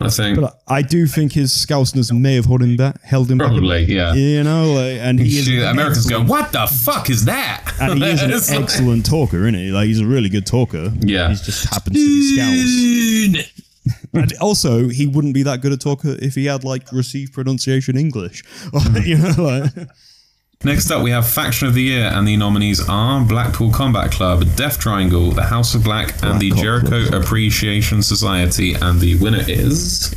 I 0.00 0.10
think 0.10 0.40
But 0.40 0.60
I 0.68 0.82
do 0.82 1.06
think 1.06 1.32
his 1.32 1.52
scouseness 1.52 2.12
may 2.12 2.36
have 2.36 2.44
held 2.44 2.62
him 2.62 2.76
back. 2.76 3.02
Held 3.02 3.28
him 3.30 3.38
probably 3.38 3.82
yeah. 3.84 4.14
You 4.14 4.44
know, 4.44 4.72
like, 4.72 5.00
and 5.00 5.18
he 5.18 5.38
is 5.38 5.48
Americans 5.48 6.06
go, 6.06 6.22
what 6.22 6.52
the 6.52 6.68
fuck 6.68 7.10
is 7.10 7.24
that? 7.24 7.72
And 7.80 7.98
he 7.98 8.08
is 8.08 8.22
an 8.22 8.32
excellent 8.62 9.06
talker, 9.06 9.38
isn't 9.38 9.54
he? 9.54 9.72
Like 9.72 9.86
he's 9.86 10.00
a 10.00 10.06
really 10.06 10.28
good 10.28 10.46
talker. 10.46 10.92
Yeah. 11.00 11.30
he 11.30 11.34
just 11.34 11.68
happens 11.68 11.96
to 11.96 13.34
be 13.34 13.34
scouse. 13.34 13.67
And 14.12 14.32
also, 14.40 14.88
he 14.88 15.06
wouldn't 15.06 15.34
be 15.34 15.42
that 15.44 15.60
good 15.60 15.72
a 15.72 15.76
talker 15.76 16.16
if 16.20 16.34
he 16.34 16.46
had 16.46 16.64
like 16.64 16.90
received 16.92 17.32
pronunciation 17.32 17.96
English. 17.96 18.42
you 19.04 19.18
know, 19.18 19.34
like 19.38 19.88
Next 20.64 20.90
up, 20.90 21.04
we 21.04 21.12
have 21.12 21.28
Faction 21.28 21.68
of 21.68 21.74
the 21.74 21.82
Year, 21.82 22.10
and 22.12 22.26
the 22.26 22.36
nominees 22.36 22.80
are 22.88 23.24
Blackpool 23.24 23.70
Combat 23.70 24.10
Club, 24.10 24.44
Death 24.56 24.80
Triangle, 24.80 25.30
the 25.30 25.44
House 25.44 25.76
of 25.76 25.84
Black, 25.84 26.20
and 26.24 26.40
the 26.40 26.50
Jericho 26.50 27.16
Appreciation 27.16 28.02
Society. 28.02 28.74
And 28.74 28.98
the 28.98 29.14
winner 29.20 29.44
is. 29.46 30.10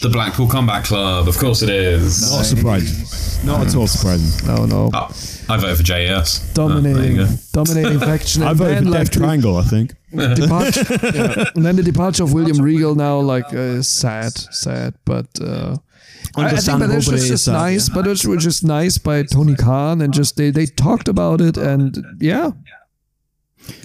The 0.00 0.08
Blackpool 0.08 0.46
Combat 0.46 0.84
Club. 0.84 1.26
Of 1.26 1.38
course 1.38 1.62
it 1.62 1.70
is. 1.70 2.30
not 2.30 2.44
surprising. 2.44 3.44
Not 3.44 3.66
at 3.66 3.74
all 3.74 3.88
surprising. 3.88 4.46
No, 4.46 4.64
no. 4.64 4.90
Oh, 4.94 5.08
I 5.50 5.56
vote 5.56 5.76
for 5.76 5.82
JS. 5.82 6.52
There 6.54 6.64
you 6.64 6.70
Dominating, 6.74 7.16
go. 7.16 7.26
dominating 7.52 8.00
faction. 8.10 8.42
I 8.42 8.50
And 8.50 8.58
voted 8.58 8.78
for 8.78 8.90
like, 8.90 9.04
Death 9.04 9.10
Triangle. 9.12 9.56
I 9.56 9.62
think. 9.62 9.94
departure, 10.10 10.84
yeah. 11.14 11.50
And 11.54 11.64
then 11.64 11.76
the 11.76 11.82
departure 11.82 12.24
of 12.24 12.32
William 12.32 12.58
Regal 12.58 12.94
now, 12.94 13.18
like, 13.20 13.52
uh, 13.54 13.82
sad, 13.82 14.32
sad, 14.36 14.94
but. 15.04 15.26
Uh, 15.40 15.76
I, 16.36 16.44
I 16.44 16.50
think 16.50 16.78
that 16.80 16.90
Understandable, 16.90 16.96
it's 16.96 17.06
but 17.06 17.14
it 17.14 17.16
just, 17.16 17.24
is 17.24 17.30
just 17.30 17.44
sad, 17.46 17.52
nice, 17.52 17.88
yeah. 17.88 17.94
but 17.94 18.06
it 18.06 18.26
was 18.26 18.44
just 18.44 18.64
nice 18.64 18.98
by 18.98 19.22
Tony 19.22 19.54
Khan, 19.54 20.02
and 20.02 20.12
just 20.12 20.36
they, 20.36 20.50
they 20.50 20.66
talked 20.66 21.08
about 21.08 21.40
it, 21.40 21.56
and 21.56 21.96
yeah, 22.20 22.50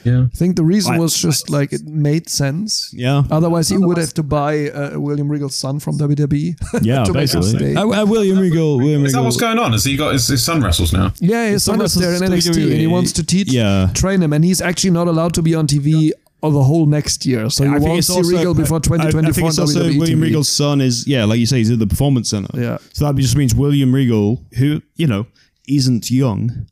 Yeah. 0.04 0.24
I 0.32 0.36
think 0.36 0.56
the 0.56 0.64
reason 0.64 0.96
I- 0.96 1.00
was 1.00 1.18
just 1.18 1.50
like 1.50 1.74
it 1.74 1.86
made 1.86 2.30
sense. 2.30 2.92
Yeah. 2.94 3.24
Otherwise, 3.32 3.70
he 3.70 3.78
would 3.78 3.98
have 3.98 4.14
to 4.16 4.24
buy 4.24 4.70
uh, 4.70 5.00
William 5.00 5.30
Regal's 5.30 5.56
son 5.56 5.80
from 5.80 5.98
WWE. 5.98 6.56
Yeah, 6.82 7.04
to 7.06 7.14
make 7.14 7.24
us 7.24 7.34
basically. 7.36 7.74
stay. 7.74 7.76
Uh, 7.76 7.88
uh, 8.02 8.06
William 8.06 8.40
Regal. 8.40 8.78
William 8.78 9.06
Is 9.06 9.14
that 9.14 9.22
what's 9.24 9.38
going 9.38 9.60
on? 9.60 9.74
Is 9.74 9.84
he 9.84 9.96
got 9.96 10.14
his, 10.14 10.28
his 10.28 10.44
son 10.44 10.62
wrestles 10.62 10.92
now? 10.94 11.14
Yeah, 11.20 11.50
his 11.50 11.64
son 11.64 11.80
is 11.82 11.94
there 11.96 12.12
in 12.14 12.20
Someone 12.20 12.38
NXT, 12.40 12.44
says 12.44 12.58
and 12.58 12.74
he 12.82 12.88
wants 12.88 13.12
to 13.14 13.24
teach, 13.24 13.52
Yeah. 13.52 13.90
train 13.94 14.22
him, 14.22 14.34
and 14.34 14.44
he's 14.44 14.62
actually 14.62 14.92
not 14.92 15.08
allowed 15.08 15.34
to 15.36 15.42
be 15.42 15.56
on 15.56 15.68
TV 15.68 16.12
or 16.42 16.52
the 16.52 16.64
whole 16.64 16.86
next 16.86 17.26
year. 17.26 17.50
So 17.50 17.64
you 17.64 17.70
I 17.70 17.74
think 17.76 17.86
won't 17.88 18.00
it's 18.00 18.08
see 18.08 18.14
also- 18.16 18.36
Regal 18.38 18.54
before 18.54 18.78
I- 18.78 18.80
I 18.80 18.98
2024 18.98 19.34
think 19.34 19.48
it's 19.50 19.60
also 19.60 19.80
WWE 19.84 20.00
William 20.00 20.20
TV. 20.20 20.24
Regal's 20.24 20.50
son 20.50 20.82
is 20.82 21.08
yeah, 21.08 21.24
like 21.24 21.40
you 21.40 21.46
say, 21.46 21.58
he's 21.60 21.72
at 21.72 21.80
the 21.80 21.88
performance 21.88 22.30
center. 22.30 22.60
Yeah. 22.60 22.78
So 22.92 23.06
that 23.06 23.16
just 23.22 23.38
means 23.38 23.56
William 23.56 23.94
Regal, 23.96 24.44
who 24.58 24.82
you 24.98 25.08
know 25.08 25.26
isn't 25.70 26.12
young, 26.12 26.66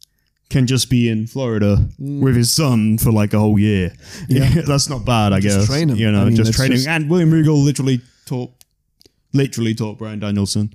can 0.51 0.67
just 0.67 0.89
be 0.89 1.09
in 1.09 1.25
Florida 1.25 1.77
mm. 1.99 2.21
with 2.21 2.35
his 2.35 2.53
son 2.53 2.97
for 2.97 3.11
like 3.11 3.33
a 3.33 3.39
whole 3.39 3.57
year. 3.57 3.93
Yeah, 4.27 4.61
that's 4.67 4.89
not 4.89 5.05
bad, 5.05 5.33
I 5.33 5.39
Just 5.39 5.59
guess. 5.59 5.67
train 5.67 5.89
him. 5.89 5.95
You 5.97 6.11
know, 6.11 6.21
I 6.21 6.25
mean, 6.25 6.35
just 6.35 6.53
training. 6.53 6.77
just- 6.77 6.87
And 6.87 7.09
William 7.09 7.31
Regal 7.31 7.57
literally 7.57 8.01
taught, 8.25 8.51
literally 9.33 9.73
taught 9.73 9.97
Bryan 9.97 10.19
Danielson. 10.19 10.73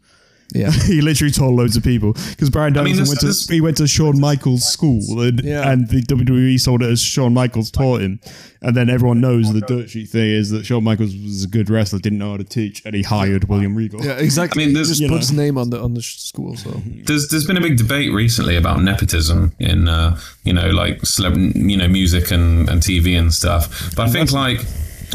Yeah. 0.54 0.70
he 0.86 1.00
literally 1.00 1.32
taught 1.32 1.50
loads 1.52 1.76
of 1.76 1.82
people 1.82 2.12
because 2.30 2.50
Bryan 2.50 2.76
I 2.78 2.82
mean, 2.82 2.96
this- 2.96 3.08
went 3.08 3.20
to 3.20 3.26
this- 3.26 3.48
he 3.48 3.60
went 3.60 3.76
to 3.78 3.86
Shawn 3.86 4.20
Michaels 4.20 4.64
school 4.66 5.20
and, 5.20 5.40
Yeah. 5.42 5.70
and 5.70 5.88
the 5.88 6.02
WWE 6.02 6.58
sold 6.60 6.82
it 6.82 6.90
as 6.90 7.00
Shawn 7.02 7.34
Michaels 7.34 7.70
taught 7.70 8.00
him, 8.00 8.20
and 8.62 8.76
then 8.76 8.88
everyone 8.88 9.20
knows 9.20 9.52
the 9.52 9.60
dirt 9.60 9.90
sheet 9.90 10.08
thing 10.08 10.30
is 10.30 10.50
that 10.50 10.64
Shawn 10.64 10.84
Michaels 10.84 11.14
was 11.16 11.44
a 11.44 11.48
good 11.48 11.68
wrestler, 11.68 11.98
didn't 11.98 12.18
know 12.18 12.30
how 12.30 12.36
to 12.36 12.44
teach, 12.44 12.82
and 12.86 12.94
he 12.94 13.02
hired 13.02 13.44
William 13.48 13.74
Regal. 13.74 14.04
Yeah, 14.04 14.12
exactly. 14.12 14.62
I 14.62 14.66
mean, 14.66 14.68
he 14.70 14.74
there's- 14.74 14.88
just 14.88 15.00
you 15.00 15.08
put 15.08 15.18
his 15.18 15.32
name 15.32 15.58
on 15.58 15.70
the 15.70 15.80
on 15.80 15.94
the 15.94 16.02
school. 16.02 16.56
So 16.56 16.80
There's 17.04 17.28
there's 17.28 17.46
been 17.46 17.56
a 17.56 17.60
big 17.60 17.76
debate 17.76 18.12
recently 18.12 18.56
about 18.56 18.82
nepotism 18.82 19.52
in 19.58 19.88
uh, 19.88 20.18
you 20.44 20.52
know 20.52 20.70
like 20.70 21.00
celeb, 21.02 21.54
you 21.54 21.76
know 21.76 21.88
music 21.88 22.30
and, 22.30 22.68
and 22.68 22.80
TV 22.82 23.18
and 23.18 23.32
stuff. 23.34 23.94
But 23.96 24.08
I 24.08 24.10
think 24.10 24.32
like 24.32 24.64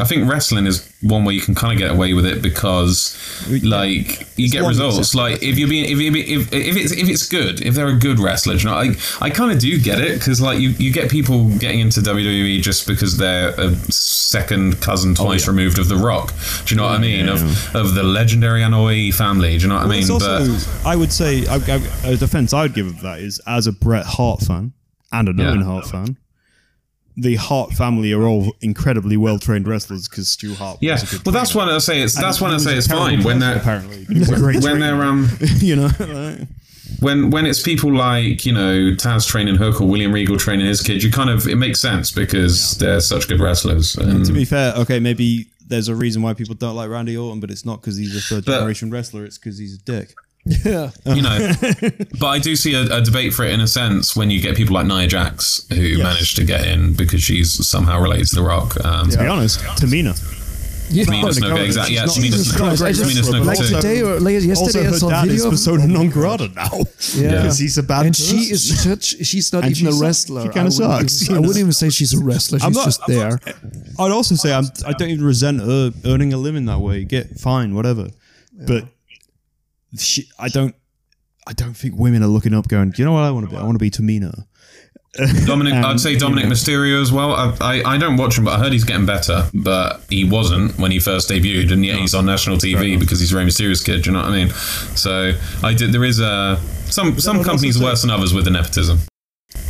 I 0.00 0.04
think 0.04 0.30
wrestling 0.30 0.66
is 0.66 0.90
one 1.02 1.24
where 1.24 1.34
you 1.34 1.40
can 1.40 1.54
kind 1.54 1.72
of 1.72 1.78
get 1.78 1.90
away 1.90 2.14
with 2.14 2.24
it 2.24 2.42
because 2.42 3.16
like 3.62 4.26
you 4.38 4.48
get 4.48 4.66
results. 4.66 5.14
Like 5.14 5.42
if 5.42 5.58
you're 5.58 5.68
being 5.68 5.84
if, 5.84 5.98
you 5.98 6.12
if 6.12 6.52
if 6.52 6.76
it's 6.76 6.92
if 6.92 7.08
it's 7.08 7.28
good, 7.28 7.60
if 7.60 7.74
they're 7.74 7.88
a 7.88 7.98
good 7.98 8.18
wrestler, 8.18 8.54
you 8.54 8.64
know, 8.64 8.74
I 8.74 8.94
I 9.20 9.30
kind 9.30 9.52
of 9.52 9.58
do 9.58 9.78
get 9.80 10.00
it 10.00 10.18
because 10.18 10.40
like 10.40 10.58
you 10.58 10.70
you 10.70 10.92
get 10.92 11.10
people 11.10 11.48
getting 11.58 11.80
into 11.80 12.00
WWE 12.00 12.62
just 12.62 12.86
because 12.86 13.18
they're 13.18 13.50
a 13.60 13.74
second 13.90 14.80
cousin 14.80 15.14
oh, 15.18 15.24
twice 15.24 15.46
removed 15.46 15.78
of 15.78 15.88
The 15.88 15.96
Rock. 15.96 16.32
Do 16.64 16.74
you 16.74 16.80
know 16.80 16.86
what 16.86 16.94
I 16.94 16.98
mean? 16.98 17.28
Of 17.28 17.42
of 17.74 17.94
the 17.94 18.02
legendary 18.02 18.62
Anoa'i 18.62 19.12
family. 19.12 19.58
Do 19.58 19.64
you 19.64 19.68
know 19.68 19.76
what 19.76 19.84
I 19.84 19.88
mean? 19.88 20.10
Also, 20.10 20.46
but 20.46 20.86
I 20.86 20.96
would 20.96 21.12
say, 21.12 21.46
I, 21.46 21.56
I, 21.56 22.10
a 22.12 22.16
defense 22.16 22.52
I 22.52 22.62
would 22.62 22.74
give 22.74 22.86
of 22.86 23.00
that 23.02 23.20
is 23.20 23.40
as 23.46 23.66
a 23.66 23.72
Bret 23.72 24.06
Hart 24.06 24.40
fan 24.40 24.72
and 25.12 25.28
an 25.28 25.38
Yeah. 25.38 25.50
Owen 25.50 25.60
Hart 25.60 25.86
fan, 25.86 26.16
the 27.16 27.36
Hart 27.36 27.72
family 27.72 28.12
are 28.12 28.22
all 28.22 28.54
incredibly 28.60 29.16
well 29.16 29.38
trained 29.38 29.68
wrestlers 29.68 30.08
because 30.08 30.28
Stu 30.28 30.54
Hart. 30.54 30.78
Yeah, 30.80 30.94
was 30.94 31.02
a 31.02 31.16
good 31.16 31.26
well, 31.26 31.32
that's 31.32 31.54
when 31.54 31.68
I 31.68 31.78
say 31.78 32.00
it's 32.02 32.14
that's 32.14 32.40
when 32.40 32.52
I 32.52 32.58
say 32.58 32.76
it's 32.76 32.86
fine 32.86 33.22
when 33.22 33.38
they're 33.38 33.56
apparently 33.56 34.04
but 34.06 34.14
he 34.14 34.18
was 34.20 34.30
a 34.30 34.36
great 34.36 34.62
when 34.62 34.80
they're 34.80 35.02
um 35.02 35.28
you 35.58 35.76
know. 35.76 35.90
like- 35.98 36.48
when 37.00 37.30
when 37.30 37.46
it's 37.46 37.62
people 37.62 37.92
like 37.94 38.44
you 38.44 38.52
know 38.52 38.92
Taz 38.94 39.26
training 39.26 39.56
Hook 39.56 39.80
or 39.80 39.86
William 39.88 40.12
Regal 40.12 40.36
training 40.36 40.66
his 40.66 40.80
kids, 40.80 41.02
you 41.02 41.10
kind 41.10 41.30
of 41.30 41.46
it 41.46 41.56
makes 41.56 41.80
sense 41.80 42.10
because 42.10 42.76
they're 42.78 43.00
such 43.00 43.28
good 43.28 43.40
wrestlers. 43.40 43.96
And, 43.96 44.24
to 44.26 44.32
be 44.32 44.44
fair, 44.44 44.74
okay, 44.76 45.00
maybe 45.00 45.46
there's 45.66 45.88
a 45.88 45.94
reason 45.94 46.22
why 46.22 46.34
people 46.34 46.54
don't 46.54 46.76
like 46.76 46.90
Randy 46.90 47.16
Orton, 47.16 47.40
but 47.40 47.50
it's 47.50 47.64
not 47.64 47.80
because 47.80 47.96
he's 47.96 48.14
a 48.16 48.20
third 48.20 48.44
But- 48.44 48.58
generation 48.58 48.90
wrestler. 48.90 49.24
It's 49.24 49.38
because 49.38 49.58
he's 49.58 49.74
a 49.76 49.78
dick. 49.82 50.14
Yeah, 50.44 50.90
you 51.06 51.22
know, 51.22 51.52
but 52.18 52.26
I 52.26 52.38
do 52.40 52.56
see 52.56 52.74
a, 52.74 52.82
a 52.96 53.00
debate 53.00 53.32
for 53.32 53.44
it 53.44 53.52
in 53.52 53.60
a 53.60 53.66
sense 53.68 54.16
when 54.16 54.28
you 54.30 54.40
get 54.40 54.56
people 54.56 54.74
like 54.74 54.86
Nia 54.86 55.06
Jax 55.06 55.66
who 55.68 55.98
managed 55.98 56.36
to 56.36 56.44
get 56.44 56.66
in 56.66 56.94
because 56.94 57.22
she's 57.22 57.66
somehow 57.68 58.00
related 58.00 58.26
to 58.28 58.34
The 58.36 58.42
Rock. 58.42 58.76
Um, 58.84 59.08
To 59.10 59.18
be 59.18 59.26
honest, 59.26 59.60
Tamina. 59.60 60.18
yeah. 60.90 61.04
Tamina 61.04 61.30
Snuka, 61.32 61.64
exactly. 61.64 61.94
Yeah, 61.94 62.04
Tamina 62.06 62.22
Jesus 62.22 62.56
Christ, 62.56 62.82
I 62.82 62.90
Snuka. 62.90 62.94
just- 62.96 63.02
Tamina 63.30 63.40
Snuka 63.40 63.44
like 63.46 63.58
too. 63.58 63.66
today 63.76 64.02
or 64.02 64.18
like 64.20 64.42
yesterday, 64.42 64.84
I 64.84 64.86
also, 64.88 64.98
saw 64.98 65.08
her 65.10 65.14
a 65.14 65.16
dad 65.16 65.22
video. 65.28 65.34
is 65.36 65.44
of- 65.44 65.50
persona 65.52 65.86
non 65.86 66.08
grata 66.10 66.48
now. 66.48 66.70
Yeah. 67.14 67.30
because 67.42 67.58
he's 67.58 67.78
a 67.78 67.82
bad 67.82 68.06
and 68.06 68.16
she 68.16 68.36
is 68.52 68.82
such. 68.82 69.04
She's 69.24 69.52
not 69.52 69.64
And 69.64 69.76
even 69.78 69.92
a 69.92 69.96
wrestler. 69.96 70.42
she 70.42 70.48
kinda 70.48 70.70
sucks, 70.72 71.22
even- 71.22 71.36
I 71.36 71.38
wouldn't 71.40 71.58
even 71.58 71.72
say 71.72 71.88
she's 71.90 72.14
a 72.14 72.24
wrestler. 72.24 72.58
She's 72.58 72.66
I'm 72.66 72.72
not- 72.72 72.84
just 72.86 73.00
I'm 73.08 73.14
there. 73.14 73.38
I'd 73.98 74.10
also 74.10 74.34
say 74.34 74.52
I'm, 74.52 74.64
I 74.86 74.92
don't 74.92 75.10
even 75.10 75.24
resent 75.24 75.60
her 75.60 75.92
earning 76.04 76.32
a 76.32 76.36
living 76.36 76.64
that 76.66 76.80
way. 76.80 77.04
Get 77.04 77.38
fine, 77.38 77.74
whatever. 77.76 78.08
But 78.66 78.86
she, 79.98 80.28
I 80.38 80.48
don't. 80.48 80.74
I 81.46 81.52
don't 81.54 81.74
think 81.74 81.96
women 81.96 82.22
are 82.22 82.28
looking 82.28 82.54
up, 82.54 82.68
going, 82.68 82.90
"Do 82.90 83.02
you 83.02 83.06
know 83.06 83.12
what 83.12 83.24
I 83.24 83.30
want 83.30 83.46
to 83.46 83.50
be? 83.50 83.56
I 83.56 83.62
want 83.64 83.74
to 83.74 83.78
be 83.78 83.90
Tamina." 83.90 84.46
Dominic, 85.44 85.74
And, 85.74 85.84
um, 85.84 85.90
I'd 85.92 86.00
say 86.00 86.12
you 86.12 86.18
Dominic 86.18 86.46
know. 86.46 86.52
Mysterio 86.52 87.02
as 87.02 87.12
well. 87.12 87.32
I, 87.34 87.54
I, 87.60 87.94
I 87.94 87.98
don't 87.98 88.16
watch 88.16 88.38
him, 88.38 88.44
but 88.44 88.54
I 88.58 88.62
heard 88.62 88.72
he's 88.72 88.84
getting 88.84 89.04
better. 89.04 89.48
But 89.52 90.02
he 90.08 90.24
wasn't 90.24 90.78
when 90.78 90.90
he 90.90 90.98
first 91.00 91.28
debuted, 91.28 91.72
and 91.72 91.84
yet 91.84 91.98
he's 91.98 92.14
on 92.14 92.24
national 92.26 92.56
TV 92.56 92.98
because 92.98 93.20
he's 93.20 93.32
a 93.32 93.36
Rey 93.36 93.44
Mysterio's 93.44 93.82
kid. 93.82 94.02
Do 94.04 94.10
you 94.10 94.16
know 94.16 94.22
what 94.22 94.30
I 94.30 94.36
mean? 94.44 94.48
So 94.96 95.32
I 95.62 95.74
did. 95.74 95.92
There 95.92 96.04
is 96.04 96.20
a 96.20 96.56
some 96.86 97.18
some 97.18 97.42
companies 97.42 97.78
worse 97.78 98.02
than 98.02 98.10
others 98.10 98.32
with 98.32 98.44
the 98.44 98.50
nepotism. 98.50 99.00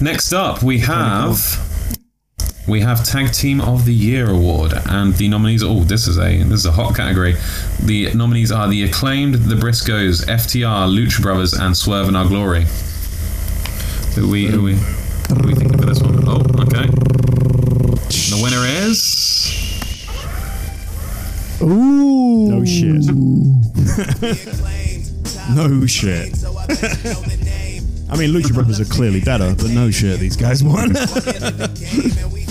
Next 0.00 0.32
up, 0.32 0.62
we 0.62 0.78
have 0.80 1.36
we 2.66 2.80
have 2.80 3.04
Tag 3.04 3.32
Team 3.32 3.60
of 3.60 3.84
the 3.84 3.94
Year 3.94 4.30
award, 4.30 4.72
and 4.86 5.14
the 5.14 5.28
nominees. 5.28 5.62
Oh, 5.62 5.80
this 5.80 6.06
is 6.06 6.18
a 6.18 6.42
this 6.44 6.60
is 6.60 6.66
a 6.66 6.72
hot 6.72 6.94
category. 6.94 7.34
The 7.80 8.12
nominees 8.14 8.52
are 8.52 8.68
the 8.68 8.84
acclaimed, 8.84 9.34
the 9.34 9.56
Briscoes, 9.56 10.24
FTR, 10.26 10.88
Lucha 10.88 11.20
Brothers, 11.20 11.54
and 11.54 11.76
Swerve 11.76 12.08
in 12.08 12.16
Our 12.16 12.26
Glory. 12.26 12.66
Who 14.14 14.28
we 14.30 14.46
who 14.46 14.62
we 14.62 14.74
who 14.74 15.46
we 15.46 15.54
think 15.54 15.76
for 15.78 15.86
this 15.86 16.00
one? 16.00 16.22
Oh, 16.28 16.40
okay. 16.62 16.86
The 18.30 18.40
winner 18.42 18.64
is 18.64 19.22
Ooh. 21.62 22.48
No 22.48 22.64
shit. 22.64 23.04
no 25.54 25.86
shit. 25.86 26.36
I 28.12 28.16
mean, 28.18 28.30
Lucha 28.30 28.52
Brothers 28.52 28.78
are 28.78 28.84
clearly 28.84 29.20
better, 29.20 29.54
but 29.54 29.70
no 29.70 29.90
shit, 29.90 30.20
these 30.20 30.36
guys 30.36 30.62
won. 30.62 30.94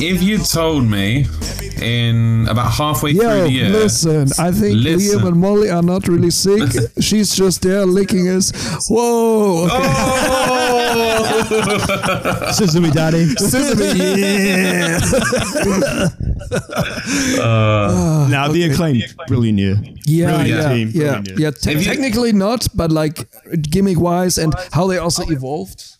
If 0.03 0.23
you 0.23 0.39
told 0.39 0.85
me 0.85 1.27
in 1.79 2.47
about 2.49 2.71
halfway 2.71 3.13
through 3.13 3.43
the 3.43 3.51
year, 3.51 3.69
listen, 3.69 4.29
I 4.39 4.51
think 4.51 4.79
Listen. 4.83 5.19
Liam 5.19 5.27
and 5.27 5.37
Molly 5.39 5.69
are 5.69 5.83
not 5.83 6.07
really 6.07 6.31
sick. 6.31 6.71
She's 6.99 7.35
just 7.35 7.61
there 7.61 7.85
licking 7.85 8.27
us. 8.29 8.51
Whoa. 8.89 9.67
Oh! 9.69 10.81
Scissor 12.53 12.81
Me 12.81 12.89
Daddy. 12.89 13.27
yeah. 13.95 14.99
Uh, 17.39 18.27
now, 18.29 18.47
the 18.47 18.63
acclaimed, 18.63 19.03
brilliant 19.27 19.59
year. 19.59 19.75
Yeah, 20.05 20.35
Brilliant 20.37 20.49
yeah, 20.49 20.69
team, 20.73 20.89
yeah, 20.93 21.21
brilliant 21.21 21.39
yeah. 21.39 21.51
Te- 21.51 21.83
technically 21.83 22.33
not, 22.33 22.67
but 22.75 22.91
like 22.91 23.29
gimmick 23.61 23.99
wise 23.99 24.37
and 24.39 24.53
how 24.73 24.87
they 24.87 24.97
also 24.97 25.23
evolved, 25.29 25.41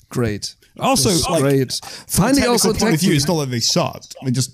great. 0.10 0.56
Also, 0.80 1.10
like, 1.32 1.42
great. 1.42 1.80
Finally, 2.08 2.46
also 2.46 2.70
point 2.74 2.94
of 2.96 3.00
view, 3.00 3.14
it's 3.14 3.28
not 3.28 3.34
like 3.36 3.50
they 3.50 3.60
sucked. 3.60 4.16
They 4.24 4.32
just, 4.32 4.52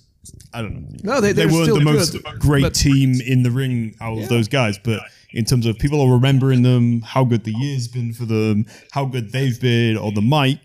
I 0.53 0.61
don't 0.61 0.73
know. 1.03 1.13
No, 1.15 1.21
they- 1.21 1.31
they 1.33 1.45
weren't 1.45 1.65
still 1.65 1.77
the 1.79 1.83
most 1.85 2.11
good, 2.13 2.39
great 2.39 2.73
team 2.73 3.21
in 3.21 3.43
the 3.43 3.51
ring 3.51 3.95
out 4.01 4.17
of 4.17 4.27
those 4.29 4.47
guys. 4.47 4.77
But 4.77 5.01
in 5.31 5.45
terms 5.45 5.65
of 5.65 5.77
people 5.77 6.01
are 6.01 6.11
remembering 6.11 6.63
them, 6.63 7.01
how 7.01 7.23
good 7.23 7.43
the 7.43 7.51
year's 7.53 7.87
been 7.87 8.13
for 8.13 8.25
them, 8.25 8.65
how 8.91 9.05
good 9.05 9.31
they've 9.31 9.59
been 9.59 9.97
on 9.97 10.13
the 10.15 10.21
mic 10.21 10.59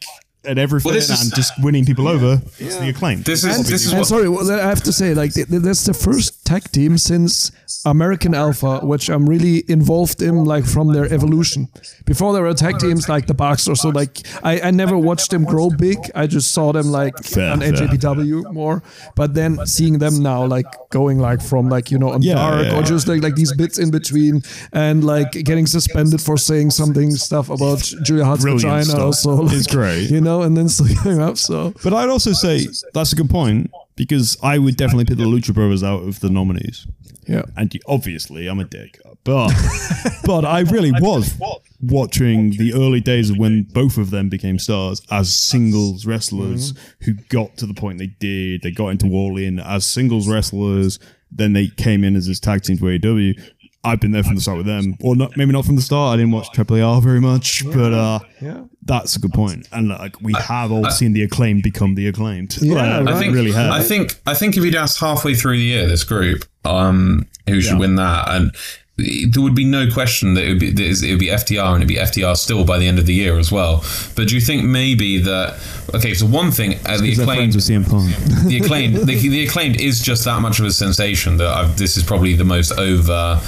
and 0.45 0.59
everything, 0.59 0.91
Well, 0.91 0.95
this 1.01 1.11
is- 1.11 1.21
and 1.23 1.35
just 1.35 1.53
winning 1.63 1.85
people 1.85 2.09
over, 2.09 2.41
it's 2.59 2.77
the 2.77 2.89
acclaim. 2.89 3.23
this 3.23 3.45
is 3.45 3.67
this 3.69 3.85
is 3.87 3.93
And 3.93 3.99
what 4.01 4.09
sorry, 4.09 4.29
well, 4.29 4.51
I 4.51 4.67
have 4.69 4.83
to 4.85 4.93
say, 4.93 5.15
like 5.15 5.33
th- 5.35 5.49
th- 5.49 5.63
that's 5.63 5.85
the 5.85 5.95
first 5.95 6.45
tag 6.45 6.71
team 6.73 6.99
since 6.99 7.51
American 7.87 8.35
Alpha, 8.35 8.81
which 8.81 9.09
I'm 9.09 9.29
really 9.29 9.65
involved 9.69 10.21
in, 10.23 10.45
like 10.45 10.65
from 10.65 10.93
their 10.93 11.07
evolution. 11.13 11.69
Before 12.05 12.33
there 12.33 12.43
were 12.43 12.55
tag 12.55 12.79
teams 12.79 13.09
like 13.09 13.27
the 13.27 13.35
Bucks 13.35 13.67
or 13.69 13.77
so. 13.77 13.89
Like 13.91 14.19
I, 14.43 14.61
I 14.69 14.71
never 14.71 14.97
watched 14.99 15.31
them 15.31 15.45
grow 15.45 15.71
big. 15.71 15.99
I 16.15 16.27
just 16.27 16.53
saw 16.53 16.73
them 16.73 16.87
like 17.01 17.17
Fair, 17.25 17.53
on 17.53 17.61
fair. 17.61 17.73
AJPW 17.73 18.53
more. 18.53 18.83
But 19.17 19.35
then 19.35 19.65
seeing 19.67 19.99
them 19.99 20.23
now, 20.23 20.45
like 20.47 20.67
going 20.91 21.19
like 21.19 21.41
from 21.43 21.69
like 21.69 21.91
you 21.91 21.99
know 21.99 22.11
on 22.11 22.23
Yeah, 22.23 22.35
dark 22.35 22.67
yeah, 22.67 22.79
or 22.79 22.83
just 22.83 23.09
like 23.09 23.23
like 23.23 23.35
these 23.37 23.53
bits 23.55 23.79
in 23.79 23.91
between 23.91 24.43
and 24.73 25.03
like 25.05 25.33
getting 25.33 25.67
suspended 25.67 26.21
for 26.21 26.37
saying 26.37 26.71
something 26.71 27.11
stuff 27.13 27.49
about 27.51 27.81
Julia 28.03 28.25
Hart's 28.25 28.43
Brilliant 28.43 28.63
vagina. 28.63 28.85
stuff. 28.85 29.01
Also, 29.27 29.49
It's 29.49 29.67
great. 29.67 30.11
you 30.11 30.21
know, 30.21 30.32
and 30.41 30.57
then 30.57 30.71
still 30.71 30.87
going 31.05 31.21
up. 31.21 31.37
So 31.37 31.75
But 31.85 31.93
I'd 31.93 32.09
also 32.09 32.33
say 32.33 32.67
that's 32.95 33.13
a 33.13 33.17
good 33.17 33.29
point 33.29 33.71
because 33.97 34.39
I 34.43 34.59
would 34.59 34.77
definitely 34.77 35.05
pick 35.05 35.19
the 35.19 35.25
Lucha 35.25 35.53
Brothers 35.53 35.83
out 35.83 36.03
of 36.03 36.21
the 36.21 36.31
nominees. 36.31 36.87
yeah. 37.29 37.43
And 37.57 37.73
obviously, 37.87 38.47
I'm 38.47 38.59
a 38.59 38.65
dick, 38.65 38.99
but 39.25 39.53
but 40.25 40.45
I 40.45 40.61
really 40.61 40.93
was 40.93 41.39
watching 41.81 42.53
the 42.53 42.73
early 42.75 43.01
days 43.01 43.31
of 43.31 43.39
when 43.39 43.65
both 43.65 43.99
of 43.99 44.11
them 44.11 44.29
became 44.29 44.59
stars 44.59 45.03
as 45.11 45.35
singles 45.35 46.07
wrestlers 46.07 46.73
mm-hmm. 46.73 47.05
who 47.05 47.15
got 47.29 47.57
to 47.59 47.67
the 47.67 47.75
point 47.75 47.99
they 47.99 48.07
did. 48.07 48.63
They 48.63 48.71
got 48.71 48.89
into 48.89 49.09
All 49.13 49.37
In 49.37 49.59
as 49.59 49.85
singles 49.85 50.29
wrestlers. 50.29 50.99
Then 51.31 51.53
they 51.55 51.69
came 51.69 52.05
in 52.05 52.15
as 52.15 52.27
this 52.27 52.41
tag 52.41 52.63
team 52.63 52.77
to 52.79 52.85
AEW. 52.85 53.41
I've 53.85 53.99
been 54.01 54.13
there 54.13 54.23
from 54.23 54.37
the 54.37 54.41
start 54.41 54.59
with 54.59 54.67
them, 54.67 54.97
or 55.01 55.17
not, 55.17 55.37
maybe 55.37 55.51
not 55.51 55.65
from 55.65 55.75
the 55.75 55.83
start. 55.83 56.15
I 56.15 56.17
didn't 56.17 56.31
watch 56.33 56.51
Triple 56.53 56.81
AR 56.81 57.01
very 57.03 57.21
much, 57.21 57.65
but 57.67 57.93
uh, 57.93 58.21
Yeah. 58.41 58.61
that's 58.83 59.17
a 59.17 59.19
good 59.19 59.33
point. 59.33 59.67
And 59.73 59.89
like 59.89 60.21
we 60.21 60.35
have 60.35 60.71
all 60.71 60.89
seen 60.91 61.15
the 61.15 61.23
acclaimed 61.25 61.65
become 61.65 61.97
the 61.97 62.07
acclaimed. 62.07 62.57
Yeah, 62.61 62.75
Like, 62.75 63.07
right. 63.07 63.15
I 63.15 63.19
think 63.19 63.35
really 63.35 63.51
have. 63.53 63.73
I 63.73 63.83
think 63.83 64.21
I 64.25 64.35
think 64.35 64.57
if 64.57 64.65
you'd 64.65 64.77
asked 64.77 65.01
halfway 65.01 65.35
through 65.35 65.57
the 65.59 65.65
year 65.65 65.87
this 65.89 66.05
group 66.05 66.45
um, 66.65 67.27
who 67.49 67.61
should 67.61 67.79
win 67.81 67.97
that, 67.97 68.29
and 68.31 68.55
there 68.97 69.43
would 69.43 69.55
be 69.55 69.65
no 69.65 69.91
question 69.91 70.35
that 70.35 70.45
it 70.45 70.49
would 70.49 70.59
be 70.59 70.69
it 70.69 71.11
would 71.11 71.19
be 71.19 71.29
FTR 71.29 71.75
and 71.75 71.77
it'd 71.77 71.89
be 71.89 71.97
FTR 71.97 72.37
still 72.37 72.65
by 72.65 72.79
the 72.79 72.87
end 72.87 72.99
of 72.99 73.07
the 73.07 73.15
year 73.15 73.39
as 73.39 73.51
well. 73.51 73.83
But 74.15 74.29
do 74.29 74.35
you 74.35 74.41
think 74.41 74.65
maybe 74.65 75.19
that 75.19 75.59
okay? 75.95 76.13
So 76.13 76.27
one 76.27 76.51
thing, 76.51 76.79
uh, 76.85 76.99
the 76.99 77.13
acclaimed, 77.13 77.55
with 77.55 77.65
CM 77.65 77.89
Punk. 77.89 78.15
the 78.47 78.59
acclaimed, 78.59 78.97
the, 78.97 79.17
the 79.17 79.47
acclaimed 79.47 79.81
is 79.81 80.03
just 80.03 80.27
that 80.27 80.43
much 80.43 80.61
of 80.61 80.67
a 80.67 80.71
sensation 80.71 81.39
that 81.39 81.49
I've, 81.49 81.79
this 81.79 81.97
is 81.97 82.03
probably 82.03 82.35
the 82.35 82.45
most 82.45 82.73
over, 82.73 83.41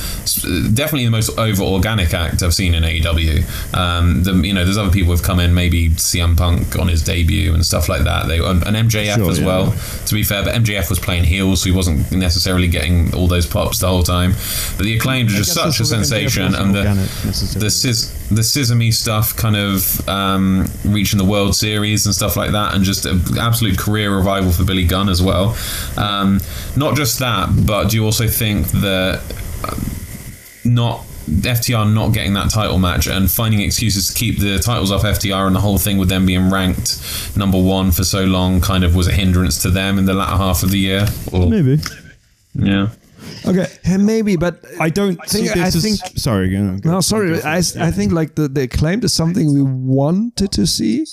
definitely 0.73 1.05
the 1.05 1.11
most 1.11 1.39
over 1.39 1.63
organic 1.63 2.15
act 2.15 2.43
I've 2.43 2.55
seen 2.55 2.75
in 2.75 2.83
AEW. 2.83 3.75
Um, 3.75 4.23
the, 4.23 4.33
you 4.35 4.55
know, 4.55 4.65
there's 4.65 4.79
other 4.79 4.91
people 4.91 5.13
who've 5.13 5.23
come 5.23 5.41
in, 5.41 5.53
maybe 5.53 5.91
CM 5.91 6.39
Punk 6.39 6.79
on 6.79 6.89
his 6.89 7.03
debut 7.03 7.53
and 7.53 7.67
stuff 7.67 7.91
like 7.91 8.05
that. 8.05 8.29
They 8.29 8.39
and, 8.39 8.67
and 8.67 8.91
MJF 8.91 9.17
Sure, 9.17 9.31
as 9.31 9.41
yeah. 9.41 9.47
well. 9.47 9.75
To 10.07 10.15
be 10.15 10.23
fair, 10.23 10.43
but 10.43 10.55
MJF 10.55 10.89
was 10.89 10.99
playing 10.99 11.25
heel, 11.25 11.55
so 11.55 11.69
he 11.69 11.77
wasn't 11.77 12.11
necessarily 12.13 12.67
getting 12.67 13.15
all 13.15 13.29
those 13.29 13.47
pops 13.47 13.81
the 13.81 13.89
whole 13.89 14.03
time. 14.03 14.33
But 14.77 14.85
the 14.85 14.97
acclaimed 14.97 15.34
are 15.35 15.39
just 15.39 15.55
such 15.55 15.81
a 15.81 15.85
sensation, 15.85 16.55
and 16.55 16.75
the 16.75 16.83
the 17.59 17.71
sis, 17.71 18.29
the 18.29 18.43
Scissor 18.43 18.75
Me 18.75 18.91
stuff 18.91 19.37
kind 19.37 19.57
of 19.57 20.09
um, 20.09 20.67
reaching 20.85 21.19
the 21.19 21.25
World 21.25 21.55
Series 21.55 22.07
and 22.07 22.15
stuff 22.15 22.37
like 22.37 22.53
that, 22.53 22.75
and 22.75 22.85
just 22.85 23.07
an 23.07 23.21
absolute 23.39 23.79
career 23.79 24.15
revival 24.15 24.53
for 24.53 24.65
Billy 24.65 24.87
Gunn 24.87 25.09
as 25.09 25.23
well. 25.23 25.57
Um, 25.97 26.41
not 26.77 26.97
just 26.97 27.19
that, 27.19 27.49
but 27.67 27.91
do 27.91 27.97
you 27.97 28.05
also 28.05 28.29
think 28.29 28.69
that 28.69 29.23
um, 29.69 29.85
not 30.65 31.05
FTR 31.27 31.93
not 31.93 32.13
getting 32.13 32.35
that 32.35 32.51
title 32.51 32.79
match 32.79 33.07
and 33.07 33.31
finding 33.31 33.61
excuses 33.61 34.09
to 34.09 34.15
keep 34.15 34.39
the 34.39 34.59
titles 34.59 34.93
off 34.93 35.03
FTR 35.03 35.47
and 35.47 35.57
the 35.57 35.61
whole 35.61 35.79
thing 35.79 35.97
with 35.97 36.09
them 36.09 36.27
being 36.27 36.51
ranked 36.51 37.01
number 37.37 37.61
one 37.61 37.91
for 37.93 38.05
so 38.05 38.25
long 38.25 38.61
kind 38.61 38.85
of 38.85 38.95
was 38.95 39.09
a 39.09 39.13
hindrance 39.13 39.63
to 39.63 39.71
them 39.71 39.99
in 39.99 40.05
the 40.05 40.15
latter 40.15 40.37
half 40.37 40.63
of 40.63 40.71
the 40.71 40.79
year? 40.79 41.07
Or, 41.33 41.49
Maybe. 41.49 41.81
yeah. 42.55 42.89
Okay. 43.47 43.67
Maybe, 43.99 44.37
but 44.37 44.65
uh, 44.65 44.83
I 44.83 44.91
don't 44.91 45.17
think- 45.29 45.49
see 45.51 45.61
this 45.61 45.77
I 45.77 45.81
think- 45.81 46.01
Sorry, 46.19 46.51
go, 46.51 46.79
go. 46.79 46.91
no, 46.93 47.01
sorry. 47.01 47.43
I, 47.43 47.57
I 47.59 47.91
think 47.91 48.13
like 48.13 48.35
the, 48.35 48.49
the 48.49 48.63
acclaimed 48.63 49.05
is 49.05 49.13
something 49.13 49.53
we 49.53 49.63
wanted 49.63 50.51
to 50.53 50.67
see. 50.67 51.07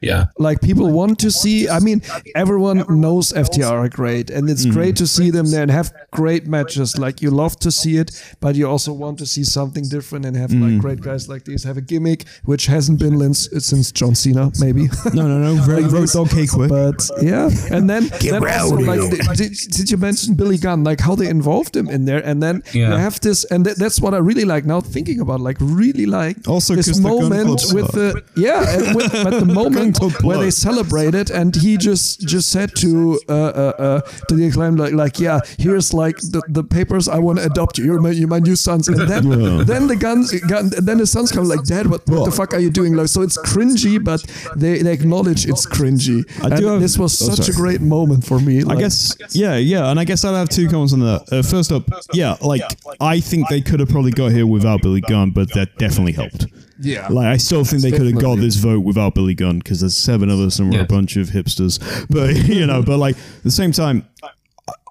Yeah. 0.00 0.26
Like 0.38 0.60
people 0.60 0.90
want 0.90 1.18
to 1.20 1.30
see. 1.30 1.68
I 1.68 1.78
mean, 1.80 2.02
everyone 2.34 2.84
knows 3.00 3.32
FTR 3.32 3.70
are 3.70 3.88
great, 3.88 4.30
and 4.30 4.50
it's 4.50 4.66
great 4.66 4.96
to 4.96 5.06
see 5.06 5.30
them 5.30 5.50
there 5.50 5.62
and 5.62 5.70
have 5.70 5.92
great 6.10 6.46
matches. 6.46 6.98
Like 6.98 7.22
you 7.22 7.30
love 7.30 7.58
to 7.60 7.70
see 7.70 7.96
it, 7.96 8.10
but 8.40 8.54
you 8.54 8.68
also 8.68 8.92
want 8.92 9.18
to 9.18 9.26
see 9.26 9.44
something 9.44 9.84
different 9.88 10.26
and 10.26 10.36
have 10.36 10.52
like 10.52 10.78
great 10.80 11.00
guys 11.00 11.28
like 11.28 11.44
these 11.44 11.64
have 11.64 11.76
a 11.76 11.80
gimmick 11.80 12.26
which 12.44 12.66
hasn't 12.66 12.98
been 12.98 13.18
since, 13.18 13.52
uh, 13.52 13.60
since 13.60 13.92
John 13.92 14.14
Cena, 14.14 14.50
maybe. 14.60 14.88
No, 15.14 15.26
no, 15.26 15.38
no. 15.38 15.54
very 15.62 15.84
road 15.84 16.08
dog 16.10 16.30
cake 16.30 16.50
quick. 16.50 16.68
But 16.68 17.08
yeah, 17.22 17.48
and 17.70 17.88
then, 17.88 18.08
then 18.20 18.44
also, 18.44 18.76
like, 18.76 19.00
did, 19.10 19.36
did, 19.36 19.52
did 19.70 19.90
you 19.90 19.96
mention 19.96 20.34
Billy 20.34 20.58
Gunn? 20.58 20.84
Like 20.84 21.00
how 21.00 21.14
they 21.14 21.28
involved 21.28 21.74
him 21.76 21.88
in 21.88 22.04
there, 22.04 22.22
and 22.24 22.42
then 22.42 22.62
Yeah. 22.72 22.90
you 22.92 22.96
have 22.98 23.20
this, 23.20 23.44
and 23.44 23.64
th- 23.64 23.76
that's 23.76 24.00
what 24.00 24.12
I 24.12 24.18
really 24.18 24.44
like 24.44 24.64
now. 24.66 24.80
Thinking 24.80 25.20
about, 25.20 25.40
like, 25.40 25.56
really 25.60 26.06
like 26.06 26.46
also 26.46 26.74
this 26.74 26.98
moment 27.00 27.60
Club 27.60 27.74
with 27.74 27.92
the 27.92 28.22
yeah, 28.36 28.76
and 28.76 28.96
with, 28.96 29.12
but 29.12 29.40
the 29.40 29.46
moment 29.62 29.93
Club 29.93 29.93
where 30.22 30.38
they 30.38 30.50
celebrated, 30.50 31.30
and 31.30 31.54
he 31.54 31.76
just 31.76 32.20
just 32.26 32.50
said 32.50 32.74
to 32.76 33.18
uh, 33.28 33.32
uh, 33.32 33.72
uh, 33.78 34.00
to 34.28 34.34
the 34.34 34.46
acclaimed 34.46 34.78
like 34.78 34.92
like 34.92 35.20
yeah, 35.20 35.40
here's 35.58 35.92
like 35.94 36.16
the, 36.18 36.42
the 36.48 36.64
papers 36.64 37.08
I 37.08 37.18
want 37.18 37.38
to 37.38 37.44
adopt 37.46 37.78
you. 37.78 37.84
You're 37.84 38.00
my 38.00 38.10
you're 38.10 38.28
my 38.28 38.38
new 38.38 38.56
sons, 38.56 38.88
and 38.88 38.98
then 38.98 39.24
Yeah. 39.30 39.64
then 39.64 39.86
the 39.86 39.96
guns 39.96 40.32
gun, 40.48 40.70
then 40.82 40.98
the 40.98 41.06
sons 41.06 41.32
come 41.32 41.44
like 41.44 41.64
Dad, 41.64 41.86
what, 41.86 42.06
what 42.08 42.24
the 42.24 42.30
fuck 42.32 42.54
are 42.54 42.60
you 42.60 42.70
doing? 42.70 42.94
Like 42.94 43.08
so 43.08 43.22
it's 43.22 43.38
cringy, 43.38 44.02
but 44.02 44.22
they, 44.56 44.78
they 44.82 44.92
acknowledge 44.92 45.46
it's 45.46 45.66
cringy. 45.66 46.24
I 46.42 46.56
and 46.56 46.64
have- 46.64 46.80
this 46.80 46.98
was 46.98 47.20
oh, 47.22 47.34
such 47.34 47.48
a 47.48 47.52
great 47.52 47.80
moment 47.80 48.24
for 48.24 48.38
me. 48.40 48.62
I 48.68 48.76
guess, 48.76 49.16
yeah, 49.34 49.56
yeah, 49.56 49.90
and 49.90 49.98
I 50.00 50.04
guess 50.04 50.24
I'll 50.24 50.34
have 50.34 50.48
two 50.48 50.68
comments 50.68 50.92
on 50.92 51.00
that. 51.00 51.32
Uh, 51.32 51.42
first 51.42 51.72
up, 51.72 51.84
yeah, 52.12 52.36
like 52.40 52.62
I 53.00 53.20
think 53.20 53.48
they 53.48 53.60
could 53.60 53.80
have 53.80 53.88
probably 53.88 54.10
got 54.10 54.32
here 54.32 54.46
without 54.46 54.82
Billy 54.82 55.00
Gunn, 55.00 55.30
but 55.30 55.52
that 55.54 55.76
definitely 55.78 56.12
helped. 56.12 56.46
Yeah. 56.80 57.08
Like 57.08 57.26
I 57.26 57.36
still 57.36 57.64
think 57.64 57.82
they 57.82 57.90
could 57.90 58.06
have 58.06 58.20
got 58.20 58.36
this 58.38 58.56
vote 58.56 58.80
without 58.80 59.14
Billy 59.14 59.34
Gunn 59.34 59.58
because 59.58 59.80
there's 59.80 59.96
seven 59.96 60.28
of 60.30 60.40
us 60.40 60.58
and 60.58 60.70
we're 60.70 60.78
Yeah. 60.78 60.84
a 60.84 60.86
bunch 60.88 61.16
of 61.16 61.28
hipsters. 61.28 61.78
But 62.10 62.34
you 62.48 62.66
know, 62.66 62.82
but 62.82 62.98
like 62.98 63.16
at 63.16 63.42
the 63.44 63.50
same 63.50 63.72
time, 63.72 64.06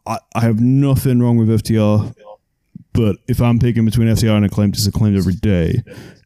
I, 0.05 0.17
I 0.35 0.41
have 0.41 0.59
nothing 0.59 1.21
wrong 1.21 1.37
with 1.37 1.49
FTR. 1.49 2.15
But 2.93 3.17
if 3.27 3.41
I'm 3.41 3.57
picking 3.57 3.85
between 3.85 4.07
FTR 4.07 4.35
and 4.37 4.45
Acclaimed, 4.45 4.75
it's 4.75 4.85
Acclaimed 4.85 5.17
every 5.17 5.33
day. 5.33 5.81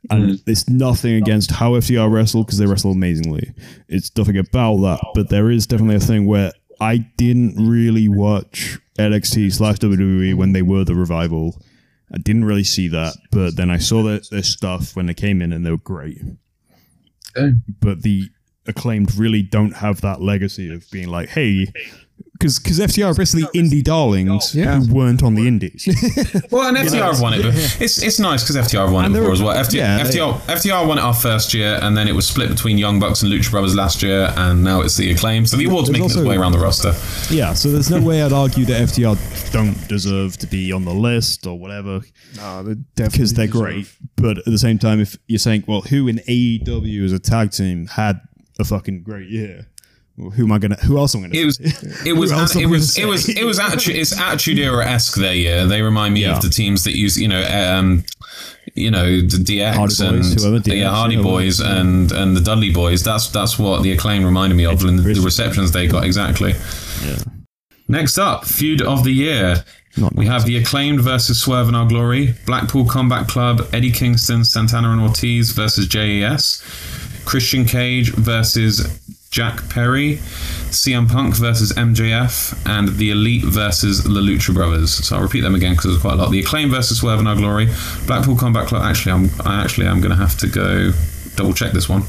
And 0.10 0.42
it's 0.46 0.68
nothing 0.70 1.16
against 1.16 1.52
how 1.52 1.72
FTR 1.72 2.12
wrestle 2.12 2.44
because 2.44 2.60
they 2.60 2.66
wrestle 2.66 2.92
amazingly. 2.92 3.52
It's 3.88 4.16
nothing 4.18 4.38
about 4.38 4.78
that. 4.78 5.00
But 5.16 5.30
there 5.30 5.50
is 5.50 5.66
definitely 5.68 5.96
a 5.96 6.00
thing 6.02 6.26
where 6.26 6.52
I 6.82 6.98
didn't 7.18 7.56
really 7.70 8.08
watch 8.10 8.80
NXT 9.00 9.54
slash 9.54 9.78
WWE 9.78 10.34
when 10.36 10.52
they 10.54 10.62
were 10.62 10.84
the 10.84 10.96
revival. 10.96 11.62
I 12.12 12.18
didn't 12.18 12.46
really 12.46 12.64
see 12.64 12.88
that. 12.90 13.16
But 13.32 13.56
then 13.56 13.70
I 13.70 13.78
saw 13.78 14.04
their, 14.04 14.22
their 14.32 14.44
stuff 14.44 14.96
when 14.96 15.08
they 15.08 15.14
came 15.14 15.42
in 15.42 15.52
and 15.52 15.66
they 15.66 15.72
were 15.72 15.78
great. 15.78 16.22
But 17.82 18.02
the 18.02 18.30
acclaimed 18.68 19.16
really 19.16 19.42
don't 19.44 19.76
have 19.78 20.02
that 20.02 20.22
legacy 20.22 20.74
of 20.74 20.90
being 20.92 21.08
like, 21.10 21.30
hey, 21.30 21.68
because 22.34 22.60
because 22.60 22.80
FTR 22.80 23.12
are 23.12 23.16
basically 23.16 23.46
indie 23.60 23.84
darlings 23.84 24.54
Yeah. 24.54 24.80
who 24.80 24.94
weren't 24.94 25.24
on 25.24 25.34
the 25.34 25.48
indies. 25.48 25.88
Well, 26.52 26.68
and 26.68 26.78
FTR 26.78 27.02
have 27.14 27.20
won 27.22 27.34
it. 27.34 27.44
It's 27.82 28.02
it's 28.02 28.20
nice 28.20 28.44
because 28.44 28.56
FTR 28.72 28.86
have 28.86 28.92
won 28.92 29.06
it 29.06 29.10
before 29.14 29.32
as 29.32 29.42
well. 29.42 29.56
FTR, 29.56 29.74
yeah, 29.74 30.04
they- 30.04 30.10
FTR, 30.20 30.34
FTR 30.42 30.88
won 30.88 30.98
it 31.00 31.02
our 31.02 31.14
first 31.16 31.54
year, 31.54 31.80
and 31.82 31.98
then 31.98 32.08
it 32.08 32.14
was 32.14 32.28
split 32.28 32.50
between 32.50 32.78
Young 32.78 33.00
Bucks 33.00 33.24
and 33.24 33.32
Lucha 33.32 33.50
Brothers 33.52 33.76
last 33.76 34.02
year, 34.04 34.32
and 34.38 34.64
now 34.64 34.82
it's 34.82 34.98
the 34.98 35.10
acclaim. 35.12 35.46
So 35.48 35.58
the 35.58 35.66
awards 35.66 35.90
There's 35.90 36.00
making 36.00 36.18
its 36.18 36.28
way 36.28 36.38
around 36.38 36.52
the 36.52 36.60
roster. 36.60 36.94
yeah, 37.34 37.54
so 37.54 37.72
there's 37.72 37.90
no 37.90 38.02
way 38.02 38.22
I'd 38.22 38.34
argue 38.34 38.66
that 38.66 38.82
FTR 38.90 39.52
don't 39.52 39.88
deserve 39.88 40.38
to 40.38 40.48
be 40.48 40.72
on 40.72 40.86
the 40.86 40.94
list 40.94 41.46
or 41.48 41.58
whatever. 41.58 42.02
No, 42.38 42.64
they 42.64 42.76
because 43.08 43.34
they're 43.34 43.48
great. 43.48 43.88
But 44.16 44.38
at 44.40 44.46
the 44.46 44.60
same 44.60 44.78
time, 44.78 45.00
if 45.00 45.18
you're 45.28 45.40
saying, 45.40 45.64
well, 45.68 45.82
who 45.82 46.08
in 46.08 46.18
AEW 46.28 47.04
as 47.06 47.12
a 47.14 47.20
tag 47.20 47.52
team 47.52 47.88
had 47.88 48.20
a 48.60 48.64
fucking 48.66 49.04
great 49.04 49.30
year? 49.30 49.68
Well, 50.18 50.32
who 50.32 50.46
am 50.46 50.52
I 50.52 50.58
gonna? 50.58 50.76
Who 50.78 50.98
else 50.98 51.14
am 51.14 51.22
I 51.24 51.28
gonna? 51.28 51.40
It 51.40 51.46
was, 51.46 51.60
it 52.06 52.14
was, 52.14 52.32
am 52.32 52.62
it 52.62 52.66
was, 52.66 52.98
it 52.98 53.06
was, 53.06 53.30
it 53.30 53.44
was 53.44 53.60
attitude, 53.60 53.96
it's 53.96 54.20
attitude 54.20 54.58
era 54.58 54.86
esque 54.88 55.16
their 55.20 55.34
year. 55.36 55.68
They 55.68 55.82
remind 55.84 56.16
me 56.16 56.22
Yeah. 56.24 56.36
of 56.38 56.42
the 56.42 56.50
teams 56.50 56.84
that 56.86 56.98
use, 56.98 57.22
you 57.22 57.28
know, 57.28 57.44
um, 57.44 58.04
you 58.74 58.90
know, 58.90 59.06
the 59.22 59.38
DX 59.38 59.74
Hardy 59.76 59.96
and 60.04 60.22
Boys, 60.24 60.44
whoever, 60.44 60.60
DX, 60.60 60.76
yeah, 60.78 60.90
Hardy 60.90 61.16
yeah, 61.16 61.22
Boys 61.22 61.60
yeah. 61.60 61.80
and 61.82 62.12
and 62.12 62.36
the 62.36 62.42
Dudley 62.42 62.72
Boys. 62.72 63.04
That's 63.04 63.30
that's 63.30 63.60
what 63.60 63.84
the 63.84 63.92
acclaim 63.92 64.26
reminded 64.26 64.56
me 64.56 64.66
of, 64.66 64.84
and 64.84 64.98
the, 65.00 65.14
the 65.14 65.22
receptions 65.22 65.72
they 65.72 65.88
got 65.88 66.04
exactly. 66.04 66.54
Yeah. 67.06 67.18
Next 67.88 68.18
up, 68.18 68.46
feud 68.46 68.82
of 68.82 69.04
the 69.04 69.12
year. 69.12 69.64
Not 69.98 70.16
we 70.16 70.28
have 70.28 70.46
the 70.46 70.58
acclaimed 70.58 71.02
versus 71.02 71.42
Swerve 71.42 71.70
in 71.70 71.76
Our 71.76 71.88
Glory, 71.88 72.36
Blackpool 72.46 72.86
Combat 72.86 73.28
Club, 73.28 73.68
Eddie 73.74 73.92
Kingston, 73.92 74.46
Santana 74.46 74.92
and 74.92 75.02
Ortiz 75.02 75.52
versus 75.52 75.88
JAS, 75.88 76.62
Christian 77.28 77.66
Cage 77.66 78.14
versus 78.14 79.00
Jack 79.30 79.70
Perry, 79.70 80.16
CM 80.72 81.12
Punk 81.12 81.36
versus 81.36 81.74
MJF, 81.74 82.66
and 82.66 82.88
the 82.98 83.12
Elite 83.12 83.44
versus 83.44 84.04
the 84.04 84.10
Lucha 84.10 84.54
Brothers. 84.54 85.06
So 85.06 85.18
I'll 85.18 85.22
repeat 85.22 85.42
them 85.42 85.54
again 85.54 85.74
because 85.74 85.92
there's 85.92 86.02
quite 86.02 86.14
a 86.14 86.16
lot. 86.16 86.32
The 86.32 86.40
acclaimed 86.40 86.72
versus 86.72 87.00
Swerve 87.00 87.20
in 87.20 87.28
Our 87.28 87.36
Glory, 87.36 87.68
Blackpool 88.06 88.38
Combat 88.38 88.68
Club. 88.68 88.82
Actually, 88.84 89.12
I'm 89.12 89.30
I 89.46 89.62
actually 89.62 89.88
I'm 89.88 90.00
going 90.00 90.12
to 90.12 90.18
have 90.18 90.38
to 90.38 90.48
go 90.48 90.94
double 91.38 91.54
check 91.54 91.72
this 91.72 91.88
one. 91.88 92.02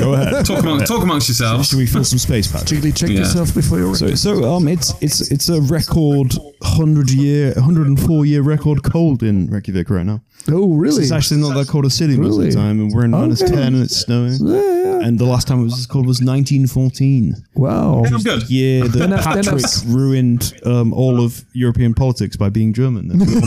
Go 0.00 0.12
ahead. 0.12 0.44
talk 0.46 0.60
among, 0.62 0.80
talk 0.80 1.02
amongst 1.02 1.28
yourselves. 1.28 1.68
Should 1.68 1.78
we 1.78 1.86
fill 1.86 2.04
some 2.04 2.18
space, 2.18 2.46
Patrick? 2.52 2.80
Jiggly, 2.80 2.94
check 2.96 3.08
Yeah. 3.10 3.20
yourself 3.20 3.54
before 3.54 3.78
you're 3.78 3.94
So, 3.96 4.14
so 4.14 4.44
um, 4.54 4.68
it's 4.68 4.94
it's 5.00 5.30
it's 5.32 5.48
a 5.48 5.60
record 5.62 6.34
hundred 6.62 7.10
year, 7.10 7.54
hundred 7.58 7.86
and 7.88 7.98
four 7.98 8.26
year 8.26 8.42
record 8.42 8.82
cold 8.84 9.22
in 9.22 9.48
Reykjavik 9.50 9.88
right 9.90 10.04
now. 10.06 10.20
Oh, 10.50 10.74
really? 10.74 11.02
It's 11.02 11.12
actually 11.12 11.40
not 11.40 11.54
that 11.56 11.68
cold 11.68 11.84
a 11.86 11.90
city 11.90 12.16
most 12.16 12.38
of 12.38 12.44
the 12.44 12.52
time, 12.52 12.80
and 12.80 12.92
we're 12.92 13.04
in 13.04 13.10
minus 13.10 13.42
Okay. 13.42 13.54
ten 13.54 13.74
and 13.74 13.82
it's 13.82 13.96
snowing. 13.96 14.38
Yeah, 14.40 14.54
yeah. 14.62 14.84
And 15.06 15.18
the 15.18 15.24
last 15.26 15.46
time 15.46 15.60
it 15.60 15.64
was 15.64 15.76
this 15.76 15.86
cold 15.86 16.06
was 16.06 16.20
1914. 16.22 17.34
Wow. 17.54 18.04
I'm 18.04 18.18
good. 18.22 18.48
year 18.50 18.82
that 18.88 18.98
Then 18.98 19.12
I- 19.12 19.34
then 19.34 19.44
Patrick 19.44 19.64
ruined 19.86 20.54
um, 20.64 20.92
all 20.92 21.20
of 21.22 21.44
European 21.52 21.94
politics 21.94 22.36
by 22.36 22.48
being 22.50 22.72
German. 22.72 23.10
as 23.12 23.28
we 23.28 23.34
all 23.40 23.46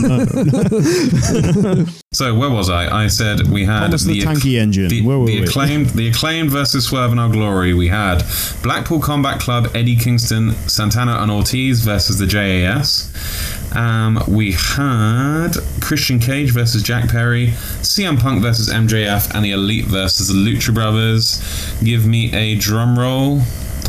know. 1.74 1.84
So 2.14 2.34
where 2.38 2.50
was 2.50 2.68
I? 2.68 3.04
I 3.04 3.06
said 3.06 3.48
we 3.48 3.64
had 3.64 3.80
Thomas 3.86 4.04
the 4.04 4.20
Tanky 4.20 4.58
Engine. 4.60 4.71
The, 4.72 5.02
Where 5.02 5.18
were 5.18 5.26
the 5.26 5.40
we? 5.40 5.46
acclaimed, 5.46 5.90
the 5.90 6.08
acclaimed 6.08 6.50
versus 6.50 6.86
Swerve 6.86 7.12
in 7.12 7.18
Our 7.18 7.28
Glory. 7.30 7.74
We 7.74 7.88
had 7.88 8.22
Blackpool 8.62 9.00
Combat 9.00 9.40
Club, 9.40 9.68
Eddie 9.74 9.96
Kingston, 9.96 10.52
Santana 10.68 11.18
and 11.20 11.30
Ortiz 11.30 11.80
versus 11.84 12.18
the 12.18 12.26
JAS. 12.26 13.12
Um, 13.74 14.22
we 14.28 14.52
had 14.52 15.52
Christian 15.80 16.18
Cage 16.18 16.50
versus 16.52 16.82
Jack 16.82 17.08
Perry, 17.08 17.48
CM 17.80 18.20
Punk 18.20 18.42
versus 18.42 18.68
MJF, 18.68 19.34
and 19.34 19.44
the 19.44 19.52
Elite 19.52 19.86
versus 19.86 20.28
the 20.28 20.34
Lucha 20.34 20.74
Brothers. 20.74 21.40
Give 21.82 22.06
me 22.06 22.32
a 22.34 22.56
drum 22.56 22.98
roll. 22.98 23.40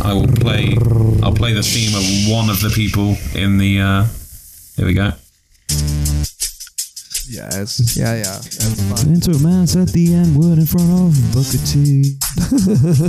I 0.01 0.13
will 0.13 0.27
play. 0.27 0.75
I'll 1.21 1.33
play 1.33 1.53
the 1.53 1.61
theme 1.63 1.95
of 1.95 2.31
one 2.31 2.49
of 2.49 2.61
the 2.61 2.69
people 2.69 3.15
in 3.35 3.57
the. 3.57 3.79
Uh, 3.79 4.05
here 4.75 4.85
we 4.87 4.93
go. 4.93 5.11
Yes. 7.29 7.95
Yeah, 7.97 8.15
yeah. 8.15 8.23
That's 8.23 8.81
fine. 9.03 9.13
Into 9.13 9.31
a 9.31 9.39
man's 9.39 9.75
at 9.75 9.89
the 9.89 10.13
end 10.13 10.35
word 10.35 10.57
in 10.57 10.65
front 10.65 10.91
of 10.91 11.33
Booker 11.33 11.57
T. 11.65 12.15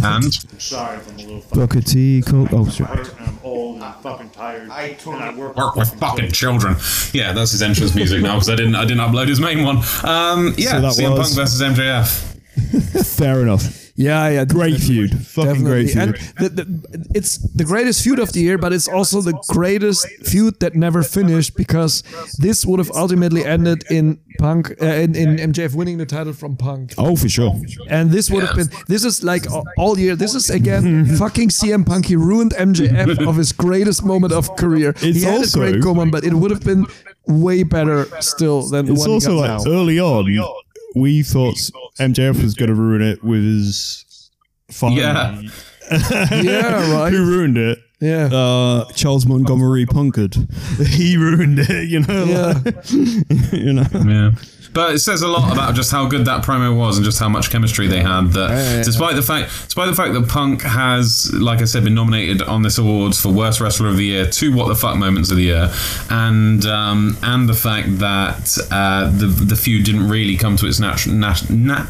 And 0.04 0.32
Sorry 0.60 0.98
if 0.98 1.08
I'm 1.08 1.14
a 1.14 1.18
little 1.22 1.40
fucking 1.40 1.60
Booker 1.60 1.80
T. 1.80 2.22
Cole. 2.22 2.48
Oh, 2.52 2.68
sorry. 2.68 2.98
and 3.00 3.08
I'm 3.28 3.38
old 3.42 3.82
and 3.82 3.94
fucking 3.96 4.30
tired. 4.30 4.70
I 4.70 4.82
and 4.82 4.98
totally 4.98 5.34
work, 5.38 5.56
work 5.56 5.76
with 5.76 5.92
fucking 5.98 6.30
children. 6.32 6.76
Yeah, 7.12 7.32
that's 7.32 7.52
his 7.52 7.62
entrance 7.62 7.94
music 7.94 8.22
now 8.22 8.34
because 8.34 8.50
I 8.50 8.56
didn't 8.56 8.74
I 8.76 8.84
didn't 8.84 8.98
upload 9.02 9.28
his 9.28 9.40
main 9.40 9.64
one. 9.64 9.78
Um, 10.04 10.54
yeah, 10.56 10.72
So 10.72 10.80
that 10.80 10.92
CM 10.92 11.16
was- 11.18 11.34
Punk 11.34 11.48
versus 11.48 11.60
MJF. 11.60 13.04
Fair 13.16 13.42
enough. 13.42 13.83
Yeah, 13.96 14.28
yeah. 14.28 14.44
Great 14.44 14.80
feud. 14.80 15.12
Fucking 15.26 15.52
Definitely. 15.64 15.70
great 15.70 15.90
feud. 15.90 16.02
And 16.38 16.56
the, 16.56 16.64
the, 16.64 17.06
it's 17.14 17.38
the 17.54 17.62
greatest 17.64 18.02
feud 18.02 18.18
of 18.18 18.32
the 18.32 18.40
year, 18.40 18.58
but 18.58 18.72
it's 18.72 18.88
also 18.88 19.20
the 19.20 19.34
greatest 19.48 20.06
feud 20.24 20.58
that 20.60 20.74
never 20.74 21.02
finished 21.04 21.54
because 21.56 22.02
this 22.38 22.66
would 22.66 22.80
have 22.80 22.90
ultimately 22.90 23.44
ended 23.44 23.84
in 23.90 24.18
Punk, 24.40 24.72
uh, 24.82 24.86
in, 24.86 25.14
in 25.14 25.36
MJF 25.52 25.76
winning 25.76 25.98
the 25.98 26.06
title 26.06 26.32
from 26.32 26.56
Punk. 26.56 26.94
Oh, 26.98 27.14
for 27.14 27.28
sure. 27.28 27.54
And 27.88 28.10
this 28.10 28.30
would 28.32 28.42
have 28.42 28.56
been, 28.56 28.68
this 28.88 29.04
is 29.04 29.22
like 29.22 29.44
all 29.78 29.96
year. 29.96 30.16
This 30.16 30.34
is 30.34 30.50
again 30.50 31.06
fucking 31.18 31.50
CM 31.50 31.86
Punk. 31.86 32.06
He 32.06 32.16
ruined 32.16 32.50
MJF 32.52 33.24
of 33.28 33.36
his 33.36 33.52
greatest 33.52 34.04
moment 34.04 34.32
of 34.32 34.56
career. 34.56 34.90
It's 34.96 35.02
he 35.18 35.22
had 35.22 35.36
also- 35.38 35.62
a 35.62 35.70
great 35.70 35.82
comment, 35.84 36.10
but 36.10 36.24
it 36.24 36.34
would 36.34 36.50
have 36.50 36.64
been 36.64 36.84
way 37.28 37.62
better 37.62 38.06
still 38.20 38.68
than 38.68 38.90
It's 38.90 39.06
also 39.06 39.36
like 39.36 39.64
now. 39.64 39.70
early 39.70 40.00
on, 40.00 40.26
we 40.94 41.22
thought 41.22 41.56
MJF 41.98 42.42
was 42.42 42.54
going 42.54 42.68
to 42.68 42.74
ruin 42.74 43.02
it 43.02 43.22
with 43.24 43.42
his 43.42 44.30
father. 44.70 44.96
Yeah. 44.96 45.40
yeah, 46.42 46.92
right. 46.94 47.12
Who 47.12 47.24
ruined 47.26 47.58
it? 47.58 47.78
Yeah. 48.00 48.26
Uh, 48.32 48.84
Charles 48.92 49.26
Montgomery 49.26 49.86
Punkard. 49.86 50.34
He 50.88 51.16
ruined 51.16 51.58
it, 51.60 51.88
you 51.88 52.00
know. 52.00 52.24
Yeah. 52.24 52.60
like- 52.64 52.90
you 53.52 53.72
know. 53.72 53.86
Yeah. 53.92 54.30
But 54.74 54.94
it 54.94 54.98
says 54.98 55.22
a 55.22 55.28
lot 55.28 55.52
about 55.52 55.74
just 55.74 55.90
how 55.90 56.06
good 56.06 56.24
that 56.26 56.44
promo 56.44 56.76
was 56.76 56.96
and 56.98 57.04
just 57.04 57.18
how 57.18 57.28
much 57.28 57.50
chemistry 57.50 57.86
they 57.86 58.00
had. 58.02 58.32
That 58.32 58.50
despite 58.84 59.14
the 59.16 59.22
fact, 59.22 59.50
despite 59.66 59.88
the 59.88 59.94
fact 59.94 60.12
that 60.14 60.28
Punk 60.28 60.62
has, 60.62 61.32
like 61.32 61.60
I 61.62 61.64
said, 61.64 61.84
been 61.84 61.94
nominated 61.94 62.42
on 62.42 62.62
this 62.62 62.76
awards 62.76 63.20
for 63.20 63.30
worst 63.32 63.60
wrestler 63.60 63.86
of 63.88 63.96
the 63.96 64.04
year, 64.04 64.26
two 64.26 64.52
what 64.52 64.68
the 64.68 64.74
fuck 64.74 64.96
moments 64.96 65.30
of 65.30 65.36
the 65.36 65.44
year, 65.44 65.72
and 66.10 66.66
um, 66.66 67.16
and 67.22 67.48
the 67.48 67.54
fact 67.54 67.98
that 68.00 68.58
uh, 68.70 69.10
the 69.16 69.26
the 69.26 69.56
feud 69.56 69.84
didn't 69.84 70.08
really 70.08 70.36
come 70.36 70.56
to 70.56 70.66
its 70.66 70.80
natural 70.80 71.14
nat- 71.14 71.48
nat- 71.48 71.86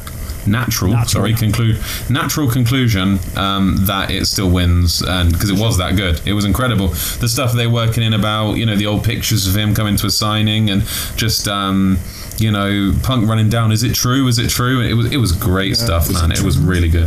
natural, 0.46 0.94
sorry 1.06 1.34
conclude 1.34 1.78
natural 2.10 2.50
conclusion 2.50 3.18
um, 3.36 3.76
that 3.86 4.10
it 4.10 4.26
still 4.26 4.50
wins 4.50 5.02
and 5.02 5.32
because 5.32 5.50
it 5.50 5.58
was 5.58 5.78
that 5.78 5.96
good 5.96 6.20
it 6.26 6.32
was 6.32 6.44
incredible 6.44 6.88
the 6.88 7.28
stuff 7.28 7.52
they 7.52 7.66
were 7.66 7.72
working 7.74 8.02
in 8.02 8.12
about 8.14 8.52
you 8.54 8.66
know 8.66 8.76
the 8.76 8.86
old 8.86 9.02
pictures 9.04 9.46
of 9.46 9.56
him 9.56 9.74
coming 9.74 9.96
to 9.96 10.06
a 10.06 10.10
signing 10.10 10.70
and 10.70 10.82
just 11.16 11.48
um, 11.48 11.98
you 12.38 12.50
know 12.50 12.92
punk 13.02 13.28
running 13.28 13.48
down 13.48 13.72
is 13.72 13.82
it 13.82 13.94
true 13.94 14.26
is 14.28 14.38
it 14.38 14.48
true 14.50 14.80
it 14.80 14.94
was 14.94 15.12
it 15.12 15.16
was 15.18 15.32
great 15.32 15.76
stuff 15.76 16.10
man 16.12 16.30
it 16.32 16.42
was 16.42 16.58
really 16.58 16.88
good 16.88 17.06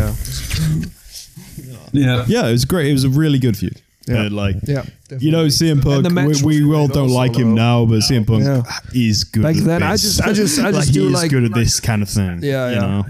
yeah 1.94 2.24
Yeah, 2.28 2.48
it 2.48 2.52
was 2.52 2.66
great. 2.66 2.88
It 2.88 2.94
was 2.94 3.06
a 3.06 3.10
really 3.10 3.40
good 3.40 3.58
feud. 3.58 3.82
Yeah. 4.08 4.30
like, 4.32 4.56
Yeah, 4.64 4.86
you 5.20 5.32
know, 5.32 5.48
CM 5.48 5.72
And 5.74 5.84
Punk, 5.84 6.04
the 6.08 6.44
we, 6.46 6.64
we 6.64 6.74
all 6.76 6.88
great 6.88 6.96
don't 6.96 7.10
like 7.10 7.36
him 7.36 7.56
now, 7.56 7.86
but 7.86 8.00
CM 8.00 8.26
Punk 8.26 8.44
Yeah. 8.44 8.62
is 8.94 9.24
good 9.26 9.44
Back 9.44 9.58
at 9.58 9.64
then, 9.66 9.84
I 9.84 9.94
just- 9.98 10.22
I 10.22 10.32
just- 10.34 10.60
I 10.60 10.70
like, 10.70 10.76
just 10.76 10.88
he 10.90 10.94
do 10.94 11.08
is 11.08 11.14
like- 11.14 11.30
good 11.32 11.44
at 11.44 11.54
this 11.54 11.80
kind 11.82 12.02
of 12.02 12.10
thing. 12.10 12.40
Yeah, 12.42 12.70
you 12.70 12.76
yeah. 12.76 12.82
know? 12.82 13.06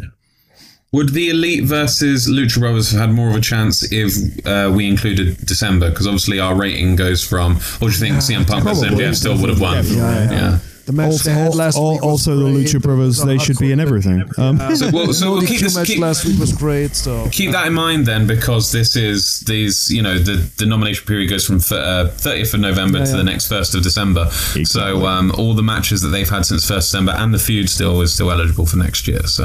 Would 0.93 1.09
the 1.09 1.29
Elite 1.29 1.65
versus 1.65 2.29
Lucha 2.29 2.59
Brothers 2.59 2.91
have 2.91 3.01
had 3.01 3.11
more 3.11 3.29
of 3.29 3.35
a 3.35 3.41
chance 3.41 3.91
if 3.91 4.45
uh, 4.47 4.71
we 4.73 4.87
included 4.87 5.37
December? 5.45 5.89
Because 5.89 6.07
obviously 6.07 6.39
our 6.39 6.55
rating 6.55 6.95
goes 6.95 7.21
from. 7.23 7.55
What 7.55 7.79
do 7.79 7.85
you 7.87 7.91
think 7.91 8.15
CM 8.15 8.47
Punk 8.47 8.63
versus. 8.63 8.85
MJF 8.85 9.15
still 9.15 9.37
would 9.37 9.49
have 9.49 9.59
won? 9.59 9.85
Yeah, 9.85 10.31
yeah. 10.31 10.59
The 10.87 10.93
match 10.93 11.11
Also, 11.11 11.29
they 11.29 11.35
had 11.35 11.53
last 11.53 11.77
al- 11.77 11.91
week 11.91 12.01
was 12.01 12.09
also 12.11 12.35
the 12.37 12.51
great. 12.51 12.65
Lucha 12.67 12.81
Brothers, 12.81 13.21
they 13.23 13.37
should 13.37 13.59
be 13.59 13.71
in 13.73 13.79
everything. 13.81 14.23
Um, 14.37 14.57
So, 14.75 14.89
well, 14.91 15.11
so 15.13 15.31
we'll 15.33 15.41
keep 15.41 15.59
this. 15.59 15.75
match 15.75 15.87
Keep, 15.87 15.99
last 15.99 16.23
week 16.25 16.39
was 16.39 16.53
great. 16.53 16.95
So 16.95 17.27
keep 17.29 17.51
that 17.51 17.67
in 17.67 17.73
mind 17.73 18.05
then, 18.05 18.25
because 18.25 18.71
this 18.71 18.95
is 18.95 19.41
these. 19.41 19.91
You 19.91 20.01
know, 20.01 20.17
the 20.17 20.49
the 20.57 20.65
nomination 20.65 21.05
period 21.05 21.29
goes 21.29 21.45
from 21.45 21.59
thirtieth 21.59 22.53
of 22.53 22.59
November 22.61 22.99
to 22.99 23.05
yeah. 23.11 23.17
the 23.17 23.23
next 23.23 23.47
first 23.49 23.75
of 23.75 23.83
December. 23.83 24.29
So 24.63 25.05
um, 25.05 25.31
all 25.37 25.53
the 25.53 25.61
matches 25.63 26.01
that 26.01 26.09
they've 26.09 26.29
had 26.29 26.45
since 26.45 26.65
first 26.65 26.87
December 26.89 27.11
and 27.17 27.33
the 27.33 27.39
feud 27.39 27.69
still 27.69 28.01
is 28.01 28.13
still 28.13 28.31
eligible 28.31 28.65
for 28.65 28.77
next 28.77 29.07
year. 29.09 29.23
So, 29.27 29.43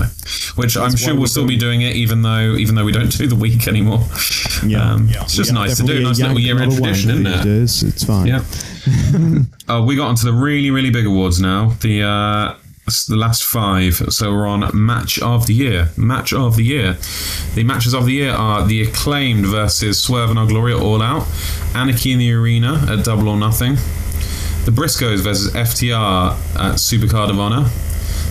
which 0.55 0.77
I'm 0.77 0.94
sure 0.97 1.14
we'll 1.16 1.27
still 1.27 1.47
be 1.47 1.56
doing 1.56 1.82
it, 1.82 1.97
even 1.97 2.23
though 2.23 2.55
even 2.55 2.77
though 2.77 2.85
we 2.85 2.93
don't 2.93 3.10
do 3.19 3.27
the 3.27 3.35
week 3.36 3.66
anymore. 3.66 4.06
Yeah. 4.64 4.93
um, 4.93 5.09
it's 5.10 5.35
just 5.35 5.51
Yeah, 5.51 5.55
nice 5.59 5.77
to 5.78 5.82
do. 5.82 5.97
a 5.98 6.01
Nice 6.02 6.20
little 6.20 6.39
yank, 6.39 6.47
year-end 6.47 6.70
not 6.70 6.78
a 6.78 6.82
wank 6.82 6.94
tradition, 6.97 7.27
isn't 7.27 7.47
it? 7.82 7.89
It's 7.89 8.05
fine. 8.05 8.28
Yeah. 8.28 8.44
Oh, 9.68 9.82
we 9.86 9.96
got 9.96 10.09
onto 10.09 10.24
the 10.24 10.32
really, 10.32 10.70
really 10.70 10.90
big 10.90 11.06
awards 11.06 11.40
now. 11.40 11.70
The 11.80 12.02
uh, 12.02 12.56
the 13.09 13.16
last 13.16 13.44
five. 13.44 13.94
So 13.94 14.32
we're 14.32 14.46
on 14.46 14.68
match 14.74 15.20
of 15.20 15.46
the 15.46 15.54
year. 15.54 15.90
Match 15.96 16.32
of 16.32 16.56
the 16.56 16.64
year. 16.64 16.98
The 17.54 17.62
matches 17.64 17.94
of 17.94 18.06
the 18.06 18.12
year 18.12 18.32
are 18.32 18.66
the 18.66 18.82
acclaimed 18.82 19.46
versus 19.46 19.98
Swerve 19.98 20.30
in 20.30 20.38
Our 20.38 20.46
Glory 20.46 20.74
All 20.74 21.00
Out, 21.00 21.26
Anarchy 21.74 22.12
in 22.12 22.18
the 22.18 22.32
Arena 22.32 22.84
at 22.88 23.04
Double 23.04 23.28
or 23.28 23.36
Nothing, 23.36 23.74
the 24.64 24.72
Briscoes 24.72 25.20
versus 25.20 25.52
FTR 25.52 26.32
at 26.56 26.74
Supercard 26.74 27.30
of 27.30 27.38
Honor. 27.38 27.68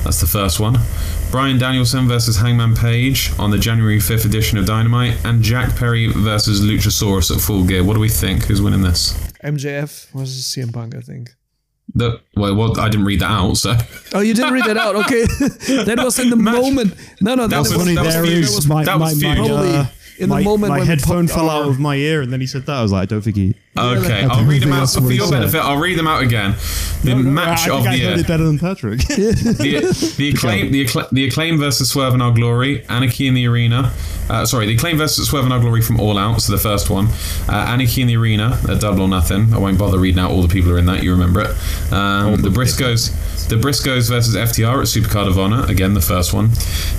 That's 0.04 0.20
the 0.20 0.28
first 0.28 0.60
one. 0.60 0.78
Bryan 1.32 1.58
Danielson 1.58 2.10
versus 2.10 2.38
Hangman 2.38 2.76
Page 2.76 3.32
on 3.40 3.52
the 3.52 3.58
January 3.58 4.00
5th 4.00 4.26
edition 4.26 4.58
of 4.58 4.66
Dynamite, 4.66 5.24
and 5.24 5.42
Jack 5.42 5.78
Perry 5.78 6.08
versus 6.08 6.60
Luchasaurus 6.60 7.34
at 7.34 7.42
Full 7.42 7.64
Gear. 7.64 7.86
What 7.86 7.94
do 7.94 8.02
we 8.02 8.10
think? 8.10 8.46
Who's 8.46 8.62
winning 8.62 8.82
this? 8.82 9.31
MJF 9.44 10.12
versus 10.12 10.54
CM 10.56 10.74
Punk, 10.74 10.96
I 10.96 11.02
think. 11.02 11.30
The, 11.94 12.22
well, 12.38 12.56
well, 12.56 12.80
I 12.80 12.88
didn't 12.90 13.06
read 13.06 13.20
that 13.20 13.30
out, 13.32 13.56
so 13.58 13.76
Oh, 14.14 14.22
you 14.22 14.34
didn't 14.34 14.54
read 14.54 14.64
that 14.66 14.78
out. 14.78 14.96
Okay, 14.96 15.26
that 15.86 16.00
was 16.02 16.20
in 16.20 16.30
the 16.30 16.38
moment. 16.38 16.94
No, 17.20 17.36
no, 17.36 17.44
that, 17.44 17.50
That 17.50 17.60
was, 17.60 17.70
was- 17.74 17.78
Funny 17.84 17.96
that 17.96 18.04
there 18.04 18.24
feud. 18.24 18.38
is 18.46 18.50
That 18.52 18.56
was- 18.56 18.68
my 18.68 18.86
that 18.86 19.00
was 19.00 19.22
my, 19.22 19.36
feud. 19.36 19.46
Probably 19.48 19.70
uh, 19.76 19.86
in 20.22 20.30
the 20.30 20.42
moment 20.42 20.70
my 20.72 20.80
when 20.80 20.88
headphone 20.88 21.28
popped 21.28 21.38
fell 21.40 21.50
out 21.50 21.68
of 21.68 21.80
my 21.80 21.96
ear, 21.96 22.22
and 22.22 22.32
then 22.32 22.40
he 22.42 22.48
said 22.48 22.66
that. 22.66 22.78
I 22.78 22.82
was 22.82 22.92
like, 22.92 23.04
I 23.04 23.06
don't 23.06 23.22
think 23.22 23.36
he. 23.36 23.56
okay. 23.78 24.24
I 24.24 24.28
I'll 24.28 24.46
read 24.46 24.62
them 24.62 24.74
out 24.74 24.90
for 24.90 25.12
your 25.12 25.26
said. 25.28 25.40
benefit. 25.40 25.60
I'll 25.60 25.80
read 25.80 25.98
them 25.98 26.08
out 26.08 26.22
again. 26.24 26.56
The 27.04 27.16
match 27.16 27.68
I 27.68 27.76
of 27.76 27.84
think 27.84 27.88
I 27.88 27.92
the 27.92 27.98
year. 27.98 28.20
it 28.20 28.28
better 28.28 28.44
than 28.44 28.60
Patrick. 28.60 29.00
the, 29.08 30.14
the 30.18 30.30
acclaim, 30.30 30.72
the, 30.72 30.86
accla- 30.86 31.10
the 31.10 31.26
acclaim 31.26 31.58
versus 31.58 31.90
Swerve 31.90 32.14
in 32.14 32.22
Our 32.22 32.32
Glory, 32.34 32.86
Anarchy 32.88 33.28
in 33.28 33.34
the 33.34 33.48
Arena. 33.48 33.92
Uh, 34.30 34.46
sorry, 34.46 34.66
the 34.66 34.76
acclaim 34.76 34.98
versus 34.98 35.28
Swerve 35.30 35.46
in 35.46 35.52
Our 35.52 35.60
Glory 35.60 35.82
from 35.82 36.00
All 36.00 36.18
Out, 36.18 36.42
so 36.42 36.52
the 36.52 36.60
first 36.60 36.90
one. 36.90 37.08
Uh, 37.50 37.66
Anarchy 37.70 38.02
in 38.02 38.08
the 38.08 38.16
Arena, 38.18 38.60
a 38.70 38.76
double 38.76 39.02
or 39.04 39.08
nothing. 39.08 39.54
I 39.54 39.58
won't 39.58 39.78
bother 39.80 39.98
reading 40.00 40.20
out 40.20 40.32
all 40.32 40.42
the 40.42 40.48
people 40.48 40.70
who 40.70 40.76
are 40.76 40.80
in 40.80 40.86
that. 40.86 41.04
You 41.04 41.12
remember 41.12 41.42
it. 41.42 41.92
Um, 41.92 42.42
the 42.42 42.50
Briscoes, 42.50 43.48
the 43.50 43.56
Briscoes 43.56 44.10
versus 44.10 44.36
FTR 44.36 44.80
at 44.82 44.88
Supercard 44.88 45.28
of 45.28 45.38
Honor. 45.40 45.66
Again, 45.70 45.94
the 45.94 46.02
first 46.02 46.34
one. 46.34 46.50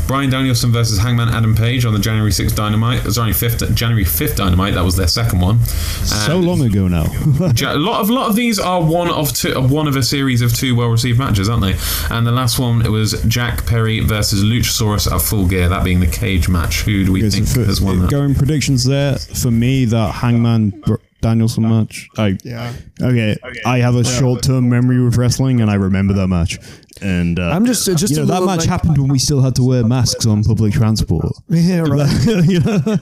Bryan 0.07 0.31
Danielson 0.31 0.73
versus 0.73 0.99
Hangman 0.99 1.29
Adam 1.29 1.55
Page 1.55 1.85
on 1.87 1.93
the 1.95 1.99
January 2.01 2.31
6th 2.31 2.55
Dynamite. 2.57 3.07
Sorry, 3.13 3.33
5th 3.33 3.75
January 3.75 4.05
5th 4.05 4.37
Dynamite. 4.37 4.75
That 4.75 4.85
was 4.85 4.97
their 4.97 5.09
second 5.09 5.41
one. 5.41 5.61
so 5.65 6.39
long 6.39 6.61
ago 6.63 6.89
now. 6.89 7.05
A 7.73 7.77
lot 7.79 8.01
of 8.01 8.11
lot 8.11 8.29
of 8.31 8.37
these 8.37 8.59
are 8.59 8.83
one 8.83 9.09
of 9.11 9.33
two, 9.33 9.61
one 9.61 9.87
of 9.89 9.97
a 9.97 10.03
series 10.03 10.43
of 10.43 10.53
two 10.55 10.75
well 10.77 10.89
received 10.89 11.19
matches, 11.19 11.49
aren't 11.49 11.63
they? 11.63 11.77
And 12.15 12.27
the 12.27 12.33
last 12.33 12.59
one 12.59 12.85
it 12.85 12.89
was 12.91 13.23
Jack 13.25 13.67
Perry 13.67 14.01
versus 14.01 14.43
Luchasaurus 14.43 15.11
at 15.11 15.21
Full 15.23 15.47
Gear, 15.47 15.69
that 15.69 15.85
being 15.85 16.01
the 16.01 16.07
cage 16.07 16.49
match. 16.49 16.83
Who 16.83 17.05
do 17.05 17.13
we 17.13 17.21
Okay, 17.21 17.31
think 17.31 17.47
so 17.47 17.61
for- 17.61 17.67
has 17.67 17.81
won 17.81 18.01
that? 18.01 18.11
Going 18.11 18.35
predictions 18.35 18.85
there 18.85 19.17
for 19.19 19.51
me 19.51 19.85
that 19.87 20.15
Hangman 20.17 20.83
Br- 21.23 21.29
Danielson 21.29 21.69
match. 21.69 22.09
I 22.19 22.37
Yeah. 22.45 22.73
okay. 23.01 23.37
I 23.65 23.79
have 23.79 23.95
a 23.95 24.05
short 24.05 24.43
term 24.43 24.69
memory 24.69 25.03
with 25.03 25.17
wrestling, 25.17 25.61
and 25.61 25.71
I 25.71 25.75
remember 25.75 26.13
that 26.15 26.29
match. 26.29 26.59
And 27.01 27.39
uh, 27.39 27.51
I'm 27.51 27.65
just, 27.65 27.87
just 27.87 28.11
you 28.11 28.17
know 28.17 28.25
that 28.27 28.35
little, 28.35 28.47
match 28.47 28.61
like, 28.61 28.69
happened 28.69 28.99
when 28.99 29.09
we 29.09 29.19
still 29.19 29.41
had 29.41 29.55
to 29.57 29.65
wear 29.65 29.85
masks 29.85 30.27
on 30.27 30.45
public 30.45 30.73
transport. 30.75 31.27
Yeah, 31.49 31.81
right. 31.81 32.27
you 32.45 32.61
know? 32.61 32.99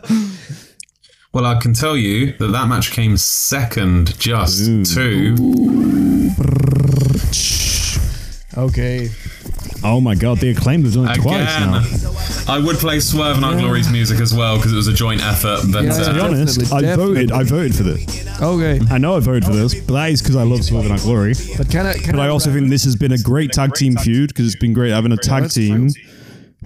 Well, 1.32 1.46
I 1.46 1.58
can 1.60 1.72
tell 1.74 1.96
you 1.96 2.32
that 2.38 2.48
that 2.48 2.68
match 2.68 2.90
came 2.90 3.16
second, 3.16 4.18
just 4.18 4.64
to 4.94 5.36
Okay. 8.56 9.10
Oh 9.82 10.00
my 10.00 10.14
god, 10.14 10.38
the 10.38 10.50
acclaim 10.50 10.82
has 10.82 10.94
done 10.94 11.08
it 11.08 11.14
twice 11.14 11.56
again. 11.56 11.70
now. 11.70 12.52
I 12.54 12.58
would 12.58 12.76
play 12.76 13.00
Swerve 13.00 13.38
in 13.38 13.44
Our 13.44 13.58
Glory's 13.58 13.90
music 13.90 14.20
as 14.20 14.34
well 14.34 14.56
because 14.56 14.72
it 14.72 14.76
was 14.76 14.88
a 14.88 14.92
joint 14.92 15.22
effort. 15.22 15.60
But 15.72 15.84
Yeah, 15.84 15.92
uh, 15.92 16.08
To 16.08 16.14
be 16.14 16.20
honest, 16.20 16.60
Definitely, 16.60 16.88
I 16.88 16.96
voted. 16.96 17.32
I 17.32 17.42
voted 17.44 17.74
for 17.74 17.82
this. 17.84 18.40
Okay. 18.42 18.80
I 18.90 18.98
know 18.98 19.16
I 19.16 19.20
voted 19.20 19.44
for 19.44 19.52
this, 19.52 19.74
but 19.74 19.94
that 19.94 20.10
is 20.10 20.20
because 20.22 20.36
I 20.36 20.42
love 20.42 20.64
Swerve 20.64 20.86
in 20.86 20.92
Our 20.92 20.98
Glory. 20.98 21.34
But 21.56 21.70
can 21.70 21.86
I? 21.86 21.94
Can 21.94 22.16
But 22.16 22.20
I 22.20 22.28
also 22.28 22.52
think 22.52 22.68
this 22.68 22.84
has 22.84 22.96
been 22.96 23.12
a 23.12 23.18
great 23.18 23.52
tag 23.52 23.74
team 23.74 23.96
feud 23.96 24.28
because 24.28 24.46
it's 24.46 24.60
been 24.60 24.72
great 24.72 24.90
having 24.90 25.12
a 25.12 25.16
tag 25.16 25.50
team 25.50 25.90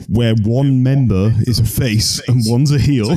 where 0.09 0.35
one 0.43 0.82
member 0.82 1.32
is 1.41 1.61
a 1.61 1.65
face 1.65 2.20
and 2.28 2.43
one's 2.47 2.73
a 2.73 2.78
heel. 2.78 3.16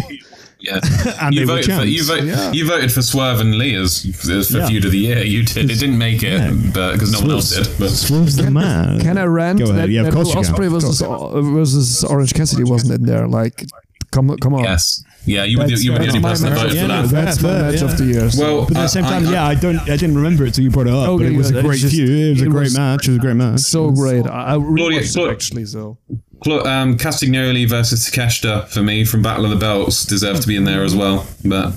Yeah, 0.68 0.80
And 1.22 1.34
you 1.34 1.46
voted 1.46 1.74
for 1.74 1.84
you, 1.86 2.04
vote, 2.04 2.24
Yeah. 2.24 2.52
you 2.52 2.68
voted 2.68 2.92
for 2.92 3.02
Swerve 3.02 3.40
and 3.40 3.58
Lee 3.58 3.76
as, 3.76 4.06
as 4.30 4.52
for 4.52 4.58
Yeah. 4.58 4.68
feud 4.68 4.86
of 4.86 4.92
the 4.92 4.98
year. 5.00 5.24
You 5.24 5.44
did. 5.44 5.72
It 5.72 5.80
didn't 5.80 5.98
make 5.98 6.24
it, 6.24 6.40
Yeah. 6.40 6.52
but 6.74 6.94
because 6.94 7.12
no 7.14 7.22
one 7.22 7.32
else 7.32 7.56
did. 7.56 7.68
But 7.80 7.90
Swerve's 7.90 8.36
the 8.36 8.52
man. 8.52 9.00
Can 9.00 9.18
I 9.18 9.24
rant? 9.24 9.60
Go 9.60 9.66
ahead. 9.66 9.84
That, 9.84 9.90
Yeah, 9.90 10.02
of 10.08 10.14
course. 10.14 10.34
Ospreay 10.36 10.70
versus, 10.70 11.02
versus 11.02 12.04
Orange 12.04 12.34
Cassidy 12.34 12.64
wasn't 12.64 13.00
in 13.00 13.06
there. 13.06 13.28
Like, 13.28 13.66
come 14.12 14.36
come 14.38 14.54
on. 14.56 14.64
yes, 14.64 15.04
yeah, 15.26 15.44
you 15.44 15.58
were 15.58 15.66
the, 15.66 15.72
That's, 15.72 15.84
you 15.84 15.92
were 15.92 16.00
the 16.00 16.06
that's 16.06 16.16
only 16.16 16.30
person 16.30 16.50
that 16.50 16.58
voted 16.58 16.76
Yeah, 16.76 16.82
for 16.84 16.88
no, 16.88 17.02
that. 17.02 17.10
fair, 17.12 17.26
That's 17.26 17.42
my 17.42 17.50
fair, 17.50 17.72
match 17.72 17.82
yeah. 17.82 17.86
of 17.92 17.98
the 17.98 18.06
year. 18.06 18.30
so- 18.32 18.42
Well, 18.42 18.66
But 18.68 18.78
at 18.78 18.82
the 18.84 18.88
same 18.88 19.04
time, 19.04 19.28
I- 19.28 19.32
yeah, 19.32 19.46
I 19.46 19.56
don't, 19.56 19.80
I 19.80 19.98
didn't 19.98 20.16
remember 20.16 20.46
it 20.46 20.54
till 20.54 20.64
you 20.64 20.70
brought 20.72 20.88
it 20.88 20.94
up. 20.94 21.10
Okay, 21.10 21.24
but 21.26 21.32
it 21.34 21.38
was 21.38 21.52
good. 21.52 21.66
a 21.66 21.68
great 21.68 21.80
just- 21.82 21.94
feud. 21.96 22.10
It 22.10 22.30
was 22.32 22.42
a 22.42 22.46
great 22.48 22.64
was- 22.64 22.78
match. 22.78 23.08
It 23.08 23.12
was 23.12 23.18
a 23.18 23.22
great 23.22 23.36
match. 23.36 23.60
so 23.60 23.92
great. 23.92 24.26
I, 24.26 24.30
I 24.30 24.56
really 24.56 24.78
Claudio- 24.82 24.98
watched 25.00 25.18
it 25.18 25.30
actually. 25.32 25.66
So 25.66 25.98
Cla- 26.08 26.18
Um, 26.46 26.98
Castagnoli 26.98 27.68
versus 27.68 28.10
Takeshita 28.10 28.68
for 28.70 28.82
me 28.84 29.04
from 29.06 29.22
Battle 29.22 29.44
of 29.46 29.50
the 29.52 29.58
Belts 29.58 30.06
deserve 30.06 30.40
to 30.42 30.48
be 30.48 30.56
in 30.56 30.64
there 30.66 30.84
as 30.84 30.96
well. 30.96 31.26
But 31.44 31.74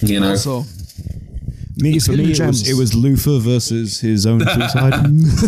you 0.00 0.20
know, 0.20 0.34
so 0.34 0.64
Me, 1.76 1.98
for 2.00 2.12
me, 2.12 2.24
it 2.24 2.28
was, 2.28 2.38
gems. 2.38 2.68
it 2.70 2.74
was 2.74 2.94
Luther 2.94 3.38
versus 3.38 4.00
his 4.00 4.26
own 4.26 4.40
suicide. 4.46 4.90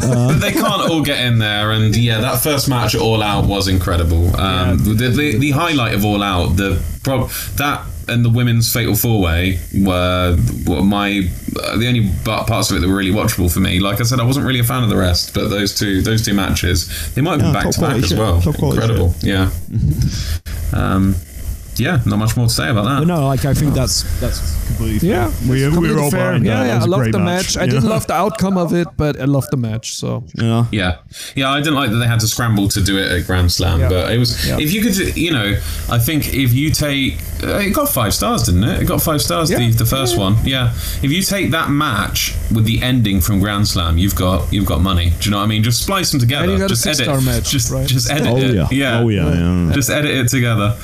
but 0.01 0.33
they 0.39 0.53
can't 0.53 0.91
all 0.91 1.03
get 1.03 1.21
in 1.25 1.39
there. 1.39 1.73
And 1.73 1.95
yeah, 1.97 2.21
that 2.21 2.41
first 2.41 2.69
match 2.69 2.95
at 2.95 3.01
All 3.01 3.23
Out 3.23 3.47
was 3.47 3.69
incredible. 3.69 4.35
Um, 4.37 4.79
the, 4.97 5.09
the 5.09 5.39
the 5.39 5.51
highlight 5.51 5.95
of 5.95 6.05
All 6.05 6.23
Out, 6.23 6.57
the 6.57 6.81
prob- 7.03 7.31
that 7.57 7.85
and 8.09 8.25
the 8.25 8.31
women's 8.31 8.73
Fatal 8.73 8.95
Four 8.95 9.21
Way 9.21 9.59
were, 9.75 10.37
were 10.67 10.83
my 10.83 11.29
uh, 11.63 11.77
the 11.77 11.89
only 11.89 12.11
parts 12.25 12.71
of 12.71 12.77
it 12.77 12.81
that 12.81 12.89
were 12.89 12.97
really 12.97 13.11
watchable 13.11 13.53
for 13.53 13.61
me. 13.61 13.81
Like 13.81 14.01
I 14.01 14.05
said, 14.05 14.21
I 14.21 14.25
wasn't 14.25 14.47
really 14.47 14.61
a 14.61 14.65
fan 14.65 14.83
of 14.83 14.89
the 14.89 14.97
rest, 14.97 15.35
but 15.35 15.49
those 15.49 15.77
two 15.77 16.03
those 16.03 16.25
two 16.25 16.35
matches, 16.35 17.15
they 17.15 17.23
might 17.23 17.41
have 17.41 17.41
been 17.41 17.53
back 17.53 17.71
to 17.71 17.81
back 17.81 17.97
as 17.97 18.15
well. 18.15 18.37
Incredible, 18.47 19.15
yeah. 19.21 19.51
um, 20.73 21.15
yeah, 21.79 22.01
not 22.07 22.19
much 22.19 22.37
more 22.37 22.47
to 22.47 22.53
say 22.53 22.69
about 22.71 22.85
that. 22.85 22.99
But 23.01 23.07
no, 23.09 23.27
like 23.27 23.45
I 23.45 23.55
think 23.55 23.75
that's 23.75 24.03
that's 24.21 24.67
completely 24.67 25.09
yeah, 25.09 25.29
fair. 25.29 25.49
We, 25.51 25.55
we 25.57 25.71
completely 25.71 25.97
were 25.97 26.03
all 26.03 26.11
fair. 26.11 26.27
behind. 26.33 26.47
Yeah, 26.47 26.55
That 26.63 26.67
yeah. 26.67 26.75
was 26.77 26.85
I 26.85 26.87
a 26.87 26.91
loved 26.91 27.13
the 27.15 27.19
match. 27.19 27.57
I 27.57 27.65
you 27.65 27.71
didn't 27.71 27.89
love 27.89 28.07
the 28.07 28.15
outcome 28.15 28.59
of 28.59 28.73
it, 28.73 28.89
but 28.97 29.21
I 29.21 29.25
loved 29.25 29.49
the 29.51 29.57
match. 29.57 29.95
So 29.97 30.25
You 30.35 30.43
know? 30.45 30.69
Yeah, 30.73 30.99
yeah, 31.35 31.51
I 31.51 31.59
didn't 31.59 31.75
like 31.75 31.91
that 31.91 31.97
they 31.97 32.07
had 32.07 32.21
to 32.21 32.29
scramble 32.29 32.69
to 32.69 32.81
do 32.83 32.99
it 32.99 33.11
at 33.11 33.27
Grand 33.27 33.51
Slam, 33.53 33.81
Yeah. 33.81 33.89
but 33.89 34.13
it 34.13 34.19
was. 34.19 34.47
Yeah. 34.47 34.59
If 34.59 34.73
you 34.73 34.83
could, 34.83 35.17
you 35.17 35.33
know, 35.33 35.59
I 35.91 35.99
think 35.99 36.35
if 36.35 36.53
you 36.53 36.71
take, 36.71 37.19
uh, 37.43 37.59
it 37.59 37.71
got 37.75 37.89
five 37.89 38.15
stars, 38.15 38.45
didn't 38.45 38.65
it? 38.65 38.83
It 38.83 38.85
got 38.87 39.03
five 39.03 39.21
stars. 39.23 39.49
The, 39.49 39.63
Yeah. 39.63 39.71
the 39.71 39.87
first 39.87 40.17
one, 40.19 40.37
yeah. 40.45 40.73
If 41.03 41.11
you 41.13 41.23
take 41.23 41.51
that 41.53 41.71
match 41.71 42.35
with 42.55 42.65
the 42.65 42.83
ending 42.83 43.21
from 43.21 43.41
Grand 43.41 43.67
Slam, 43.69 43.99
you've 43.99 44.15
got 44.15 44.53
you've 44.53 44.67
got 44.67 44.81
money. 44.81 45.11
Do 45.21 45.25
you 45.27 45.31
know 45.31 45.39
what 45.39 45.45
I 45.45 45.47
mean? 45.47 45.63
Just 45.63 45.83
splice 45.83 46.11
them 46.11 46.21
together. 46.21 46.45
And 46.45 46.53
you 46.53 46.59
got 46.59 46.67
a 46.67 46.69
just 46.69 46.87
edit. 46.87 46.97
six-star 46.99 47.21
match, 47.21 47.51
just 47.51 47.71
right? 47.71 47.87
just 47.87 48.11
edit 48.11 48.27
Oh 48.29 48.37
it. 48.39 48.55
yeah. 48.55 48.69
yeah. 48.71 49.01
Oh 49.01 49.09
yeah. 49.09 49.33
yeah. 49.33 49.73
Just 49.73 49.91
edit 49.91 50.11
it 50.11 50.29
together. 50.29 50.77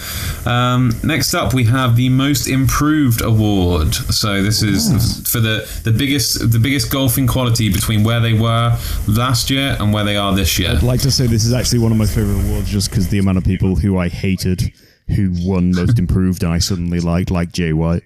Um, 0.47 0.82
Um, 0.83 0.93
next 1.03 1.35
up, 1.35 1.55
we 1.55 1.65
have 1.65 1.97
the 1.97 2.09
most 2.09 2.49
improved 2.49 3.23
award. 3.23 3.95
So 3.95 4.43
this 4.43 4.63
is 4.63 5.31
for 5.31 5.41
the 5.41 5.69
the 5.85 5.93
biggest 5.93 6.51
the 6.51 6.59
biggest 6.59 6.91
golfing 6.91 7.27
quality 7.27 7.73
between 7.73 8.03
where 8.05 8.21
they 8.21 8.35
were 8.35 8.77
last 9.07 9.51
year 9.51 9.77
and 9.79 9.93
where 9.93 10.05
they 10.05 10.17
are 10.17 10.35
this 10.35 10.59
year. 10.59 10.71
I'd 10.71 10.83
like 10.83 11.01
to 11.03 11.11
say 11.11 11.27
this 11.27 11.45
is 11.45 11.53
actually 11.53 11.79
one 11.79 11.93
of 11.93 11.99
my 11.99 12.07
favorite 12.07 12.41
awards 12.47 12.69
just 12.69 12.91
because 12.91 13.09
the 13.09 13.19
amount 13.19 13.39
of 13.39 13.45
people 13.45 13.77
who 13.77 13.99
I 13.99 14.09
hated 14.09 14.73
who 15.13 15.33
won 15.49 15.73
most 15.75 15.99
improved 15.99 16.43
and 16.43 16.53
I 16.53 16.59
suddenly 16.59 17.01
liked, 17.01 17.31
like 17.31 17.53
Jay 17.53 17.73
White, 17.73 18.03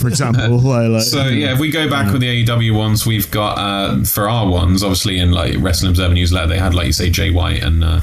for 0.00 0.08
example. 0.08 0.60
Like, 0.64 1.02
So 1.02 1.26
yeah, 1.26 1.52
if 1.52 1.58
we 1.58 1.70
go 1.70 1.88
back 1.90 2.10
with 2.12 2.20
the 2.20 2.44
AEW 2.44 2.76
ones, 2.76 3.04
we've 3.06 3.30
got 3.30 3.58
uh, 3.58 4.04
for 4.04 4.28
our 4.28 4.48
ones, 4.48 4.82
obviously 4.82 5.18
in 5.18 5.30
like 5.32 5.56
Wrestling 5.58 5.90
Observer 5.90 6.14
newsletter, 6.14 6.46
they 6.46 6.58
had 6.58 6.74
like 6.74 6.86
you 6.86 6.92
say 6.92 7.10
Jay 7.10 7.30
White 7.30 7.62
and 7.62 7.84
uh, 7.84 8.00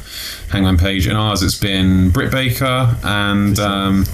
Hangman 0.49 0.77
Page. 0.77 1.07
And 1.07 1.17
ours, 1.17 1.41
it's 1.41 1.57
been 1.57 2.09
Britt 2.11 2.31
Baker 2.31 2.95
and. 3.03 3.59
Um, 3.59 4.05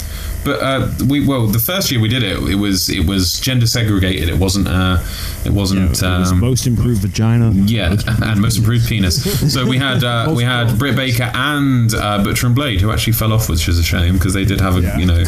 but 0.48 0.62
uh, 0.62 0.90
we 1.08 1.26
well, 1.26 1.46
the 1.48 1.60
first 1.60 1.92
year 1.92 2.00
we 2.00 2.08
did 2.08 2.24
it, 2.24 2.38
it 2.50 2.56
was 2.56 2.90
it 2.90 3.06
was 3.06 3.40
gender 3.40 3.68
segregated. 3.68 4.30
It 4.30 4.38
wasn't 4.40 4.68
uh, 4.68 4.98
it 5.46 5.52
wasn't 5.52 5.82
it 5.84 5.90
was 5.90 6.04
um, 6.04 6.40
most 6.40 6.66
improved 6.66 7.02
vagina. 7.02 7.52
yeah, 7.52 7.96
and 8.24 8.42
most 8.42 8.58
improved 8.58 8.88
penis. 8.88 9.54
So 9.54 9.66
we 9.68 9.78
had 9.78 10.04
uh, 10.04 10.34
we 10.36 10.44
had 10.44 10.80
Britt 10.80 10.96
Baker 10.96 11.30
and 11.34 11.94
uh, 11.94 12.24
Butcher 12.24 12.48
and 12.48 12.56
Blade, 12.56 12.82
who 12.82 12.92
actually 12.92 13.14
fell 13.14 13.34
off, 13.34 13.50
which 13.50 13.68
is 13.68 13.78
a 13.78 13.84
shame 13.84 14.14
because 14.14 14.34
they 14.34 14.46
did 14.46 14.60
have 14.62 14.78
a 14.78 15.00
you 15.00 15.06
know 15.06 15.24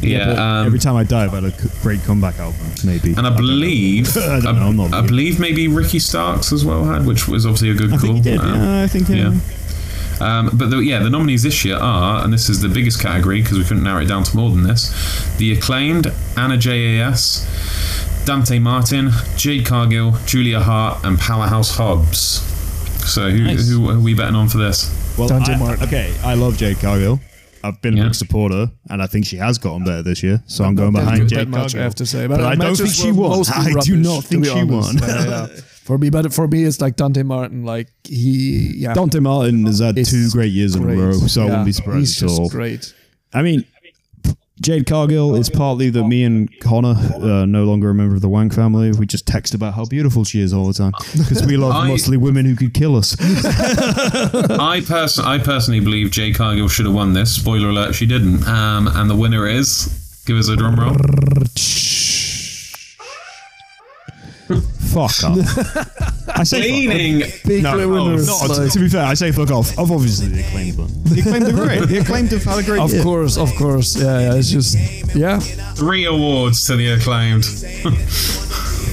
yeah. 0.00 0.60
Um, 0.60 0.66
Every 0.66 0.78
time 0.78 0.96
I 0.96 1.04
dive, 1.04 1.32
I 1.32 1.40
had 1.40 1.44
a 1.44 1.68
great 1.82 2.02
comeback 2.02 2.38
album, 2.38 2.60
maybe. 2.84 3.14
and 3.14 3.26
I 3.26 3.36
believe 3.36 4.16
I 4.16 4.40
don't 4.40 4.56
know, 4.56 4.68
I'm 4.68 4.76
not 4.76 4.94
I 4.94 5.06
believe 5.06 5.38
maybe 5.38 5.68
Ricky 5.68 5.98
Starks 5.98 6.52
as 6.52 6.64
well 6.64 6.84
had, 6.84 7.06
which 7.06 7.28
was 7.28 7.46
obviously 7.46 7.70
a 7.70 7.74
good 7.74 7.92
I 7.92 7.96
call. 7.98 8.12
think 8.14 8.24
he 8.24 8.30
did. 8.30 8.40
Um, 8.40 8.54
yeah, 8.54 8.82
I 8.82 8.86
think. 8.86 9.08
yeah. 9.08 9.38
Yeah. 10.20 10.38
Um, 10.38 10.50
but 10.54 10.70
the, 10.70 10.78
yeah, 10.78 11.00
the 11.00 11.10
nominees 11.10 11.42
this 11.42 11.64
year 11.64 11.76
are, 11.76 12.22
and 12.24 12.32
this 12.32 12.48
is 12.48 12.60
the 12.60 12.68
biggest 12.68 13.00
category 13.00 13.40
because 13.42 13.58
we 13.58 13.64
couldn't 13.64 13.82
narrow 13.84 14.02
it 14.02 14.06
down 14.06 14.24
to 14.24 14.36
more 14.36 14.50
than 14.50 14.62
this: 14.64 14.90
the 15.38 15.52
acclaimed 15.52 16.12
Anna 16.36 16.56
Jay, 16.56 16.98
Dante 18.24 18.58
Martin, 18.58 19.10
Jade 19.36 19.64
Cargill, 19.64 20.16
Julia 20.26 20.60
Hart, 20.60 21.04
and 21.04 21.18
Powerhouse 21.18 21.76
Hobbs. 21.76 22.42
So 23.10 23.30
who, 23.30 23.44
Nice. 23.44 23.68
who 23.70 23.88
are 23.90 23.98
we 23.98 24.12
betting 24.14 24.34
on 24.36 24.48
for 24.48 24.58
this? 24.58 24.94
Well, 25.16 25.28
Dante 25.28 25.54
I- 25.54 25.58
Martin. 25.58 25.84
okay, 25.86 26.14
I 26.22 26.34
love 26.34 26.56
Jade 26.58 26.78
Cargill. 26.78 27.20
I've 27.64 27.80
been 27.82 27.94
a 27.94 27.96
Yeah. 27.98 28.02
big 28.04 28.14
supporter, 28.14 28.70
and 28.90 29.02
I 29.02 29.06
think 29.06 29.26
she 29.26 29.36
has 29.36 29.58
gotten 29.58 29.84
better 29.84 30.02
this 30.02 30.22
year. 30.22 30.42
So 30.46 30.64
I'm 30.64 30.74
going 30.74 30.92
Not 30.92 31.00
that 31.00 31.04
behind 31.06 31.20
good- 31.22 31.28
Jade 31.30 31.38
that 31.38 31.48
much, 31.48 31.74
I 31.74 31.82
have 31.82 31.94
to 31.96 32.06
say, 32.06 32.26
But 32.26 32.40
I 32.42 32.54
don't 32.54 32.76
think 32.76 32.90
she 32.90 33.12
were 33.12 33.28
won. 33.28 33.38
mostly 33.38 33.72
I 33.76 33.80
do 33.80 33.96
not 33.96 34.24
think 34.24 34.44
she 34.44 34.50
honest. 34.52 34.70
won. 34.70 34.98
Yeah, 34.98 35.24
yeah. 35.26 35.46
For 35.88 35.96
me, 35.96 36.10
but 36.10 36.34
for 36.34 36.46
me, 36.46 36.64
it's 36.64 36.82
like 36.82 36.96
Dante 36.96 37.22
Martin. 37.22 37.64
Like 37.64 37.88
he, 38.04 38.74
yeah, 38.76 38.92
Dante 38.92 39.20
Martin 39.20 39.64
has 39.64 39.78
had 39.78 39.96
two 40.04 40.28
great 40.30 40.52
years 40.52 40.74
in 40.76 40.82
great. 40.82 40.98
a 40.98 41.00
row, 41.00 41.12
so 41.12 41.42
I 41.42 41.44
wouldn't 41.46 41.64
be 41.64 41.72
surprised 41.72 41.98
He's 41.98 42.22
at 42.22 42.28
just 42.28 42.38
all. 42.40 42.50
great. 42.50 42.92
I 43.32 43.40
mean, 43.40 43.64
Jade 44.60 44.86
Cargill 44.86 45.36
is 45.36 45.48
partly 45.48 45.88
that 45.90 46.04
me 46.04 46.24
and 46.24 46.48
Connor 46.60 46.94
uh, 47.22 47.46
no 47.46 47.64
longer 47.64 47.90
a 47.90 47.94
member 47.94 48.14
of 48.16 48.22
the 48.22 48.28
Wang 48.28 48.50
family. 48.50 48.90
We 48.92 49.06
just 49.06 49.26
text 49.26 49.54
about 49.54 49.74
how 49.74 49.84
beautiful 49.84 50.24
she 50.24 50.40
is 50.40 50.52
all 50.52 50.66
the 50.66 50.72
time 50.74 50.92
because 51.16 51.46
we 51.46 51.56
love 51.56 51.72
I- 51.76 51.88
mostly 51.88 52.16
women 52.16 52.44
who 52.44 52.56
could 52.56 52.74
kill 52.74 52.96
us. 52.96 53.16
I 53.20 54.82
person 54.86 55.24
I 55.24 55.38
personally 55.38 55.80
believe 55.80 56.10
Jade 56.10 56.34
Cargill 56.36 56.68
should 56.68 56.86
have 56.86 56.94
won 56.94 57.12
this. 57.12 57.34
Spoiler 57.34 57.68
alert, 57.68 57.94
she 57.94 58.06
didn't. 58.06 58.46
Um, 58.48 58.88
and 58.88 59.08
the 59.08 59.16
winner 59.16 59.46
is 59.46 60.22
give 60.26 60.36
us 60.36 60.48
a 60.48 60.56
drum 60.56 60.76
roll. 60.76 60.96
Fuck 64.92 65.24
off. 65.24 66.28
I 66.28 66.42
say 66.44 66.60
fuck 66.60 66.64
Leaning. 66.94 67.30
Big 67.46 67.62
No, 67.62 67.76
winners. 67.88 68.26
no, 68.26 68.38
to, 68.46 68.62
like- 68.62 68.72
to 68.72 68.78
be 68.78 68.88
fair, 68.88 69.04
I 69.04 69.14
say 69.14 69.32
fuck 69.32 69.50
off. 69.50 69.78
I've 69.78 69.90
obviously 69.90 70.28
the 70.28 70.40
acclaimed 70.40 70.78
one. 70.78 70.88
The 71.08 71.20
acclaimed 71.20 71.48
are 71.48 71.52
great. 71.52 71.88
The 71.88 71.98
acclaimed 71.98 72.30
have 72.32 72.44
had 72.44 72.58
a 72.58 72.62
great 72.62 72.80
of 72.80 72.92
year. 72.92 73.02
course, 73.02 73.36
of 73.38 73.54
course. 73.56 73.96
Yeah, 73.96 74.20
yeah. 74.20 74.34
It's 74.34 74.50
just 74.50 74.76
yeah. 75.14 75.38
Three 75.74 76.04
awards 76.04 76.66
to 76.66 76.76
the 76.76 76.92
acclaimed. 76.92 77.44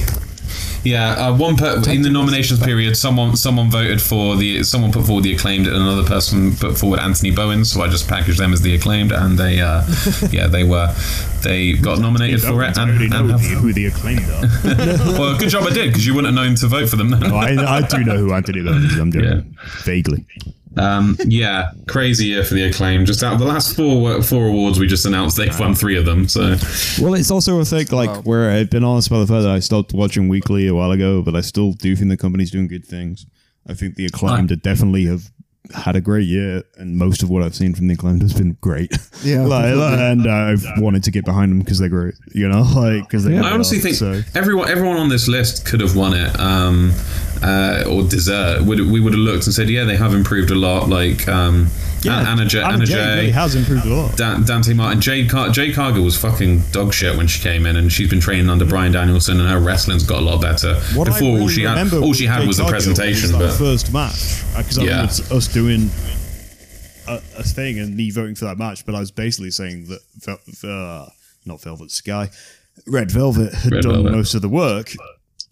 yeah, 0.85 1.27
uh, 1.27 1.35
one 1.35 1.57
per, 1.57 1.81
in 1.89 2.01
the 2.03 2.09
nominations 2.09 2.59
period, 2.61 2.95
someone 2.95 3.35
someone 3.35 3.69
voted 3.69 4.01
for 4.01 4.35
the 4.37 4.63
someone 4.63 4.91
put 4.91 5.05
forward 5.05 5.23
the 5.23 5.33
acclaimed, 5.33 5.67
and 5.67 5.75
another 5.75 6.03
person 6.07 6.55
put 6.55 6.77
forward 6.77 6.99
Anthony 6.99 7.31
Bowen. 7.31 7.65
So 7.65 7.81
I 7.81 7.87
just 7.89 8.07
packaged 8.07 8.37
them 8.39 8.53
as 8.53 8.61
the 8.61 8.73
acclaimed, 8.75 9.11
and 9.11 9.37
they 9.37 9.59
uh, 9.61 9.83
yeah 10.31 10.47
they 10.47 10.63
were 10.63 10.93
they 11.43 11.73
got 11.73 11.99
nominated 11.99 12.41
for 12.41 12.63
it. 12.63 12.77
I 12.77 12.83
And, 12.83 12.91
already 12.91 13.05
and 13.05 13.27
know 13.29 13.37
have- 13.37 13.41
who 13.41 13.73
the 13.73 13.85
acclaimed 13.87 14.29
are. 14.29 14.41
well, 15.19 15.37
good 15.37 15.49
job 15.49 15.63
I 15.63 15.73
did 15.73 15.87
because 15.89 16.05
you 16.05 16.13
wouldn't 16.15 16.35
have 16.35 16.45
known 16.45 16.55
to 16.55 16.67
vote 16.67 16.87
for 16.89 16.95
them. 16.95 17.09
No, 17.09 17.35
I, 17.35 17.77
I 17.77 17.81
do 17.81 18.03
know 18.03 18.17
who 18.17 18.31
Anthony 18.33 18.61
Bowen 18.63 18.83
is. 18.85 18.97
I'm 18.97 19.09
doing 19.09 19.25
Yeah. 19.25 19.41
vaguely. 19.83 20.25
Um, 20.77 21.17
yeah, 21.25 21.71
crazy 21.87 22.27
year 22.27 22.43
for 22.43 22.53
the 22.53 22.63
acclaim. 22.63 23.05
Just 23.05 23.23
out 23.23 23.33
of 23.33 23.39
the 23.39 23.45
last 23.45 23.75
four 23.75 24.21
four 24.21 24.47
awards, 24.47 24.79
we 24.79 24.87
just 24.87 25.05
announced 25.05 25.37
they've 25.37 25.57
won 25.59 25.75
three 25.75 25.97
of 25.97 26.05
them. 26.05 26.27
So 26.27 26.55
Well, 27.01 27.13
it's 27.13 27.31
also 27.31 27.59
a 27.59 27.65
thing 27.65 27.87
like 27.91 28.25
where 28.25 28.51
I've 28.51 28.69
been 28.69 28.83
honest 28.83 29.07
about 29.07 29.19
the 29.19 29.27
fact 29.27 29.43
that 29.43 29.51
I 29.51 29.59
stopped 29.59 29.93
watching 29.93 30.27
weekly 30.27 30.67
a 30.67 30.73
while 30.75 30.91
ago, 30.91 31.21
but 31.21 31.35
I 31.35 31.41
still 31.41 31.73
do 31.73 31.95
think 31.95 32.09
the 32.09 32.17
company's 32.17 32.51
doing 32.51 32.67
good 32.67 32.85
things. 32.85 33.25
I 33.67 33.73
think 33.73 33.95
the 33.95 34.05
acclaimed 34.05 34.61
definitely 34.61 35.05
have 35.05 35.31
had 35.73 35.95
a 35.95 36.01
great 36.01 36.27
year, 36.27 36.63
and 36.77 36.97
most 36.97 37.23
of 37.23 37.29
what 37.31 37.41
I've 37.41 37.55
seen 37.55 37.73
from 37.73 37.87
the 37.87 37.95
acclaimed 37.95 38.21
has 38.21 38.33
been 38.33 38.55
great. 38.61 38.95
Yeah, 39.23 39.41
Like, 39.45 39.75
like, 39.75 39.99
and 39.99 40.29
I've 40.29 40.63
wanted 40.77 41.03
to 41.05 41.11
get 41.11 41.25
behind 41.25 41.51
them 41.51 41.59
because 41.59 41.79
they're 41.79 41.89
great. 41.89 42.13
You 42.33 42.47
know, 42.47 42.61
like 42.75 43.03
because 43.03 43.23
they. 43.23 43.37
I 43.37 43.51
honestly 43.51 43.79
think 43.79 43.95
so. 43.95 44.21
everyone 44.35 44.69
everyone 44.69 44.97
on 44.97 45.09
this 45.09 45.27
list 45.27 45.65
could 45.65 45.79
have 45.79 45.95
won 45.95 46.13
it 46.13 46.39
um, 46.39 46.91
uh, 47.45 47.83
or 47.89 48.03
dessert. 48.03 48.63
Would 48.63 48.79
we 48.79 48.99
would 48.99 49.13
have 49.13 49.19
looked 49.19 49.45
and 49.45 49.53
said, 49.53 49.69
yeah, 49.69 49.83
they 49.83 49.95
have 49.97 50.13
improved 50.13 50.49
a 50.51 50.55
lot. 50.55 50.89
Like 50.89 51.27
um, 51.27 51.67
Anna 52.07 52.45
Jay, 52.45 52.61
Anna, 52.61 52.85
really 52.85 53.31
has 53.31 53.55
improved 53.55 53.85
a 53.85 53.89
lot. 53.93 54.17
Dan, 54.17 54.43
Dante 54.45 54.73
Martin, 54.73 55.01
Jade, 55.01 55.29
Car- 55.29 55.49
Jade 55.49 55.73
Cargill 55.75 56.03
was 56.03 56.17
fucking 56.19 56.61
dog 56.71 56.93
shit 56.93 57.15
when 57.17 57.27
she 57.27 57.41
came 57.41 57.65
in, 57.65 57.75
and 57.75 57.91
she's 57.91 58.09
been 58.09 58.19
training 58.19 58.49
under 58.49 58.65
Bryan 58.65 58.91
Danielson, 58.91 59.39
and 59.39 59.49
her 59.49 59.59
wrestling's 59.59 60.03
got 60.03 60.19
a 60.19 60.25
lot 60.25 60.41
better. 60.41 60.75
What 60.95 61.05
Before 61.05 61.39
all 61.39 61.47
she 61.47 61.63
had, 61.63 61.93
all 61.93 62.13
she 62.13 62.25
had 62.25 62.39
Jade 62.39 62.47
was 62.47 62.59
a 62.59 62.65
presentation. 62.65 63.31
that 63.33 63.39
But 63.39 63.53
first 63.53 63.91
match 63.93 64.43
because 64.57 64.77
I 64.77 64.83
Yeah. 64.83 64.89
remember 65.01 65.33
us 65.35 65.47
doing 65.47 65.89
a, 67.07 67.15
a 67.37 67.43
thing 67.43 67.79
and 67.79 67.95
me 67.95 68.09
voting 68.11 68.35
for 68.35 68.45
that 68.45 68.57
match, 68.57 68.85
but 68.85 68.95
I 68.95 68.99
was 68.99 69.11
basically 69.11 69.51
saying 69.51 69.87
that 70.25 70.39
uh, 70.67 71.09
not 71.45 71.61
Velvet 71.61 71.91
Sky, 71.91 72.29
Red 72.87 73.11
Velvet 73.11 73.53
had 73.53 73.71
Red 73.71 73.83
done 73.83 73.93
Velvet. 73.93 74.11
most 74.11 74.33
of 74.35 74.41
the 74.41 74.49
work. 74.49 74.91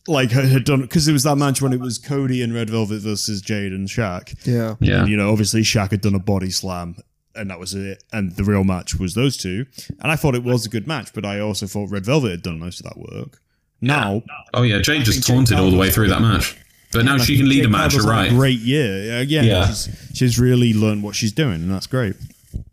Like 0.07 0.31
had 0.31 0.45
had 0.45 0.65
done 0.65 0.81
because 0.81 1.07
it 1.07 1.13
was 1.13 1.23
that 1.23 1.37
match 1.37 1.61
when 1.61 1.71
it 1.71 1.79
was 1.79 1.97
Cody 1.97 2.41
and 2.41 2.53
Red 2.53 2.69
Velvet 2.69 2.99
versus 2.99 3.41
Jade 3.41 3.71
and 3.71 3.87
Shaq. 3.87 4.35
Yeah. 4.45 4.75
yeah, 4.81 5.01
And, 5.01 5.09
you 5.09 5.15
know, 5.15 5.31
obviously 5.31 5.61
Shaq 5.61 5.91
had 5.91 6.01
done 6.01 6.13
a 6.15 6.19
body 6.19 6.49
slam, 6.49 6.97
and 7.35 7.49
that 7.49 7.57
was 7.59 7.73
it. 7.73 8.03
And 8.11 8.35
the 8.35 8.43
real 8.43 8.65
match 8.65 8.95
was 8.95 9.13
those 9.13 9.37
two. 9.37 9.65
And 10.01 10.11
I 10.11 10.17
thought 10.17 10.35
it 10.35 10.43
was 10.43 10.65
a 10.65 10.69
good 10.69 10.87
match, 10.87 11.13
but 11.13 11.23
I 11.25 11.39
also 11.39 11.67
thought 11.67 11.89
Red 11.89 12.05
Velvet 12.05 12.31
had 12.31 12.41
done 12.41 12.59
most 12.59 12.81
of 12.81 12.85
that 12.85 12.97
work. 12.97 13.39
Now, 13.79 14.23
oh 14.53 14.63
yeah, 14.63 14.79
Jade 14.81 15.03
just 15.05 15.17
think 15.19 15.25
Jade 15.25 15.35
taunted 15.35 15.57
all 15.59 15.71
the 15.71 15.77
way 15.77 15.89
through 15.89 16.09
that 16.09 16.21
match. 16.21 16.57
But 16.91 17.05
now 17.05 17.17
she 17.17 17.37
can 17.37 17.47
lead 17.49 17.65
a 17.65 17.69
match, 17.69 17.91
Cargill's 17.93 18.05
you're 18.05 18.13
had 18.13 18.19
right. 18.23 18.29
Great 18.31 18.59
year. 18.59 19.19
Again, 19.19 19.45
Yeah. 19.45 19.67
she's, 19.67 19.89
she's 20.13 20.39
really 20.39 20.73
learned 20.73 21.01
what 21.03 21.15
she's 21.15 21.31
doing, 21.31 21.55
and 21.55 21.71
that's 21.71 21.87
great. 21.87 22.15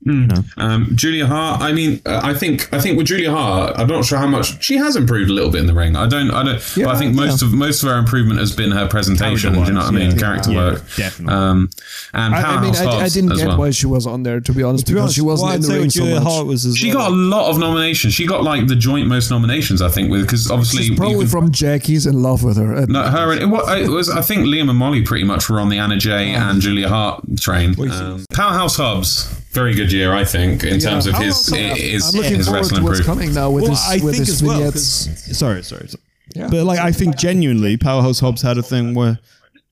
Um, 0.06 0.88
Julia 0.94 1.26
Hart. 1.26 1.60
I 1.60 1.72
mean, 1.72 2.00
uh, 2.06 2.20
I 2.22 2.32
think 2.34 2.72
I 2.72 2.80
think 2.80 2.96
with 2.96 3.06
Julia 3.06 3.30
Hart, 3.30 3.78
I'm 3.78 3.86
not 3.86 4.04
sure 4.04 4.18
how 4.18 4.26
much 4.26 4.62
she 4.64 4.76
has 4.76 4.96
improved 4.96 5.30
a 5.30 5.32
little 5.32 5.50
bit 5.50 5.60
in 5.60 5.66
the 5.66 5.74
ring. 5.74 5.94
I 5.96 6.06
don't. 6.08 6.30
I 6.30 6.42
don't. 6.42 6.62
but 6.76 6.86
I 6.86 6.96
think 6.98 7.14
most 7.14 7.42
of 7.42 7.52
most 7.52 7.82
of 7.82 7.90
her 7.90 7.98
improvement 7.98 8.40
has 8.40 8.54
been 8.54 8.70
her 8.70 8.88
presentation. 8.88 9.52
Do 9.52 9.60
you 9.60 9.72
know 9.72 9.80
what 9.80 9.86
I 9.88 9.90
mean? 9.90 10.12
Yeah. 10.12 10.16
Character 10.16 10.50
Yeah, 10.52 10.56
work. 10.58 10.82
definitely. 10.96 11.34
Um, 11.34 11.70
and 12.14 12.34
I, 12.34 12.38
I 12.56 12.60
mean, 12.62 12.72
Powerhouse 12.74 12.94
I, 13.00 13.04
I 13.04 13.08
didn't 13.08 13.36
get 13.36 13.46
well. 13.48 13.58
why 13.58 13.70
she 13.70 13.86
was 13.86 14.06
on 14.06 14.22
there, 14.22 14.40
to 14.40 14.52
be 14.52 14.62
honest, 14.62 14.86
To 14.86 14.92
be 14.92 14.94
because 14.94 15.02
honest, 15.02 15.14
she 15.16 15.20
wasn't 15.22 15.48
what 15.48 15.54
in 15.56 15.60
the 15.62 15.68
ring 15.68 15.80
with 15.82 15.92
so 15.92 16.00
Julia 16.00 16.14
much. 16.20 16.24
Hart 16.32 16.46
was 16.46 16.64
as 16.66 16.76
She 16.78 16.88
well- 16.94 16.96
got 16.96 17.10
a 17.12 17.14
lot 17.14 17.50
of 17.50 17.58
nominations. 17.58 18.14
She 18.14 18.26
got 18.26 18.42
like 18.42 18.66
the 18.68 18.76
joint 18.76 19.06
most 19.06 19.30
nominations, 19.30 19.82
I 19.82 19.88
think, 19.88 20.10
with 20.10 20.22
because 20.22 20.50
obviously 20.50 20.84
She's 20.84 20.96
probably 20.98 21.18
can- 21.20 21.28
from 21.28 21.52
Jackie's 21.52 22.06
in 22.06 22.22
love 22.22 22.42
with 22.42 22.56
her. 22.56 22.86
no, 22.86 23.02
her 23.02 23.32
and 23.32 23.52
what 23.52 23.78
it 23.78 23.88
was. 23.88 24.08
I 24.08 24.22
think 24.22 24.46
Liam 24.46 24.70
and 24.70 24.78
Molly 24.78 25.02
pretty 25.02 25.24
much 25.24 25.48
were 25.50 25.60
on 25.60 25.68
the 25.68 25.78
Anna 25.78 25.98
Jay 25.98 26.30
and 26.32 26.60
Julia 26.62 26.88
Hart 26.88 27.22
train. 27.38 27.78
Um, 27.90 28.24
Powerhouse 28.32 28.76
Hobbs, 28.76 29.28
very 29.52 29.74
good 29.74 29.92
year, 29.92 30.12
I 30.12 30.24
think, 30.24 30.64
in 30.64 30.78
terms 30.80 31.06
of 31.06 31.16
his 31.16 31.52
I'm 31.52 31.76
his, 31.76 32.14
looking 32.14 32.36
his 32.36 32.46
forward 32.46 32.60
wrestling 32.60 32.80
to 32.82 32.86
what's 32.88 33.00
coming 33.04 33.34
now 33.34 33.50
with 33.50 33.62
Well, 33.64 33.72
his 33.72 33.80
I 33.86 33.94
with 34.04 34.14
think 34.14 34.26
his 34.26 34.28
as 34.30 34.42
well, 34.42 34.56
vignettes. 34.58 35.06
'cause- 35.06 35.38
sorry, 35.38 35.62
sorry, 35.64 35.88
sorry. 35.88 36.02
Yeah. 36.36 36.48
But 36.48 36.64
like, 36.64 36.78
I 36.78 36.92
think 36.92 37.16
genuinely, 37.16 37.76
Powerhouse 37.76 38.20
Hobbs 38.20 38.42
had 38.42 38.56
a 38.58 38.62
thing 38.62 38.94
where 38.94 39.18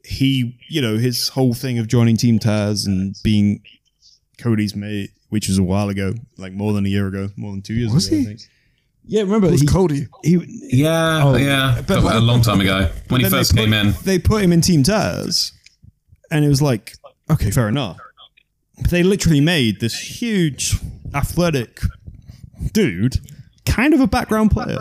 he, 0.05 0.59
you 0.69 0.81
know, 0.83 0.97
his 0.99 1.29
whole 1.29 1.55
thing 1.55 1.79
of 1.79 1.87
joining 1.87 2.17
Team 2.17 2.39
Taz 2.41 2.87
and 2.87 3.15
being 3.23 3.61
Cody's 4.39 4.75
mate, 4.75 5.11
which 5.29 5.47
was 5.49 5.59
a 5.59 5.63
while 5.63 5.89
ago, 5.89 6.15
like 6.37 6.53
more 6.53 6.73
than 6.73 6.85
a 6.85 6.89
year 6.89 7.07
ago, 7.07 7.31
more 7.37 7.53
than 7.53 7.63
two 7.63 7.75
years 7.75 7.93
Was 7.93 8.09
ago. 8.09 8.17
I 8.17 8.19
he? 8.21 8.25
think. 8.25 8.41
Yeah, 9.07 9.23
remember 9.23 9.49
Who's 9.49 9.61
he, 9.63 9.67
Cody? 9.67 10.07
he 10.25 10.39
Yeah, 10.73 11.23
oh. 11.25 11.37
yeah, 11.37 11.81
but 11.87 11.99
a 12.03 12.19
long 12.21 12.43
time 12.43 12.61
ago 12.61 12.91
when 13.09 13.21
he 13.23 13.29
first 13.31 13.53
put- 13.53 13.61
came 13.61 13.73
in. 13.73 13.95
They 14.05 14.19
put 14.19 14.43
him 14.43 14.53
in 14.53 14.61
Team 14.61 14.83
Taz, 14.83 15.53
and 16.31 16.45
it 16.45 16.49
was 16.49 16.61
like, 16.61 16.95
okay, 17.31 17.51
fair 17.51 17.69
enough. 17.69 17.97
But 18.81 18.91
they 18.91 19.03
literally 19.03 19.41
made 19.41 19.81
this 19.81 19.99
huge, 20.21 20.77
athletic 21.15 21.81
dude 22.73 23.17
kind 23.67 23.95
of 23.95 24.01
a 24.01 24.07
background 24.07 24.51
player. 24.51 24.79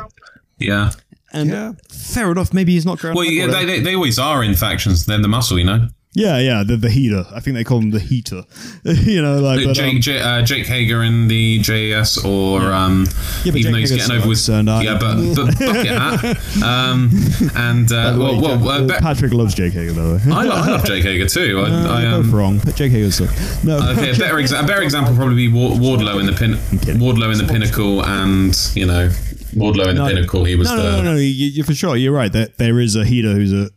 Yeah. 0.60 0.92
And 1.34 1.50
Yeah. 1.50 1.74
fair 1.92 2.32
enough, 2.32 2.54
maybe 2.54 2.72
he's 2.74 2.86
not 2.86 3.00
ground. 3.00 3.16
Well, 3.18 3.26
yeah, 3.26 3.48
they, 3.48 3.66
they, 3.66 3.80
they 3.82 3.96
always 3.96 4.18
are 4.18 4.44
in 4.44 4.56
factions. 4.56 5.06
They're 5.06 5.22
the 5.22 5.28
muscle, 5.28 5.58
you 5.60 5.66
know. 5.66 5.90
Yeah, 6.18 6.40
yeah, 6.40 6.64
the, 6.64 6.78
the 6.78 6.90
heater. 6.90 7.26
I 7.32 7.40
think 7.40 7.56
they 7.56 7.64
call 7.64 7.78
him 7.78 7.92
the 7.92 8.00
heater. 8.00 8.44
you 8.84 9.22
know, 9.22 9.40
like 9.40 9.64
but, 9.64 9.76
Jake, 9.76 9.96
um, 9.96 10.02
Jake, 10.02 10.22
uh, 10.26 10.42
Jake 10.42 10.66
Hager 10.66 11.04
in 11.04 11.28
the 11.28 11.60
JAS, 11.60 12.18
or 12.26 12.62
um, 12.74 13.06
Yeah, 13.44 13.54
even 13.54 13.62
Jake 13.62 13.72
though 13.72 13.78
he's 13.78 13.90
Hager's 13.92 14.08
getting 14.08 14.22
over 14.22 14.28
with 14.30 14.50
and 14.50 14.68
yeah, 14.84 14.98
but, 15.00 15.16
but 15.36 15.60
bucket 15.60 15.86
hat. 15.86 16.64
Um, 16.64 17.12
and 17.56 17.92
uh, 17.92 18.16
well, 18.18 18.42
well, 18.42 18.92
uh, 18.92 19.00
Patrick 19.00 19.32
loves 19.32 19.54
Jake 19.54 19.74
Hager, 19.74 19.94
by 19.94 20.02
the 20.02 20.14
way. 20.16 20.34
I, 20.34 20.44
lo- 20.44 20.56
I 20.56 20.68
love 20.72 20.86
Jake 20.86 21.04
Hager 21.04 21.28
too. 21.28 21.60
I, 21.60 21.70
I 21.70 22.02
You're 22.02 22.12
both 22.12 22.26
um, 22.26 22.36
wrong. 22.36 22.62
But 22.66 22.76
Jake 22.76 22.92
Hager's 22.92 23.16
suck. 23.16 23.64
No, 23.64 23.78
okay, 23.92 24.10
a 24.10 24.18
better, 24.18 24.36
exa- 24.38 24.64
a 24.64 24.66
better 24.66 24.82
example 24.82 25.14
would 25.14 25.20
probably 25.20 25.36
be 25.36 25.52
Wardlow 25.54 26.20
in 26.20 26.26
the 26.26 26.34
pin. 26.34 26.54
Wardlow 26.98 27.32
in 27.32 27.46
the 27.46 27.52
pinnacle, 27.52 28.04
and 28.04 28.58
you 28.74 28.88
know 28.88 29.10
Wardlow 29.54 29.90
in 29.90 29.96
the 29.96 30.04
No, 30.04 30.08
pinnacle. 30.08 30.46
He 30.46 30.56
was 30.56 30.70
no, 30.70 30.78
the 30.78 30.84
no, 30.84 30.98
no, 30.98 31.14
no. 31.14 31.18
You, 31.18 31.28
you, 31.28 31.64
for 31.64 31.76
sure, 31.76 31.96
you're 31.96 32.12
right. 32.12 32.32
That 32.32 32.58
there 32.58 32.80
is 32.80 32.96
a 32.96 33.06
heater 33.06 33.34
who's 33.34 33.54
a 33.54 33.70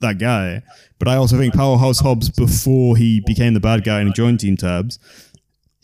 that 0.00 0.18
guy. 0.18 0.62
But 0.98 1.08
I 1.08 1.16
also 1.16 1.36
think 1.38 1.54
Powerhouse 1.54 2.00
Hobbs, 2.00 2.28
before 2.30 2.96
he 2.96 3.20
became 3.26 3.54
the 3.54 3.60
bad 3.60 3.84
guy 3.84 4.00
and 4.00 4.08
he 4.08 4.12
joined 4.14 4.40
Team 4.40 4.56
Taz, 4.56 4.98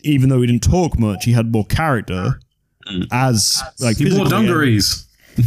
even 0.01 0.29
though 0.29 0.41
he 0.41 0.47
didn't 0.47 0.63
talk 0.63 0.99
much, 0.99 1.25
he 1.25 1.31
had 1.33 1.51
more 1.51 1.65
character 1.65 2.39
as 3.11 3.61
like 3.79 3.97
he 3.97 4.05
wore 4.05 4.11
physically- 4.11 4.29
dungarees. 4.29 5.01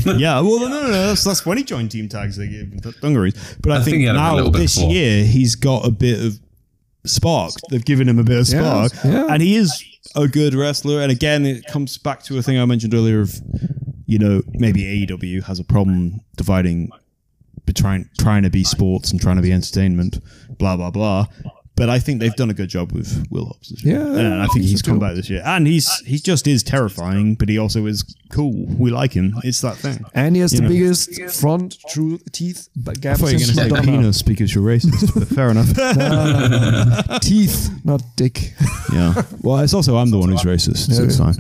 Yeah, 0.05 0.41
well, 0.41 0.61
no, 0.61 0.69
no, 0.69 0.83
no. 0.83 0.91
That's, 0.91 1.25
that's 1.25 1.47
when 1.47 1.57
he 1.57 1.65
joined 1.65 1.91
Team 1.91 2.11
Taz. 2.11 2.37
They 2.37 2.47
gave 2.49 2.71
him 2.73 2.93
dungarees. 3.01 3.57
But 3.63 3.73
I, 3.73 3.77
I 3.77 3.79
think, 3.79 3.85
think 3.87 3.97
he 4.01 4.05
had 4.05 4.17
a 4.17 4.19
now 4.19 4.49
this 4.51 4.75
before. 4.77 4.91
year 4.93 5.25
he's 5.25 5.55
got 5.55 5.87
a 5.87 5.91
bit 5.91 6.23
of 6.23 6.39
spark. 7.07 7.55
They've 7.71 7.83
given 7.85 8.07
him 8.07 8.19
a 8.19 8.23
bit 8.23 8.39
of 8.39 8.49
Yeah, 8.51 8.87
spark, 8.89 9.05
yeah. 9.05 9.27
and 9.33 9.41
he 9.43 9.57
is 9.57 9.83
a 10.15 10.29
good 10.29 10.53
wrestler. 10.55 11.01
And 11.01 11.11
again, 11.11 11.47
it 11.47 11.65
comes 11.69 11.97
back 11.97 12.23
to 12.25 12.37
a 12.37 12.43
thing 12.43 12.59
I 12.59 12.67
mentioned 12.67 12.93
earlier 12.93 13.21
of 13.23 13.35
you 14.05 14.19
know 14.19 14.43
maybe 14.55 14.83
AEW 15.07 15.45
has 15.45 15.59
a 15.59 15.65
problem 15.65 16.21
dividing 16.37 16.91
between 17.69 18.09
trying 18.19 18.43
to 18.43 18.51
be 18.51 18.65
sports 18.65 19.13
and 19.13 19.21
trying 19.21 19.37
to 19.37 19.43
be 19.43 19.53
entertainment, 19.53 20.19
blah 20.59 20.77
blah 20.77 20.91
blah. 20.91 21.27
But 21.77 21.89
I 21.89 22.01
think 22.01 22.19
they've 22.19 22.35
done 22.35 22.51
a 22.51 22.55
good 22.55 22.69
job 22.69 22.91
with 22.91 23.25
Will 23.31 23.45
Hobbs 23.47 23.69
this 23.69 23.85
year. 23.85 24.01
Yeah, 24.01 24.19
and 24.19 24.43
I 24.43 24.47
think 24.49 24.65
he's 24.65 24.83
come 24.83 24.99
back 24.99 25.15
this 25.15 25.31
year, 25.31 25.43
and 25.45 25.65
he's 25.65 25.89
he 26.01 26.19
just 26.19 26.49
is 26.49 26.65
terrifying, 26.65 27.37
but 27.37 27.49
he 27.49 27.57
also 27.57 27.87
is 27.87 28.03
cool. 28.33 28.67
We 28.83 28.91
like 28.91 29.13
him. 29.13 29.35
It's 29.45 29.61
that 29.61 29.77
thing. 29.77 30.05
And 30.13 30.35
he 30.35 30.43
has 30.43 30.53
You 30.53 30.59
the 30.59 30.63
know. 30.65 30.69
biggest 30.71 31.41
front 31.41 31.77
true 31.91 32.19
teeth 32.33 32.69
b- 32.75 32.91
I 32.91 32.95
gap 32.95 33.19
thought 33.19 33.29
you 33.29 33.35
were 33.35 33.39
since 33.45 33.57
going 33.57 33.71
to 33.71 33.77
say 33.77 33.83
penis 33.93 34.23
because 34.23 34.53
you're 34.53 34.65
racist, 34.65 35.15
but 35.15 35.29
fair 35.39 35.51
enough. 35.53 35.69
Teeth, 37.23 37.71
not 37.85 38.03
dick. 38.17 38.55
yeah. 38.93 39.23
Well, 39.43 39.61
it's 39.61 39.73
also 39.73 39.97
I'm 39.99 40.11
the 40.11 40.19
one 40.19 40.31
who's 40.31 40.43
racist, 40.43 40.93
so 40.93 41.05
it's 41.05 41.19
fine. 41.19 41.37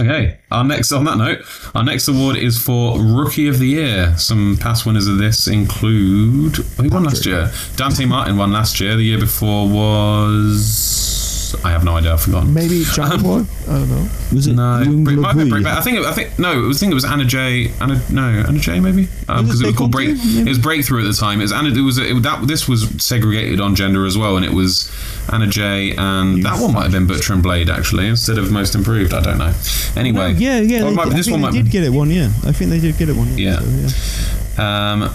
Okay, 0.00 0.38
our 0.50 0.64
next 0.64 0.92
on 0.92 1.04
that 1.04 1.18
note, 1.18 1.40
our 1.74 1.84
next 1.84 2.08
award 2.08 2.36
is 2.36 2.58
for 2.60 2.98
Rookie 2.98 3.48
of 3.48 3.58
the 3.58 3.66
Year. 3.66 4.16
Some 4.16 4.56
past 4.58 4.86
winners 4.86 5.06
of 5.06 5.18
this 5.18 5.46
include 5.46 6.56
who 6.56 6.88
won 6.88 7.04
last 7.04 7.26
year? 7.26 7.52
Dante 7.76 8.06
Martin 8.06 8.36
won 8.36 8.52
last 8.52 8.80
year. 8.80 8.96
The 8.96 9.02
year 9.02 9.18
before 9.18 9.68
was 9.68 11.07
else? 11.54 11.64
I 11.64 11.70
have 11.70 11.84
no 11.84 11.96
idea. 11.96 12.12
I've 12.12 12.20
forgotten. 12.22 12.52
Maybe 12.54 12.84
Jungle 12.84 13.18
Boy. 13.18 13.44
I 13.68 13.72
don't 13.78 13.88
know. 13.90 14.08
Was 14.32 14.46
it 14.46 14.54
No, 14.54 14.80
Young 14.80 15.04
Brit- 15.04 15.18
might 15.18 15.34
be 15.34 15.44
Louis? 15.44 15.62
Breakback. 15.62 15.76
I 15.76 15.80
think. 15.80 15.98
It, 15.98 16.04
I 16.04 16.12
think 16.12 16.38
no. 16.38 16.52
It 16.64 16.66
was, 16.66 16.76
I 16.76 16.80
think 16.80 16.92
it 16.92 16.94
was 16.94 17.04
Anna 17.04 17.24
Jay. 17.24 17.70
Anna 17.80 18.00
no 18.10 18.22
Anna 18.46 18.58
Jay. 18.58 18.80
Maybe 18.80 19.06
because 19.20 19.46
Was 19.48 19.60
it 19.60 19.64
it 19.64 19.66
was 19.68 19.76
called 19.76 19.92
Break. 19.92 20.08
Breakthrough? 20.16 20.40
It 20.42 20.48
was 20.48 20.58
Breakthrough 20.58 21.00
at 21.04 21.06
the 21.06 21.12
time. 21.18 21.40
It 21.40 21.44
was 21.44 21.52
Anna. 21.52 21.68
It 21.70 21.80
was 21.82 21.98
it, 21.98 22.22
that. 22.22 22.46
This 22.46 22.68
was 22.68 22.88
segregated 23.02 23.60
on 23.60 23.74
gender 23.74 24.06
as 24.06 24.16
well, 24.18 24.36
and 24.36 24.44
it 24.44 24.52
was 24.52 24.90
Anna 25.32 25.46
Jay. 25.46 25.94
And 25.96 26.42
that 26.44 26.60
one 26.60 26.72
might 26.74 26.84
have 26.84 26.92
been 26.92 27.06
Butcher 27.06 27.32
and 27.34 27.42
Blade 27.42 27.68
actually 27.70 28.06
instead 28.08 28.38
of 28.38 28.50
Most 28.52 28.74
Improved. 28.74 29.12
I 29.14 29.20
don't 29.20 29.38
know. 29.38 29.52
Anyway, 29.96 30.34
Yeah, 30.34 30.60
yeah. 30.60 30.84
They- 30.84 30.94
might 30.94 31.04
be- 31.06 31.10
I 31.12 31.16
this 31.16 31.26
think 31.26 31.40
one 31.42 31.52
they 31.52 31.58
might. 31.58 31.64
did 31.64 31.72
get 31.72 31.84
it 31.84 31.90
one. 31.90 32.10
Yeah, 32.10 32.26
I 32.44 32.52
think 32.52 32.70
they 32.70 32.80
did 32.80 32.96
get 32.98 33.08
it 33.08 33.16
one. 33.16 33.36
Year. 33.36 33.58
Yeah. 33.60 33.88
so, 33.88 34.62
Um, 34.62 35.10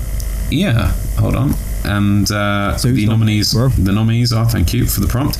yeah, 0.49 0.91
hold 1.17 1.35
on. 1.35 1.53
And 1.85 2.29
uh, 2.31 2.77
So 2.77 2.91
the 2.91 3.05
nominees, 3.05 3.51
the 3.51 3.91
nominees 3.91 4.31
are. 4.33 4.47
Thank 4.49 4.73
you 4.73 4.85
for 4.85 5.01
the 5.01 5.07
prompt. 5.07 5.37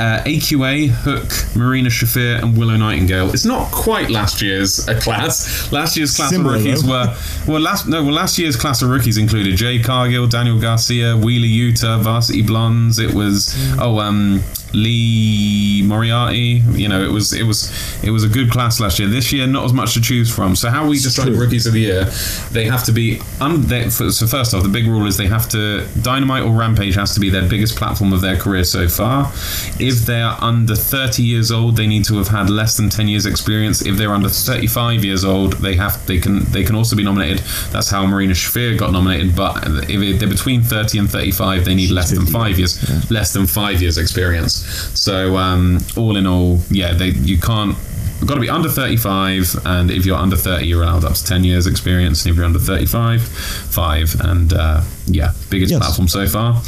Uh, 0.00 0.22
AQA, 0.24 0.88
Hook, 0.88 1.54
Marina 1.56 1.88
Shafir, 1.90 2.42
and 2.42 2.56
Willow 2.56 2.76
Nightingale. 2.76 3.30
It's 3.30 3.44
not 3.44 3.70
quite 3.70 4.10
last 4.10 4.40
year's 4.42 4.88
uh, 4.88 4.98
class. 4.98 5.70
Last 5.70 5.96
year's 5.96 6.16
class 6.16 6.30
Similar, 6.30 6.56
of 6.56 6.64
rookies 6.64 6.82
though. 6.82 6.88
were 6.90 7.16
well. 7.46 7.60
Last 7.60 7.86
no, 7.86 8.02
well, 8.02 8.12
last 8.12 8.38
year's 8.38 8.56
class 8.56 8.82
of 8.82 8.88
rookies 8.88 9.18
included 9.18 9.54
Jade 9.56 9.84
Cargill, 9.84 10.26
Daniel 10.26 10.58
Garcia, 10.58 11.16
Wheeler 11.16 11.46
Yuta, 11.46 12.00
Varsity 12.02 12.42
Blondes. 12.42 12.98
It 12.98 13.12
was 13.14 13.54
oh 13.78 13.98
um 14.00 14.42
Lee 14.74 15.82
Moriarty. 15.84 16.62
You 16.72 16.88
know, 16.88 17.02
it 17.02 17.10
was 17.10 17.32
it 17.32 17.44
was 17.44 17.70
it 18.02 18.10
was 18.10 18.24
a 18.24 18.28
good 18.28 18.50
class 18.50 18.80
last 18.80 18.98
year. 18.98 19.08
This 19.08 19.32
year, 19.32 19.46
not 19.46 19.64
as 19.64 19.72
much 19.72 19.94
to 19.94 20.00
choose 20.00 20.34
from. 20.34 20.56
So 20.56 20.70
how 20.70 20.86
we 20.88 20.98
decide 20.98 21.28
rookies 21.28 21.66
of 21.66 21.74
the 21.74 21.80
year? 21.80 22.04
They 22.52 22.64
have 22.66 22.84
to 22.84 22.92
be. 22.92 23.20
Un- 23.40 23.62
they, 23.62 23.88
so 23.90 24.26
first 24.26 24.54
off, 24.54 24.62
the 24.62 24.68
big 24.68 24.86
rule 24.86 25.06
is 25.06 25.16
they 25.16 25.26
have 25.26 25.48
to 25.50 25.86
Dynamite 26.00 26.42
or 26.42 26.52
Rampage 26.52 26.94
has 26.94 27.14
to 27.14 27.20
be 27.20 27.30
their 27.30 27.48
biggest 27.48 27.76
platform 27.76 28.12
of 28.12 28.20
their 28.20 28.36
career 28.36 28.64
so 28.64 28.88
far. 28.88 29.30
If 29.78 30.06
they 30.06 30.20
are 30.20 30.38
under 30.40 30.74
30 30.74 31.22
years 31.22 31.50
old, 31.50 31.76
they 31.76 31.86
need 31.86 32.04
to 32.06 32.16
have 32.18 32.28
had 32.28 32.50
less 32.50 32.76
than 32.76 32.90
10 32.90 33.08
years 33.08 33.26
experience. 33.26 33.82
If 33.84 33.96
they're 33.96 34.12
under 34.12 34.28
35 34.28 35.04
years 35.04 35.24
old, 35.24 35.54
they 35.54 35.74
have 35.76 36.04
they 36.06 36.18
can 36.18 36.44
they 36.44 36.64
can 36.64 36.74
also 36.76 36.96
be 36.96 37.04
nominated. 37.04 37.38
That's 37.70 37.90
how 37.90 38.06
Marina 38.06 38.32
Shafir 38.32 38.78
got 38.78 38.92
nominated. 38.92 39.36
But 39.36 39.64
if 39.88 40.18
they're 40.18 40.28
between 40.28 40.62
30 40.62 40.98
and 40.98 41.10
35, 41.10 41.64
they 41.64 41.74
need 41.74 41.90
less 41.90 42.10
than 42.10 42.26
five 42.26 42.58
years 42.58 42.72
less 43.10 43.32
than 43.32 43.46
five 43.46 43.80
years 43.82 43.98
experience. 43.98 44.61
So 44.94 45.36
um, 45.36 45.78
all 45.96 46.16
in 46.16 46.26
all, 46.26 46.60
yeah, 46.70 46.92
they 46.94 47.08
you 47.08 47.38
can't. 47.38 47.76
You've 48.18 48.28
got 48.28 48.36
to 48.36 48.40
be 48.40 48.48
under 48.48 48.68
35, 48.68 49.56
and 49.66 49.90
if 49.90 50.06
you're 50.06 50.16
under 50.16 50.36
30, 50.36 50.64
you're 50.64 50.84
allowed 50.84 51.04
up 51.04 51.14
to 51.14 51.24
10 51.24 51.42
years 51.42 51.66
experience. 51.66 52.24
And 52.24 52.30
if 52.30 52.36
you're 52.36 52.44
under 52.44 52.60
35, 52.60 53.20
five. 53.20 54.14
And 54.20 54.52
uh, 54.52 54.82
yeah, 55.06 55.32
biggest 55.50 55.72
Yes. 55.72 55.80
platform 55.80 56.06
so 56.06 56.28
far. 56.28 56.62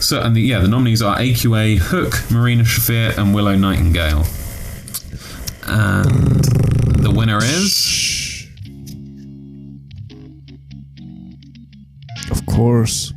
So, 0.00 0.22
and 0.22 0.34
the, 0.34 0.40
yeah, 0.40 0.60
the 0.60 0.68
nominees 0.68 1.02
are 1.02 1.14
AQA, 1.18 1.76
Hook, 1.78 2.14
Marina 2.30 2.62
Shafir, 2.62 3.14
and 3.18 3.34
Willow 3.34 3.54
Nightingale. 3.56 4.24
And 5.66 6.42
the 7.02 7.12
winner 7.14 7.38
is. 7.42 8.46
Of 12.30 12.46
course. 12.46 13.12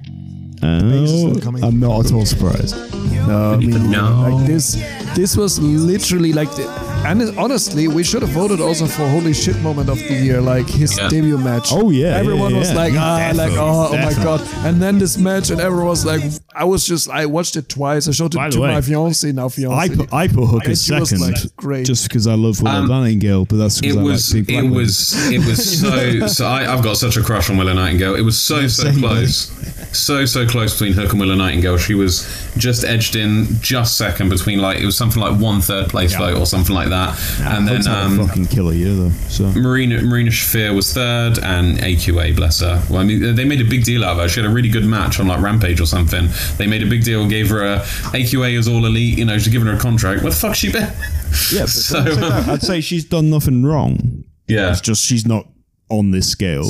Oh, 0.62 1.56
I'm 1.64 1.80
not 1.80 2.06
at 2.08 2.12
all 2.12 2.26
surprised. 2.26 2.76
No, 3.30 3.54
I 3.54 3.58
mean, 3.58 3.92
No. 3.92 4.26
like 4.28 4.48
this. 4.48 4.76
This 5.16 5.38
was 5.38 5.60
literally 5.60 6.34
like, 6.34 6.50
the, 6.56 6.66
and 7.06 7.38
honestly, 7.40 7.88
we 7.88 8.04
should 8.04 8.22
have 8.22 8.32
voted 8.32 8.60
also 8.62 8.86
for 8.86 9.08
holy 9.08 9.34
shit 9.34 9.58
moment 9.62 9.90
of 9.90 9.98
the 9.98 10.14
year, 10.14 10.42
like 10.42 10.68
his 10.68 10.98
Yeah. 10.98 11.08
debut 11.10 11.38
match. 11.38 11.70
Oh, 11.72 11.90
yeah, 11.90 12.16
everyone 12.18 12.52
yeah, 12.52 12.60
was 12.60 12.70
yeah. 12.72 12.76
like, 12.78 12.94
ah, 12.96 13.18
Definitely, 13.18 13.56
like 13.56 13.60
oh, 13.60 13.90
oh 13.92 13.98
my 13.98 14.24
god, 14.24 14.42
and 14.66 14.82
then 14.82 15.00
this 15.00 15.18
match, 15.18 15.50
and 15.50 15.60
everyone 15.62 15.88
was 15.88 16.06
like, 16.06 16.22
I 16.54 16.66
was 16.66 16.86
just, 16.86 17.10
I 17.10 17.26
watched 17.26 17.56
it 17.56 17.70
twice. 17.70 18.08
I 18.08 18.12
showed 18.12 18.36
it 18.36 18.38
the 18.38 18.50
to 18.50 18.62
way, 18.62 18.74
my 18.74 18.82
fiance 18.82 19.32
now, 19.32 19.50
fiance. 19.50 19.76
I 19.76 19.96
put 19.96 20.14
I 20.14 20.28
put 20.28 20.46
Hook 20.48 20.64
and 20.66 20.72
as 20.74 20.84
she 20.84 20.94
was 20.94 21.10
second. 21.10 21.26
like, 21.26 21.56
great. 21.56 21.86
Just 21.86 22.08
because 22.08 22.28
I 22.28 22.34
love 22.36 22.62
Willow 22.62 22.80
Um, 22.80 22.88
Nightingale, 22.88 23.46
but 23.46 23.58
that's 23.58 23.80
because 23.80 23.96
It 23.96 24.00
I 24.00 24.04
was, 24.04 24.34
like 24.36 24.50
it 24.50 24.62
Black 24.62 24.74
was, 24.74 25.32
it 25.32 25.38
was 25.40 25.80
so. 25.82 26.28
So 26.28 26.46
I, 26.46 26.72
I've 26.72 26.84
got 26.84 26.98
such 26.98 27.18
a 27.18 27.22
crush 27.24 27.50
on 27.50 27.58
Willow 27.58 27.74
Nightingale. 27.74 28.16
It 28.16 28.22
was 28.22 28.38
so, 28.40 28.68
so 28.68 28.84
same, 28.84 29.00
close, 29.00 29.50
so, 29.98 30.26
so 30.26 30.46
close 30.48 30.74
between 30.74 30.94
Hook 30.94 31.12
and 31.12 31.20
Willow 31.20 31.36
Nightingale. 31.36 31.78
She 31.78 31.96
was 31.96 32.28
just 32.58 32.84
edged 32.84 33.16
in, 33.16 33.48
just 33.62 33.98
second 33.98 34.30
between 34.30 34.60
like 34.60 34.80
it 34.80 34.86
was 34.86 34.98
something 34.98 35.22
like 35.22 35.40
one 35.40 35.62
third 35.62 35.90
place 35.90 36.14
vote 36.16 36.38
or 36.38 36.46
something 36.46 36.76
like 36.76 36.89
that, 36.90 37.18
and 37.41 37.68
then 37.68 37.88
um, 37.88 38.18
fucking 38.28 38.45
killer 38.48 38.74
year 38.74 38.94
though. 38.94 39.10
So 39.30 39.45
Marina 39.52 40.02
Marina 40.02 40.30
Shafir 40.32 40.76
was 40.76 40.94
third, 40.94 41.40
and 41.40 41.78
AQA, 41.80 42.36
bless 42.36 42.60
her. 42.61 42.82
Well, 42.90 42.99
I 42.99 43.03
mean, 43.03 43.36
they 43.36 43.45
made 43.45 43.61
a 43.61 43.66
big 43.70 43.84
deal 43.84 44.03
out 44.03 44.11
of 44.14 44.18
her. 44.18 44.30
She 44.30 44.41
had 44.41 44.49
a 44.49 44.53
really 44.53 44.70
good 44.70 44.86
match 44.86 45.20
on 45.20 45.28
like 45.28 45.41
Rampage 45.41 45.80
or 45.82 45.86
something. 45.86 46.28
They 46.57 46.68
made 46.68 46.84
a 46.84 46.88
big 46.88 47.03
deal, 47.03 47.28
gave 47.28 47.49
her 47.49 47.64
a 47.64 47.80
AQA 47.80 48.57
is 48.57 48.68
all 48.68 48.86
elite. 48.86 49.18
You 49.18 49.26
know, 49.26 49.38
she's 49.38 49.48
giving 49.53 49.68
her 49.68 49.76
a 49.76 49.80
contract. 49.80 50.22
Where 50.24 50.32
the 50.32 50.36
fuck 50.38 50.56
she 50.56 50.72
been? 50.72 50.91
yeah, 51.52 51.66
So. 51.66 51.99
I'd 51.99 52.61
say 52.61 52.82
she's 52.82 53.06
done 53.06 53.30
nothing 53.30 53.64
wrong. 53.64 54.24
Yeah, 54.48 54.72
It's 54.72 54.82
just 54.82 55.03
she's 55.03 55.26
not 55.28 55.48
on 55.90 56.11
this 56.11 56.28
scale. 56.30 56.70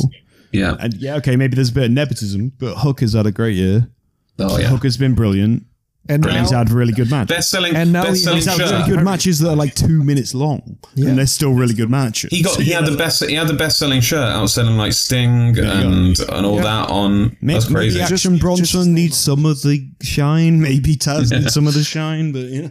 yeah. 0.52 0.76
And 0.80 0.94
yeah, 0.96 1.16
okay, 1.16 1.36
maybe 1.36 1.56
there's 1.56 1.70
a 1.70 1.74
bit 1.74 1.86
of 1.86 1.92
nepotism, 1.92 2.52
but 2.60 2.76
Hook 2.76 3.00
has 3.02 3.14
had 3.14 3.26
a 3.26 3.32
great 3.32 3.56
year. 3.56 3.90
Oh 4.38 4.58
yeah. 4.58 4.68
Hook 4.68 4.84
has 4.84 4.98
been 4.98 5.16
brilliant. 5.16 5.64
And 6.10 6.26
And 6.26 6.38
he's 6.40 6.52
now, 6.52 6.58
had 6.60 6.72
really 6.72 6.92
good 6.92 7.10
matches. 7.12 7.36
Best 7.38 7.52
selling, 7.52 7.76
And 7.76 7.94
now 7.94 8.04
best 8.04 8.18
he- 8.18 8.24
selling 8.24 8.38
He's 8.38 8.46
had 8.48 8.58
shirt. 8.58 8.72
really 8.72 8.90
good 8.96 9.04
matches 9.06 9.40
that 9.40 9.48
uh, 9.50 9.52
are 9.54 9.56
like 9.56 9.76
two 9.76 10.04
minutes 10.04 10.34
long, 10.34 10.78
and 10.98 11.18
they're 11.18 11.28
still 11.28 11.54
really 11.54 11.74
good 11.76 11.90
matches. 11.90 12.32
He 12.32 12.42
got 12.42 12.60
he 12.60 12.72
had 12.72 12.86
the 12.86 12.98
best 12.98 13.24
he 13.24 13.36
had 13.36 13.48
the 13.48 13.54
best 13.54 13.78
selling 13.78 14.02
shirt 14.02 14.28
outselling 14.36 14.78
like 14.78 14.94
Sting 14.94 15.58
and 15.58 16.20
and 16.20 16.46
all 16.46 16.58
that 16.58 16.90
on 16.90 17.38
Maybe, 17.42 17.54
that's 17.60 17.68
crazy. 17.72 18.00
maybe 18.00 18.12
Action 18.14 18.38
Bronson 18.38 18.94
needs 18.94 19.18
some 19.18 19.46
of 19.46 19.62
the 19.62 19.88
shine. 20.02 20.60
Maybe 20.60 20.96
Taz 20.96 21.32
needs 21.32 21.54
some 21.58 21.68
of 21.68 21.74
the 21.74 21.84
shine, 21.84 22.32
but 22.32 22.46
yeah. 22.46 22.70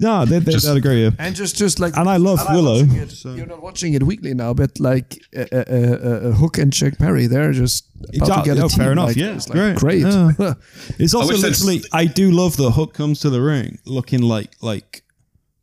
No, 0.00 0.24
they, 0.24 0.38
they, 0.38 0.52
Just- 0.52 0.64
they 0.64 0.68
had 0.68 0.78
a 0.78 0.80
great 0.80 1.12
and 1.18 1.34
just, 1.34 1.56
just 1.56 1.80
like, 1.80 1.96
And 1.96 2.08
I 2.08 2.18
love 2.18 2.38
Willow. 2.50 2.84
watching 2.84 2.96
it. 3.02 3.24
You're 3.24 3.46
not 3.46 3.60
watching 3.62 3.94
it 3.94 4.02
weekly 4.04 4.32
now, 4.32 4.54
but 4.54 4.78
like 4.78 5.18
uh, 5.36 5.44
uh, 5.52 5.64
uh, 5.68 5.72
uh, 5.72 6.32
Hook 6.32 6.58
and 6.58 6.72
Jack 6.72 6.98
Perry, 6.98 7.26
they're 7.26 7.52
just 7.52 7.86
about 7.96 8.14
Exactly. 8.14 8.42
to 8.50 8.54
get 8.54 8.58
a 8.62 8.64
Oh, 8.64 8.68
team. 8.68 8.78
fair 8.78 8.92
enough. 8.92 9.06
Like, 9.08 9.16
Yeah, 9.16 9.34
it's 9.34 9.48
like, 9.48 9.58
great. 9.58 9.76
great. 9.76 10.02
Yeah. 10.02 10.54
It's 11.00 11.14
also 11.14 11.32
wish 11.32 11.42
literally. 11.42 11.82
I 11.92 12.04
do 12.04 12.30
love 12.30 12.56
that 12.58 12.70
Hook 12.70 12.94
comes 12.94 13.18
to 13.20 13.30
the 13.30 13.40
ring 13.42 13.78
looking 13.86 14.22
like 14.22 14.54
like 14.62 15.02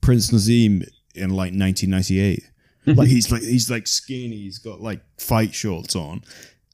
Prince 0.02 0.32
Naseem 0.32 0.86
in 1.16 1.30
like 1.30 1.54
1998. 1.54 2.44
like 2.88 3.08
he's 3.08 3.32
like 3.32 3.42
he's 3.42 3.70
like 3.72 3.88
skinny. 3.88 4.36
He's 4.38 4.58
got 4.60 4.82
like 4.82 5.02
fight 5.18 5.54
shorts 5.54 5.96
on. 5.96 6.24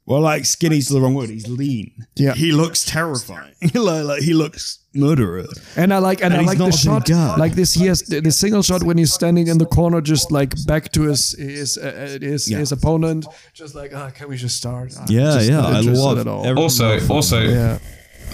Well, 0.06 0.22
like 0.22 0.46
skinny's 0.46 0.90
the 0.90 1.00
wrong 1.00 1.14
word. 1.14 1.30
He's 1.30 1.48
lean. 1.48 1.92
Yeah. 2.16 2.34
he 2.34 2.52
looks 2.52 2.84
terrifying. 2.86 3.54
like, 3.74 4.04
like 4.04 4.22
he 4.24 4.34
looks 4.34 4.80
murderer. 4.94 5.46
And 5.78 5.94
I 5.94 6.00
like 6.00 6.22
and, 6.24 6.34
And 6.34 6.40
I 6.40 6.40
he's 6.40 6.50
like 6.50 6.58
not 6.58 6.72
the 6.72 6.78
shot, 6.78 7.06
guy. 7.08 7.36
like 7.38 7.54
this. 7.54 7.74
He 7.74 7.86
has 7.86 8.02
the, 8.02 8.20
the 8.20 8.32
single 8.32 8.64
shot 8.64 8.84
when 8.84 8.98
he's 8.98 9.14
standing 9.14 9.48
in 9.48 9.58
the 9.60 9.66
corner, 9.66 10.02
just 10.02 10.32
like 10.32 10.54
back 10.66 10.92
to 10.94 11.04
his 11.04 11.34
his 11.38 11.78
uh, 11.78 12.18
his, 12.20 12.50
Yeah. 12.50 12.58
his 12.58 12.72
opponent, 12.72 13.26
just 13.54 13.76
like, 13.76 13.94
ah, 13.96 14.10
can 14.10 14.28
we 14.28 14.38
just 14.38 14.58
start? 14.58 14.92
Ah, 14.98 15.06
Yeah, 15.08 15.34
just 15.36 15.50
yeah, 15.50 15.62
I 15.66 15.80
love 15.82 16.18
at 16.18 16.28
all. 16.28 16.58
Also, 16.60 17.00
also 17.08 17.40
yeah, 17.42 17.78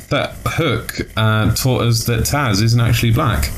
that 0.10 0.36
Hook 0.46 1.00
uh, 1.18 1.54
taught 1.54 1.82
us 1.84 2.06
that 2.06 2.22
Taz 2.22 2.62
isn't 2.64 2.80
actually 2.82 3.12
black. 3.12 3.52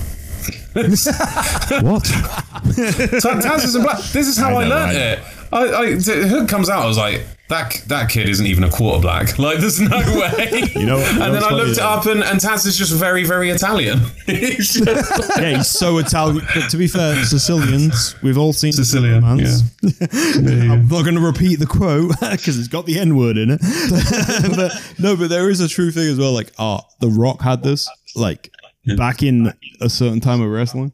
What? 0.75 2.03
Ta- 2.03 3.39
Taz 3.39 3.63
isn't 3.65 3.81
black. 3.83 3.99
This 4.11 4.27
is 4.27 4.37
how 4.37 4.57
I, 4.57 4.63
know, 4.63 4.69
learned 4.69 4.95
right? 4.95 4.95
it. 4.95 5.19
I, 5.51 5.63
I, 5.81 5.93
the 5.95 6.27
Hook 6.27 6.49
comes 6.49 6.69
out. 6.69 6.83
I 6.83 6.87
was 6.87 6.97
like, 6.97 7.25
that 7.49 7.83
that 7.87 8.09
kid 8.09 8.29
isn't 8.29 8.45
even 8.45 8.63
a 8.63 8.69
quarter 8.69 9.01
black. 9.01 9.37
Like, 9.39 9.57
there's 9.59 9.79
no 9.81 9.97
way. 9.97 10.63
You 10.75 10.85
know- 10.85 10.97
you 10.99 11.03
and 11.05 11.19
know 11.19 11.31
then 11.33 11.43
I 11.43 11.49
looked 11.51 11.71
it 11.71 11.79
up, 11.79 12.05
and, 12.05 12.23
and 12.23 12.39
Taz 12.39 12.65
is 12.67 12.77
just 12.77 12.93
very, 12.93 13.23
very 13.25 13.49
Italian. 13.49 13.99
He's 14.25 14.73
just- 14.73 15.39
yeah, 15.39 15.57
he's 15.57 15.67
so 15.67 15.97
Italian. 15.97 16.45
But 16.53 16.69
to 16.69 16.77
be 16.77 16.87
fair, 16.87 17.23
Sicilians, 17.25 18.15
we've 18.21 18.37
all 18.37 18.53
seen 18.53 18.71
Sicilian, 18.71 19.21
Mans. 19.21 19.63
I'm 19.83 20.87
not 20.87 21.03
going 21.03 21.15
to 21.15 21.21
repeat 21.21 21.57
the 21.59 21.65
quote 21.67 22.11
because 22.19 22.57
it's 22.59 22.67
got 22.67 22.85
the 22.85 22.99
N 22.99 23.15
word 23.17 23.37
in 23.37 23.49
it. 23.51 23.61
but 24.55 24.71
no, 24.99 25.15
but 25.15 25.29
there 25.29 25.49
is 25.49 25.59
a 25.59 25.67
true 25.67 25.91
thing 25.91 26.07
as 26.11 26.17
well. 26.17 26.31
Like, 26.33 26.51
ah, 26.59 26.81
The 26.99 27.07
Rock 27.09 27.41
had 27.41 27.63
this. 27.63 27.89
Like, 28.15 28.51
back 28.97 29.23
in 29.23 29.53
a 29.81 29.89
certain 29.89 30.19
time 30.19 30.41
of 30.41 30.49
wrestling, 30.49 30.91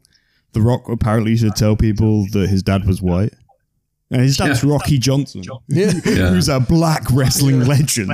The 0.52 0.60
Rock 0.62 0.88
apparently 0.88 1.32
used 1.32 1.44
to 1.44 1.50
tell 1.50 1.76
people 1.76 2.26
that 2.32 2.48
his 2.48 2.62
dad 2.62 2.86
was 2.86 3.02
white. 3.02 3.34
And 4.10 4.20
his 4.22 4.36
dad's 4.36 4.62
Yeah. 4.62 4.70
Rocky 4.70 4.98
Johnson, 4.98 5.42
Yeah. 5.68 5.90
who's 5.90 6.48
a 6.48 6.60
black 6.60 7.02
wrestling 7.12 7.66
legend. 7.66 8.10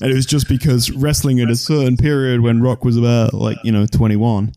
And 0.00 0.10
it 0.10 0.14
was 0.14 0.26
just 0.26 0.48
because 0.48 0.90
wrestling 0.90 1.40
at 1.40 1.50
a 1.50 1.56
certain 1.56 1.96
period 1.96 2.40
when 2.42 2.60
Rock 2.60 2.84
was 2.84 2.96
about, 2.98 3.32
like, 3.32 3.56
you 3.64 3.72
know, 3.72 3.86
21, 3.86 4.52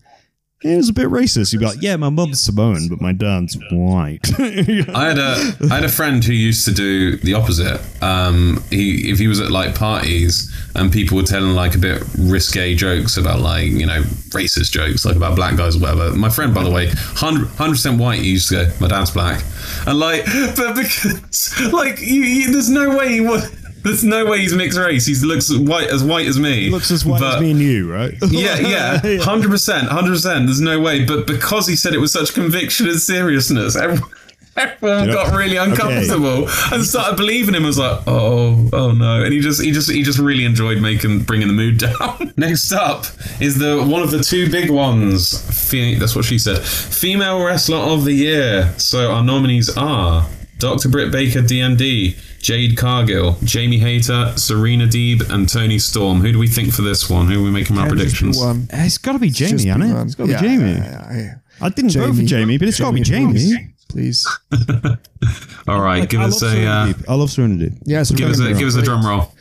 it 0.63 0.77
was 0.77 0.89
a 0.89 0.93
bit 0.93 1.07
racist. 1.07 1.51
You'd 1.51 1.59
be 1.59 1.65
like, 1.65 1.81
yeah, 1.81 1.95
my 1.97 2.09
mum's 2.09 2.39
Samoan, 2.39 2.87
but 2.87 3.01
my 3.01 3.11
dad's 3.11 3.57
white. 3.71 4.19
I 4.39 5.05
had 5.07 5.17
a 5.17 5.55
I 5.69 5.75
had 5.75 5.83
a 5.83 5.89
friend 5.89 6.23
who 6.23 6.33
used 6.33 6.65
to 6.65 6.71
do 6.71 7.17
the 7.17 7.33
opposite. 7.33 7.81
Um, 8.01 8.63
he 8.69 9.11
if 9.11 9.19
he 9.19 9.27
was 9.27 9.39
at 9.39 9.51
like 9.51 9.75
parties 9.75 10.51
and 10.75 10.91
people 10.91 11.17
were 11.17 11.23
telling 11.23 11.53
like 11.53 11.75
a 11.75 11.77
bit 11.77 12.03
risque 12.17 12.75
jokes 12.75 13.17
about 13.17 13.39
like 13.41 13.67
you 13.67 13.85
know 13.85 14.01
racist 14.29 14.71
jokes 14.71 15.05
like 15.05 15.15
about 15.15 15.35
black 15.35 15.57
guys 15.57 15.75
or 15.75 15.79
whatever. 15.79 16.11
My 16.15 16.29
friend, 16.29 16.53
by 16.53 16.63
the 16.63 16.71
way, 16.71 16.87
hundred 16.87 17.49
percent 17.57 17.99
white. 17.99 18.19
He 18.19 18.31
used 18.31 18.49
to 18.49 18.65
go, 18.65 18.71
my 18.79 18.87
dad's 18.87 19.11
black, 19.11 19.43
and 19.85 19.99
like 19.99 20.25
but 20.55 20.75
because 20.75 21.73
like 21.73 21.99
you, 21.99 22.21
you, 22.21 22.51
there's 22.51 22.69
no 22.69 22.95
way 22.97 23.09
he 23.09 23.21
would. 23.21 23.43
There's 23.83 24.03
no 24.03 24.25
way 24.25 24.39
he's 24.39 24.53
mixed 24.53 24.77
race. 24.79 25.05
He 25.05 25.15
looks 25.25 25.53
white 25.55 25.87
as 25.89 26.03
white 26.03 26.27
as 26.27 26.39
me. 26.39 26.69
Looks 26.69 26.89
as 26.91 27.05
white 27.05 27.19
but- 27.21 27.35
as 27.35 27.41
me 27.41 27.51
and 27.51 27.59
you, 27.59 27.91
right? 27.91 28.13
Yeah, 28.29 28.57
yeah, 29.03 29.17
hundred 29.23 29.51
percent, 29.51 29.87
hundred 29.89 30.11
percent. 30.11 30.45
There's 30.47 30.61
no 30.61 30.79
way, 30.79 31.03
but 31.05 31.27
because 31.27 31.67
he 31.67 31.75
said 31.75 31.93
it 31.93 31.99
with 31.99 32.11
such 32.11 32.33
conviction 32.33 32.87
and 32.87 32.99
seriousness, 32.99 33.75
everyone, 33.75 34.09
everyone 34.57 35.07
Yeah. 35.07 35.13
got 35.13 35.35
really 35.35 35.57
uncomfortable 35.57 36.47
and 36.71 36.83
started 36.85 37.17
believing 37.17 37.55
him. 37.55 37.63
I 37.63 37.67
was 37.67 37.77
like, 37.77 37.99
oh, 38.07 38.69
oh 38.71 38.91
no, 38.91 39.21
and 39.23 39.33
he 39.33 39.39
just, 39.41 39.61
he 39.61 39.71
just, 39.71 39.91
he 39.91 40.01
just 40.03 40.19
really 40.19 40.45
enjoyed 40.45 40.81
making, 40.81 41.19
bringing 41.23 41.47
the 41.47 41.53
mood 41.53 41.77
down. 41.79 42.33
Next 42.37 42.71
up 42.71 43.05
is 43.41 43.57
the 43.59 43.83
one 43.83 44.01
of 44.01 44.11
the 44.11 44.23
two 44.23 44.49
big 44.49 44.69
ones. 44.69 45.41
Fe- 45.69 45.95
that's 45.95 46.15
what 46.15 46.23
she 46.25 46.37
said. 46.39 46.59
Female 46.63 47.43
wrestler 47.43 47.77
of 47.77 48.05
the 48.05 48.13
year. 48.13 48.73
So 48.77 49.11
our 49.11 49.23
nominees 49.23 49.75
are 49.75 50.27
Dr. 50.59 50.87
Britt 50.89 51.11
Baker, 51.11 51.41
DMD. 51.41 52.15
Jade 52.43 52.77
Cargill, 52.77 53.37
Jamie 53.45 53.77
Hayter, 53.79 54.33
Serena 54.35 54.85
Deeb, 54.85 55.29
and 55.33 55.47
Toni 55.47 55.79
Storm. 55.79 56.19
Who 56.19 56.33
do 56.33 56.37
we 56.39 56.47
think 56.47 56.73
for 56.73 56.81
this 56.81 57.09
one? 57.09 57.27
Who 57.27 57.39
are 57.39 57.43
we 57.43 57.49
making 57.51 57.77
our 57.77 57.87
Can't 57.87 57.97
just 57.99 58.15
be 58.15 58.19
predictions? 58.27 58.37
one. 58.37 58.67
It's 58.71 58.97
got 58.97 59.13
to 59.13 59.19
be 59.19 59.29
Jamie, 59.29 59.51
Just 59.53 59.63
be 59.63 59.69
hasn't 59.69 59.89
it? 59.89 59.93
one. 59.93 60.05
It's 60.07 60.15
got 60.15 60.25
to 60.25 60.31
Yeah, 60.33 60.41
be 60.41 60.47
Jamie. 60.49 60.71
yeah, 60.71 61.07
yeah, 61.13 61.17
yeah. 61.17 61.33
I 61.61 61.69
didn't 61.69 61.91
vote 61.91 62.07
for 62.09 62.13
Jamie. 62.15 62.25
Jamie, 62.27 62.57
but 62.57 62.67
it's 62.67 62.79
got 62.79 62.89
to 62.89 62.93
be 62.95 63.01
Jamie, 63.01 63.39
Jamie. 63.39 63.69
Please. 63.87 64.27
All 65.69 65.79
right, 65.79 66.09
give 66.09 66.19
I 66.19 66.25
us 66.25 66.41
love 66.41 66.53
a 66.53 66.65
uh, 66.67 66.83
Serenity. 66.85 67.05
I 67.07 67.13
love 67.13 67.31
Serenity. 67.31 67.77
Yes, 67.85 68.11
give 68.11 68.29
us 68.29 68.39
a 68.41 68.53
give 68.53 68.67
us 68.67 68.75
a 68.75 68.81
drum 68.81 69.05
roll. 69.05 69.31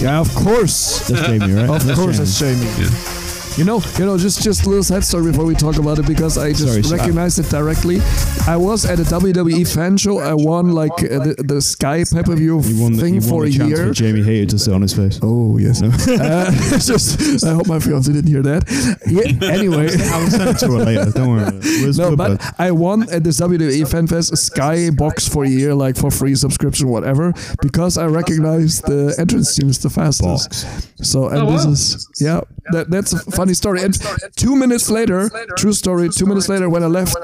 Yeah, 0.00 0.20
of 0.20 0.34
course. 0.34 1.06
That's 1.08 1.26
Jamie, 1.26 1.52
right? 1.52 1.68
Of 1.68 1.84
That's 1.84 1.98
course, 1.98 2.38
Jamie. 2.38 2.64
that's 2.64 2.78
Jamie. 2.78 3.15
You 3.56 3.64
know, 3.64 3.80
you 3.98 4.04
know, 4.04 4.18
just 4.18 4.42
just 4.42 4.66
a 4.66 4.68
little 4.68 4.84
side 4.84 5.02
story 5.02 5.30
before 5.30 5.46
we 5.46 5.54
talk 5.54 5.76
about 5.78 5.98
it 5.98 6.06
because 6.06 6.36
I 6.36 6.50
just 6.50 6.66
Sorry, 6.66 6.82
sorry. 6.82 6.98
recognized 7.00 7.38
it 7.38 7.48
directly. 7.48 8.00
I 8.46 8.54
was 8.58 8.84
at 8.84 8.98
a 9.00 9.02
WWE 9.04 9.66
fan 9.74 9.96
show. 9.96 10.18
I 10.18 10.34
won 10.34 10.72
like 10.72 10.92
uh, 11.02 11.24
the, 11.24 11.34
the 11.38 11.62
Sky 11.62 12.04
pay 12.04 12.22
per 12.22 12.36
view 12.36 12.60
You 12.60 12.82
won 12.82 12.92
the, 12.92 13.02
thing 13.02 13.14
won 13.14 13.22
for 13.22 13.44
a 13.46 13.48
year. 13.48 13.88
for 13.88 13.92
Jamie 13.94 14.22
Hayter 14.22 14.50
to 14.50 14.58
sit 14.58 14.74
on 14.74 14.82
his 14.82 14.92
face. 14.92 15.18
Oh 15.22 15.56
yes. 15.56 15.80
uh, 16.08 16.50
just 16.78 17.44
I 17.46 17.54
hope 17.54 17.66
my 17.66 17.78
fiance 17.80 18.12
didn't 18.12 18.28
hear 18.28 18.42
that. 18.42 18.64
Yeah, 19.06 19.48
anyway. 19.48 19.86
I'll 20.12 20.28
send 20.28 20.50
it 20.50 20.58
to 20.58 20.66
her 20.72 20.84
later. 20.84 21.10
Don't 21.12 21.30
worry. 21.30 21.42
About 21.42 21.54
it. 21.54 21.64
It 21.64 21.86
was 21.86 21.98
No, 21.98 22.14
but 22.14 22.38
bud. 22.38 22.54
I 22.58 22.72
won 22.72 23.08
at 23.10 23.24
this 23.24 23.40
WWE 23.40 23.90
Fan 23.90 24.06
Fest 24.06 24.34
a 24.34 24.36
Sky 24.36 24.90
box 24.90 25.26
for 25.26 25.44
a 25.44 25.48
year, 25.48 25.74
like 25.74 25.96
for 25.96 26.10
free 26.10 26.34
subscription, 26.34 26.88
whatever, 26.88 27.32
because 27.62 27.96
I 27.96 28.04
recognized 28.04 28.86
the 28.86 29.14
entrance 29.18 29.54
teams 29.56 29.78
the 29.78 29.88
fastest. 29.88 30.24
Box. 30.26 30.90
So 31.00 31.28
and 31.28 31.38
Oh, 31.38 31.52
this 31.52 31.64
is 31.64 32.08
yeah, 32.20 32.40
that 32.72 32.90
that's 32.90 33.14
a 33.14 33.18
funny 33.46 33.54
story. 33.54 33.82
And 33.82 33.98
two 34.36 34.56
minutes 34.56 34.90
later, 34.90 35.30
true 35.56 35.72
story. 35.72 36.08
Two 36.08 36.26
minutes 36.26 36.48
later, 36.48 36.68
when 36.68 36.82
I 36.82 36.86
left 36.86 37.16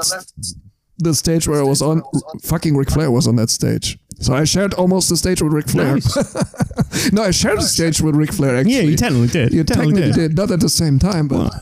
the 0.98 1.14
stage 1.14 1.48
where 1.48 1.60
I 1.60 1.64
was 1.64 1.82
on, 1.82 2.02
fucking 2.42 2.76
Ric 2.76 2.90
Flair 2.90 3.10
was 3.10 3.26
on 3.26 3.36
that 3.36 3.50
stage. 3.50 3.98
So 4.20 4.34
I 4.34 4.44
shared 4.44 4.72
almost 4.74 5.08
the 5.08 5.16
stage 5.16 5.42
with 5.42 5.52
Ric 5.52 5.68
Flair. 5.68 5.96
no, 7.12 7.22
I 7.24 7.32
shared 7.32 7.58
the 7.58 7.62
stage 7.62 8.00
with 8.00 8.14
Ric 8.14 8.32
Flair. 8.32 8.56
Actually, 8.56 8.74
Yeah, 8.74 8.82
you 8.82 8.96
technically 8.96 9.28
did. 9.28 9.52
You 9.52 9.64
technically 9.64 9.94
technically 9.94 10.22
did. 10.22 10.28
did, 10.28 10.36
not 10.36 10.50
at 10.52 10.60
the 10.60 10.68
same 10.68 11.00
time, 11.00 11.26
but 11.26 11.52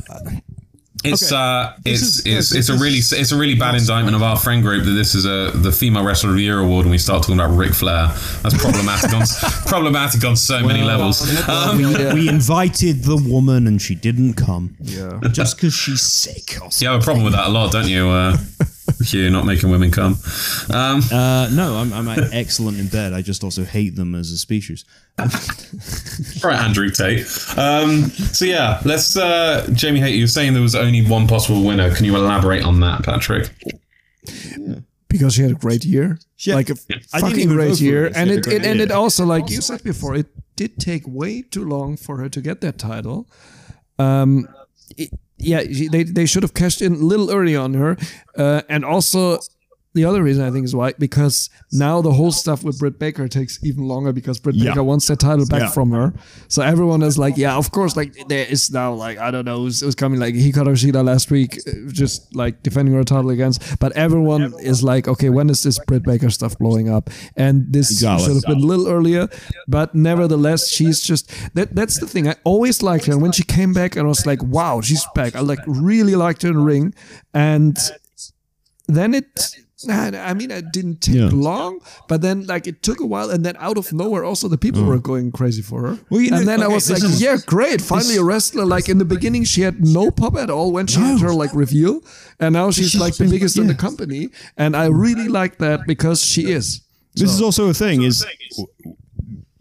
It's 1.03 1.33
uh, 1.33 1.75
it's 1.85 2.03
is- 2.03 2.23
it's 2.27 2.55
it's 2.55 2.69
a 2.69 2.75
really 2.75 2.99
it's 2.99 3.33
a 3.33 3.37
really 3.39 3.55
bad 3.55 3.75
indictment 3.75 4.15
of 4.15 4.23
our 4.23 4.37
friend 4.37 4.63
group 4.63 4.85
that 4.85 4.91
this 4.91 5.15
is 5.15 5.25
a 5.25 5.51
the 5.55 5.73
female 5.73 6.05
wrestler 6.05 6.31
of 6.31 6.37
the 6.37 6.43
year 6.43 6.59
award 6.61 6.85
and 6.85 6.91
we 6.91 6.99
start 6.99 7.23
talking 7.23 7.37
about 7.41 7.57
Ric 7.57 7.73
Flair. 7.73 8.09
That's 8.43 8.57
problematic 8.63 9.13
on 9.15 9.23
problematic 9.67 10.25
on 10.25 10.37
so 10.37 10.63
many 10.63 10.83
levels. 10.83 11.23
Um, 11.49 11.79
we, 11.79 12.13
we 12.15 12.29
invited 12.29 13.05
the 13.05 13.17
woman 13.17 13.67
and 13.67 13.81
she 13.81 13.95
didn't 13.95 14.35
come. 14.35 14.77
Yeah. 14.81 15.19
Just 15.31 15.57
because 15.57 15.73
she's 15.73 16.03
sick. 16.03 16.59
Or 16.61 16.69
you 16.79 16.89
have 16.89 17.01
a 17.01 17.05
problem 17.05 17.25
with 17.25 17.33
that 17.33 17.47
a 17.47 17.51
lot, 17.51 17.73
don't 17.73 17.89
you? 17.89 18.07
Uh, 18.09 18.37
Hugh, 19.05 19.31
not 19.31 19.47
making 19.47 19.71
women 19.71 19.91
come. 19.91 20.17
Um, 20.73 21.01
Uh, 21.13 21.49
no, 21.53 21.77
I'm, 21.77 21.93
I'm 21.93 22.09
excellent 22.33 22.79
in 22.79 22.89
bed. 22.89 23.13
I 23.13 23.23
just 23.23 23.43
also 23.43 23.65
hate 23.65 23.97
them 23.97 24.15
as 24.15 24.31
a 24.31 24.39
species. 24.39 24.85
right, 26.45 26.59
Andrew 26.61 26.91
Tate. 26.91 27.21
Um, 27.57 28.09
so 28.11 28.45
yeah, 28.45 28.81
let's. 28.85 29.17
Uh, 29.17 29.67
Jamie 29.73 30.01
Hayter, 30.01 30.17
you 30.17 30.25
were 30.25 30.29
saying 30.29 30.53
there 30.53 30.63
was 30.63 30.75
only 30.75 31.05
one 31.07 31.27
possible 31.27 31.63
winner. 31.65 31.95
Can 31.95 32.05
you 32.05 32.17
elaborate 32.17 32.65
on 32.65 32.81
that, 32.81 33.03
Patrick? 33.03 33.51
because 35.09 35.35
she 35.35 35.43
had 35.43 35.51
a 35.51 35.55
great 35.55 35.85
year, 35.85 36.19
had- 36.39 36.55
like 36.55 36.71
a 36.71 36.75
didn't 36.75 37.05
fucking 37.07 37.49
great 37.49 37.81
year, 37.81 38.03
her. 38.05 38.13
And 38.15 38.31
it, 38.31 38.45
great 38.45 38.63
it 38.63 38.67
and 38.67 38.81
it 38.81 38.91
also, 38.91 39.27
like 39.27 39.51
you 39.51 39.61
said 39.61 39.83
before, 39.83 40.15
it 40.15 40.27
did 40.57 40.79
take 40.79 41.03
way 41.07 41.43
too 41.43 41.65
long 41.65 41.97
for 41.97 42.19
her 42.19 42.29
to 42.29 42.41
get 42.41 42.61
that 42.61 42.79
title. 42.79 43.29
Um, 43.99 44.49
it- 44.97 45.11
yeah, 45.41 45.62
they 45.91 46.03
they 46.03 46.27
should 46.27 46.43
have 46.43 46.55
cashed 46.55 46.83
in 46.83 46.93
a 46.95 46.97
little 46.97 47.31
early 47.31 47.57
on 47.57 47.75
her, 47.75 47.97
uh, 48.37 48.62
and 48.69 48.85
also. 48.85 49.39
The 49.93 50.05
other 50.05 50.23
reason 50.23 50.45
I 50.45 50.53
think 50.53 50.65
is 50.65 50.75
why 50.75 50.93
because 51.01 51.51
now 51.73 52.01
the 52.01 52.12
whole 52.12 52.31
stuff 52.31 52.62
with 52.62 52.79
Britt 52.79 53.01
Baker 53.01 53.27
takes 53.27 53.59
even 53.65 53.85
longer 53.89 54.12
because 54.12 54.39
Britt 54.39 54.55
Yeah. 54.55 54.71
Baker 54.71 54.85
wants 54.85 55.09
that 55.09 55.19
title 55.19 55.47
back 55.47 55.62
Yeah. 55.62 55.71
from 55.71 55.91
her. 55.91 56.12
So 56.47 56.62
everyone 56.62 57.03
is 57.03 57.19
like, 57.19 57.37
yeah, 57.37 57.57
of 57.57 57.73
course. 57.73 57.97
Like 57.97 58.15
there 58.29 58.47
is 58.47 58.71
now 58.71 58.93
like 58.93 59.19
I 59.19 59.33
don't 59.33 59.45
know 59.45 59.59
who's, 59.59 59.81
who's 59.81 59.97
coming 59.97 60.21
like 60.21 60.35
Hikaru 60.37 60.77
Shida 60.77 61.05
last 61.05 61.33
week, 61.33 61.59
uh, 61.67 61.73
just 61.91 62.33
like 62.37 62.62
defending 62.62 62.95
her 62.95 63.03
title 63.03 63.31
against. 63.31 63.81
But 63.81 63.91
everyone 63.93 64.55
is 64.61 64.85
like, 64.85 65.09
okay, 65.09 65.29
when 65.29 65.51
is 65.51 65.65
this 65.65 65.81
Britt 65.89 66.05
Baker 66.05 66.31
stuff 66.31 66.57
blowing 66.57 66.89
up? 66.89 67.11
And 67.37 67.73
this 67.73 67.99
should 67.99 68.09
have 68.09 68.43
been 68.43 68.59
a 68.59 68.67
little 68.67 68.87
earlier. 68.87 69.29
But 69.67 69.93
nevertheless, 69.95 70.69
she's 70.69 71.01
just 71.01 71.33
that. 71.55 71.75
That's 71.75 71.99
the 71.99 72.07
thing. 72.07 72.29
I 72.29 72.37
always 72.45 72.81
liked 72.81 73.07
her. 73.07 73.12
And 73.12 73.23
when 73.23 73.33
she 73.33 73.43
came 73.43 73.73
back, 73.73 73.97
and 73.97 74.05
I 74.05 74.09
was 74.09 74.25
like, 74.25 74.41
wow, 74.45 74.81
she's 74.83 75.05
back. 75.17 75.35
I 75.35 75.41
like 75.41 75.59
really 75.67 76.15
liked 76.15 76.43
her 76.43 76.51
in 76.51 76.55
the 76.59 76.62
ring, 76.62 76.95
and 77.35 77.77
then 78.87 79.15
it. 79.15 79.57
Nah, 79.85 80.11
I 80.31 80.35
mean, 80.35 80.51
it 80.51 80.73
didn't 80.73 81.01
take 81.01 81.16
Yeah. 81.16 81.31
long, 81.32 81.81
but 82.09 82.23
then 82.23 82.47
like 82.47 82.66
it 82.66 82.82
took 82.82 83.01
a 83.01 83.07
while, 83.07 83.31
and 83.31 83.44
then 83.44 83.57
out 83.59 83.78
of 83.78 83.93
nowhere, 83.93 84.24
also 84.24 84.48
the 84.48 84.59
people 84.59 84.82
mm. 84.82 84.89
were 84.89 84.98
going 84.98 85.32
crazy 85.32 85.62
for 85.62 85.81
her. 85.86 85.98
Well, 86.11 86.20
you 86.20 86.31
know- 86.31 86.39
and 86.39 86.48
then 86.48 86.62
I 86.62 86.69
was 86.69 86.90
like, 86.90 87.02
is- 87.02 87.20
yeah, 87.20 87.36
great, 87.47 87.81
finally 87.81 88.16
a 88.16 88.23
wrestler. 88.24 88.65
Like 88.65 88.89
in 88.89 88.98
the 88.98 89.05
beginning, 89.05 89.44
she 89.44 89.62
had 89.62 89.85
no 89.85 90.11
pop 90.11 90.36
at 90.36 90.51
all 90.51 90.73
when 90.73 90.86
she 90.86 91.01
had 91.01 91.20
her 91.20 91.32
like 91.32 91.55
reveal, 91.55 92.02
and 92.39 92.52
now 92.52 92.70
she's 92.70 92.90
She's 92.90 93.01
like 93.01 93.16
the 93.16 93.24
been- 93.24 93.31
biggest 93.32 93.59
in 93.59 93.66
the 93.66 93.74
company, 93.74 94.31
and 94.57 94.77
I 94.77 94.86
really 94.86 95.28
like 95.28 95.59
that 95.59 95.86
because 95.86 96.24
she 96.24 96.51
is. 96.51 96.81
This 97.15 97.31
is 97.31 97.43
also 97.43 97.69
a 97.69 97.74
thing. 97.74 98.02
Is 98.02 98.24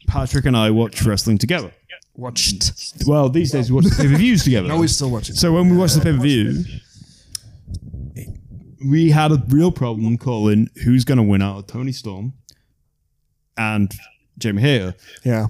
Patrick 0.07 0.45
and 0.45 0.57
I 0.57 0.71
watch 0.71 1.03
wrestling 1.03 1.37
together. 1.37 1.71
Watched. 2.15 2.73
Well, 3.07 3.29
these 3.29 3.51
days 3.51 3.71
we 3.71 3.75
watch 3.75 3.85
the 3.85 3.95
pay 3.95 4.09
per 4.09 4.17
views 4.17 4.43
together. 4.43 4.67
No, 4.67 4.77
we 4.77 4.87
still 4.87 5.09
watch 5.09 5.29
it. 5.29 5.37
So 5.37 5.53
when 5.53 5.69
we 5.69 5.77
watched 5.77 5.95
the 5.95 6.01
pay 6.01 6.11
per 6.11 6.21
view, 6.21 6.65
we 8.85 9.11
had 9.11 9.31
a 9.31 9.43
real 9.49 9.71
problem 9.71 10.17
calling 10.17 10.69
who's 10.83 11.03
going 11.05 11.17
to 11.17 11.23
win 11.23 11.41
out 11.41 11.57
of 11.57 11.67
Toni 11.67 11.91
Storm 11.91 12.33
and 13.57 13.91
Jamie 14.37 14.61
Hayter 14.61 14.95
Yeah. 15.25 15.47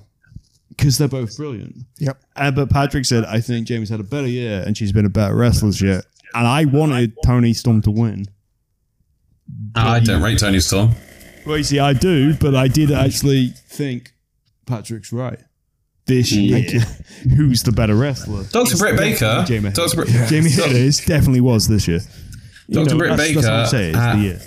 because 0.70 0.98
they're 0.98 1.08
both 1.08 1.36
brilliant. 1.38 1.76
Yep. 2.00 2.22
Uh, 2.36 2.52
but 2.52 2.70
Patrick 2.70 3.06
said, 3.06 3.26
I 3.26 3.40
think 3.42 3.68
Jamie's 3.68 3.90
had 3.90 4.00
a 4.00 4.04
better 4.04 4.28
year 4.28 4.64
and 4.66 4.76
she's 4.78 4.92
been 4.92 5.06
a 5.06 5.10
better 5.10 5.36
wrestler 5.36 5.70
this 5.70 5.82
year. 5.82 6.02
And 6.34 6.48
I 6.48 6.66
wanted 6.66 7.14
Toni 7.26 7.54
Storm 7.54 7.82
to 7.84 7.92
win. 7.92 8.26
I 9.76 10.00
don't 10.00 10.22
rate 10.22 10.40
Toni 10.40 10.60
Storm. 10.60 10.92
Well, 11.46 11.58
you 11.58 11.64
see, 11.64 11.80
I 11.80 11.94
do, 11.94 12.34
but 12.36 12.56
I 12.56 12.68
did 12.68 12.92
actually 12.92 13.48
think 13.68 14.14
Patrick's 14.66 15.12
right. 15.12 15.40
This 16.06 16.32
year, 16.32 16.82
who's 17.36 17.62
the 17.64 17.72
better 17.72 17.96
wrestler? 17.96 18.44
Dr. 18.46 18.78
Britt 18.78 18.98
Baker. 18.98 19.44
Jamie. 19.48 19.70
Dr. 19.70 19.96
Britt, 19.96 20.08
Jamie 20.28 20.50
Hayter 20.50 20.76
is 20.76 21.00
definitely 21.06 21.42
was 21.42 21.68
this 21.68 21.88
year. 21.88 22.00
Dr. 22.70 22.90
know, 22.92 22.98
Britt 22.98 23.18
that's- 23.18 23.34
that's 23.36 23.46
what 23.46 23.54
I'm 23.54 23.60
Baker, 23.64 23.70
saying, 23.70 23.96
uh, 23.96 24.40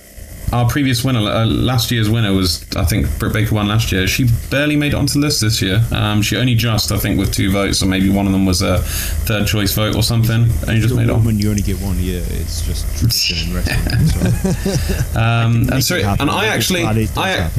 our 0.53 0.69
previous 0.69 1.03
winner, 1.03 1.21
uh, 1.21 1.47
last 1.47 1.91
year's 1.91 2.11
winner 2.11 2.33
was, 2.35 2.63
I 2.77 2.85
think, 2.85 3.07
Britt 3.19 3.33
Baker 3.33 3.55
won 3.55 3.69
last 3.69 3.91
year. 3.91 4.07
She 4.07 4.27
barely 4.51 4.77
made 4.77 4.93
it 4.93 4.97
onto 4.97 5.15
the 5.15 5.21
list 5.27 5.41
this 5.41 5.63
year. 5.63 5.83
Um, 5.93 6.21
she 6.21 6.37
only 6.37 6.55
just, 6.55 6.93
I 6.93 6.99
think, 6.99 7.19
with 7.19 7.33
two 7.33 7.51
votes, 7.51 7.83
or 7.83 7.87
maybe 7.87 8.11
one 8.11 8.27
of 8.27 8.33
them 8.33 8.45
was 8.45 8.61
a 8.61 8.79
third 8.81 9.47
choice 9.47 9.73
vote 9.73 9.97
or 9.97 10.03
something. 10.03 10.51
Only 10.69 10.81
just 10.83 10.95
made 10.95 11.05
it 11.05 11.11
on. 11.11 11.25
When 11.25 11.39
you 11.39 11.49
only 11.49 11.63
get 11.63 11.81
one 11.81 11.99
year, 11.99 12.23
it's 12.33 12.61
just 12.67 12.85
tradition 12.99 13.49
in 13.49 13.55
wrestling. 13.55 14.07
So. 14.09 14.53
Um, 15.19 15.69
and 15.73 15.83
so, 15.83 15.95
it 15.97 16.05
happen. 16.05 16.29
and 16.29 16.31
I 16.31 16.47
actually, 16.47 16.85
I. 16.85 17.51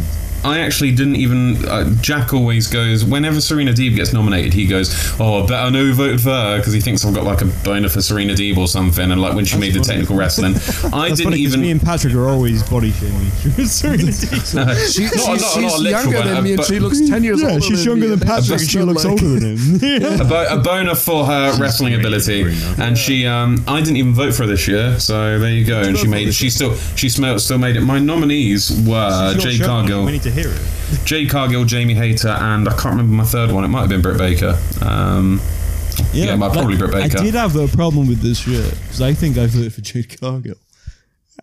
I 0.43 0.59
actually 0.59 0.91
didn't 0.93 1.15
even. 1.17 1.65
Uh, 1.65 1.89
Jack 2.01 2.33
always 2.33 2.67
goes 2.67 3.05
whenever 3.05 3.39
Serena 3.41 3.71
Deeb 3.71 3.95
gets 3.95 4.11
nominated. 4.13 4.53
He 4.53 4.65
goes, 4.67 4.93
"Oh, 5.19 5.43
I 5.43 5.45
bet 5.45 5.63
I 5.63 5.69
know 5.69 5.85
who 5.85 5.93
voted 5.93 6.21
for 6.21 6.29
her," 6.31 6.57
because 6.57 6.73
he 6.73 6.81
thinks 6.81 7.05
I've 7.05 7.13
got 7.13 7.23
like 7.23 7.41
a 7.41 7.45
boner 7.63 7.89
for 7.89 8.01
Serena 8.01 8.33
Deeb 8.33 8.57
or 8.57 8.67
something. 8.67 9.11
And 9.11 9.21
like 9.21 9.35
when 9.35 9.45
she 9.45 9.57
made 9.57 9.73
the 9.73 9.79
technical 9.79 10.15
wrestling, 10.15 10.53
I 10.55 10.57
That's 10.57 10.81
didn't 11.19 11.23
funny 11.31 11.43
'cause 11.43 11.53
even. 11.53 11.61
me 11.61 11.71
and 11.71 11.81
Patrick 11.81 12.13
are 12.13 12.27
always 12.27 12.61
body 12.69 12.91
shaming. 12.91 13.29
Serena 13.65 14.03
Deeb. 14.03 14.33
She, 14.43 14.57
Not- 14.57 14.77
she's 14.77 15.15
not- 15.15 15.27
not 15.39 15.39
she's 15.53 15.79
literal 15.79 16.03
younger 16.03 16.17
one, 16.19 16.27
than 16.27 16.43
me, 16.43 16.53
and 16.53 16.63
she 16.65 16.79
looks 16.79 16.99
ten 17.09 17.23
years 17.23 17.41
yeah, 17.41 17.49
older. 17.49 17.61
she's 17.61 17.79
than 17.85 17.85
younger 17.99 18.05
me, 18.09 18.15
than 18.15 18.27
Patrick. 18.27 18.59
and 18.59 18.69
She 18.69 18.79
looks 18.81 19.03
like- 19.05 19.11
older 19.11 19.39
than 19.39 19.57
him. 19.79 20.21
a, 20.21 20.25
bo- 20.25 20.47
a 20.49 20.57
boner 20.59 20.95
for 20.95 21.25
her 21.25 21.57
wrestling 21.59 21.93
ability, 21.95 22.53
and 22.77 22.97
she, 22.97 23.25
um, 23.25 23.63
I 23.67 23.79
didn't 23.81 23.97
even 23.97 24.13
vote 24.13 24.33
for 24.33 24.43
her 24.43 24.47
this 24.49 24.67
year, 24.67 24.99
so 24.99 25.39
there 25.39 25.49
you 25.51 25.65
go. 25.65 25.81
And 25.81 25.97
she 25.97 26.07
made, 26.07 26.33
she 26.33 26.49
still, 26.49 26.75
she 26.95 27.09
still, 27.09 27.39
still 27.39 27.57
made 27.57 27.75
it. 27.75 27.81
My 27.81 27.99
nominees 27.99 28.71
were 28.85 29.35
Jade 29.39 29.61
Cargill, 29.61 30.05
We 30.35 30.41
hear 30.41 30.51
it. 30.51 31.05
Jade 31.05 31.29
Cargill, 31.29 31.63
Jamie 31.65 31.93
Hayter, 31.93 32.29
and 32.29 32.67
I 32.67 32.71
can't 32.71 32.85
remember 32.95 33.13
my 33.13 33.23
third 33.23 33.51
one. 33.51 33.63
It 33.63 33.67
might 33.67 33.81
have 33.81 33.89
been 33.89 34.01
Britt 34.01 34.17
Baker. 34.17 34.57
Um, 34.81 35.39
Yeah, 36.11 36.35
but 36.37 36.53
probably 36.53 36.75
Britt 36.75 36.91
Baker. 36.91 37.19
I 37.19 37.23
did 37.23 37.35
have 37.35 37.55
a 37.55 37.67
problem 37.67 38.07
with 38.07 38.21
this 38.21 38.47
year 38.47 38.63
because 38.81 39.01
I 39.01 39.13
think 39.13 39.37
I 39.37 39.45
voted 39.45 39.73
for 39.73 39.81
Jade 39.81 40.19
Cargill. 40.19 40.55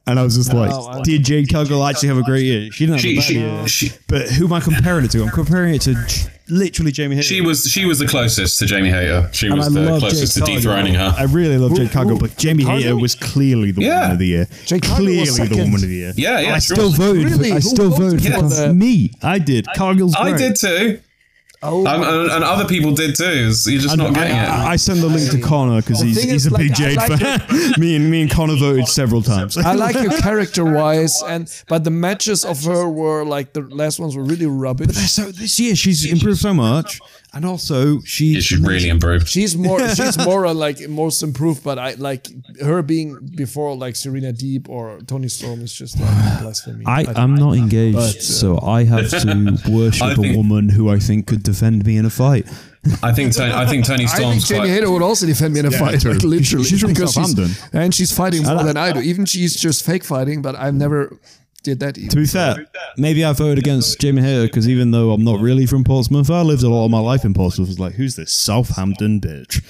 And 0.06 0.18
I 0.18 0.22
was 0.24 0.34
just 0.36 0.52
No, 0.52 0.60
like, 0.60 0.72
I- 0.98 1.02
did 1.02 1.24
Jade 1.24 1.48
Cargill 1.52 1.84
actually 1.86 2.08
have 2.08 2.18
a 2.18 2.22
great 2.24 2.44
year? 2.44 2.70
She 2.72 2.86
didn't 2.86 3.00
have 3.00 3.00
She- 3.02 3.12
a 3.12 3.16
bad 3.16 3.24
she- 3.24 3.34
year. 3.34 3.68
she- 3.68 3.92
but 4.08 4.28
who 4.30 4.46
am 4.46 4.52
I 4.54 4.60
comparing 4.60 5.04
it 5.04 5.10
to? 5.12 5.22
I'm 5.22 5.30
comparing 5.30 5.74
it 5.74 5.82
to 5.82 5.94
J- 5.94 6.26
literally 6.50 6.92
Jamie 6.92 7.16
Hayter. 7.16 7.26
She 7.28 7.40
was 7.40 7.64
she 7.70 7.84
was 7.84 7.98
the 7.98 8.06
closest 8.06 8.58
to 8.58 8.66
Jamie 8.66 8.90
Hayter. 8.90 9.28
She 9.32 9.46
And 9.46 9.56
was 9.58 9.66
I 9.76 9.80
the 9.80 9.98
closest 9.98 10.36
Jade 10.36 10.46
to 10.46 10.52
dethroning 10.54 10.94
Cargill. 10.94 11.10
her. 11.12 11.18
I 11.18 11.24
really 11.32 11.56
love 11.58 11.74
Jade 11.76 11.90
Cargill, 11.90 12.18
but 12.18 12.36
Jamie 12.36 12.64
Cargill? 12.64 12.82
Hayter 12.82 12.96
was 12.96 13.14
clearly 13.14 13.70
the 13.70 13.82
Yeah. 13.82 14.00
woman 14.00 14.10
of 14.12 14.18
the 14.18 14.26
year. 14.26 14.48
Jade 14.66 14.82
Cargill 14.82 15.04
clearly 15.06 15.46
the 15.48 15.56
woman 15.56 15.74
of 15.76 15.80
the 15.88 15.94
year. 15.94 16.12
Yeah, 16.16 16.40
yeah. 16.40 16.54
I 16.54 16.58
she 16.58 16.74
still 16.74 16.86
was. 16.88 16.96
voted. 16.96 17.24
Really? 17.24 17.50
For, 17.50 17.56
I 17.56 17.60
still 17.60 17.90
voted 17.90 18.20
voted 18.20 18.34
for 18.34 18.50
for? 18.68 18.72
Me, 18.74 19.12
I 19.22 19.38
did. 19.38 19.66
Cargill's 19.76 20.14
I 20.14 20.30
great. 20.30 20.38
did 20.38 20.56
too. 20.56 21.00
Oh, 21.62 21.86
Um, 21.86 22.02
and, 22.02 22.30
and 22.32 22.42
other 22.44 22.64
people 22.66 22.94
did 22.94 23.14
too. 23.14 23.24
You're 23.24 23.50
just 23.52 23.90
And 23.90 23.98
not 23.98 24.10
I, 24.10 24.14
getting 24.14 24.36
it. 24.36 24.48
I, 24.48 24.72
I 24.72 24.76
send 24.76 25.00
the 25.00 25.08
link 25.08 25.30
to 25.32 25.40
Connor 25.40 25.82
because 25.82 26.00
The 26.00 26.06
he's, 26.06 26.22
he's 26.22 26.46
a 26.46 26.50
big 26.52 26.70
like, 26.70 26.70
I 26.70 26.74
Jade 26.74 26.96
like 26.96 27.20
fan. 27.20 27.72
me 27.78 27.96
and 27.96 28.10
me 28.10 28.22
and 28.22 28.30
Connor 28.30 28.56
voted 28.56 28.88
several 28.88 29.20
times. 29.20 29.58
I 29.58 29.74
like 29.74 29.94
her 29.96 30.08
character 30.22 30.64
wise, 30.64 31.22
and 31.26 31.52
but 31.68 31.84
the 31.84 31.90
matches 31.90 32.44
of 32.46 32.64
her 32.64 32.88
were 32.88 33.24
like 33.26 33.52
the 33.52 33.60
last 33.60 34.00
ones 34.00 34.16
were 34.16 34.24
really 34.24 34.46
rubbish. 34.46 34.86
But 34.86 34.94
so 34.96 35.30
this 35.30 35.60
year 35.60 35.76
she's 35.76 36.10
improved 36.10 36.40
so 36.40 36.54
much, 36.54 36.98
and 37.32 37.44
also 37.44 38.00
she 38.02 38.26
Yeah, 38.34 38.40
she's 38.40 38.58
really 38.60 38.88
improved. 38.88 39.28
She's 39.28 39.56
more 39.56 39.80
she's 39.94 40.18
more 40.18 40.46
uh, 40.46 40.54
like 40.54 40.88
most 40.88 41.22
improved, 41.22 41.62
but 41.62 41.78
I 41.78 41.94
like 41.94 42.26
her 42.60 42.82
being 42.82 43.18
before 43.36 43.76
like 43.76 43.96
Serena 43.96 44.32
Deeb 44.32 44.68
or 44.68 44.98
Toni 45.06 45.28
Storm 45.28 45.60
is 45.62 45.72
just 45.72 45.98
like 46.00 46.10
blasphemy. 46.42 46.84
I, 46.86 47.04
don't- 47.04 47.18
I'm 47.18 47.34
not 47.34 47.54
engaged, 47.54 47.96
But, 47.96 48.16
uh, 48.16 48.20
so 48.20 48.58
I 48.60 48.84
have 48.84 49.08
to 49.10 49.58
worship 49.70 50.02
I 50.02 50.12
a 50.12 50.16
think- 50.16 50.36
woman 50.36 50.68
who 50.68 50.88
I 50.90 50.98
think 50.98 51.26
could 51.26 51.42
defend 51.42 51.84
me 51.86 51.96
in 51.96 52.04
a 52.04 52.10
fight. 52.10 52.46
I 53.02 53.12
think 53.12 53.34
Toni, 53.36 53.52
I 53.52 53.66
think 53.66 53.84
Toni 53.84 54.04
I 54.04 54.06
think 54.06 54.20
Storm's 54.20 54.48
Jamie 54.48 54.60
quite. 54.60 54.70
Hayter 54.70 54.90
would 54.90 55.02
also 55.02 55.26
defend 55.26 55.52
me 55.52 55.60
in 55.60 55.66
a 55.66 55.70
fight, 55.70 56.02
like 56.02 56.22
literally. 56.22 56.64
She's 56.64 56.80
from 56.80 56.94
because 56.94 57.12
Southampton. 57.12 57.50
and 57.78 57.94
she's 57.94 58.10
fighting 58.10 58.42
more 58.42 58.64
than 58.64 58.78
I 58.78 58.92
do. 58.92 59.00
Even 59.00 59.26
she's 59.26 59.54
just 59.54 59.84
fake 59.84 60.02
fighting, 60.02 60.40
but 60.40 60.54
I've 60.56 60.72
never 60.74 61.18
did 61.62 61.80
that. 61.80 61.94
To 61.94 62.16
be 62.16 62.26
fair, 62.26 62.66
Maybe 62.96 63.24
I 63.24 63.32
voted 63.32 63.58
against 63.58 64.00
Jamie 64.00 64.22
Hayter 64.22 64.46
because 64.46 64.68
even 64.68 64.90
though 64.90 65.12
I'm 65.12 65.24
not 65.24 65.40
really 65.40 65.66
from 65.66 65.84
Portsmouth, 65.84 66.30
I 66.30 66.42
lived 66.42 66.62
a 66.62 66.68
lot 66.68 66.84
of 66.84 66.90
my 66.90 66.98
life 66.98 67.24
in 67.24 67.34
Portsmouth. 67.34 67.68
I 67.68 67.70
was 67.70 67.78
like, 67.78 67.94
who's 67.94 68.16
this 68.16 68.32
Southampton 68.32 69.20
bitch? 69.20 69.60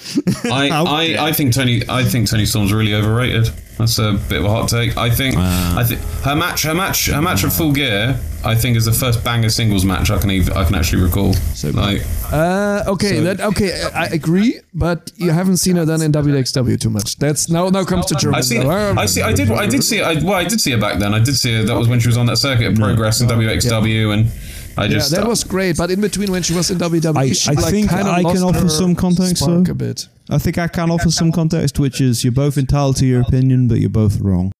I, 0.50 0.68
I, 0.68 1.28
I 1.28 1.32
think 1.32 1.54
Toni 1.54 1.82
I 1.88 2.04
think 2.04 2.28
Toni 2.28 2.46
Storm's 2.46 2.72
really 2.72 2.94
overrated. 2.94 3.50
That's 3.78 3.98
a 3.98 4.12
bit 4.28 4.40
of 4.40 4.44
a 4.44 4.50
hot 4.50 4.68
take. 4.68 4.96
I 4.96 5.10
think 5.10 5.36
ah. 5.38 5.78
I 5.78 5.84
think 5.84 6.00
her 6.24 6.34
match 6.34 6.62
her 6.64 6.74
match 6.74 7.06
her 7.06 7.22
match 7.22 7.44
at 7.44 7.52
Full 7.52 7.72
Gear 7.72 8.18
I 8.44 8.54
think 8.54 8.76
is 8.76 8.86
the 8.86 8.92
first 8.92 9.22
banger 9.22 9.50
singles 9.50 9.84
match 9.84 10.10
I 10.10 10.18
can 10.18 10.30
even, 10.30 10.52
I 10.56 10.64
can 10.64 10.74
actually 10.74 11.02
recall. 11.02 11.34
like 11.74 12.02
Uh, 12.32 12.82
okay, 12.86 13.16
So- 13.16 13.22
that 13.24 13.40
okay. 13.40 13.70
I 13.94 14.04
I 14.04 14.06
agree, 14.06 14.60
but 14.72 15.12
you 15.16 15.30
haven't 15.30 15.58
seen 15.58 15.76
her 15.76 15.84
done 15.84 16.00
in 16.02 16.10
WXW 16.12 16.76
too 16.80 16.90
much. 16.90 17.16
That's 17.18 17.48
now 17.50 17.68
now 17.68 17.84
comes 17.84 18.06
to 18.06 18.14
Germany. 18.14 18.38
I 18.38 18.40
see 18.40 18.58
I 18.58 19.06
see 19.06 19.22
I 19.22 19.32
did 19.32 19.50
I 19.50 19.66
did 19.66 19.82
see 19.84 19.98
it 19.98 20.04
I, 20.04 20.14
well 20.24 20.34
I 20.34 20.44
did 20.44 20.60
see 20.60 20.72
it 20.72 20.80
back 20.80 20.98
then. 20.98 21.12
I 21.14 21.18
did 21.20 21.36
see 21.36 21.52
it 21.60 21.66
that 21.66 21.76
was 21.76 21.88
when 21.88 22.00
she 22.00 22.08
was 22.08 22.16
on 22.16 22.26
that 22.26 22.38
circuit 22.38 22.66
at 22.72 22.76
Progress 22.76 23.20
and 23.20 23.28
WXW 23.30 24.12
and 24.14 24.26
I 24.78 24.84
Yeah, 24.84 24.88
just 24.94 25.10
that 25.10 25.26
was 25.26 25.44
great, 25.44 25.76
but 25.76 25.90
in 25.90 26.00
between 26.00 26.30
when 26.30 26.42
she 26.42 26.54
was 26.54 26.70
in 26.70 26.78
WWE, 26.78 27.16
I- 27.16 27.32
she 27.32 27.50
I 27.50 27.54
like 27.54 27.70
think 27.74 27.90
kind 27.90 28.06
of 28.08 28.14
I 28.14 28.22
can 28.22 28.42
offer 28.42 28.68
some 28.68 28.94
context, 28.94 29.42
spark 29.42 29.64
though. 29.64 29.72
a 29.72 29.74
bit. 29.74 30.08
I 30.30 30.38
think 30.38 30.56
I 30.58 30.68
can 30.68 30.90
offer 30.90 31.10
some 31.10 31.32
context, 31.32 31.78
which 31.80 32.00
is 32.00 32.22
you're 32.24 32.32
both 32.44 32.56
entitled 32.56 32.96
to 32.98 33.06
your 33.06 33.20
opinion, 33.20 33.66
but 33.68 33.78
you're 33.80 33.90
both 33.90 34.20
wrong. 34.20 34.52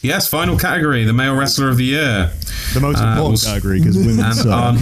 Yes, 0.00 0.28
final 0.28 0.56
category, 0.56 1.02
the 1.04 1.12
male 1.12 1.34
wrestler 1.34 1.68
of 1.68 1.76
the 1.76 1.84
year. 1.84 2.30
The 2.72 2.78
most 2.80 2.98
Uh, 3.00 3.08
important 3.08 3.28
we'll- 3.42 3.52
category 3.52 3.78
because 3.80 3.96
women 3.96 4.24
And 4.24 4.34
suck. 4.36 4.46
our, 4.46 4.76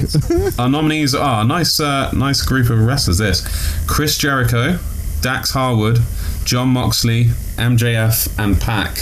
our 0.65 0.69
nominees 0.69 1.15
are 1.15 1.43
nice, 1.43 1.81
uh, 1.81 2.11
nice 2.13 2.43
group 2.43 2.69
of 2.69 2.79
wrestlers. 2.81 3.17
This 3.19 3.43
Chris 3.87 4.19
Jericho, 4.19 4.79
Dax 5.23 5.53
Harwood, 5.53 6.03
Jon 6.45 6.69
Moxley, 6.69 7.31
MJF, 7.57 8.29
and 8.39 8.61
Pac. 8.61 8.99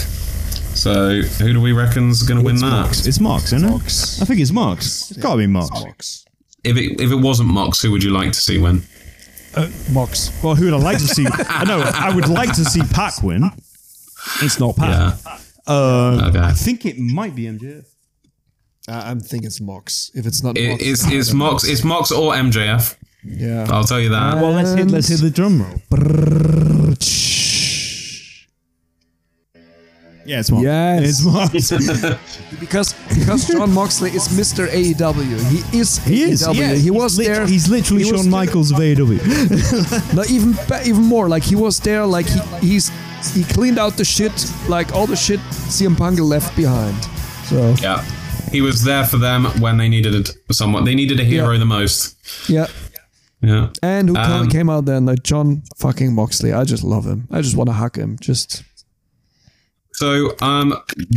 So 0.73 1.21
who 1.21 1.51
do 1.53 1.59
we 1.59 1.73
reckon's 1.73 2.23
going 2.23 2.37
to 2.39 2.45
win 2.45 2.57
that? 2.57 3.05
It's 3.05 3.19
Mox, 3.19 3.51
isn't 3.51 3.67
it? 3.67 4.21
I 4.21 4.25
think 4.25 4.39
it's 4.39 4.51
Mox. 4.51 5.11
It's 5.11 5.19
gotta 5.19 5.37
be 5.39 5.47
Mox. 5.47 6.23
If 6.63 6.77
it 6.77 6.99
if 7.01 7.11
it 7.11 7.15
wasn't 7.15 7.49
Mox, 7.49 7.81
who 7.81 7.91
would 7.91 8.03
you 8.03 8.11
like 8.11 8.31
to 8.31 8.39
see 8.39 8.57
win? 8.57 8.83
Mox. 9.91 10.31
Well, 10.43 10.55
who 10.55 10.65
would 10.65 10.73
I 10.73 10.77
like 10.77 10.97
to 10.99 11.07
see? 11.07 11.25
I 11.49 11.65
know 11.65 11.79
I 11.81 12.13
would 12.15 12.27
like 12.29 12.53
to 12.55 12.63
see 12.65 12.81
Pac 12.83 13.21
win. 13.21 13.51
It's 14.41 14.59
not 14.59 14.75
Yeah. 14.77 15.13
Uh, 15.67 16.27
Okay. 16.29 16.39
I 16.39 16.51
think 16.53 16.85
it 16.85 16.97
might 16.99 17.35
be 17.35 17.43
MJF. 17.45 17.85
I- 18.87 19.09
I'm 19.09 19.19
thinking 19.19 19.47
it's 19.47 19.59
Mox. 19.61 20.11
If 20.13 20.25
it's 20.27 20.43
not 20.43 20.57
It, 20.57 20.69
Mox, 20.69 20.83
it's 20.83 21.11
it's 21.11 21.33
Mox 21.33 21.63
it's 21.67 21.83
Mox 21.83 22.11
or 22.11 22.33
MJF. 22.35 22.95
yeah. 23.23 23.65
I'll 23.69 23.83
tell 23.83 23.99
you 23.99 24.09
that. 24.09 24.35
Well, 24.35 24.51
let's 24.51 24.73
hit 24.73 24.91
let's 24.91 25.07
hit 25.07 25.21
the 25.21 25.31
drum 25.31 25.61
roll. 25.63 25.81
Yeah, 30.27 30.39
it's 30.39 30.49
Mox. 30.49 30.63
Yes. 30.63 31.01
it's 31.03 31.23
Mox. 31.23 31.51
because 32.59 32.93
because 33.09 33.47
Jon 33.47 33.71
Moxley 33.71 34.09
is 34.09 34.27
Mr. 34.29 34.67
AEW. 34.67 35.37
He 35.51 35.79
is 35.79 35.99
He 35.99 36.23
is. 36.23 36.41
AEW. 36.47 36.55
Yeah, 36.55 36.73
he 36.73 36.89
was 36.89 37.17
lit- 37.19 37.27
there. 37.27 37.45
He's 37.45 37.69
literally 37.69 38.03
he 38.05 38.11
was 38.11 38.21
Shawn 38.21 38.31
there- 38.31 38.39
Michaels 38.45 38.71
of 38.71 38.77
AEW. 38.79 39.19
No, 40.15 40.23
even 40.27 40.53
be- 40.53 40.89
even 40.89 41.03
more. 41.03 41.29
Like 41.29 41.43
he 41.43 41.55
was 41.55 41.79
there. 41.79 42.05
Like 42.07 42.25
he 42.27 42.39
he's 42.67 42.89
he 43.33 43.43
cleaned 43.43 43.79
out 43.79 43.97
the 43.97 44.05
shit. 44.05 44.31
Like 44.67 44.91
all 44.93 45.07
the 45.07 45.15
shit 45.15 45.39
CM 45.69 45.95
Punk 45.97 46.19
left 46.19 46.55
behind. 46.55 46.95
So 47.49 47.73
Yeah. 47.81 48.03
He 48.51 48.61
was 48.61 48.83
there 48.83 49.05
for 49.05 49.17
them 49.17 49.45
when 49.59 49.77
they 49.77 49.89
needed 49.89 50.13
it. 50.15 50.29
someone. 50.51 50.85
They 50.85 50.95
needed 50.95 51.19
a 51.19 51.23
hero 51.23 51.51
Yeah. 51.51 51.59
the 51.59 51.65
most. 51.65 52.15
yeah. 52.49 52.67
Yeah. 53.41 53.67
And 53.83 54.09
who 54.09 54.15
Um, 54.17 54.49
came 54.49 54.69
out 54.69 54.85
then? 54.85 55.05
Like 55.05 55.21
Jon 55.23 55.61
fucking 55.77 56.13
Moxley. 56.15 56.51
I 56.53 56.63
just 56.63 56.83
love 56.83 57.05
him. 57.05 57.27
I 57.31 57.41
just 57.41 57.55
want 57.55 57.67
to 57.69 57.73
hug 57.73 57.95
him. 57.97 58.17
Just 58.21 58.63
So, 59.93 60.35
um, 60.41 60.73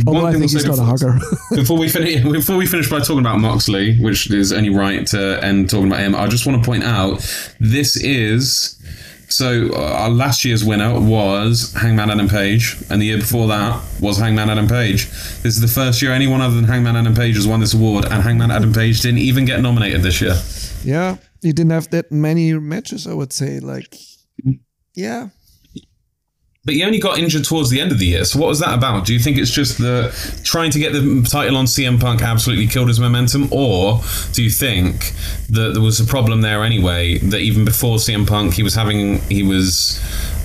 although 0.07 0.21
one 0.21 0.25
I 0.25 0.31
thing 0.31 0.41
think 0.47 0.51
he's 0.51 0.63
a 0.79 0.83
hugger. 0.85 1.19
before 1.55 1.77
we 1.77 1.89
finish, 1.89 2.23
before 2.39 2.55
we 2.57 2.65
finish 2.65 2.89
by 2.89 2.99
talking 2.99 3.19
about 3.19 3.39
Moxley, 3.39 3.97
which 3.99 4.29
is 4.31 4.51
only 4.53 4.69
right 4.69 5.05
to 5.07 5.43
end 5.43 5.69
talking 5.69 5.87
about 5.87 5.99
him, 5.99 6.15
I 6.15 6.27
just 6.27 6.45
want 6.45 6.61
to 6.63 6.65
point 6.65 6.83
out 6.83 7.19
this 7.59 7.97
is 7.97 8.75
so 9.29 9.69
uh, 9.73 9.93
our 9.93 10.09
last 10.09 10.43
year's 10.43 10.63
winner 10.65 10.99
was 10.99 11.73
Hangman 11.73 12.09
Adam 12.09 12.27
Page, 12.27 12.75
and 12.89 13.01
the 13.01 13.05
year 13.05 13.17
before 13.17 13.47
that 13.47 13.81
was 14.01 14.17
Hangman 14.17 14.49
Adam 14.49 14.67
Page. 14.67 15.05
This 15.43 15.55
is 15.55 15.61
the 15.61 15.67
first 15.67 16.01
year 16.01 16.11
anyone 16.11 16.41
other 16.41 16.55
than 16.55 16.65
Hangman 16.65 16.95
Adam 16.95 17.13
Page 17.13 17.35
has 17.35 17.47
won 17.47 17.59
this 17.59 17.73
award, 17.73 18.05
and 18.05 18.23
Hangman 18.23 18.51
Adam 18.51 18.73
Page 18.73 19.01
didn't 19.01 19.19
even 19.19 19.45
get 19.45 19.61
nominated 19.61 20.01
this 20.03 20.21
year. 20.21 20.35
yeah, 20.83 21.17
he 21.41 21.51
didn't 21.53 21.71
have 21.71 21.89
that 21.91 22.11
many 22.11 22.53
matches. 22.53 23.07
I 23.07 23.13
would 23.13 23.33
say. 23.33 23.59
Like, 23.59 23.95
yeah. 24.95 25.29
But 26.65 26.73
he 26.73 26.83
only 26.83 26.99
got 26.99 27.17
injured 27.17 27.45
towards 27.45 27.69
the 27.69 27.79
end 27.79 27.91
of 27.91 27.99
the 27.99 28.05
year. 28.05 28.25
So 28.25 28.37
what 28.37 28.47
was 28.47 28.59
that 28.59 28.73
about? 28.73 29.05
Do 29.05 29.13
you 29.13 29.19
think 29.19 29.37
it's 29.37 29.49
just 29.49 29.77
the 29.77 30.11
trying 30.43 30.71
to 30.71 30.79
get 30.79 30.91
the 30.91 31.25
title 31.29 31.55
on 31.55 31.65
CM 31.65 31.99
Punk 31.99 32.21
absolutely 32.21 32.67
killed 32.67 32.89
his 32.89 32.99
momentum, 32.99 33.47
or 33.51 34.01
do 34.33 34.43
you 34.43 34.49
think 34.49 35.13
that 35.49 35.71
there 35.73 35.81
was 35.81 35.99
a 36.01 36.05
problem 36.05 36.41
there 36.41 36.63
anyway? 36.63 37.17
That 37.19 37.39
even 37.39 37.63
before 37.63 37.97
CM 37.97 38.27
Punk, 38.27 38.53
he 38.55 38.63
was 38.63 38.75
having 38.75 39.19
he 39.29 39.41
was 39.41 40.01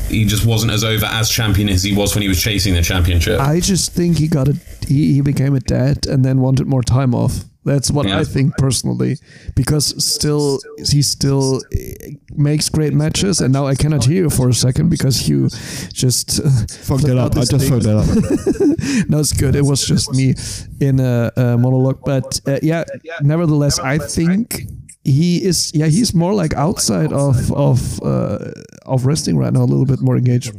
he 0.08 0.24
just 0.24 0.46
wasn't 0.46 0.70
as 0.70 0.84
over 0.84 1.06
as 1.06 1.30
champion 1.30 1.68
as 1.68 1.82
he 1.82 1.94
was 1.94 2.14
when 2.14 2.22
he 2.22 2.28
was 2.28 2.40
chasing 2.40 2.74
the 2.74 2.82
championship. 2.82 3.40
I 3.40 3.58
just 3.58 3.92
think 3.92 4.18
he 4.18 4.28
got 4.28 4.48
a 4.48 4.56
He, 4.86 5.14
he 5.14 5.20
became 5.20 5.54
a 5.54 5.60
dad 5.60 6.06
and 6.06 6.24
then 6.24 6.40
wanted 6.40 6.66
more 6.66 6.82
time 6.82 7.14
off. 7.14 7.44
That's 7.64 7.90
what 7.90 8.06
Yeah. 8.06 8.20
I 8.20 8.24
think 8.24 8.56
personally, 8.58 9.16
because 9.54 9.94
still 10.04 10.60
he 10.92 11.02
still 11.02 11.62
eh, 11.72 12.10
makes 12.36 12.68
great 12.68 12.92
matches, 12.92 13.40
and 13.40 13.52
now 13.52 13.66
I 13.66 13.74
cannot 13.74 14.04
hear 14.04 14.24
you 14.24 14.30
for 14.30 14.48
a 14.48 14.54
second 14.54 14.90
because 14.90 15.28
you 15.28 15.48
just 15.92 16.40
uh, 16.40 16.50
Fucked 16.84 17.04
it 17.08 17.16
up. 17.16 17.36
I 17.36 17.44
just 17.44 17.68
fucked 17.68 17.86
it 17.86 17.96
up. 17.96 18.06
no, 19.08 19.18
it's 19.20 19.32
good. 19.32 19.54
It 19.56 19.64
was 19.64 19.86
just 19.86 20.12
me 20.12 20.34
in 20.80 21.00
a, 21.00 21.32
a 21.36 21.56
monologue, 21.56 22.00
but 22.04 22.40
uh, 22.46 22.58
yeah. 22.62 22.84
Nevertheless, 23.22 23.78
I 23.78 23.98
think 23.98 24.62
he 25.04 25.42
is. 25.44 25.72
Yeah, 25.74 25.86
he's 25.86 26.14
more 26.14 26.34
like 26.34 26.52
outside 26.54 27.12
of 27.12 27.50
of 27.52 28.02
uh, 28.02 28.50
of 28.84 29.06
wrestling 29.06 29.38
right 29.38 29.52
now, 29.52 29.62
a 29.62 29.70
little 29.72 29.86
bit 29.86 30.00
more 30.00 30.16
engaged. 30.16 30.52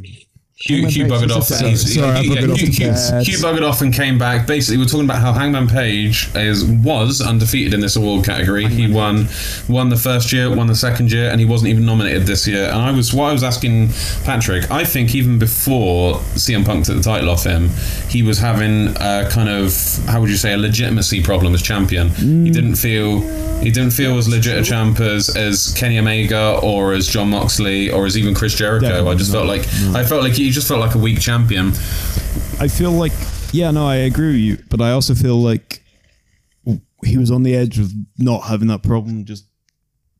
Hugh, 0.58 0.86
Hugh 0.86 1.04
buggered 1.04 1.30
off. 1.36 1.44
Sorry, 1.44 1.68
I 1.68 2.20
yeah, 2.22 2.40
buggered 2.40 2.52
off 2.52 2.58
Hugh, 2.60 2.66
Hugh- 2.68 3.20
Hugh 3.24 3.38
buggered 3.44 3.68
off 3.68 3.82
and 3.82 3.92
came 3.92 4.18
back. 4.18 4.46
Basically, 4.46 4.78
we're 4.78 4.86
talking 4.86 5.04
about 5.04 5.20
how 5.20 5.34
Hangman 5.34 5.68
Page 5.68 6.30
is 6.34 6.64
was 6.64 7.20
undefeated 7.20 7.74
in 7.74 7.80
this 7.80 7.94
award 7.96 8.24
category. 8.24 8.66
He 8.66 8.90
won 8.90 9.28
won 9.68 9.90
the 9.90 9.98
first 9.98 10.32
year, 10.32 10.54
won 10.54 10.66
the 10.66 10.74
second 10.74 11.12
year, 11.12 11.28
and 11.30 11.40
he 11.40 11.44
wasn't 11.46 11.68
even 11.68 11.84
nominated 11.84 12.22
this 12.22 12.46
year. 12.48 12.64
And 12.68 12.76
I 12.78 12.90
was 12.90 13.12
what 13.12 13.24
I 13.28 13.32
was 13.32 13.42
asking 13.44 13.90
Patrick. 14.24 14.70
I 14.70 14.84
think 14.84 15.14
even 15.14 15.38
before 15.38 16.14
CM 16.36 16.64
Punk 16.64 16.86
took 16.86 16.96
the 16.96 17.02
title 17.02 17.28
off 17.28 17.44
him, 17.44 17.68
he 18.08 18.22
was 18.22 18.38
having 18.38 18.96
a 18.96 19.28
kind 19.30 19.50
of 19.50 19.74
how 20.06 20.22
would 20.22 20.30
you 20.30 20.36
say 20.38 20.54
a 20.54 20.58
legitimacy 20.58 21.22
problem 21.22 21.52
as 21.52 21.60
champion. 21.60 22.08
He 22.10 22.50
didn't 22.50 22.76
feel. 22.76 23.20
He 23.56 23.70
didn't 23.70 23.92
feel 23.92 24.18
as 24.18 24.28
legit 24.28 24.58
a 24.58 24.62
champ 24.62 25.00
as, 25.00 25.34
as 25.34 25.72
Kenny 25.78 25.98
Omega 25.98 26.60
or 26.62 26.92
as 26.92 27.08
Jon 27.08 27.30
Moxley 27.30 27.90
or 27.90 28.04
as 28.04 28.18
even 28.18 28.34
Chris 28.34 28.54
Jericho. 28.54 29.08
I 29.08 29.14
just 29.14 29.32
felt 29.32 29.46
like 29.46 29.62
I 29.94 30.04
felt 30.04 30.22
like 30.22 30.34
he 30.34 30.45
just 30.50 30.68
felt 30.68 30.80
like 30.80 30.94
a 30.94 30.98
weak 30.98 31.20
champion. 31.20 31.68
I 32.60 32.68
feel 32.68 32.90
like, 32.92 33.12
yeah, 33.52 33.70
no, 33.70 33.86
I 33.86 33.96
agree 33.96 34.28
with 34.32 34.36
you, 34.40 34.58
but 34.70 34.80
I 34.80 34.92
also 34.92 35.14
feel 35.14 35.36
like 35.36 35.82
he 37.04 37.18
was 37.18 37.30
on 37.30 37.42
the 37.42 37.54
edge 37.54 37.78
of 37.78 37.92
not 38.18 38.40
having 38.44 38.68
that 38.68 38.82
problem 38.82 39.24
just 39.24 39.46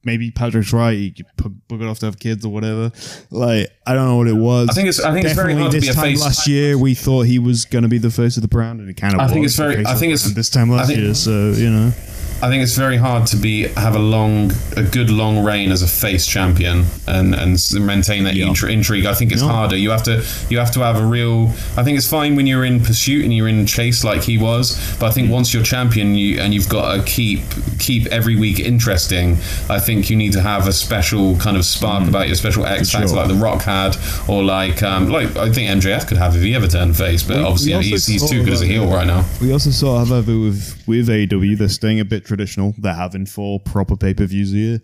maybe 0.05 0.31
Patrick's 0.31 0.73
right. 0.73 0.93
He 0.97 1.15
book 1.37 1.81
it 1.81 1.85
off 1.87 1.99
to 2.01 2.07
have 2.07 2.19
kids 2.19 2.45
or 2.45 2.53
whatever. 2.53 2.93
Like 3.31 3.69
I 3.87 3.95
don't 3.95 4.07
know 4.07 4.17
what 4.17 4.29
it 4.29 4.37
was. 4.37 4.69
I 4.71 4.73
think 4.75 4.89
it's- 4.89 5.05
I 5.05 5.13
think 5.13 5.25
it's 5.27 5.35
very 5.35 5.55
hard 5.55 5.73
to 5.73 5.77
this 5.81 5.87
be 5.87 5.91
a 5.91 5.95
time 5.95 6.05
face- 6.05 6.21
Last 6.21 6.47
year 6.47 6.79
we 6.79 6.95
thought 6.95 7.23
he 7.23 7.39
was 7.41 7.65
going 7.65 7.83
to 7.83 7.89
be 7.89 7.99
the 7.99 8.11
face 8.11 8.37
of 8.37 8.43
the 8.43 8.49
brand, 8.49 8.79
and 8.79 8.89
he 8.89 8.95
kind 8.95 9.15
of. 9.15 9.21
I 9.21 9.27
think 9.29 9.45
it's 9.45 9.57
very- 9.57 9.85
I 9.85 9.95
think 9.95 10.13
it's- 10.13 10.33
this 10.35 10.49
time 10.51 10.71
last 10.71 10.89
think- 10.89 11.01
year. 11.01 11.15
So 11.15 11.51
you 11.57 11.71
know. 11.71 11.93
I 12.43 12.49
think 12.49 12.63
it's 12.63 12.77
very 12.77 12.97
hard 12.99 13.27
to 13.29 13.37
be 13.37 13.69
have 13.69 13.97
a 13.97 13.99
long, 13.99 14.53
a 14.77 14.83
good 14.83 15.11
long 15.11 15.43
reign 15.43 15.73
as 15.73 15.83
a 15.83 15.87
face 15.87 16.27
champion 16.27 16.85
and 17.07 17.35
and 17.35 17.59
maintain 17.81 18.25
that 18.25 18.35
intri- 18.35 18.73
intrigue. 18.73 19.07
I 19.07 19.15
think 19.15 19.33
it's 19.33 19.43
harder. 19.43 19.77
You 19.77 19.91
have 19.91 20.03
to 20.05 20.25
you 20.51 20.59
have 20.59 20.71
to 20.73 20.81
have 20.81 21.01
a 21.01 21.05
real. 21.05 21.49
I 21.77 21.83
think 21.83 21.97
it's 21.97 22.09
fine 22.09 22.37
when 22.37 22.47
you're 22.47 22.65
in 22.65 22.81
pursuit 22.81 23.25
and 23.25 23.35
you're 23.35 23.49
in 23.49 23.67
chase 23.67 24.05
like 24.05 24.23
he 24.23 24.37
was, 24.39 24.77
but 24.99 25.07
I 25.07 25.11
think 25.13 25.31
once 25.31 25.55
you're 25.55 25.63
champion 25.63 26.15
you 26.15 26.41
and 26.41 26.53
you've 26.53 26.69
got 26.69 26.97
to 26.97 27.03
keep 27.03 27.41
keep 27.79 28.07
every 28.07 28.37
week 28.37 28.61
interesting. 28.61 29.33
I 29.71 29.81
think 29.81 30.11
you 30.11 30.17
need 30.17 30.33
to 30.35 30.41
have 30.41 30.69
a 30.69 30.73
special 30.73 31.37
kind 31.37 31.57
of 31.57 31.65
spark 31.65 32.07
about 32.07 32.27
your 32.27 32.37
special 32.37 32.67
X 32.67 32.91
factor 32.91 33.09
sure. 33.09 33.17
like 33.17 33.29
the 33.29 33.35
Rock 33.35 33.63
had, 33.63 33.97
or 34.29 34.43
like 34.43 34.83
um 34.83 35.09
like 35.09 35.35
I 35.37 35.51
think 35.51 35.71
MJF 35.83 36.07
could 36.07 36.19
have 36.19 36.37
if 36.37 36.43
he 36.43 36.55
ever 36.55 36.69
turned 36.69 36.97
face, 36.97 37.23
but 37.23 37.39
obviously 37.39 37.77
we 37.77 37.85
he's, 37.85 38.07
he's 38.07 38.29
too 38.29 38.45
good 38.45 38.53
as 38.53 38.63
a 38.63 38.67
heel 38.67 38.87
right 38.87 39.07
now. 39.07 39.25
We 39.41 39.53
also 39.53 39.71
saw, 39.71 40.05
however, 40.05 40.39
with 40.39 40.83
with 40.87 41.09
AEW, 41.09 41.57
they're 41.57 41.69
staying 41.69 42.01
a 42.01 42.05
bit 42.05 42.26
traditional. 42.27 42.75
They're 42.79 42.95
having 42.95 43.25
four 43.27 43.61
proper 43.61 43.97
pay 43.97 44.13
per 44.15 44.27
views 44.27 44.53
a 44.53 44.57
year. 44.57 44.81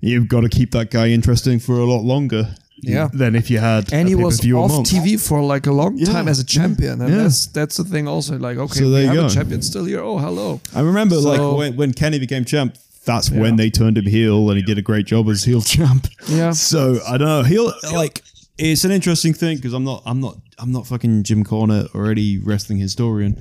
You've 0.00 0.28
got 0.28 0.40
to 0.40 0.48
keep 0.48 0.70
that 0.72 0.90
guy 0.90 1.08
interesting 1.08 1.58
for 1.60 1.74
a 1.74 1.84
lot 1.84 2.02
longer. 2.02 2.54
Yeah. 2.82 3.08
Than 3.12 3.36
if 3.36 3.50
you 3.50 3.58
had 3.58 3.92
and 3.92 4.06
a 4.06 4.08
he 4.08 4.14
was 4.14 4.40
off. 4.40 4.86
TV 4.86 5.20
for 5.20 5.42
like 5.42 5.66
a 5.66 5.72
long 5.72 5.98
Yeah. 5.98 6.06
time 6.06 6.28
as 6.28 6.38
a 6.38 6.44
champion, 6.44 7.02
and 7.02 7.10
Yeah. 7.12 7.22
that's 7.24 7.46
that's 7.48 7.76
the 7.76 7.84
thing. 7.84 8.08
Also, 8.08 8.38
like 8.38 8.56
okay, 8.56 8.80
So 8.80 8.86
we 8.90 9.04
have 9.04 9.14
go. 9.14 9.26
a 9.26 9.28
champion 9.28 9.60
still 9.60 9.84
here. 9.84 10.00
Oh, 10.00 10.16
hello. 10.18 10.60
I 10.74 10.80
remember, 10.80 11.16
So- 11.16 11.28
like 11.28 11.58
when, 11.58 11.76
when 11.76 11.92
Kenny 11.92 12.18
became 12.18 12.46
champ, 12.46 12.76
that's 13.04 13.30
when 13.30 13.56
they 13.56 13.68
turned 13.68 13.98
him 13.98 14.06
heel, 14.06 14.48
and 14.48 14.56
he 14.56 14.62
did 14.64 14.78
a 14.78 14.82
great 14.82 15.04
job 15.06 15.28
as 15.28 15.44
heel 15.44 15.60
champ. 15.60 16.06
Yeah. 16.26 16.52
So 16.52 17.00
I 17.06 17.18
don't 17.18 17.28
know. 17.28 17.42
Heel 17.42 17.70
like 17.92 18.22
it's 18.56 18.84
an 18.84 18.92
interesting 18.92 19.34
thing 19.34 19.56
because 19.56 19.74
I'm 19.74 19.84
not, 19.84 20.02
I'm 20.06 20.20
not, 20.20 20.38
I'm 20.58 20.72
not 20.72 20.86
fucking 20.86 21.24
Jim 21.24 21.44
Cornette 21.44 21.88
or 21.94 22.10
any 22.10 22.38
wrestling 22.38 22.78
historian, 22.78 23.36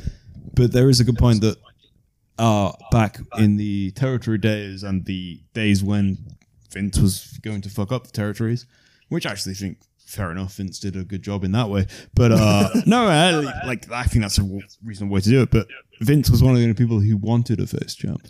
but 0.53 0.73
there 0.73 0.89
is 0.89 0.99
a 0.99 1.05
good 1.05 1.17
point 1.17 1.39
that 1.41 1.55
uh 2.39 2.71
back 2.91 3.19
in 3.37 3.57
the 3.57 3.91
territory 3.91 4.37
days 4.37 4.83
and 4.83 5.05
the 5.05 5.39
days 5.53 5.83
when 5.83 6.17
Vince 6.71 6.97
was 6.99 7.37
going 7.43 7.61
to 7.61 7.69
fuck 7.69 7.91
up 7.91 8.05
the 8.05 8.11
territories, 8.11 8.65
which 9.09 9.25
I 9.25 9.31
actually 9.31 9.55
think 9.55 9.77
fair 9.97 10.31
enough. 10.31 10.55
Vince 10.55 10.79
did 10.79 10.95
a 10.95 11.03
good 11.03 11.21
job 11.21 11.43
in 11.43 11.51
that 11.51 11.69
way, 11.69 11.85
but 12.15 12.31
uh 12.31 12.69
no, 12.85 13.07
I, 13.07 13.31
like 13.65 13.91
I 13.91 14.03
think 14.03 14.23
that's 14.23 14.39
a 14.39 14.59
reasonable 14.83 15.13
way 15.15 15.21
to 15.21 15.29
do 15.29 15.41
it. 15.43 15.51
But 15.51 15.67
Vince 16.01 16.29
was 16.29 16.41
one 16.41 16.53
of 16.53 16.57
the 16.57 16.63
only 16.63 16.73
people 16.75 16.99
who 16.99 17.17
wanted 17.17 17.59
a 17.59 17.67
face 17.67 17.93
champ. 17.95 18.25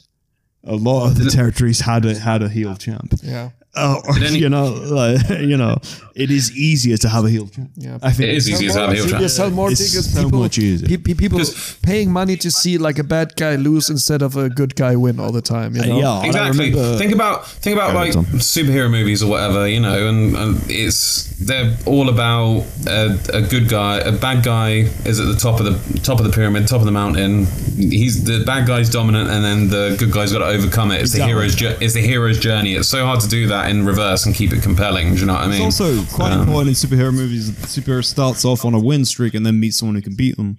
A 0.65 0.75
lot 0.75 1.07
of 1.07 1.17
the 1.23 1.29
territories 1.29 1.79
had 1.81 2.05
a 2.05 2.17
had 2.17 2.41
a 2.41 2.49
heel 2.49 2.75
champ. 2.75 3.13
Yeah. 3.23 3.51
Oh, 3.75 4.01
any- 4.15 4.39
you 4.43 4.49
know, 4.49 4.65
like, 4.73 5.29
you 5.41 5.55
know, 5.57 5.77
it 6.15 6.31
is 6.31 6.51
easier 6.57 6.97
to 6.97 7.07
have 7.07 7.23
a 7.25 7.29
heel 7.29 7.47
champ. 7.47 7.69
Yeah. 7.75 7.97
I 8.01 8.11
think 8.11 8.29
It 8.29 8.35
is 8.35 8.49
easier 8.49 8.71
to 8.71 8.79
have 8.79 8.89
a 8.89 8.95
heel 8.95 9.21
You 9.21 9.29
sell 9.29 9.51
more 9.51 9.71
It's 9.71 9.79
tickets. 9.91 10.11
so 10.13 10.23
people, 10.23 10.39
much 10.39 10.57
easier. 10.57 10.87
pe- 10.89 10.97
pe- 10.97 11.13
people 11.13 11.39
paying 11.83 12.11
money 12.11 12.35
to 12.37 12.51
see 12.51 12.77
like 12.77 12.99
a 12.99 13.03
bad 13.03 13.35
guy 13.37 13.55
lose 13.55 13.89
instead 13.89 14.21
of 14.21 14.35
a 14.35 14.49
good 14.49 14.75
guy 14.75 14.95
win 14.95 15.19
all 15.19 15.31
the 15.31 15.41
time. 15.41 15.75
You 15.75 15.83
uh, 15.83 15.85
know? 15.85 15.99
yeah, 15.99 16.25
exactly. 16.25 16.71
think 16.97 17.13
about 17.13 17.45
think 17.47 17.75
about 17.77 17.93
like 17.95 18.15
ahead, 18.15 18.25
superhero 18.41 18.89
movies 18.91 19.23
or 19.23 19.29
whatever, 19.29 19.67
you 19.67 19.79
know, 19.79 20.07
and, 20.09 20.35
and 20.35 20.61
it's 20.67 21.29
they're 21.39 21.77
all 21.85 22.09
about 22.09 22.65
a, 22.87 23.17
a 23.33 23.41
good 23.43 23.69
guy. 23.69 23.99
A 23.99 24.11
bad 24.11 24.43
guy 24.43 24.89
is 25.05 25.19
at 25.21 25.27
the 25.27 25.35
top 25.35 25.61
of 25.61 25.65
the 25.67 25.99
top 25.99 26.19
of 26.19 26.25
the 26.25 26.31
pyramid, 26.31 26.67
top 26.67 26.79
of 26.79 26.85
the 26.85 26.91
mountain. 26.91 27.45
He's 27.77 28.23
the 28.25 28.43
bad 28.45 28.67
guy's 28.67 28.89
dominant, 28.89 29.29
and 29.29 29.41
then 29.45 29.69
the 29.69 29.95
good 29.97 30.11
guy's 30.11 30.33
got 30.33 30.39
to 30.39 30.45
overcome 30.47 30.91
it. 30.91 30.95
It's 30.95 31.13
Exactly. 31.13 31.33
the 31.33 31.39
hero's 31.39 31.55
jour- 31.55 31.77
it's 31.79 31.93
the 31.93 32.01
hero's 32.01 32.39
journey. 32.39 32.73
It's 32.75 32.89
so 32.89 33.05
hard 33.05 33.21
to 33.21 33.29
do 33.29 33.47
that 33.47 33.58
in 33.67 33.85
reverse 33.85 34.25
and 34.25 34.33
keep 34.35 34.53
it 34.53 34.61
compelling. 34.63 35.13
Do 35.15 35.19
you 35.21 35.25
know 35.25 35.33
what 35.33 35.43
I 35.43 35.47
mean? 35.47 35.61
It's 35.67 35.79
also 35.81 36.03
quite 36.15 36.31
Um, 36.31 36.41
important 36.41 36.69
in 36.69 36.73
superhero 36.89 37.13
movies. 37.13 37.53
that 37.53 37.61
The 37.61 37.81
superhero 37.81 38.03
starts 38.05 38.45
off 38.45 38.63
on 38.65 38.73
a 38.73 38.79
win 38.79 39.05
streak 39.05 39.33
and 39.33 39.45
then 39.45 39.59
meets 39.59 39.77
someone 39.77 39.95
who 39.95 40.01
can 40.01 40.15
beat 40.15 40.37
them. 40.37 40.57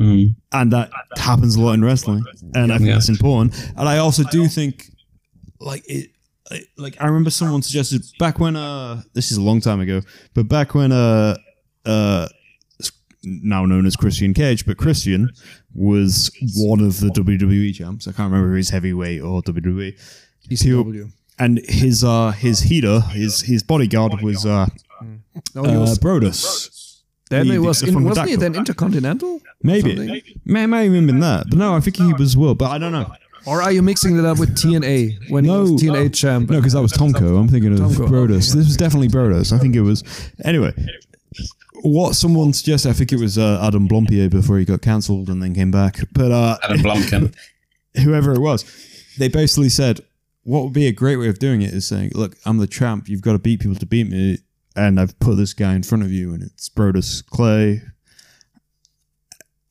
And 0.00 0.72
that 0.72 0.90
happens 1.16 1.56
a 1.56 1.60
lot 1.60 1.72
in 1.72 1.84
wrestling. 1.84 2.24
And 2.54 2.72
I 2.72 2.78
think 2.78 2.88
Yeah. 2.88 2.94
that's 2.94 3.08
important. 3.08 3.54
And 3.76 3.88
I 3.88 3.98
also 3.98 4.22
do 4.24 4.46
think, 4.48 4.90
like, 5.60 5.82
it. 5.88 6.10
I- 6.50 6.62
Like 6.78 6.96
I 6.98 7.06
remember 7.06 7.28
someone 7.30 7.60
suggested 7.60 8.02
back 8.18 8.38
when 8.40 8.56
uh 8.56 9.02
this 9.12 9.30
is 9.30 9.36
a 9.36 9.42
long 9.42 9.60
time 9.60 9.80
ago, 9.80 10.00
but 10.32 10.48
back 10.48 10.74
when 10.74 10.92
uh 10.92 11.36
uh 11.84 12.26
now 13.22 13.66
known 13.66 13.84
as 13.84 13.96
Christian 13.96 14.32
Cage, 14.32 14.64
but 14.64 14.78
Christian 14.78 15.28
was 15.74 16.30
one 16.56 16.80
of 16.80 17.00
the 17.00 17.10
WWE 17.10 17.74
champs. 17.74 18.08
I 18.08 18.12
can't 18.12 18.32
remember 18.32 18.54
if 18.54 18.60
he's 18.60 18.70
heavyweight 18.70 19.20
or 19.20 19.42
WWE. 19.42 19.92
He's 20.48 20.62
ECW. 20.62 21.10
And 21.38 21.60
his 21.68 22.02
uh 22.04 22.30
his 22.32 22.60
heater, 22.60 23.00
his 23.00 23.42
his 23.42 23.62
bodyguard 23.62 24.20
was 24.22 24.44
uh, 24.44 24.66
No, 25.54 25.62
he 25.62 25.70
uh 25.76 25.80
was, 25.80 25.98
Brodus. 25.98 27.00
then 27.30 27.46
he- 27.46 27.54
it 27.54 27.58
was 27.58 27.82
in, 27.82 28.02
wasn't 28.04 28.28
he 28.30 28.36
then 28.36 28.54
Intercontinental? 28.54 29.40
Maybe. 29.62 29.96
Something? 29.96 30.22
May 30.44 30.66
may 30.66 30.84
have 30.84 30.92
even 30.94 31.06
been 31.06 31.20
that. 31.20 31.46
But 31.50 31.58
no, 31.58 31.74
I 31.76 31.80
think 31.80 31.96
he 31.96 32.12
was 32.14 32.36
world, 32.36 32.58
but 32.58 32.70
I 32.70 32.78
don't 32.78 32.92
know. 32.92 33.10
Or 33.46 33.62
are 33.62 33.72
you 33.72 33.82
mixing 33.82 34.18
it 34.18 34.24
up 34.24 34.38
with 34.38 34.56
TNA 34.56 35.30
when 35.30 35.44
No. 35.44 35.64
he 35.64 35.72
was 35.72 35.82
TNA 35.82 36.12
champ? 36.14 36.50
No, 36.50 36.58
because 36.58 36.72
that 36.74 36.82
was 36.82 36.92
Tomko. 36.92 37.38
I'm 37.40 37.48
thinking 37.48 37.72
of 37.72 37.78
Tomko, 37.80 38.08
Brodus. 38.08 38.52
This 38.52 38.66
was 38.66 38.76
definitely 38.76 39.08
Brodus. 39.08 39.52
I 39.52 39.58
think 39.58 39.74
it 39.76 39.80
was. 39.82 40.02
Anyway, 40.44 40.72
what 41.82 42.14
someone 42.16 42.52
suggested, 42.52 42.90
I 42.90 42.92
think 42.92 43.12
it 43.12 43.20
was 43.20 43.38
uh, 43.38 43.60
Adam 43.66 43.88
Blampied 43.88 44.30
before 44.30 44.58
he 44.58 44.64
got 44.64 44.82
cancelled 44.82 45.28
and 45.30 45.42
then 45.42 45.54
came 45.54 45.70
back. 45.70 46.00
But 46.12 46.32
uh, 46.32 46.58
Adam 46.64 46.78
Blumpkin. 46.78 47.34
whoever 48.02 48.32
it 48.34 48.40
was, 48.40 48.64
they 49.18 49.28
basically 49.28 49.68
said, 49.68 50.00
what 50.48 50.64
would 50.64 50.72
be 50.72 50.86
a 50.86 50.92
great 50.92 51.16
way 51.16 51.28
of 51.28 51.38
doing 51.38 51.60
it 51.60 51.74
is 51.74 51.86
saying, 51.86 52.10
look, 52.14 52.34
I'm 52.46 52.56
the 52.56 52.66
champ. 52.66 53.06
You've 53.06 53.20
got 53.20 53.32
to 53.32 53.38
beat 53.38 53.60
people 53.60 53.76
to 53.76 53.84
beat 53.84 54.08
me. 54.08 54.38
And 54.74 54.98
I've 54.98 55.18
put 55.18 55.36
this 55.36 55.52
guy 55.52 55.74
in 55.74 55.82
front 55.82 56.04
of 56.04 56.10
you, 56.10 56.32
and 56.32 56.42
it's 56.42 56.70
Brodus 56.70 57.22
Clay. 57.26 57.82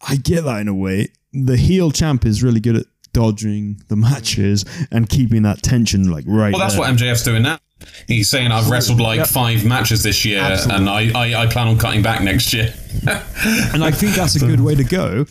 I 0.08 0.18
get 0.18 0.44
that 0.44 0.60
in 0.62 0.68
a 0.68 0.76
way. 0.76 1.08
The 1.34 1.58
heel 1.58 1.90
champ 1.90 2.28
is 2.28 2.44
really 2.44 2.60
good 2.60 2.76
at 2.76 2.86
dodging 3.12 3.82
the 3.88 3.96
matches 3.96 4.66
and 4.92 5.10
keeping 5.10 5.42
that 5.44 5.64
tension 5.64 6.12
like 6.12 6.26
right. 6.28 6.54
Well, 6.54 6.60
that's 6.60 6.76
there. 6.76 6.82
what 6.82 6.92
MJF's 6.92 7.24
doing 7.24 7.42
now. 7.42 7.58
He's 8.08 8.30
saying 8.30 8.52
I've 8.52 8.70
wrestled 8.70 9.00
like 9.00 9.26
five 9.26 9.66
matches 9.66 10.04
this 10.04 10.26
year, 10.26 10.42
and 10.42 10.88
I, 10.88 11.12
I, 11.16 11.44
I 11.44 11.48
plan 11.48 11.70
on 11.70 11.80
cutting 11.80 12.04
back 12.04 12.22
next 12.22 12.54
year. 12.54 12.72
and 13.08 13.84
I 13.84 13.90
think 13.90 14.14
that's 14.14 14.36
a 14.36 14.40
good 14.40 14.60
way 14.60 14.76
to 14.76 14.84
go. 14.84 15.26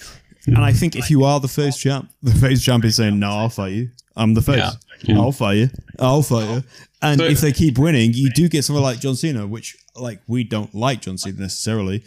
And 0.46 0.58
I 0.58 0.72
think 0.72 0.96
if 0.96 1.08
you 1.08 1.22
are 1.22 1.38
the 1.38 1.48
face 1.48 1.76
champ, 1.76 2.10
the 2.22 2.34
face 2.34 2.62
champ 2.62 2.84
is 2.84 2.96
saying, 2.96 3.18
"No, 3.18 3.30
I'll 3.30 3.48
fight 3.48 3.72
you. 3.72 3.90
I'm 4.16 4.34
the 4.34 4.42
face. 4.42 4.56
Yeah. 4.56 4.70
I'll 5.10 5.32
fight 5.32 5.54
you. 5.54 5.70
I'll 5.98 6.22
fight 6.22 6.48
you." 6.48 6.62
And 7.02 7.20
So- 7.20 7.26
if 7.26 7.40
they 7.40 7.52
keep 7.52 7.78
winning, 7.78 8.12
you 8.14 8.30
do 8.34 8.48
get 8.48 8.64
someone 8.64 8.82
like 8.82 9.00
John 9.00 9.16
Cena, 9.16 9.46
which 9.46 9.76
like 9.94 10.20
we 10.26 10.44
don't 10.44 10.74
like 10.74 11.02
John 11.02 11.18
Cena 11.18 11.38
necessarily. 11.40 12.02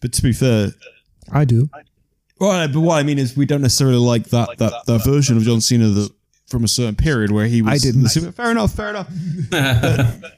But 0.00 0.12
to 0.14 0.22
be 0.22 0.32
fair, 0.32 0.72
I 1.30 1.44
do. 1.44 1.68
well, 2.38 2.66
but 2.68 2.80
what 2.80 2.98
I 2.98 3.02
mean 3.02 3.18
is 3.18 3.36
we 3.36 3.44
don't 3.46 3.62
necessarily 3.62 3.98
like 3.98 4.28
that 4.30 4.56
that, 4.58 4.72
that 4.86 5.04
version 5.04 5.36
of 5.36 5.42
John 5.42 5.60
Cena 5.60 5.88
that 5.88 6.10
from 6.48 6.64
a 6.64 6.68
certain 6.68 6.96
period 6.96 7.30
where 7.30 7.46
he 7.46 7.62
was. 7.62 7.72
I 7.74 7.78
didn't. 7.78 8.02
the 8.02 8.08
super- 8.08 8.32
fair 8.32 8.50
enough. 8.50 8.74
Fair 8.74 8.90
enough. 8.90 9.08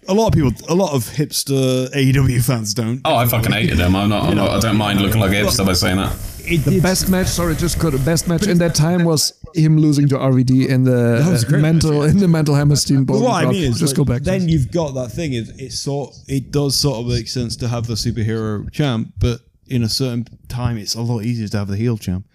A 0.09 0.13
lot 0.15 0.27
of 0.29 0.35
people, 0.35 0.53
a 0.69 0.75
lot 0.75 0.93
of 0.95 1.05
hipster 1.05 1.89
AEW 1.95 2.45
fans 2.45 2.75
don't. 2.75 3.01
Oh, 3.05 3.17
I 3.17 3.27
fucking 3.27 3.53
hated 3.53 3.79
him. 3.79 3.95
I'm 3.97 4.09
not. 4.11 4.25
I'm 4.25 4.37
not 4.37 4.51
I 4.51 4.59
don't 4.61 4.77
mind 4.77 5.01
looking 5.01 5.21
like 5.21 5.31
a 5.31 5.35
hipster 5.35 5.65
by 5.65 5.73
saying 5.75 5.97
that. 5.99 6.15
The 6.43 6.81
best 6.81 7.09
match, 7.09 7.29
sorry, 7.29 7.55
just 7.57 7.79
cut. 7.79 7.93
The 7.93 7.99
best 7.99 8.29
match 8.29 8.47
in 8.47 8.59
that 8.59 8.75
time 8.75 9.05
was 9.05 9.33
him 9.55 9.79
losing 9.79 10.09
to 10.09 10.17
RVD 10.17 10.69
in 10.69 10.85
the 10.85 11.25
was 11.29 11.45
a 11.45 11.47
uh, 11.47 11.51
great 11.51 11.63
mental 11.63 12.03
in 12.03 12.19
the 12.19 12.29
mental 12.29 12.55
Hammerstein 12.55 13.05
But 13.05 13.15
ball. 13.15 13.25
what 13.25 13.45
I 13.45 13.51
mean 13.51 13.65
is, 13.65 13.79
just 13.79 13.97
like, 13.97 14.07
go 14.07 14.13
back. 14.15 14.23
Then 14.23 14.49
you've 14.49 14.71
got 14.73 14.95
that 14.95 15.11
thing. 15.13 15.33
Is 15.35 15.51
it 15.51 15.73
sort? 15.73 16.15
It 16.29 16.51
does 16.51 16.75
sort 16.75 16.99
of 17.01 17.07
make 17.07 17.29
sense 17.29 17.57
to 17.57 17.69
have 17.69 17.87
the 17.87 17.95
superhero 17.95 18.71
champ, 18.73 19.13
but 19.19 19.41
in 19.69 19.83
a 19.83 19.89
certain 19.89 20.27
time, 20.49 20.77
it's 20.79 20.95
a 20.95 21.01
lot 21.03 21.21
easier 21.25 21.49
to 21.49 21.59
have 21.59 21.69
the 21.69 21.77
heel 21.77 21.97
champ. 21.97 22.27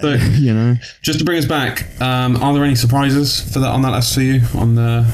So, 0.00 0.12
You 0.34 0.54
know, 0.54 0.76
just 1.02 1.18
to 1.18 1.24
bring 1.24 1.38
us 1.38 1.46
back, 1.46 2.00
um, 2.00 2.36
are 2.36 2.52
there 2.54 2.64
any 2.64 2.76
surprises 2.76 3.40
for 3.52 3.58
that 3.60 3.68
on 3.70 3.82
that 3.82 3.92
list 3.92 4.14
for 4.14 4.20
you 4.22 4.40
on 4.54 4.74
the? 4.74 5.06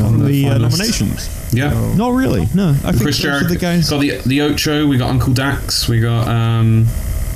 on 0.00 0.22
the, 0.24 0.46
uh, 0.46 0.58
nominations. 0.58 1.34
Yeah. 1.50 1.70
Not 1.96 2.12
really. 2.12 2.46
No, 2.54 2.70
I 2.84 2.92
think 2.92 3.00
Chris 3.02 3.16
those 3.16 3.24
are 3.24 3.28
Jericho. 3.40 3.48
the 3.48 3.56
guys. 3.56 3.88
Got 3.90 4.00
the 4.00 4.18
the 4.26 4.42
Ocho. 4.42 4.86
We 4.86 4.98
got 4.98 5.08
Uncle 5.10 5.32
Dax. 5.32 5.88
We 5.88 6.00
got. 6.00 6.28
um 6.28 6.86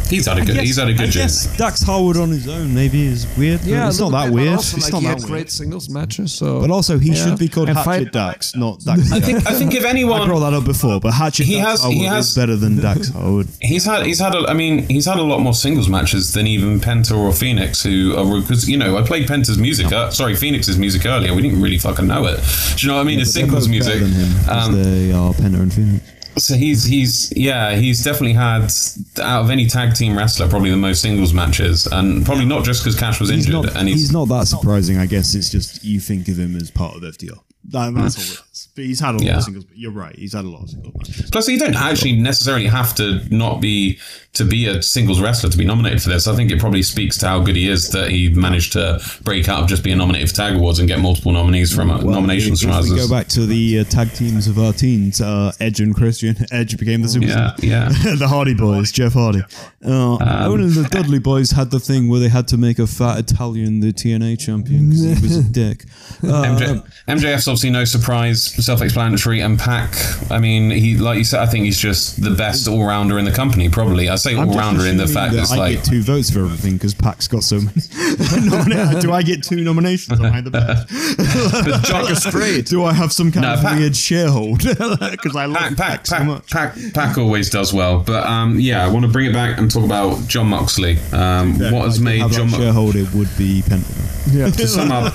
He's 0.09 0.27
had 0.27 0.37
a 0.39 0.41
good. 0.43 0.51
I 0.51 0.55
guess- 0.59 0.67
he's 0.67 0.77
had 0.77 0.89
a 0.89 0.91
I 0.91 0.95
good 0.95 1.15
year. 1.15 1.25
guess 1.25 1.57
Dax 1.57 1.83
Harwood 1.83 2.17
on 2.19 2.31
his 2.31 2.47
own 2.47 2.75
maybe 2.75 3.07
is 3.07 3.27
weird. 3.39 3.63
yeah, 3.65 3.89
it's 3.89 3.99
not 3.99 4.13
that 4.13 4.25
bit, 4.27 4.35
weird. 4.35 4.49
also, 4.57 4.77
It's 4.77 4.87
like, 4.87 4.93
not 4.93 4.99
he 5.01 5.07
that 5.07 5.11
had 5.13 5.19
weird. 5.21 5.31
great 5.31 5.51
singles 5.51 5.89
matches. 5.89 6.33
So, 6.33 6.61
But 6.61 6.71
also, 6.71 6.99
he 6.99 7.09
Yeah. 7.11 7.15
should 7.25 7.39
be 7.39 7.49
called 7.49 7.69
And 7.69 7.79
Hatchet 7.79 7.89
fight- 7.91 8.13
Dax, 8.13 8.55
not 8.55 8.81
Dax. 8.85 9.11
I 9.13 9.21
think. 9.21 9.47
I 9.49 9.55
think 9.55 9.75
if 9.75 9.85
anyone, 9.85 10.21
I 10.21 10.23
anyone. 10.25 10.29
brought 10.41 10.51
that 10.51 10.57
up 10.57 10.65
before, 10.65 11.01
but 11.01 11.13
Hatchet 11.15 11.47
He 11.47 11.55
Dax 11.55 11.67
has- 11.71 11.81
Howard 11.83 11.95
he 11.95 12.05
has- 12.05 12.29
is 12.29 12.35
better 12.35 12.57
than 12.57 12.81
Dax 12.81 13.09
Harwood. 13.09 13.49
He's 13.61 13.85
had 13.85 14.05
he's 14.05 14.19
had 14.21 14.35
a, 14.35 14.41
I 14.49 14.53
mean 14.55 14.87
he's 14.89 15.07
had 15.07 15.19
a 15.19 15.23
lot 15.23 15.41
more 15.41 15.55
singles 15.55 15.89
matches 15.89 16.33
than 16.33 16.47
even 16.47 16.79
Penta 16.81 17.13
or 17.17 17.31
Fénix 17.31 17.83
who 17.83 18.15
are 18.17 18.41
because 18.41 18.69
you 18.69 18.77
know 18.77 18.99
I 18.99 19.03
played 19.03 19.27
Penta's 19.29 19.57
music 19.59 19.91
uh, 19.93 20.11
sorry 20.11 20.35
Fénix's 20.35 20.77
music 20.79 21.07
earlier 21.07 21.35
we 21.35 21.43
didn't 21.43 21.63
really 21.63 21.79
fucking 21.79 22.07
know 22.07 22.27
it 22.27 22.41
do 22.77 22.83
you 22.87 22.89
know 22.89 22.97
what 22.97 23.03
I 23.03 23.05
mean 23.05 23.21
it's 23.21 23.33
They're 23.33 23.43
singles 23.45 23.69
music 23.69 23.95
better 23.95 24.05
than 24.07 24.13
him, 24.13 24.45
'cause 24.45 24.69
um, 24.69 24.83
they 24.83 25.13
are 25.13 25.33
Penta 25.33 25.61
and 25.61 25.73
Fénix. 25.73 26.01
So 26.37 26.55
he's 26.55 26.85
he's 26.85 27.33
yeah 27.37 27.75
he's 27.77 28.03
definitely 28.03 28.33
had 28.33 28.73
out 29.21 29.45
of 29.45 29.51
any 29.51 29.67
tag 29.67 29.95
team 29.95 30.17
wrestler 30.17 30.49
probably 30.49 30.71
the 30.71 30.77
most 30.77 31.03
singles 31.03 31.35
matches 31.35 31.87
and 31.87 32.25
probably 32.25 32.47
not 32.47 32.65
just 32.65 32.83
because 32.83 32.99
Cash 32.99 33.21
was 33.21 33.29
He's 33.29 33.47
injured 33.47 33.67
not, 33.67 33.77
and 33.77 33.89
he's, 33.89 34.01
he's, 34.01 34.13
not 34.13 34.29
that 34.29 34.47
surprising. 34.47 34.99
I 34.99 35.07
guess 35.07 35.35
it's 35.35 35.51
just 35.51 35.85
you 35.85 36.01
think 36.01 36.29
of 36.29 36.39
him 36.39 36.57
as 36.57 36.71
part 36.71 36.97
of 36.97 37.03
FTR. 37.03 37.39
That, 37.65 37.95
that's 37.95 38.41
all. 38.41 38.45
But 38.75 38.85
he's 38.85 39.01
had 39.01 39.11
a 39.11 39.19
lot 39.19 39.23
Yeah. 39.27 39.37
of 39.37 39.43
singles. 39.45 39.65
But 39.67 39.77
you're 39.77 39.93
right. 39.93 40.17
He's 40.19 40.33
had 40.33 40.45
a 40.47 40.49
lot 40.49 40.63
of 40.63 40.71
singles 40.71 40.95
matches. 40.97 41.31
plus 41.31 41.47
you 41.49 41.59
don't 41.59 41.77
actually 41.77 42.13
necessarily 42.17 42.67
have 42.67 42.95
to 42.95 43.21
not 43.31 43.61
be 43.61 43.99
to 44.35 44.47
be 44.47 44.65
a 44.67 44.83
singles 44.83 45.21
wrestler 45.21 45.51
to 45.51 45.59
be 45.59 45.65
nominated 45.67 46.01
for 46.03 46.09
this. 46.09 46.27
I 46.27 46.35
think 46.35 46.51
it 46.51 46.59
probably 46.59 46.83
speaks 46.83 47.19
to 47.19 47.29
how 47.29 47.41
good 47.41 47.55
he 47.55 47.69
is 47.69 47.91
that 47.91 48.09
he 48.11 48.31
managed 48.31 48.73
to 48.73 48.99
break 49.25 49.47
out 49.47 49.63
of 49.63 49.69
just 49.69 49.85
being 49.85 49.99
nominated 49.99 50.31
for 50.31 50.37
tag 50.37 50.55
awards 50.57 50.79
and 50.79 50.89
get 50.89 51.01
multiple 51.01 51.33
nominees 51.33 51.71
from 51.75 51.91
uh, 51.91 52.01
nominations 52.01 52.63
if, 52.63 52.71
from 52.71 52.79
if 52.83 52.91
we 52.91 52.97
go 52.97 53.11
back 53.11 53.29
to 53.29 53.45
the 53.45 53.81
uh, 53.81 53.85
tag 53.85 54.11
teams 54.15 54.47
of 54.49 54.59
our 54.59 54.73
teens, 54.73 55.21
uh, 55.21 55.53
Edge 55.61 55.81
and 55.81 55.95
Christian. 55.95 56.35
Edge 56.51 56.79
became 56.79 57.03
the 57.03 57.09
superstar. 57.09 57.63
yeah, 57.63 57.91
yeah. 57.93 58.15
the 58.17 58.27
Hardy 58.27 58.55
Boys, 58.55 58.91
Jeff 58.91 59.13
Hardy. 59.13 59.43
Uh, 59.85 60.17
only 60.49 60.69
the 60.71 60.89
Dudley 60.89 61.19
boys 61.19 61.51
had 61.51 61.71
the 61.71 61.81
thing 61.81 62.09
where 62.09 62.21
they 62.21 62.29
had 62.29 62.49
to 62.49 62.57
make 62.57 62.79
a 62.79 62.87
fat 62.87 63.19
Italian 63.19 63.81
the 63.81 63.93
TNA 63.93 64.39
champion 64.39 64.89
because 64.91 65.03
he 65.03 65.23
was 65.23 65.37
a 65.39 65.43
dick. 65.43 65.85
Uh, 66.23 66.45
MJ, 66.57 66.93
MJF's 67.09 67.49
obviously 67.49 67.71
no 67.71 67.85
surprise, 67.85 68.45
self-explanatory, 68.63 69.41
and 69.41 69.59
Pac, 69.59 69.95
I 70.31 70.39
mean, 70.39 70.71
he 70.71 70.97
like 70.97 71.19
you 71.19 71.25
said, 71.25 71.41
I 71.41 71.47
think 71.47 71.65
he's 71.65 71.79
just 71.79 72.23
the 72.23 72.31
best 72.31 72.67
all-rounder 72.69 73.19
in 73.19 73.25
the 73.25 73.33
company. 73.33 73.69
Probably, 73.69 74.09
I 74.09 74.17
say 74.17 74.37
I'm 74.37 74.49
all-rounder 74.49 74.87
in 74.87 74.97
the 74.97 75.07
fact 75.07 75.35
that 75.35 75.43
it's 75.43 75.53
I 75.53 75.57
like 75.57 75.77
get 75.77 75.85
two 75.85 76.03
votes 76.03 76.31
for 76.31 76.41
everything 76.41 76.75
because 76.75 76.95
Pac's 76.95 77.29
got 77.29 77.43
so 77.43 77.57
many. 77.57 77.71
Do 79.01 79.13
I 79.13 79.23
get 79.25 79.43
two 79.43 79.63
nominations? 79.63 80.21
Am 80.21 80.33
I 80.33 80.41
the 80.41 80.51
best? 80.51 80.89
John 81.87 82.15
straight. 82.17 82.67
Do 82.67 82.85
I 82.85 82.93
have 82.93 83.13
some 83.13 83.31
kind 83.33 83.45
No, 83.47 83.55
of 83.55 83.61
Pac- 83.61 83.79
weird 83.79 83.97
shareholder? 83.97 84.75
Because 85.11 85.37
I 85.37 85.47
love 85.47 85.61
Pac, 85.63 85.77
Pack, 85.77 85.77
Pac, 85.77 86.07
so 86.07 86.25
much. 86.25 86.51
Pac, 86.51 86.75
Pac 86.95 87.19
always 87.19 87.51
does 87.51 87.73
well, 87.73 88.01
but 88.01 88.27
um, 88.27 88.59
yeah, 88.59 88.85
I 88.85 88.89
want 88.89 89.05
to 89.05 89.11
bring 89.11 89.27
it 89.31 89.33
back 89.33 89.59
and 89.59 89.71
talk 89.71 89.85
about 89.85 90.27
Jon 90.29 90.49
Moxley. 90.49 90.99
Um, 91.13 91.59
what 91.59 91.85
has 91.87 92.01
made 92.01 92.21
Jon 92.21 92.31
that 92.31 92.45
Mo- 92.53 92.59
shareholder 92.59 93.05
would 93.15 93.29
be 93.37 93.63
Pentagon. 93.63 93.97
Yeah. 94.31 94.51
to 94.51 94.67
sum 94.69 94.93
up 94.93 95.13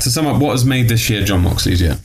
to 0.00 0.10
sum 0.10 0.26
up 0.26 0.40
what 0.40 0.52
has 0.52 0.64
made 0.64 0.88
this 0.88 1.08
year 1.10 1.22
Jon 1.24 1.42
Moxley's 1.42 1.80
year? 1.80 1.98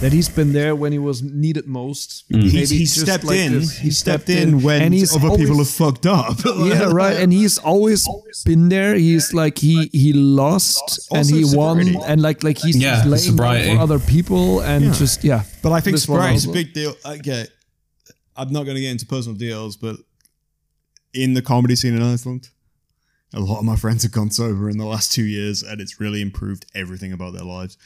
That 0.00 0.12
he's 0.12 0.28
been 0.28 0.52
there 0.52 0.74
when 0.74 0.92
he 0.92 0.98
was 0.98 1.22
needed 1.22 1.66
most. 1.66 2.24
Mm. 2.30 2.42
He 2.42 2.64
just 2.84 3.00
stepped 3.02 3.24
like 3.24 3.38
in. 3.38 3.52
this. 3.52 3.78
He 3.78 3.90
stepped 3.90 4.28
in 4.30 4.62
when 4.62 4.82
and 4.82 4.94
he's 4.94 5.14
other 5.14 5.36
people 5.36 5.58
have 5.58 5.68
fucked 5.68 6.06
up. 6.06 6.38
yeah, 6.44 6.90
right. 6.90 7.16
And 7.16 7.32
he's 7.32 7.58
always 7.58 8.08
been 8.44 8.68
there. 8.68 8.94
He's 8.94 9.34
like 9.34 9.58
he 9.58 9.88
he 9.92 10.12
lost 10.12 11.08
and 11.12 11.28
he 11.28 11.44
won, 11.44 11.96
and 12.06 12.20
like 12.22 12.42
like 12.42 12.58
he's 12.58 12.76
Yeah, 12.76 13.02
laying 13.04 13.36
for 13.36 13.44
other 13.78 13.98
people 13.98 14.60
and 14.60 14.86
Yeah. 14.86 14.92
just 14.92 15.24
yeah. 15.24 15.42
But 15.62 15.72
I 15.72 15.80
think 15.80 15.98
sobriety 15.98 16.36
is 16.36 16.46
a 16.46 16.52
big 16.52 16.72
deal. 16.72 16.94
Okay, 17.04 17.46
I'm 18.36 18.52
not 18.52 18.64
going 18.64 18.76
to 18.76 18.80
get 18.80 18.90
into 18.92 19.06
personal 19.06 19.36
deals, 19.36 19.76
but 19.76 19.96
in 21.12 21.34
the 21.34 21.42
comedy 21.42 21.76
scene 21.76 21.94
in 21.94 22.02
Iceland, 22.02 22.48
a 23.34 23.40
lot 23.40 23.58
of 23.58 23.64
my 23.64 23.76
friends 23.76 24.02
have 24.04 24.12
gone 24.12 24.30
sober 24.30 24.70
in 24.70 24.78
the 24.78 24.84
last 24.86 25.12
two 25.12 25.24
years, 25.24 25.62
and 25.62 25.80
it's 25.80 26.00
really 26.00 26.20
improved 26.22 26.66
everything 26.74 27.12
about 27.12 27.32
their 27.34 27.44
lives. 27.44 27.76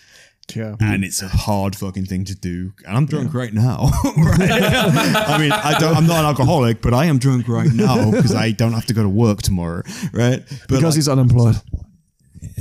Yeah. 0.55 0.77
And 0.81 1.05
it's 1.05 1.23
a 1.23 1.29
hard 1.29 1.75
fucking 1.77 2.07
thing 2.07 2.25
to 2.27 2.35
do. 2.35 2.73
And 2.87 2.97
I'm 2.97 3.07
drunk 3.07 3.35
right 3.35 3.53
now. 3.53 3.91
right? 4.17 4.51
I 4.51 5.39
mean, 5.39 5.53
I 5.53 5.79
don't. 5.79 5.97
I'm 5.97 6.07
not 6.07 6.19
an 6.21 6.27
alcoholic, 6.27 6.83
but 6.83 6.93
I 6.95 7.07
am 7.07 7.19
drunk 7.19 7.49
right 7.49 7.73
now 7.73 8.11
because 8.13 8.35
I 8.35 8.51
don't 8.53 8.73
have 8.73 8.87
to 8.87 8.95
go 8.95 9.03
to 9.03 9.09
work 9.09 9.43
tomorrow. 9.43 9.83
Right? 10.13 10.43
But 10.49 10.69
Because 10.69 10.83
like, 10.83 10.95
he's 10.95 11.09
unemployed. 11.09 11.57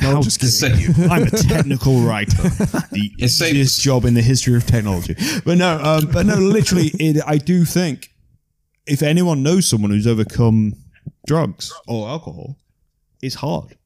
no, 0.01 0.21
just 0.21 0.39
kidding. 0.39 1.11
I'm 1.11 1.23
a 1.23 1.29
technical 1.29 1.99
writer. 2.01 2.41
The 2.91 3.11
easiest 3.17 3.81
job 3.81 4.05
in 4.05 4.13
the 4.13 4.21
history 4.21 4.55
of 4.55 4.65
technology. 4.65 5.15
But 5.45 5.57
no, 5.57 5.77
um, 5.81 6.09
But 6.11 6.25
no, 6.25 6.35
literally, 6.35 6.91
it, 6.99 7.21
I 7.27 7.37
do 7.37 7.65
think 7.65 8.09
if 8.87 9.01
anyone 9.03 9.43
knows 9.43 9.67
someone 9.67 9.91
who's 9.91 10.07
overcome 10.07 10.73
drugs 11.27 11.71
or 11.87 12.07
alcohol, 12.09 12.57
it's 13.21 13.35
hard. 13.35 13.77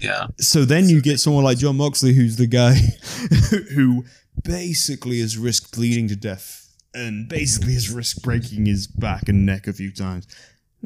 Yeah. 0.00 0.28
So 0.38 0.64
then 0.64 0.88
you 0.88 1.00
get 1.00 1.20
someone 1.20 1.44
like 1.44 1.58
Jon 1.58 1.76
Moxley, 1.76 2.14
who's 2.14 2.36
the 2.36 2.46
guy 2.46 2.74
who 3.74 4.04
basically 4.42 5.20
has 5.20 5.36
risked 5.36 5.74
bleeding 5.74 6.08
to 6.08 6.16
death 6.16 6.74
and 6.94 7.28
basically 7.28 7.74
has 7.74 7.90
risked 7.90 8.22
breaking 8.22 8.66
his 8.66 8.86
back 8.86 9.28
and 9.28 9.46
neck 9.46 9.66
a 9.66 9.72
few 9.72 9.92
times. 9.92 10.26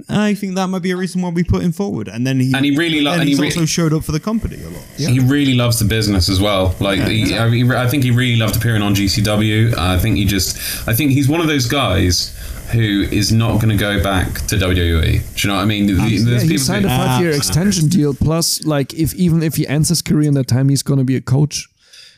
I 0.09 0.35
think 0.35 0.57
that 0.57 0.67
might 0.67 0.83
be 0.83 0.91
a 0.91 0.97
reason 0.97 1.23
why 1.23 1.29
we 1.29 1.45
put 1.45 1.63
him 1.63 1.71
forward. 1.71 2.09
And 2.09 2.27
then 2.27 2.41
he 2.41 2.53
And 2.53 2.65
he 2.65 2.77
really 2.77 3.01
lo- 3.01 3.13
then 3.13 3.21
and 3.21 3.29
he 3.29 3.41
also 3.41 3.65
showed 3.65 3.93
up 3.93 4.03
for 4.03 4.11
the 4.11 4.19
company 4.19 4.61
a 4.63 4.69
lot. 4.69 4.83
He 4.97 5.21
really 5.21 5.55
loves 5.55 5.79
the 5.79 5.85
business 5.85 6.29
as 6.29 6.41
well. 6.41 6.75
Like, 6.81 6.99
he, 7.03 7.37
I, 7.37 7.49
mean, 7.49 7.71
I 7.71 7.87
think 7.87 8.03
he 8.03 8.11
really 8.11 8.37
loved 8.37 8.57
appearing 8.57 8.83
on 8.83 8.97
GCW. 8.97 9.77
I 9.77 9.99
think 9.99 10.17
he 10.17 10.25
just, 10.25 10.89
I 10.89 10.95
think 10.95 11.13
he's 11.13 11.29
one 11.29 11.41
of 11.41 11.47
those 11.47 11.67
guys 11.67 12.37
who 12.73 13.03
is 13.11 13.31
not 13.33 13.61
going 13.61 13.71
to 13.71 13.77
go 13.77 14.03
back 14.03 14.33
to 14.49 14.57
WWE. 14.57 15.35
Do 15.35 15.49
you 15.49 15.49
know 15.49 15.57
what 15.57 15.63
I 15.63 15.65
mean? 15.65 15.87
The- 15.87 15.93
Yeah, 15.95 16.41
he 16.41 16.49
people 16.49 16.59
signed 16.59 16.85
a 16.85 16.89
five-year 16.89 17.33
ah. 17.33 17.37
extension 17.37 17.89
deal. 17.89 18.15
Plus, 18.15 18.65
like 18.65 18.95
if 18.95 19.15
even 19.15 19.43
if 19.43 19.57
he 19.57 19.67
ends 19.67 19.89
his 19.89 20.03
career 20.03 20.29
in 20.29 20.35
that 20.35 20.49
time, 20.49 20.69
he's 20.69 20.83
gonna 20.83 21.05
be 21.05 21.17
a 21.17 21.21
coach. 21.21 21.69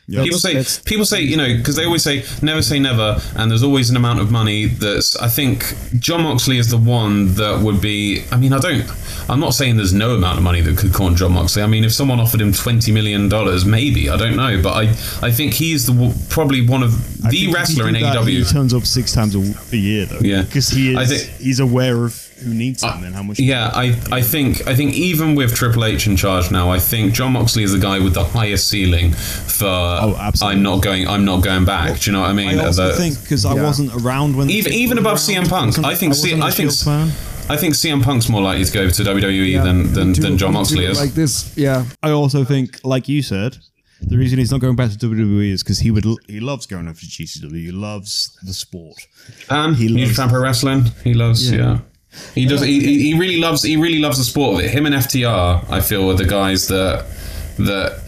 People 0.09 0.39
say, 0.39 0.53
That's- 0.53 0.79
people 0.79 1.03
say, 1.03 1.21
you 1.21 1.35
know, 1.35 1.57
because 1.57 1.75
they 1.75 1.83
always 1.83 2.01
say, 2.01 2.23
never 2.41 2.61
say 2.61 2.79
never, 2.79 3.19
and 3.35 3.51
there's 3.51 3.61
always 3.63 3.89
an 3.89 3.97
amount 3.97 4.19
of 4.21 4.31
money 4.31 4.65
that's. 4.65 5.17
I 5.17 5.27
think 5.27 5.65
Jon 5.99 6.23
Moxley 6.23 6.57
is 6.59 6.69
the 6.69 6.77
one 6.77 7.33
that 7.35 7.59
would 7.61 7.81
be. 7.81 8.23
I 8.31 8.37
mean, 8.37 8.53
I 8.53 8.59
don't. 8.59 8.89
I'm 9.29 9.41
not 9.41 9.53
saying 9.53 9.75
there's 9.75 9.91
no 9.93 10.11
amount 10.15 10.37
of 10.37 10.43
money 10.45 10.61
that 10.61 10.77
could 10.77 10.93
con 10.93 11.17
Jon 11.17 11.33
Moxley. 11.33 11.61
I 11.61 11.67
mean, 11.67 11.83
if 11.83 11.91
someone 11.91 12.21
offered 12.21 12.39
him 12.39 12.53
twenty 12.53 12.93
million 12.93 13.27
dollars, 13.27 13.65
maybe 13.65 14.09
I 14.09 14.15
don't 14.15 14.37
know, 14.37 14.61
but 14.63 14.71
I, 14.73 14.83
I 15.21 15.31
think 15.31 15.53
he's 15.53 15.85
the 15.87 16.15
probably 16.29 16.65
one 16.65 16.83
of 16.83 16.93
I 17.25 17.29
the 17.29 17.43
think 17.45 17.55
wrestler 17.55 17.87
in 17.89 17.95
do 17.95 17.99
that, 17.99 18.23
He 18.25 18.39
AEW. 18.39 18.49
turns 18.51 18.73
up 18.73 18.83
six 18.85 19.11
times 19.13 19.35
a, 19.35 19.39
a 19.73 19.77
year 19.77 20.05
though. 20.05 20.19
Yeah. 20.21 20.43
because 20.43 20.69
he 20.69 20.91
is. 20.91 20.97
I 20.97 21.05
think- 21.05 21.29
he's 21.41 21.59
aware 21.59 22.05
of 22.05 22.26
who 22.43 22.53
needs 22.53 22.83
him 22.83 23.03
and 23.03 23.15
how 23.15 23.23
much. 23.23 23.39
Yeah, 23.39 23.71
I, 23.73 23.95
I 24.11 24.21
think 24.21 24.67
I 24.67 24.75
think 24.75 24.93
even 24.95 25.35
with 25.35 25.53
Triple 25.55 25.85
H 25.85 26.07
in 26.07 26.15
charge 26.15 26.51
now, 26.51 26.69
I 26.69 26.79
think 26.79 27.13
Jon 27.13 27.33
Moxley 27.33 27.63
is 27.63 27.71
the 27.73 27.79
guy 27.79 27.99
with 27.99 28.13
the 28.13 28.23
highest 28.23 28.67
ceiling 28.67 29.11
for. 29.13 29.65
absolutely. 29.67 30.57
I'm 30.57 30.63
not 30.63 30.81
going. 30.81 31.07
I'm 31.07 31.25
not 31.25 31.43
going 31.43 31.65
back. 31.65 31.99
Do 31.99 32.09
you 32.09 32.13
know 32.15 32.21
what 32.21 32.29
I 32.29 32.33
mean? 32.33 32.59
I 32.59 32.65
also 32.65 32.89
The- 32.89 32.93
think 32.93 33.21
because 33.21 33.45
I 33.45 33.53
wasn't 33.53 33.93
around 33.95 34.35
when 34.35 34.49
even 34.49 34.73
even 34.73 34.97
above 34.97 35.13
was 35.13 35.27
CM 35.27 35.47
Punk, 35.49 35.67
wasn't- 35.67 35.85
I 35.87 35.95
think 35.95 36.13
C- 36.13 36.33
wasn't 36.33 36.43
a 36.43 36.45
I 36.45 36.51
think 36.51 36.71
fan. 36.73 37.11
I 37.49 37.55
think 37.57 37.75
CM 37.75 38.03
Punk's 38.03 38.27
more 38.29 38.41
likely 38.41 38.65
to 38.65 38.71
go 38.73 38.89
to 38.89 39.03
WWE 39.03 39.63
than 39.63 39.93
than, 39.93 40.11
Do- 40.13 40.21
than 40.21 40.37
Jon 40.37 40.53
Moxley 40.53 40.85
is. 40.85 40.99
Like 40.99 41.13
this, 41.13 41.55
yeah. 41.57 41.85
I 42.03 42.11
also 42.11 42.43
think, 42.43 42.79
like 42.83 43.07
you 43.07 43.21
said, 43.23 43.57
the 44.01 44.17
reason 44.17 44.37
he's 44.37 44.51
not 44.51 44.59
going 44.59 44.75
back 44.75 44.91
to 44.91 44.97
WWE 44.97 45.51
is 45.51 45.63
because 45.63 45.79
he 45.79 45.89
would 45.89 46.05
he 46.27 46.39
loves 46.39 46.65
going 46.65 46.87
over 46.87 46.99
to 46.99 47.05
GCW. 47.05 47.51
He 47.65 47.71
loves 47.71 48.37
the 48.43 48.53
sport. 48.53 48.97
Um, 49.49 49.75
he 49.75 49.87
New 49.87 50.01
loves- 50.01 50.11
Japan 50.15 50.29
Pro 50.29 50.41
Wrestling. 50.41 50.85
He 51.03 51.13
loves. 51.13 51.49
Yeah. 51.51 51.79
He 52.33 52.45
does. 52.45 52.61
He, 52.61 52.79
he 52.79 53.11
he 53.11 53.19
really 53.19 53.37
loves. 53.39 53.63
He 53.63 53.77
really 53.77 53.99
loves 53.99 54.17
the 54.17 54.23
sport 54.23 54.55
of 54.59 54.65
it. 54.65 54.71
Him 54.71 54.85
and 54.85 54.95
FTR, 54.95 55.69
I 55.69 55.81
feel, 55.81 56.09
are 56.09 56.15
the 56.15 56.25
guys 56.25 56.67
that 56.67 57.05
that 57.57 58.03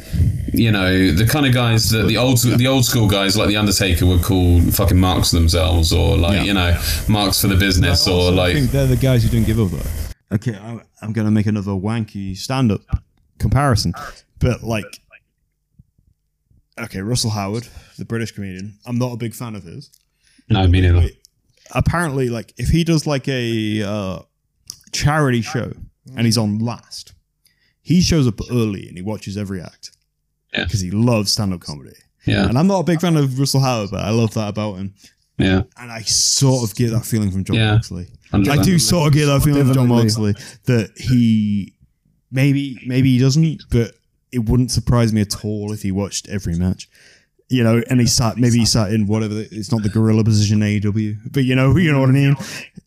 you 0.53 0.71
know 0.71 1.11
the 1.11 1.26
kind 1.27 1.45
of 1.45 1.53
guys 1.53 1.89
that 1.91 2.07
the 2.07 2.17
old 2.17 2.39
the 2.41 2.65
old 2.67 2.85
school 2.85 3.07
guys 3.07 3.38
like 3.38 3.47
the 3.49 3.57
Undertaker 3.57 4.05
would 4.05 4.23
call 4.23 4.61
fucking 4.71 4.97
marks 4.99 5.31
themselves, 5.31 5.93
or 5.93 6.17
like 6.17 6.38
Yeah. 6.38 6.43
you 6.43 6.53
know 6.53 6.81
marks 7.07 7.41
for 7.41 7.47
the 7.47 7.55
business, 7.55 8.07
or 8.07 8.11
also 8.13 8.31
like 8.31 8.53
think 8.53 8.71
they're 8.71 8.88
the 8.88 8.95
guys 8.95 9.23
who 9.23 9.30
don't 9.30 9.45
give 9.45 9.59
up 9.59 9.69
though. 9.69 10.35
Okay, 10.35 10.55
I'm, 10.55 10.81
I'm 11.01 11.11
going 11.13 11.26
to 11.26 11.31
make 11.31 11.47
another 11.47 11.71
wanky 11.71 12.38
stand-up 12.38 12.81
comparison, 13.39 13.93
but 14.38 14.61
like, 14.61 14.85
okay, 16.80 17.01
Russell 17.01 17.31
Howard, 17.31 17.67
the 17.97 18.05
British 18.05 18.31
comedian. 18.31 18.77
I'm 18.85 18.97
not 18.97 19.11
a 19.13 19.17
big 19.17 19.34
fan 19.34 19.55
of 19.55 19.63
his. 19.63 19.89
no, 20.49 20.67
me 20.67 20.81
neither. 20.81 21.09
Wait, 21.75 21.79
apparently, 21.85 22.29
like 22.29 22.53
if 22.57 22.69
he 22.69 22.83
does 22.83 23.05
like 23.07 23.27
a 23.27 23.83
uh, 23.83 24.19
charity 24.91 25.41
show 25.41 25.71
and 26.15 26.25
he's 26.25 26.37
on 26.37 26.59
last, 26.59 27.13
he 27.81 28.01
shows 28.01 28.27
up 28.27 28.39
early 28.51 28.87
and 28.87 28.97
he 28.97 29.01
watches 29.03 29.37
every 29.37 29.61
act 29.61 29.91
Yeah. 30.53 30.63
because 30.65 30.81
he 30.81 30.91
loves 30.91 31.31
stand-up 31.31 31.61
comedy. 31.61 31.95
Yeah, 32.25 32.47
And 32.47 32.57
I'm 32.57 32.67
not 32.67 32.81
a 32.81 32.83
big 32.83 32.99
fan 33.01 33.15
of 33.15 33.39
Russell 33.39 33.61
Howard, 33.61 33.91
but 33.91 34.01
I 34.03 34.09
love 34.11 34.33
that 34.33 34.49
about 34.49 34.75
him. 34.75 34.93
yeah, 35.37 35.63
And 35.77 35.91
I 35.91 36.01
sort 36.01 36.69
of 36.69 36.75
get 36.75 36.91
that 36.91 37.05
feeling 37.05 37.31
from 37.31 37.43
Jon 37.45 37.55
Yeah. 37.55 37.71
Moxley. 37.73 38.07
I 38.33 38.61
do 38.61 38.77
sort 38.77 39.07
of 39.07 39.13
get 39.13 39.25
that 39.27 39.41
feeling 39.41 39.65
from 39.65 39.73
Jon 39.73 39.87
Definitely. 39.89 40.33
Moxley 40.33 40.45
that 40.65 40.91
he 40.97 41.73
maybe 42.31 42.77
maybe 42.85 43.13
he 43.13 43.19
doesn't, 43.19 43.63
but 43.71 43.93
it 44.31 44.39
wouldn't 44.47 44.69
surprise 44.69 45.11
me 45.13 45.21
at 45.21 45.43
all 45.43 45.71
if 45.73 45.81
he 45.81 45.91
watched 45.91 46.27
every 46.29 46.55
match. 46.55 46.87
You 47.49 47.63
know, 47.63 47.81
and 47.89 47.99
he 47.99 48.05
sat 48.05 48.38
maybe 48.38 48.59
he 48.59 48.65
sat 48.65 48.93
in 48.93 49.07
whatever 49.07 49.34
the- 49.34 49.49
it's 49.51 49.71
not 49.71 49.81
the 49.81 49.89
gorilla 49.89 50.23
position 50.23 50.59
AEW, 50.59 51.31
but 51.31 51.43
you 51.43 51.55
know 51.55 51.76
you 51.77 51.91
know 51.91 51.99
what 51.99 52.09
I 52.09 52.13
mean. 52.13 52.35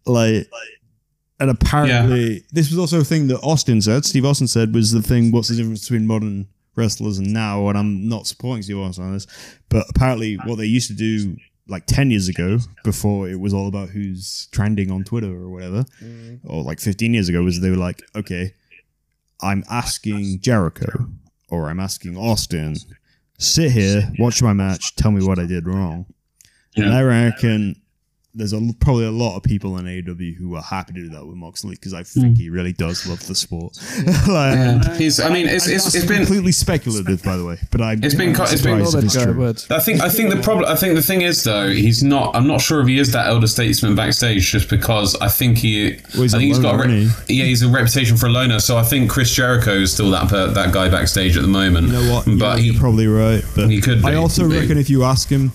Like, 0.07 0.49
and 1.41 1.51
apparently 1.51 2.45
this 2.53 2.71
was 2.71 2.79
also 2.79 3.01
a 3.01 3.05
thing 3.05 3.27
that 3.29 3.41
Austin 3.41 3.83
said. 3.83 4.05
Steve 4.05 4.25
Austin 4.25 4.47
said 4.47 4.75
was 4.75 4.93
the 4.93 5.03
thing. 5.03 5.33
What's 5.33 5.49
the 5.49 5.57
difference 5.57 5.83
between 5.83 6.07
modern 6.07 6.47
wrestlers 6.77 7.19
and 7.19 7.33
now? 7.33 7.69
And 7.69 7.77
I'm 7.77 8.09
not 8.09 8.27
supporting 8.27 8.63
Steve 8.63 8.79
Austin 8.79 9.05
on 9.05 9.15
this, 9.15 9.27
but 9.69 9.87
apparently 9.89 10.37
what 10.45 10.57
they 10.57 10.67
used 10.67 10.89
to 10.89 10.95
do 10.95 11.37
like 11.69 11.87
10 11.87 12.11
years 12.11 12.29
ago 12.29 12.59
before 12.85 13.29
it 13.29 13.41
was 13.41 13.55
all 13.55 13.69
about 13.69 13.89
who's 13.89 14.49
trending 14.53 14.91
on 14.91 15.05
Twitter 15.05 15.33
or 15.33 15.49
whatever, 15.49 15.85
mm. 16.03 16.41
or 16.45 16.63
like 16.63 16.81
15 16.81 17.15
years 17.15 17.29
ago, 17.29 17.43
was 17.43 17.61
they 17.61 17.71
were 17.71 17.77
like, 17.77 18.03
okay, 18.15 18.55
I'm 19.41 19.65
asking 19.71 20.41
Jericho 20.41 21.09
or 21.49 21.69
I'm 21.69 21.81
asking 21.81 22.17
Austin, 22.17 22.77
sit 23.39 23.73
here, 23.73 24.13
watch 24.19 24.43
my 24.43 24.53
match, 24.53 24.95
tell 24.97 25.11
me 25.11 25.25
what 25.25 25.39
I 25.39 25.47
did 25.47 25.67
wrong. 25.67 26.07
And 26.77 26.87
Yeah. 26.87 26.97
I 26.99 27.03
reckon 27.03 27.77
there's 28.35 28.55
a, 28.55 28.61
probably 28.81 29.05
a 29.05 29.11
lot 29.11 29.37
of 29.37 29.43
people 29.43 29.77
in 29.77 29.85
AEW 29.85 30.37
who 30.37 30.55
are 30.57 30.63
happy 30.63 30.95
to 30.95 31.01
do 31.03 31.09
that 31.11 31.27
with 31.27 31.37
Moxley 31.37 31.73
because 31.75 31.93
I 31.93 32.03
think 32.03 32.39
he 32.39 32.49
really 32.49 32.73
does 32.73 33.07
love 33.07 33.27
the 33.27 33.35
sport. 33.35 33.77
like, 34.27 34.55
Yeah. 34.55 34.97
He's. 34.97 35.21
I 35.21 35.29
mean, 35.29 35.47
it's 35.49 35.67
it's, 35.69 35.85
that's 35.85 35.97
it's 35.97 36.07
been. 36.07 36.19
completely 36.25 36.53
speculative, 36.53 37.23
by 37.23 37.37
the 37.37 37.45
way. 37.45 37.59
But 37.71 37.83
I 37.83 37.93
It's 38.03 38.15
been 38.15 38.35
co- 38.35 38.45
it's 38.45 38.63
been- 38.63 38.75
I 38.75 38.79
know 38.79 38.85
surprised 38.87 39.17
it's 39.17 39.67
true. 39.67 39.77
I 39.77 39.81
think 39.81 40.01
I 40.01 40.09
think 40.09 40.31
the 40.35 40.41
problem 40.41 40.65
I 40.71 40.77
think 40.77 40.95
the 40.95 41.03
thing 41.03 41.21
is 41.21 41.45
though 41.45 41.69
he's 41.69 42.03
not 42.03 42.35
I'm 42.35 42.47
not 42.47 42.63
sure 42.63 42.81
if 42.81 42.89
he 42.89 42.99
is 42.99 43.13
that 43.13 43.27
elder 43.27 43.47
statesman 43.47 43.95
backstage 43.95 44.51
just 44.51 44.71
because 44.71 45.15
I 45.21 45.29
think 45.29 45.59
he 45.59 45.99
Well, 46.15 46.23
he's 46.23 46.33
I 46.35 46.39
a 46.39 46.41
think 46.41 46.49
he's 46.55 46.59
got 46.59 46.75
a 46.77 46.89
re- 46.89 47.03
isn't 47.03 47.31
yeah 47.31 47.45
he's 47.45 47.63
a 47.63 47.69
reputation 47.69 48.17
for 48.17 48.27
a 48.27 48.31
loner 48.31 48.61
so 48.61 48.79
I 48.79 48.83
think 48.83 49.11
Chris 49.11 49.31
Jericho 49.35 49.73
is 49.75 49.93
still 49.93 50.11
that 50.13 50.29
per- 50.31 50.49
that 50.53 50.73
guy 50.73 50.89
backstage 50.89 51.37
at 51.37 51.43
the 51.43 51.49
moment 51.49 51.89
You 51.89 51.93
know 51.93 52.13
what? 52.15 52.25
but 52.39 52.63
you're 52.63 52.81
probably 52.81 53.07
right. 53.09 53.45
But 53.55 53.69
he 53.69 53.81
could 53.83 54.05
I 54.07 54.13
be, 54.13 54.17
also 54.17 54.49
be. 54.49 54.59
reckon 54.59 54.79
if 54.79 54.89
you 54.89 55.05
ask 55.05 55.29
him, 55.29 55.53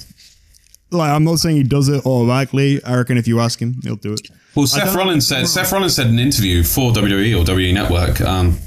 like 0.92 1.12
I'm 1.12 1.24
not 1.24 1.40
saying 1.40 1.58
he 1.58 1.64
does 1.64 1.90
it 1.90 2.06
automatically. 2.06 2.84
I 2.84 2.96
reckon 2.98 3.18
if 3.18 3.28
you 3.28 3.40
ask 3.40 3.60
him, 3.60 3.76
he'll 3.84 3.96
do 3.96 4.14
it. 4.14 4.30
Well, 4.56 4.68
Seth 4.68 4.96
Rollins 4.96 5.28
said 5.28 5.48
Seth 5.48 5.72
Rollins 5.72 5.96
said 5.96 6.08
in 6.08 6.14
an 6.14 6.20
interview 6.20 6.64
for 6.64 6.92
WWE 6.92 7.40
or 7.40 7.44
WWE 7.46 7.74
Network. 7.74 8.22
Um, 8.22 8.58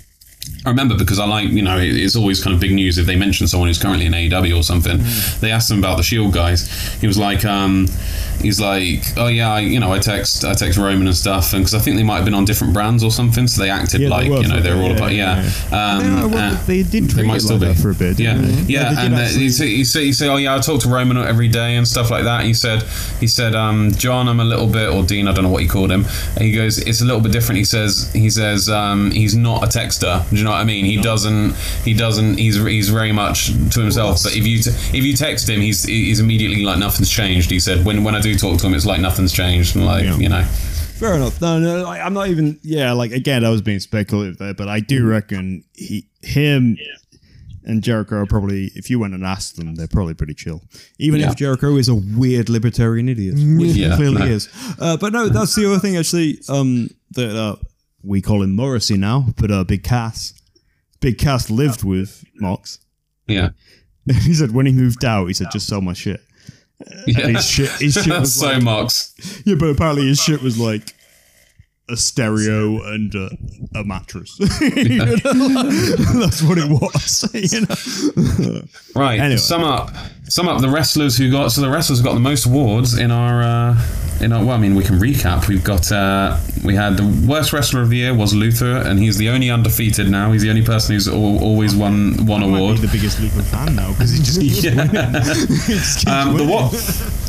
I 0.64 0.68
remember 0.68 0.94
because 0.96 1.18
I 1.18 1.26
like 1.26 1.48
you 1.48 1.62
know 1.62 1.78
it's 1.78 2.16
always 2.16 2.42
kind 2.42 2.52
of 2.54 2.60
big 2.60 2.72
news 2.72 2.98
if 2.98 3.06
they 3.06 3.16
mention 3.16 3.46
someone 3.46 3.68
who's 3.68 3.80
currently 3.80 4.06
in 4.06 4.12
AEW 4.12 4.58
or 4.58 4.62
something. 4.62 4.98
Mm. 4.98 5.40
They 5.40 5.50
asked 5.52 5.70
him 5.70 5.78
about 5.78 5.96
the 5.96 6.02
Shield 6.02 6.34
guys. 6.34 6.70
He 7.00 7.06
was 7.06 7.16
like, 7.16 7.46
um, 7.46 7.86
he's 8.42 8.60
like, 8.60 9.02
oh 9.16 9.28
yeah, 9.28 9.54
I, 9.54 9.60
you 9.60 9.80
know 9.80 9.92
I 9.92 9.98
text 9.98 10.44
I 10.44 10.52
text 10.52 10.78
Roman 10.78 11.06
and 11.06 11.16
stuff, 11.16 11.54
and 11.54 11.62
because 11.62 11.74
I 11.74 11.78
think 11.78 11.96
they 11.96 12.02
might 12.02 12.16
have 12.16 12.24
been 12.26 12.34
on 12.34 12.44
different 12.44 12.74
brands 12.74 13.02
or 13.02 13.10
something, 13.10 13.46
so 13.46 13.62
they 13.62 13.70
acted 13.70 14.02
Yeah, 14.02 14.08
they 14.08 14.14
like 14.14 14.30
were 14.30 14.42
you 14.42 14.48
know 14.48 14.60
they 14.60 14.70
were 14.70 14.82
all 14.82 14.90
yeah, 14.90 14.96
about 14.96 15.12
yeah. 15.12 15.50
yeah, 15.70 15.94
Um, 15.94 16.00
Yeah, 16.04 16.24
well, 16.26 16.54
uh, 16.54 16.64
they 16.66 16.82
did 16.82 17.04
they 17.04 17.22
might 17.22 17.40
still 17.40 17.58
like 17.58 17.76
be 17.76 17.82
for 17.82 17.90
a 17.90 17.94
bit. 17.94 18.20
Yeah, 18.20 18.36
they? 18.36 18.72
yeah, 18.72 19.04
and 19.04 19.14
uh, 19.14 19.18
actually- 19.18 19.40
he, 19.40 19.50
said, 19.50 19.66
he 19.68 19.84
said 19.84 20.02
he 20.02 20.12
said, 20.12 20.28
oh 20.28 20.36
yeah, 20.36 20.54
I 20.54 20.58
talk 20.58 20.80
to 20.82 20.88
Roman 20.88 21.16
every 21.16 21.48
day 21.48 21.76
and 21.76 21.88
stuff 21.88 22.10
like 22.10 22.24
that. 22.24 22.44
He 22.44 22.52
said 22.52 22.82
he 23.18 23.26
said 23.26 23.54
um, 23.54 23.92
John, 23.92 24.28
I'm 24.28 24.40
a 24.40 24.44
little 24.44 24.66
bit 24.66 24.90
or 24.90 25.04
Dean, 25.04 25.26
I 25.26 25.32
don't 25.32 25.44
know 25.44 25.50
what 25.50 25.62
he 25.62 25.68
called 25.68 25.90
him. 25.90 26.04
And 26.36 26.44
he 26.44 26.52
goes, 26.52 26.78
it's 26.78 27.00
a 27.00 27.04
little 27.04 27.20
bit 27.20 27.32
different. 27.32 27.58
He 27.58 27.64
says 27.64 28.12
he 28.12 28.28
says 28.28 28.68
um, 28.68 29.10
he's 29.10 29.34
not 29.34 29.62
a 29.62 29.66
texter. 29.66 30.29
Do 30.30 30.36
you 30.36 30.44
know 30.44 30.50
what 30.50 30.56
I 30.60 30.64
mean? 30.64 30.84
He 30.84 30.96
doesn't 31.00 31.54
he 31.84 31.92
doesn't 31.92 32.38
he's 32.38 32.56
he's 32.64 32.88
very 32.88 33.12
much 33.12 33.48
to 33.48 33.80
himself. 33.80 34.22
But 34.22 34.36
if 34.36 34.46
you 34.46 34.58
t- 34.62 34.70
if 34.70 35.04
you 35.04 35.14
text 35.16 35.48
him, 35.48 35.60
he's 35.60 35.82
he's 35.84 36.20
immediately 36.20 36.62
like 36.64 36.78
nothing's 36.78 37.10
changed. 37.10 37.50
He 37.50 37.60
said 37.60 37.84
when 37.84 38.04
when 38.04 38.14
I 38.14 38.20
do 38.20 38.34
talk 38.36 38.58
to 38.60 38.66
him, 38.66 38.74
it's 38.74 38.86
like 38.86 39.00
nothing's 39.00 39.32
changed. 39.32 39.76
And 39.76 39.84
like 39.86 40.04
Yeah. 40.04 40.16
you 40.16 40.28
know, 40.28 40.42
Fair 40.44 41.14
enough. 41.14 41.40
No, 41.40 41.58
no, 41.58 41.82
like, 41.84 42.00
I'm 42.02 42.12
not 42.12 42.28
even. 42.28 42.58
Yeah, 42.62 42.92
like 42.92 43.10
again, 43.12 43.42
I 43.44 43.48
was 43.50 43.62
being 43.62 43.80
speculative 43.80 44.36
there, 44.38 44.52
but 44.54 44.68
I 44.68 44.80
do 44.80 45.06
reckon 45.06 45.64
he, 45.74 46.06
him, 46.20 46.76
and 47.64 47.82
Jericho 47.82 48.16
are 48.16 48.26
probably. 48.26 48.70
If 48.74 48.90
you 48.90 48.98
went 48.98 49.14
and 49.14 49.24
asked 49.24 49.56
them, 49.56 49.74
they're 49.76 49.88
probably 49.88 50.12
pretty 50.14 50.34
chill. 50.34 50.60
Even 50.98 51.20
Yeah. 51.20 51.30
if 51.30 51.36
Jericho 51.36 51.76
is 51.76 51.88
a 51.88 51.94
weird 51.94 52.48
libertarian 52.50 53.08
idiot, 53.08 53.34
which 53.36 53.72
he 53.76 53.88
clearly 53.96 54.18
no. 54.18 54.24
is. 54.26 54.48
Uh, 54.78 54.96
but 54.98 55.12
no, 55.14 55.28
that's 55.30 55.54
the 55.54 55.66
other 55.66 55.78
thing 55.78 55.96
actually. 55.96 56.38
Um, 56.50 56.90
that 57.12 57.34
uh, 57.34 57.56
we 58.02 58.20
call 58.20 58.42
him 58.42 58.54
Morrissey 58.54 58.96
now, 58.96 59.26
but 59.36 59.50
uh, 59.50 59.64
Big 59.64 59.82
Cass, 59.82 60.34
Big 61.00 61.18
Cass 61.18 61.50
lived 61.50 61.84
with 61.84 62.24
Mox. 62.36 62.78
yeah, 63.26 63.50
he 64.06 64.34
said 64.34 64.52
when 64.52 64.66
he 64.66 64.72
moved 64.72 65.04
out, 65.04 65.26
he 65.26 65.34
said 65.34 65.48
just 65.52 65.66
sell 65.66 65.80
my 65.80 65.92
shit. 65.92 66.20
yeah. 67.06 67.28
His 67.28 67.46
shit, 67.46 67.70
his 67.72 67.94
shit 68.04 68.08
was 68.08 68.34
so 68.34 68.46
like, 68.46 68.62
Mox. 68.62 69.42
yeah, 69.44 69.54
but 69.54 69.66
apparently 69.66 70.06
his 70.06 70.20
shit 70.22 70.42
was 70.42 70.58
like 70.58 70.94
a 71.90 71.96
stereo 71.96 72.82
and 72.92 73.14
a, 73.14 73.30
a 73.74 73.84
mattress. 73.84 74.36
That's 75.40 76.42
what 76.42 76.58
it 76.58 76.70
was. 76.70 77.28
You 77.34 77.60
know? 77.62 78.62
Right. 78.94 79.18
Anyway. 79.20 79.36
Sum 79.38 79.64
up. 79.64 79.90
Sum 80.28 80.48
up 80.48 80.60
the 80.60 80.68
wrestlers 80.68 81.16
who 81.16 81.30
got. 81.30 81.52
So 81.52 81.60
the 81.60 81.70
wrestlers 81.70 81.98
who 82.00 82.04
got 82.04 82.14
the 82.14 82.20
most 82.20 82.46
awards 82.46 82.98
in 82.98 83.10
our. 83.10 83.42
Uh, 83.42 83.86
in 84.20 84.32
our. 84.32 84.44
Well, 84.44 84.54
I 84.54 84.58
mean, 84.58 84.74
we 84.74 84.84
can 84.84 84.98
recap. 84.98 85.48
We've 85.48 85.64
got. 85.64 85.90
Uh, 85.90 86.38
we 86.64 86.74
had 86.74 86.96
the 86.96 87.26
worst 87.28 87.52
wrestler 87.52 87.82
of 87.82 87.88
the 87.90 87.96
year 87.96 88.14
was 88.14 88.34
Luther, 88.34 88.82
and 88.86 88.98
he's 88.98 89.16
the 89.16 89.28
only 89.30 89.50
undefeated 89.50 90.10
now. 90.10 90.32
He's 90.32 90.42
the 90.42 90.50
only 90.50 90.64
person 90.64 90.94
who's 90.94 91.08
al- 91.08 91.38
always 91.42 91.74
won 91.74 92.26
one 92.26 92.42
I 92.42 92.46
might 92.46 92.58
award. 92.58 92.76
be 92.80 92.86
the 92.86 92.92
biggest 92.92 93.20
Luther 93.20 93.42
fan 93.42 93.74
now 93.76 93.90
because 93.92 94.12
he 94.12 94.22
just 94.22 94.40
keeps 94.40 94.62
Yeah. 94.64 94.76
winning. 94.76 95.22
He 95.22 95.74
just 95.74 95.98
keeps 96.00 96.06
Um, 96.06 96.36
the 96.36 96.44
winning. 96.44 96.48
what 96.50 96.72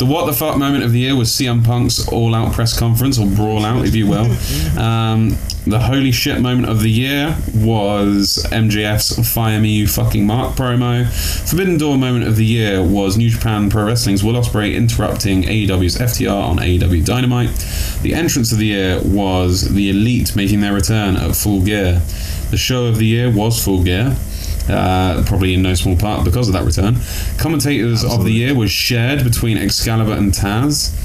the 0.01 0.07
what 0.07 0.25
the 0.25 0.33
fuck 0.33 0.57
moment 0.57 0.83
of 0.83 0.93
the 0.93 0.99
year 0.99 1.15
was 1.15 1.29
CM 1.29 1.63
Punk's 1.63 2.07
all 2.07 2.33
out 2.33 2.53
press 2.53 2.77
conference 2.77 3.19
or 3.19 3.27
brawl 3.27 3.63
out 3.63 3.85
if 3.85 3.93
you 3.93 4.07
will. 4.07 4.27
Um, 4.71 5.37
the 5.67 5.79
holy 5.79 6.11
shit 6.11 6.39
moment 6.41 6.67
of 6.67 6.81
the 6.81 6.89
year 6.89 7.37
was 7.53 8.47
MJF's 8.49 9.31
fire 9.31 9.59
me 9.59 9.69
you 9.69 9.87
fucking 9.87 10.25
mark 10.25 10.55
promo. 10.55 11.05
Forbidden 11.47 11.77
door 11.77 11.97
moment 11.97 12.25
of 12.25 12.35
the 12.35 12.45
year 12.45 12.81
was 12.81 13.15
New 13.15 13.29
Japan 13.29 13.69
Pro 13.69 13.85
Wrestling's 13.85 14.23
Will 14.23 14.33
Ospreay 14.33 14.73
interrupting 14.75 15.43
AEW's 15.43 15.97
FTR 15.97 16.49
on 16.49 16.57
AEW 16.57 17.05
Dynamite. 17.05 17.51
The 18.01 18.15
entrance 18.15 18.51
of 18.51 18.57
the 18.57 18.67
year 18.67 19.01
was 19.03 19.73
the 19.73 19.89
Elite 19.91 20.35
making 20.35 20.61
their 20.61 20.73
return 20.73 21.15
at 21.15 21.35
Full 21.35 21.61
Gear. 21.61 22.01
The 22.49 22.57
show 22.57 22.85
of 22.85 22.97
the 22.97 23.05
year 23.05 23.29
was 23.29 23.63
Full 23.63 23.83
Gear. 23.83 24.15
Uh, 24.69 25.23
probably 25.25 25.53
in 25.55 25.61
no 25.61 25.73
small 25.73 25.97
part 25.97 26.23
because 26.23 26.47
of 26.47 26.53
that 26.53 26.63
return. 26.63 26.95
Commentators 27.37 28.03
of 28.03 28.23
the 28.23 28.31
year 28.31 28.53
was 28.55 28.71
shared 28.71 29.23
between 29.23 29.57
Excalibur 29.57 30.13
and 30.13 30.31
Taz. 30.31 30.95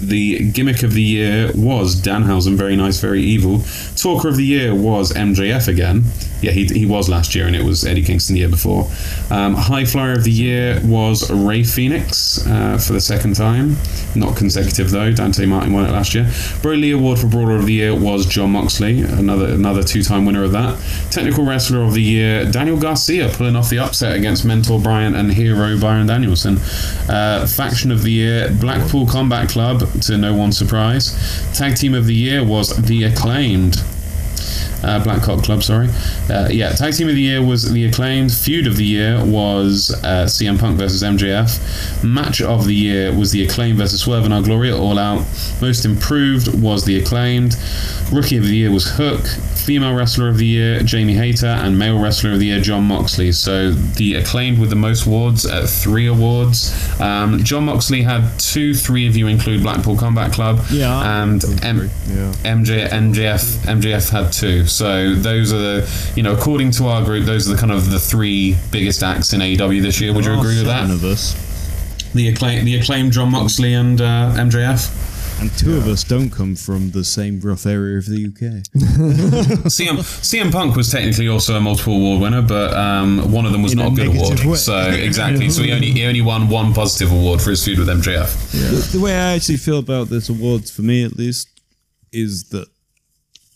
The 0.00 0.50
gimmick 0.50 0.82
of 0.82 0.92
the 0.92 1.02
year 1.02 1.50
was 1.54 2.00
Danhausen, 2.00 2.56
very 2.56 2.76
nice, 2.76 3.00
very 3.00 3.22
evil. 3.22 3.62
Talker 3.96 4.28
of 4.28 4.36
the 4.36 4.44
year 4.44 4.74
was 4.74 5.12
MJF 5.12 5.68
again. 5.68 6.04
Yeah, 6.42 6.50
he, 6.50 6.66
he 6.66 6.86
was 6.86 7.08
last 7.08 7.34
year, 7.34 7.46
and 7.46 7.56
it 7.56 7.64
was 7.64 7.84
Eddie 7.84 8.02
Kingston 8.02 8.34
the 8.34 8.40
year 8.40 8.48
before. 8.48 8.90
Um, 9.30 9.54
High 9.54 9.84
Flyer 9.84 10.12
of 10.12 10.24
the 10.24 10.30
year 10.30 10.80
was 10.84 11.30
Rey 11.30 11.62
Fénix 11.62 12.46
uh, 12.46 12.78
for 12.78 12.92
the 12.92 13.00
second 13.00 13.36
time, 13.36 13.76
not 14.14 14.36
consecutive 14.36 14.90
though. 14.90 15.12
Dante 15.12 15.46
Martin 15.46 15.72
won 15.72 15.86
it 15.86 15.92
last 15.92 16.14
year. 16.14 16.24
Broly 16.24 16.94
Award 16.94 17.18
for 17.18 17.26
Brawler 17.26 17.56
of 17.56 17.66
the 17.66 17.72
Year 17.72 17.94
was 17.98 18.26
Jon 18.26 18.50
Moxley, 18.50 19.00
another 19.00 19.46
another 19.46 19.82
two 19.82 20.02
time 20.02 20.26
winner 20.26 20.44
of 20.44 20.52
that. 20.52 20.78
Technical 21.10 21.44
Wrestler 21.44 21.82
of 21.82 21.94
the 21.94 22.02
Year 22.02 22.50
Daniel 22.50 22.78
Garcia 22.78 23.28
pulling 23.30 23.56
off 23.56 23.70
the 23.70 23.78
upset 23.78 24.16
against 24.16 24.44
Mentor 24.44 24.78
Bryant 24.78 25.16
and 25.16 25.32
Hero 25.32 25.78
Bryan 25.78 26.06
Danielson. 26.06 26.58
Uh, 27.08 27.46
Faction 27.46 27.90
of 27.90 28.02
the 28.02 28.12
Year 28.12 28.50
Blackpool 28.60 29.06
Combat 29.06 29.48
Club 29.48 29.88
to 30.02 30.16
no 30.16 30.34
one's 30.34 30.58
surprise. 30.58 31.14
Tag 31.56 31.76
Team 31.76 31.94
of 31.94 32.06
the 32.06 32.14
Year 32.14 32.44
was 32.44 32.76
The 32.86 33.04
Acclaimed. 33.04 33.82
Uh, 34.82 35.02
Black 35.02 35.22
Cock 35.22 35.42
Club, 35.42 35.62
sorry. 35.62 35.88
Uh, 36.30 36.48
yeah, 36.50 36.70
Tag 36.70 36.92
Team 36.94 37.08
of 37.08 37.14
the 37.14 37.20
Year 37.22 37.42
was 37.44 37.70
The 37.72 37.84
Acclaimed. 37.86 38.32
Feud 38.32 38.66
of 38.66 38.76
the 38.76 38.84
Year 38.84 39.24
was 39.24 39.90
uh, 40.04 40.26
CM 40.26 40.58
Punk 40.58 40.78
versus 40.78 41.02
MJF. 41.02 42.04
Match 42.04 42.40
of 42.42 42.66
the 42.66 42.74
Year 42.74 43.12
was 43.16 43.32
The 43.32 43.44
Acclaimed 43.44 43.78
versus 43.78 44.00
Swerve 44.02 44.24
in 44.26 44.32
Our 44.32 44.42
Glory 44.42 44.70
at 44.72 44.78
All 44.78 44.98
Out. 44.98 45.24
Most 45.60 45.84
Improved 45.84 46.60
was 46.62 46.84
The 46.84 46.98
Acclaimed. 46.98 47.56
Rookie 48.12 48.36
of 48.36 48.44
the 48.44 48.56
Year 48.56 48.70
was 48.70 48.86
Hook. 48.96 49.26
Female 49.66 49.94
Wrestler 49.96 50.28
of 50.28 50.38
the 50.38 50.46
Year, 50.46 50.80
Jamie 50.80 51.14
Hayter. 51.14 51.46
And 51.46 51.76
Male 51.76 51.98
Wrestler 52.00 52.32
of 52.32 52.38
the 52.38 52.46
Year, 52.46 52.60
Jon 52.60 52.84
Moxley. 52.84 53.32
So 53.32 53.72
The 53.72 54.14
Acclaimed 54.14 54.58
with 54.60 54.70
the 54.70 54.76
most 54.76 55.06
awards 55.06 55.44
at 55.44 55.68
three 55.68 56.06
awards. 56.06 56.72
Um, 57.00 57.42
Jon 57.42 57.64
Moxley 57.64 58.02
had 58.02 58.38
two, 58.38 58.74
three 58.74 59.08
of 59.08 59.16
you 59.16 59.26
include 59.26 59.62
Blackpool 59.62 59.96
Combat 59.96 60.32
Club. 60.32 60.60
Yeah, 60.70 61.22
And 61.22 61.44
M- 61.64 61.90
Yeah. 62.08 62.32
MJ, 62.44 62.88
MJF, 62.88 63.66
MJF 63.66 64.10
had 64.10 64.32
two. 64.32 64.45
So 64.66 65.14
those 65.14 65.52
are 65.52 65.58
the, 65.58 66.12
you 66.16 66.22
know, 66.22 66.32
according 66.34 66.70
to 66.72 66.86
our 66.86 67.04
group, 67.04 67.24
those 67.26 67.48
are 67.48 67.54
the 67.54 67.60
kind 67.60 67.72
of 67.72 67.90
the 67.90 67.98
three 68.00 68.56
biggest 68.70 69.02
acts 69.02 69.32
in 69.32 69.40
AEW 69.40 69.82
this 69.82 70.00
year. 70.00 70.12
Would 70.12 70.24
you 70.24 70.30
There 70.30 70.38
are 70.38 70.40
agree 70.40 70.56
with 70.58 70.66
seven 70.66 70.88
that? 70.88 70.94
of 70.94 71.04
us, 71.04 72.12
The 72.14 72.28
acclaim, 72.28 72.64
the 72.64 72.76
acclaimed 72.76 73.12
Jon 73.12 73.30
Moxley 73.30 73.74
and 73.74 74.00
uh, 74.00 74.32
MJF. 74.36 75.40
and 75.40 75.50
two 75.58 75.76
of 75.76 75.86
us 75.86 76.02
don't 76.02 76.30
come 76.30 76.56
from 76.56 76.90
the 76.92 77.04
same 77.04 77.40
rough 77.40 77.66
area 77.66 77.98
of 77.98 78.06
the 78.06 78.26
UK. 78.26 78.62
CM 79.68 79.98
CM 80.22 80.50
Punk 80.50 80.76
was 80.76 80.90
technically 80.90 81.28
also 81.28 81.56
a 81.56 81.60
multiple 81.60 81.94
award 81.94 82.22
winner, 82.22 82.40
but 82.42 82.72
um, 82.74 83.30
one 83.30 83.44
of 83.44 83.52
them 83.52 83.62
was 83.62 83.72
In 83.72 83.78
not 83.78 83.88
a 83.88 83.92
a 83.92 83.96
good 83.96 84.16
award. 84.16 84.40
way. 84.44 84.54
So 84.56 84.78
exactly, 84.90 85.50
so 85.50 85.62
he 85.62 85.72
only 85.72 85.90
he 85.90 86.04
only 86.06 86.22
won 86.22 86.48
one 86.48 86.72
positive 86.72 87.12
award 87.12 87.42
for 87.42 87.50
his 87.50 87.62
feud 87.64 87.78
with 87.78 87.88
MJF. 87.88 88.52
The, 88.92 88.98
the 88.98 89.04
way 89.04 89.14
I 89.14 89.34
actually 89.34 89.58
feel 89.58 89.78
about 89.78 90.08
this 90.08 90.28
awards, 90.30 90.70
for 90.70 90.82
me 90.82 91.04
at 91.04 91.12
least, 91.16 91.48
is 92.12 92.48
that 92.50 92.66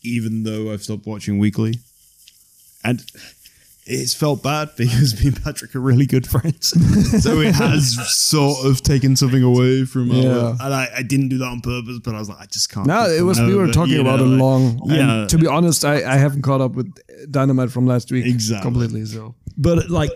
even 0.03 0.43
though 0.45 0.73
I've 0.73 0.83
stopped 0.83 1.07
watching 1.07 1.39
weekly, 1.39 1.75
and 2.85 3.03
it's 3.87 4.15
felt 4.15 4.43
bad 4.43 4.71
because 4.77 5.19
me 5.21 5.29
and 5.29 5.43
Patrick 5.43 5.75
are 5.75 5.81
really 5.81 6.07
good 6.07 6.27
friends, 6.27 6.69
so 7.23 7.41
it 7.41 7.55
has 7.55 7.97
sort 8.17 8.65
of 8.67 8.83
taken 8.83 9.17
something 9.17 9.43
away 9.43 9.85
from. 9.85 10.11
Our, 10.11 10.17
Yeah. 10.17 10.49
and 10.61 10.75
I, 10.75 10.89
I 10.99 11.03
didn't 11.03 11.29
do 11.29 11.39
that 11.39 11.47
on 11.47 11.61
purpose, 11.61 11.99
but 12.05 12.15
I 12.15 12.19
was 12.19 12.29
like, 12.29 12.39
I 12.41 12.47
just 12.47 12.71
can't. 12.73 12.87
No, 12.87 13.05
it 13.09 13.23
was 13.23 13.39
coming 13.39 13.53
we 13.53 13.59
were 13.59 13.69
talking 13.73 13.95
you 13.95 14.01
about 14.01 14.21
know, 14.21 14.27
it 14.27 14.29
like- 14.29 14.41
long. 14.41 14.81
Yeah. 14.87 15.21
And 15.23 15.31
to 15.31 15.39
be 15.39 15.47
honest, 15.47 15.85
I, 15.85 15.97
I 16.05 16.17
haven't 16.17 16.43
caught 16.43 16.61
up 16.61 16.73
with 16.73 16.93
Dynamite 17.31 17.71
from 17.71 17.87
last 17.87 18.11
week 18.13 18.27
Exactly. 18.27 18.63
completely. 18.71 19.05
So 19.07 19.35
but 19.57 19.91
like, 19.91 20.13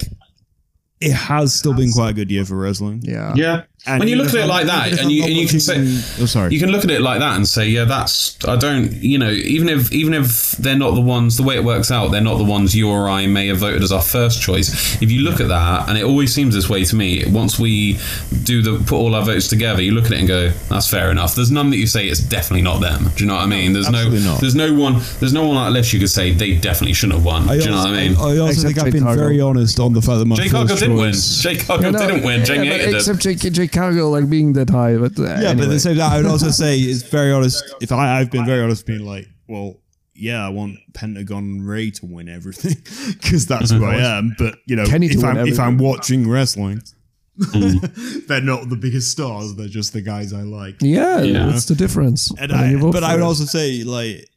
it 1.00 1.12
has 1.12 1.52
still 1.54 1.74
been 1.74 1.90
quite 1.90 2.10
a 2.10 2.14
good 2.14 2.30
year 2.30 2.44
for 2.46 2.56
wrestling. 2.56 3.00
yeah, 3.02 3.34
Yeah, 3.34 3.62
And 3.86 3.98
when 4.00 4.08
you 4.08 4.16
look 4.16 4.28
at 4.28 4.34
it 4.36 4.46
like 4.56 4.66
that, 4.66 4.98
and 4.98 5.12
you 5.12 5.24
and 5.24 5.32
you 5.32 5.46
can 5.46 5.60
say, 5.60 5.76
watching- 5.78 6.22
oh 6.22 6.26
sorry, 6.26 6.52
you 6.54 6.58
can 6.60 6.70
look 6.70 6.84
at 6.84 6.90
it 6.90 7.00
like 7.02 7.20
that 7.20 7.36
and 7.36 7.46
say, 7.46 7.68
yeah, 7.68 7.84
that's 7.84 8.36
I 8.46 8.56
don't, 8.56 8.92
you 8.94 9.18
know, 9.18 9.30
even 9.30 9.68
if 9.68 9.92
even 9.92 10.14
if 10.14 10.52
they're 10.52 10.76
not 10.78 10.94
the 10.94 11.00
ones, 11.02 11.36
the 11.36 11.42
way 11.42 11.56
it 11.56 11.64
works 11.64 11.90
out, 11.90 12.08
they're 12.10 12.20
not 12.20 12.38
the 12.38 12.44
ones 12.44 12.74
you 12.74 12.88
or 12.88 13.08
I 13.08 13.26
may 13.26 13.48
have 13.48 13.58
voted 13.58 13.82
as 13.82 13.92
our 13.92 14.00
first 14.02 14.40
choice. 14.40 15.00
If 15.02 15.10
you 15.10 15.20
look 15.22 15.40
at 15.40 15.48
that, 15.48 15.88
and 15.88 15.98
it 15.98 16.04
always 16.04 16.32
seems 16.34 16.54
this 16.54 16.68
way 16.68 16.84
to 16.84 16.96
me, 16.96 17.24
once 17.30 17.58
we 17.58 17.98
do 18.42 18.62
the 18.62 18.82
put 18.84 18.96
all 18.96 19.14
our 19.14 19.22
votes 19.24 19.48
together, 19.48 19.82
you 19.82 19.92
look 19.92 20.06
at 20.06 20.12
it 20.12 20.18
and 20.20 20.28
go, 20.28 20.48
that's 20.70 20.88
fair 20.88 21.10
enough. 21.10 21.34
There's 21.34 21.50
none 21.50 21.70
that 21.70 21.76
you 21.76 21.86
say 21.86 22.06
it's 22.06 22.20
definitely 22.20 22.62
not 22.62 22.80
them. 22.80 23.10
Do 23.16 23.24
you 23.24 23.28
know 23.28 23.34
what 23.36 23.42
I 23.42 23.46
mean? 23.46 23.72
There's 23.74 23.90
no, 23.90 23.98
absolutely 23.98 24.24
not. 24.26 24.40
there's 24.40 24.54
no 24.54 24.72
one, 24.74 24.94
there's 25.20 25.32
no 25.34 25.46
one 25.46 25.56
on 25.58 25.66
that 25.66 25.72
list 25.78 25.92
you 25.92 26.00
could 26.00 26.08
say 26.10 26.32
they 26.32 26.56
definitely 26.56 26.94
shouldn't 26.94 27.18
have 27.18 27.24
won. 27.26 27.48
I 27.50 27.58
do 27.58 27.64
you 27.64 27.70
know 27.70 27.76
what 27.78 27.88
I 27.88 27.92
mean? 28.08 28.16
I 28.16 28.38
also 28.38 28.46
Except 28.46 28.66
think 28.66 28.78
I've 28.78 28.84
Jake 28.84 28.92
been 28.94 29.02
Cargill. 29.02 29.24
very 29.24 29.40
honest 29.42 29.78
on 29.80 29.92
the 29.92 30.00
fact 30.00 30.18
that 30.20 30.24
my 30.24 30.36
Jay 30.36 30.48
first 30.48 30.78
didn't 30.78 30.96
win. 30.96 31.12
choice- 31.12 31.42
Jade 31.42 31.60
Cargill 31.66 31.92
Yeah, 31.92 31.98
no, 31.98 32.06
didn't 32.06 32.24
win. 32.24 32.44
Jamie 32.46 32.66
yeah, 32.68 32.72
hated 32.78 32.92
but 32.92 33.08
it. 33.08 33.20
Jake, 33.20 33.52
Jake 33.52 33.72
Cargill 33.74 34.10
like 34.10 34.30
being 34.30 34.52
that 34.54 34.70
high. 34.70 34.96
But 34.96 35.18
uh, 35.18 35.22
yeah, 35.40 35.54
but 35.54 35.64
at 35.64 35.68
the 35.70 35.80
same 35.80 35.96
time, 35.96 36.12
I 36.12 36.16
would 36.18 36.26
also 36.26 36.50
say 36.50 36.78
it's 36.78 37.02
very 37.18 37.32
honest. 37.32 37.62
If 37.80 37.92
I, 37.92 38.18
I've 38.20 38.30
been 38.30 38.46
very 38.46 38.62
honest, 38.62 38.86
being 38.86 39.04
like, 39.04 39.26
well, 39.48 39.76
yeah, 40.14 40.46
I 40.46 40.48
want 40.48 40.78
Pentagon 40.94 41.62
Ray 41.62 41.90
to 41.90 42.06
win 42.06 42.28
everything 42.28 42.76
because 43.20 43.46
that's 43.46 43.70
who 43.70 43.84
I 43.84 43.96
am. 43.96 44.34
But 44.38 44.56
you 44.66 44.76
know, 44.76 44.86
Kenny 44.86 45.06
if 45.08 45.22
I'm 45.24 45.38
if 45.46 45.58
I'm 45.58 45.76
watching 45.78 46.28
wrestling, 46.30 46.82
they're 47.36 48.40
not 48.40 48.68
the 48.68 48.78
biggest 48.80 49.10
stars. 49.10 49.54
They're 49.56 49.68
just 49.68 49.92
the 49.92 50.02
guys 50.02 50.32
I 50.32 50.42
like. 50.42 50.76
yeah, 50.80 51.20
Yeah. 51.22 51.46
that's 51.46 51.66
the 51.66 51.74
difference. 51.74 52.30
And 52.38 52.52
I, 52.52 52.76
but 52.80 53.02
I 53.02 53.14
would 53.14 53.22
it. 53.22 53.24
also 53.24 53.44
say 53.44 53.82
like, 53.84 54.28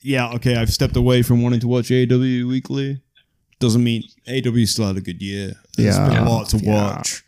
yeah, 0.00 0.32
okay, 0.34 0.56
I've 0.56 0.72
stepped 0.72 0.96
away 0.96 1.22
from 1.22 1.42
wanting 1.42 1.60
to 1.60 1.68
watch 1.68 1.90
AW 1.92 2.16
weekly. 2.48 3.02
Doesn't 3.58 3.84
mean 3.84 4.02
AW 4.26 4.64
still 4.64 4.86
had 4.86 4.96
a 4.96 5.02
good 5.02 5.20
year. 5.20 5.52
There's 5.76 5.96
Yeah. 5.98 6.08
been 6.08 6.16
a 6.18 6.30
lot 6.30 6.48
to 6.50 6.56
Yeah. 6.58 6.72
watch. 6.96 7.19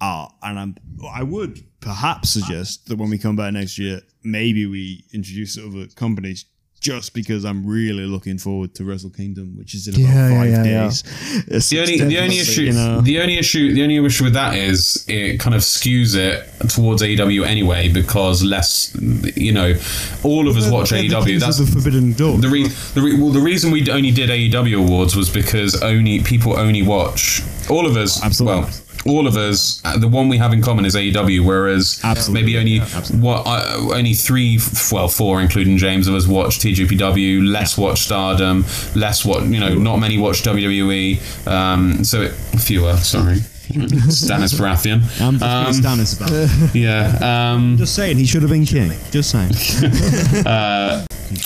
Uh, 0.00 0.28
and 0.42 0.58
I'm, 0.58 0.76
I 1.12 1.22
would 1.22 1.62
perhaps 1.80 2.30
suggest 2.30 2.86
that 2.88 2.98
when 2.98 3.10
we 3.10 3.18
come 3.18 3.36
back 3.36 3.52
next 3.52 3.78
year, 3.78 4.00
maybe 4.22 4.66
we 4.66 5.04
introduce 5.12 5.58
other 5.58 5.86
companies. 5.94 6.44
Just 6.80 7.12
because 7.12 7.44
I'm 7.44 7.66
really 7.66 8.04
looking 8.06 8.38
forward 8.38 8.72
to 8.76 8.84
Wrestle 8.84 9.10
Kingdom, 9.10 9.56
which 9.58 9.74
is 9.74 9.88
in 9.88 9.94
about 9.94 10.14
Yeah, 10.14 10.28
yeah, 10.28 10.38
five 10.38 10.48
yeah, 10.50 10.62
yeah. 10.64 10.84
days. 10.84 11.02
It's 11.48 11.70
The 11.70 11.80
only, 11.80 11.98
the 11.98 12.18
only 12.20 12.38
issue, 12.38 12.62
you 12.62 12.72
know- 12.72 13.00
the 13.00 13.18
only 13.20 13.36
issue, 13.36 13.72
the 13.74 13.82
only 13.82 13.96
issue 13.96 14.22
with 14.22 14.34
that 14.34 14.54
is 14.54 15.04
it 15.08 15.40
kind 15.40 15.56
of 15.56 15.62
skews 15.62 16.14
it 16.14 16.48
towards 16.70 17.02
AEW 17.02 17.44
anyway 17.44 17.92
because 17.92 18.44
less, 18.44 18.96
you 19.34 19.50
know, 19.50 19.74
all 20.22 20.46
of 20.48 20.56
us 20.56 20.70
watch 20.70 20.90
They're 20.90 21.02
AEW. 21.02 21.40
That's 21.40 21.58
of 21.58 21.66
the 21.66 21.72
Forbidden 21.72 22.12
Door. 22.12 22.38
the 22.38 22.48
re- 22.48 22.68
the 22.68 23.02
re- 23.02 23.20
well, 23.20 23.30
the 23.30 23.40
reason 23.40 23.72
we 23.72 23.90
only 23.90 24.12
did 24.12 24.30
AEW 24.30 24.78
awards 24.78 25.16
was 25.16 25.28
because 25.28 25.82
only 25.82 26.22
people 26.22 26.56
only 26.56 26.82
watch 26.82 27.42
all 27.68 27.86
of 27.86 27.96
us. 27.96 28.22
Absolutely. 28.22 28.60
Well, 28.62 28.70
all 29.06 29.26
of 29.26 29.36
us. 29.36 29.80
uh, 29.84 29.96
The 29.98 30.08
one 30.08 30.28
we 30.28 30.36
have 30.38 30.52
in 30.52 30.62
common 30.62 30.84
is 30.84 30.94
AEW, 30.94 31.44
whereas 31.44 32.00
Absolutely. 32.04 32.42
maybe 32.42 32.58
only 32.58 32.78
what 33.20 33.42
uh, 33.46 33.94
only 33.94 34.14
three, 34.14 34.58
well, 34.92 35.08
four, 35.08 35.40
including 35.40 35.76
James 35.78 36.08
of 36.08 36.14
us, 36.14 36.26
watch 36.26 36.58
TJPW. 36.60 37.50
Less 37.50 37.76
watch 37.78 38.00
Stardom. 38.02 38.64
Less 38.94 39.24
what 39.24 39.44
you 39.44 39.60
know. 39.60 39.74
Not 39.74 39.96
many 39.98 40.18
watch 40.18 40.42
WWE. 40.42 41.46
Um, 41.46 42.04
so 42.04 42.22
it, 42.22 42.30
fewer. 42.32 42.96
Sorry. 42.96 43.36
Stannis 43.68 44.54
Baratheon. 44.58 45.02
I'm 45.20 45.38
just 45.38 45.84
Um, 45.84 45.98
Stannis 45.98 46.16
about. 46.16 46.30
it. 46.32 46.74
yeah. 46.74 47.52
Um, 47.52 47.76
Just 47.76 47.94
saying, 47.94 48.16
he 48.16 48.24
should 48.24 48.40
have 48.40 48.50
been 48.50 48.64
king. 48.64 48.92
Just 49.10 49.30
saying. 49.30 49.52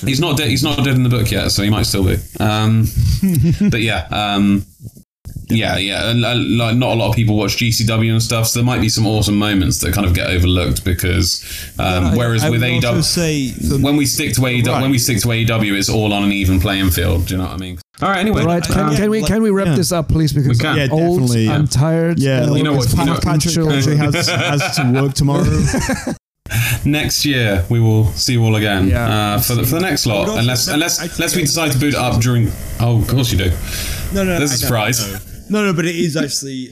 He's 0.06 0.20
not 0.20 0.36
dead. 0.36 0.48
He's 0.48 0.62
not 0.62 0.76
dead 0.84 0.94
in 0.94 1.02
the 1.02 1.08
book 1.08 1.30
yet, 1.32 1.50
so 1.50 1.62
he 1.64 1.70
might 1.70 1.82
still 1.86 2.04
be. 2.04 2.16
Um, 2.38 2.86
but 3.70 3.80
yeah, 3.80 4.06
um, 4.10 4.64
yeah, 5.48 5.76
yeah. 5.78 6.10
and, 6.10 6.24
uh, 6.24 6.34
Like 6.34 6.76
not 6.76 6.92
a 6.92 6.94
lot 6.94 7.10
of 7.10 7.14
people 7.16 7.36
watch 7.36 7.56
GCW 7.56 8.10
and 8.12 8.22
stuff, 8.22 8.46
so 8.48 8.59
there 8.60 8.66
might 8.66 8.80
be 8.80 8.88
some 8.88 9.06
awesome 9.06 9.36
moments 9.36 9.78
that 9.80 9.92
kind 9.94 10.06
of 10.06 10.14
get 10.14 10.28
overlooked 10.30 10.84
because 10.84 11.44
um, 11.78 12.16
whereas 12.16 12.42
I 12.44 12.50
with 12.50 12.62
would 12.62 12.84
also 12.84 12.98
AEW, 12.98 13.04
say 13.04 13.50
for 13.68 13.78
when 13.82 13.96
we 13.96 14.06
stick 14.06 14.34
to 14.34 14.40
AEW, 14.40 14.66
Right. 14.66 14.82
when 14.82 14.90
we 14.90 14.98
stick 14.98 15.18
to 15.22 15.28
AEW, 15.28 15.76
it's 15.78 15.88
all 15.88 16.12
on 16.12 16.24
an 16.24 16.32
even 16.32 16.60
playing 16.60 16.90
field. 16.90 17.26
Do 17.26 17.34
you 17.34 17.38
know 17.38 17.44
what 17.48 17.54
I 17.54 17.59
mean? 17.59 17.78
All 18.00 18.09
right. 18.09 18.18
Anyway, 18.18 18.44
Right, 18.44 18.62
can, 18.62 18.80
um, 18.88 18.96
can 18.96 19.10
we 19.10 19.22
can 19.22 19.42
we 19.42 19.50
wrap 19.50 19.66
yeah. 19.68 19.74
this 19.76 19.92
up, 19.92 20.09
please? 20.09 20.32
Because 20.32 20.59
We 20.59 20.62
can. 20.62 20.72
I'm 20.72 20.78
Yeah, 20.78 20.88
old, 20.90 21.20
definitely, 21.20 21.44
yeah. 21.46 21.54
I'm 21.54 21.68
tired. 21.68 22.18
Yeah, 22.18 22.40
You 22.40 22.46
know 22.46 22.50
what- 22.52 22.59
you 22.59 22.64
know- 22.64 23.14
fucking 23.14 23.22
Patrick 23.22 23.98
has, 23.98 24.28
has 24.28 24.76
to 24.76 24.90
work 24.92 25.14
tomorrow. 25.14 25.44
next 26.84 27.24
year 27.24 27.64
we 27.70 27.80
will 27.80 28.06
see 28.12 28.32
you 28.34 28.42
all 28.44 28.56
again 28.56 28.88
Yeah. 28.88 29.34
uh, 29.36 29.40
for, 29.40 29.54
the, 29.54 29.62
for 29.64 29.76
the 29.76 29.80
next 29.80 30.06
lot, 30.06 30.28
unless 30.38 30.68
unless 30.68 31.00
unless 31.00 31.34
we 31.36 31.42
decide 31.42 31.72
to 31.72 31.78
boot 31.78 31.94
up 31.94 32.20
during. 32.20 32.50
Oh, 32.80 32.98
of 33.00 33.09
course 33.09 33.30
you 33.32 33.38
do. 33.38 33.50
No, 34.14 34.24
no, 34.24 34.39
There's 34.39 34.51
a 34.51 34.55
I 34.55 34.56
surprise. 34.56 34.98
don't. 35.12 35.51
No, 35.51 35.64
no, 35.66 35.72
but 35.72 35.84
it 35.86 35.94
is 35.97 36.16
actually 36.16 36.70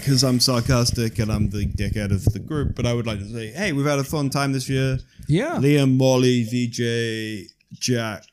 because 0.00 0.22
I'm 0.24 0.40
sarcastic 0.40 1.18
and 1.18 1.30
I'm 1.30 1.50
the 1.50 1.66
dickhead 1.66 2.12
of 2.12 2.24
the 2.26 2.38
group. 2.38 2.74
But 2.74 2.86
I 2.86 2.94
would 2.94 3.06
like 3.06 3.18
to 3.18 3.30
say, 3.32 3.48
hey, 3.52 3.72
we've 3.72 3.86
had 3.86 3.98
a 3.98 4.04
fun 4.04 4.30
time 4.30 4.52
this 4.52 4.68
year. 4.68 4.98
Yeah. 5.28 5.56
Liam, 5.56 5.96
Molly, 5.98 6.44
VJ, 6.44 7.50
Jack, 7.78 8.24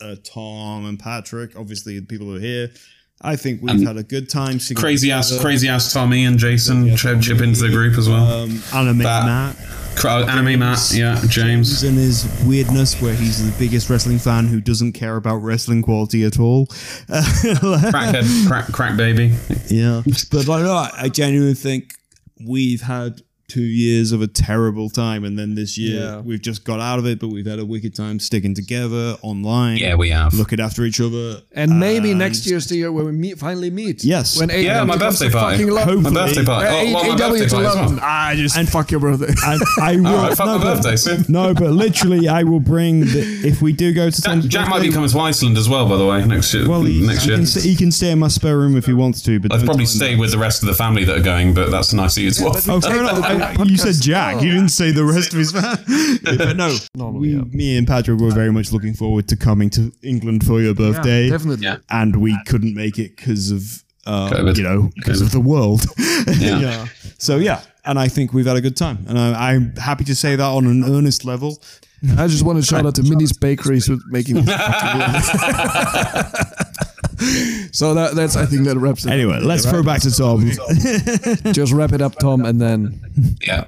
uh, 0.00 0.16
Tom, 0.22 0.86
and 0.86 0.98
Patrick. 0.98 1.58
Obviously, 1.58 1.98
the 1.98 2.04
people 2.06 2.26
who 2.26 2.36
are 2.36 2.40
here. 2.40 2.70
I 3.24 3.36
think 3.36 3.62
we've 3.62 3.70
And 3.70 3.86
had 3.86 3.96
a 3.96 4.02
good 4.02 4.28
time. 4.28 4.58
singing 4.58 4.80
Crazy 4.80 5.12
ass, 5.12 5.38
crazy 5.40 5.68
ass 5.68 5.92
Tommy 5.92 6.24
and 6.24 6.38
Jason 6.40 6.86
Yeah, 6.86 6.96
chip, 6.96 7.20
chip 7.20 7.40
into 7.40 7.60
the 7.60 7.68
group 7.70 7.96
as 7.96 8.08
well. 8.08 8.26
Um, 8.42 8.60
Anime 8.74 8.98
That- 8.98 9.24
Matt. 9.26 9.56
Anime 10.04 10.58
Matt, 10.58 10.92
yeah, 10.94 11.20
James. 11.28 11.82
and 11.82 11.96
his 11.96 12.26
weirdness, 12.44 13.00
where 13.00 13.14
he's 13.14 13.44
the 13.44 13.56
biggest 13.58 13.88
wrestling 13.88 14.18
fan 14.18 14.46
who 14.46 14.60
doesn't 14.60 14.92
care 14.92 15.16
about 15.16 15.36
wrestling 15.36 15.82
quality 15.82 16.24
at 16.24 16.38
all. 16.40 16.66
Crackhead, 17.08 18.46
crack, 18.48 18.66
crack 18.72 18.96
baby. 18.96 19.34
Yeah, 19.68 20.02
but 20.30 20.46
like, 20.48 20.92
I 20.94 21.08
genuinely 21.08 21.54
think 21.54 21.94
we've 22.44 22.80
had 22.82 23.22
two 23.52 23.62
years 23.62 24.12
of 24.12 24.22
a 24.22 24.26
terrible 24.26 24.88
time, 24.88 25.24
and 25.24 25.38
then 25.38 25.54
this 25.54 25.76
year 25.76 26.00
Yeah. 26.00 26.20
we've 26.20 26.40
just 26.40 26.64
got 26.64 26.80
out 26.80 26.98
of 26.98 27.06
it. 27.06 27.18
But 27.20 27.28
we've 27.28 27.46
had 27.46 27.58
a 27.58 27.64
wicked 27.64 27.94
time 27.94 28.18
sticking 28.20 28.54
together 28.54 29.16
online. 29.22 29.76
Yeah, 29.78 29.94
we 29.96 30.10
have. 30.10 30.34
looking 30.34 30.60
after 30.60 30.84
each 30.84 31.00
other. 31.00 31.42
And 31.52 31.78
maybe 31.78 32.10
And- 32.10 32.18
next 32.18 32.46
year's 32.46 32.66
the 32.66 32.76
year 32.76 32.90
when 32.92 33.04
we 33.06 33.12
meet, 33.12 33.38
finally 33.38 33.70
meet. 33.70 34.04
Yes. 34.04 34.38
When 34.38 34.50
AEW 34.50 34.64
Yeah, 34.64 34.84
my 34.84 34.96
birthday 34.96 35.26
a 35.28 35.30
party. 35.30 35.64
fucking 35.64 36.02
My 36.02 36.10
birthday 36.10 36.44
party. 36.44 36.68
Oh, 36.70 36.92
well, 36.94 37.08
my 37.08 37.16
birthday 37.16 37.46
to 37.46 37.50
party 37.54 37.66
as 37.66 37.74
London. 37.76 37.96
well. 37.96 37.98
Ah, 38.02 38.32
just 38.34 38.56
and 38.56 38.68
fuck 38.68 38.90
your 38.90 39.00
birthday. 39.00 39.34
And 39.46 39.60
I 39.80 39.96
will. 39.96 40.06
Alright, 40.06 40.36
fuck 40.36 40.46
no, 40.46 40.58
my 40.58 40.64
but- 40.64 40.76
birthday 40.82 40.96
soon. 40.96 41.24
No, 41.28 41.54
but 41.54 41.70
literally, 41.72 42.28
I 42.28 42.42
will 42.44 42.60
bring. 42.60 43.00
The, 43.00 43.40
if 43.44 43.60
we 43.62 43.72
do 43.72 43.92
go 43.92 44.08
to 44.10 44.16
Jack, 44.22 44.24
Tom's 44.32 44.46
Jack 44.46 44.68
might 44.70 44.82
be 44.82 44.90
coming 44.90 45.08
to 45.10 45.18
Iceland 45.18 45.56
as 45.58 45.68
well, 45.68 45.88
by 45.88 45.96
the 45.96 46.06
way, 46.06 46.24
next 46.24 46.52
year. 46.54 46.68
Well, 46.68 46.82
he, 46.82 47.00
next 47.06 47.26
year. 47.26 47.36
can, 47.36 47.46
stay, 47.46 47.60
he 47.60 47.76
can 47.76 47.90
stay 47.92 48.10
in 48.10 48.18
my 48.18 48.28
spare 48.28 48.56
room 48.58 48.76
if 48.76 48.86
he 48.86 48.92
wants 48.92 49.20
to. 49.22 49.38
But 49.40 49.52
I'd 49.52 49.64
probably 49.64 49.86
stay 49.86 50.16
with 50.16 50.30
the 50.30 50.38
rest 50.38 50.62
of 50.62 50.68
the 50.68 50.74
family 50.74 51.04
that 51.04 51.16
are 51.16 51.22
going, 51.22 51.52
but 51.54 51.70
that's 51.70 51.92
nice 51.92 52.16
of 52.16 52.22
you 52.22 52.28
as 52.28 52.40
well. 52.40 52.54
Oh, 53.42 53.46
fair 53.46 53.54
enough. 53.54 53.66
I- 53.66 53.70
you 53.70 53.76
said 53.76 53.94
Jack. 54.02 54.42
You 54.42 54.50
didn't 54.52 54.68
say 54.70 54.90
the 54.92 55.04
rest 55.04 55.32
of 55.32 55.38
his 55.38 55.52
family. 55.58 56.18
but 56.24 56.56
no, 56.56 56.76
we, 57.10 57.34
me 57.36 57.76
and 57.76 57.86
Patrick 57.86 58.20
were 58.20 58.30
very 58.30 58.52
much 58.52 58.72
looking 58.72 58.94
forward 58.94 59.28
to 59.28 59.36
coming 59.36 59.70
to 59.70 59.92
England 60.02 60.44
for 60.46 60.60
your 60.60 60.74
birthday. 60.74 61.28
definitely. 61.28 61.64
Yeah. 61.66 61.78
And 61.90 62.16
we 62.16 62.38
couldn't 62.46 62.74
make 62.74 62.98
it 62.98 63.16
because 63.16 63.50
of, 63.50 63.82
uh, 64.06 64.52
you 64.54 64.62
know, 64.62 64.90
because 64.96 65.20
of 65.20 65.32
the 65.32 65.40
world. 65.40 65.84
Yeah. 66.38 66.86
So 67.18 67.36
yeah, 67.36 67.62
and 67.84 67.98
I 67.98 68.06
think 68.08 68.32
we've 68.32 68.46
had 68.46 68.56
a 68.56 68.60
good 68.60 68.76
time, 68.76 69.04
and 69.08 69.18
I, 69.18 69.52
I'm 69.54 69.74
happy 69.76 70.04
to 70.04 70.14
say 70.14 70.36
that 70.36 70.44
on 70.44 70.66
an 70.66 70.84
earnest 70.84 71.24
level. 71.24 71.60
I 72.16 72.26
just 72.28 72.44
want 72.44 72.58
to 72.60 72.64
shout 72.64 72.86
out 72.86 72.94
to 72.96 73.02
Minnie's 73.02 73.32
Bakeries 73.32 73.88
with 73.88 74.00
making. 74.08 74.44
So 77.72 77.94
that 77.94 78.14
that's 78.14 78.36
I 78.36 78.46
think 78.46 78.64
that 78.64 78.76
wraps 78.76 79.04
it. 79.04 79.08
up. 79.08 79.14
Anyway, 79.14 79.38
let's 79.40 79.64
throw 79.68 79.82
back 79.82 80.00
to 80.02 80.10
Tom. 80.10 80.48
just 81.52 81.72
wrap 81.72 81.92
it 81.92 82.00
up, 82.02 82.16
Tom, 82.18 82.44
and 82.44 82.60
then 82.60 83.00
Yeah. 83.40 83.66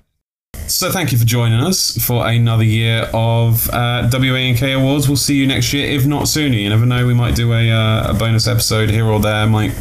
So 0.66 0.90
thank 0.90 1.12
you 1.12 1.18
for 1.18 1.24
joining 1.26 1.60
us 1.60 1.98
for 2.06 2.26
another 2.26 2.64
year 2.64 3.10
of 3.12 3.68
uh, 3.70 4.08
WANK 4.10 4.62
Awards. 4.62 5.08
We'll 5.08 5.16
see 5.18 5.34
you 5.36 5.46
next 5.46 5.72
year, 5.74 5.86
if 5.90 6.06
not 6.06 6.26
sooner. 6.26 6.54
You 6.56 6.70
never 6.70 6.86
know. 6.86 7.06
We 7.06 7.12
might 7.12 7.34
do 7.34 7.52
a, 7.52 7.70
uh, 7.70 8.10
a 8.12 8.14
bonus 8.14 8.46
episode 8.48 8.88
here 8.88 9.04
or 9.04 9.20
there. 9.20 9.46
Might, 9.46 9.72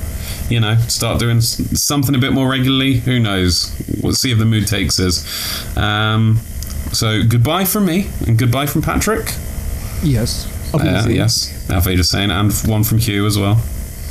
you 0.50 0.60
know, 0.60 0.76
start 0.88 1.20
doing 1.20 1.40
something 1.40 2.14
a 2.16 2.18
bit 2.18 2.34
more 2.34 2.50
regularly. 2.50 2.96
Who 2.96 3.20
knows? 3.20 3.74
We'll 4.04 4.12
see 4.14 4.32
if 4.34 4.40
the 4.40 4.46
mood 4.46 4.68
takes 4.68 5.00
us. 5.00 5.78
Um, 5.78 6.38
so 6.92 7.24
goodbye 7.24 7.64
from 7.64 7.86
me 7.86 8.10
and 8.28 8.38
goodbye 8.38 8.66
from 8.66 8.82
Patrick. 8.82 9.28
yes, 10.04 10.48
Uh, 10.74 10.78
obviously. 10.78 11.16
yes, 11.16 11.70
Alfie 11.70 11.96
just 11.96 12.12
saying, 12.12 12.32
and 12.32 12.52
one 12.66 12.84
from 12.84 12.98
Hugh 12.98 13.26
as 13.26 13.38
well. 13.38 13.56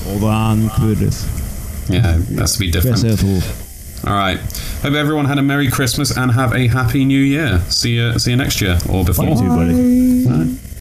Olan 0.04 0.70
Kurdish. 0.76 1.22
Yeah, 1.88 2.18
that's 2.30 2.54
to 2.54 2.60
be 2.60 2.70
different. 2.70 3.02
All 4.04 4.14
right. 4.14 4.38
Hope 4.82 4.94
everyone 4.94 5.26
had 5.26 5.38
a 5.38 5.42
Merry 5.42 5.70
Christmas 5.70 6.16
and 6.16 6.32
have 6.32 6.52
a 6.52 6.66
Happy 6.66 7.04
New 7.04 7.20
Year. 7.20 7.60
See 7.68 7.92
you. 7.92 8.18
See 8.18 8.32
you 8.32 8.36
next 8.36 8.60
year 8.60 8.78
or 8.90 9.04
before. 9.04 9.26
buddy. 9.26 10.26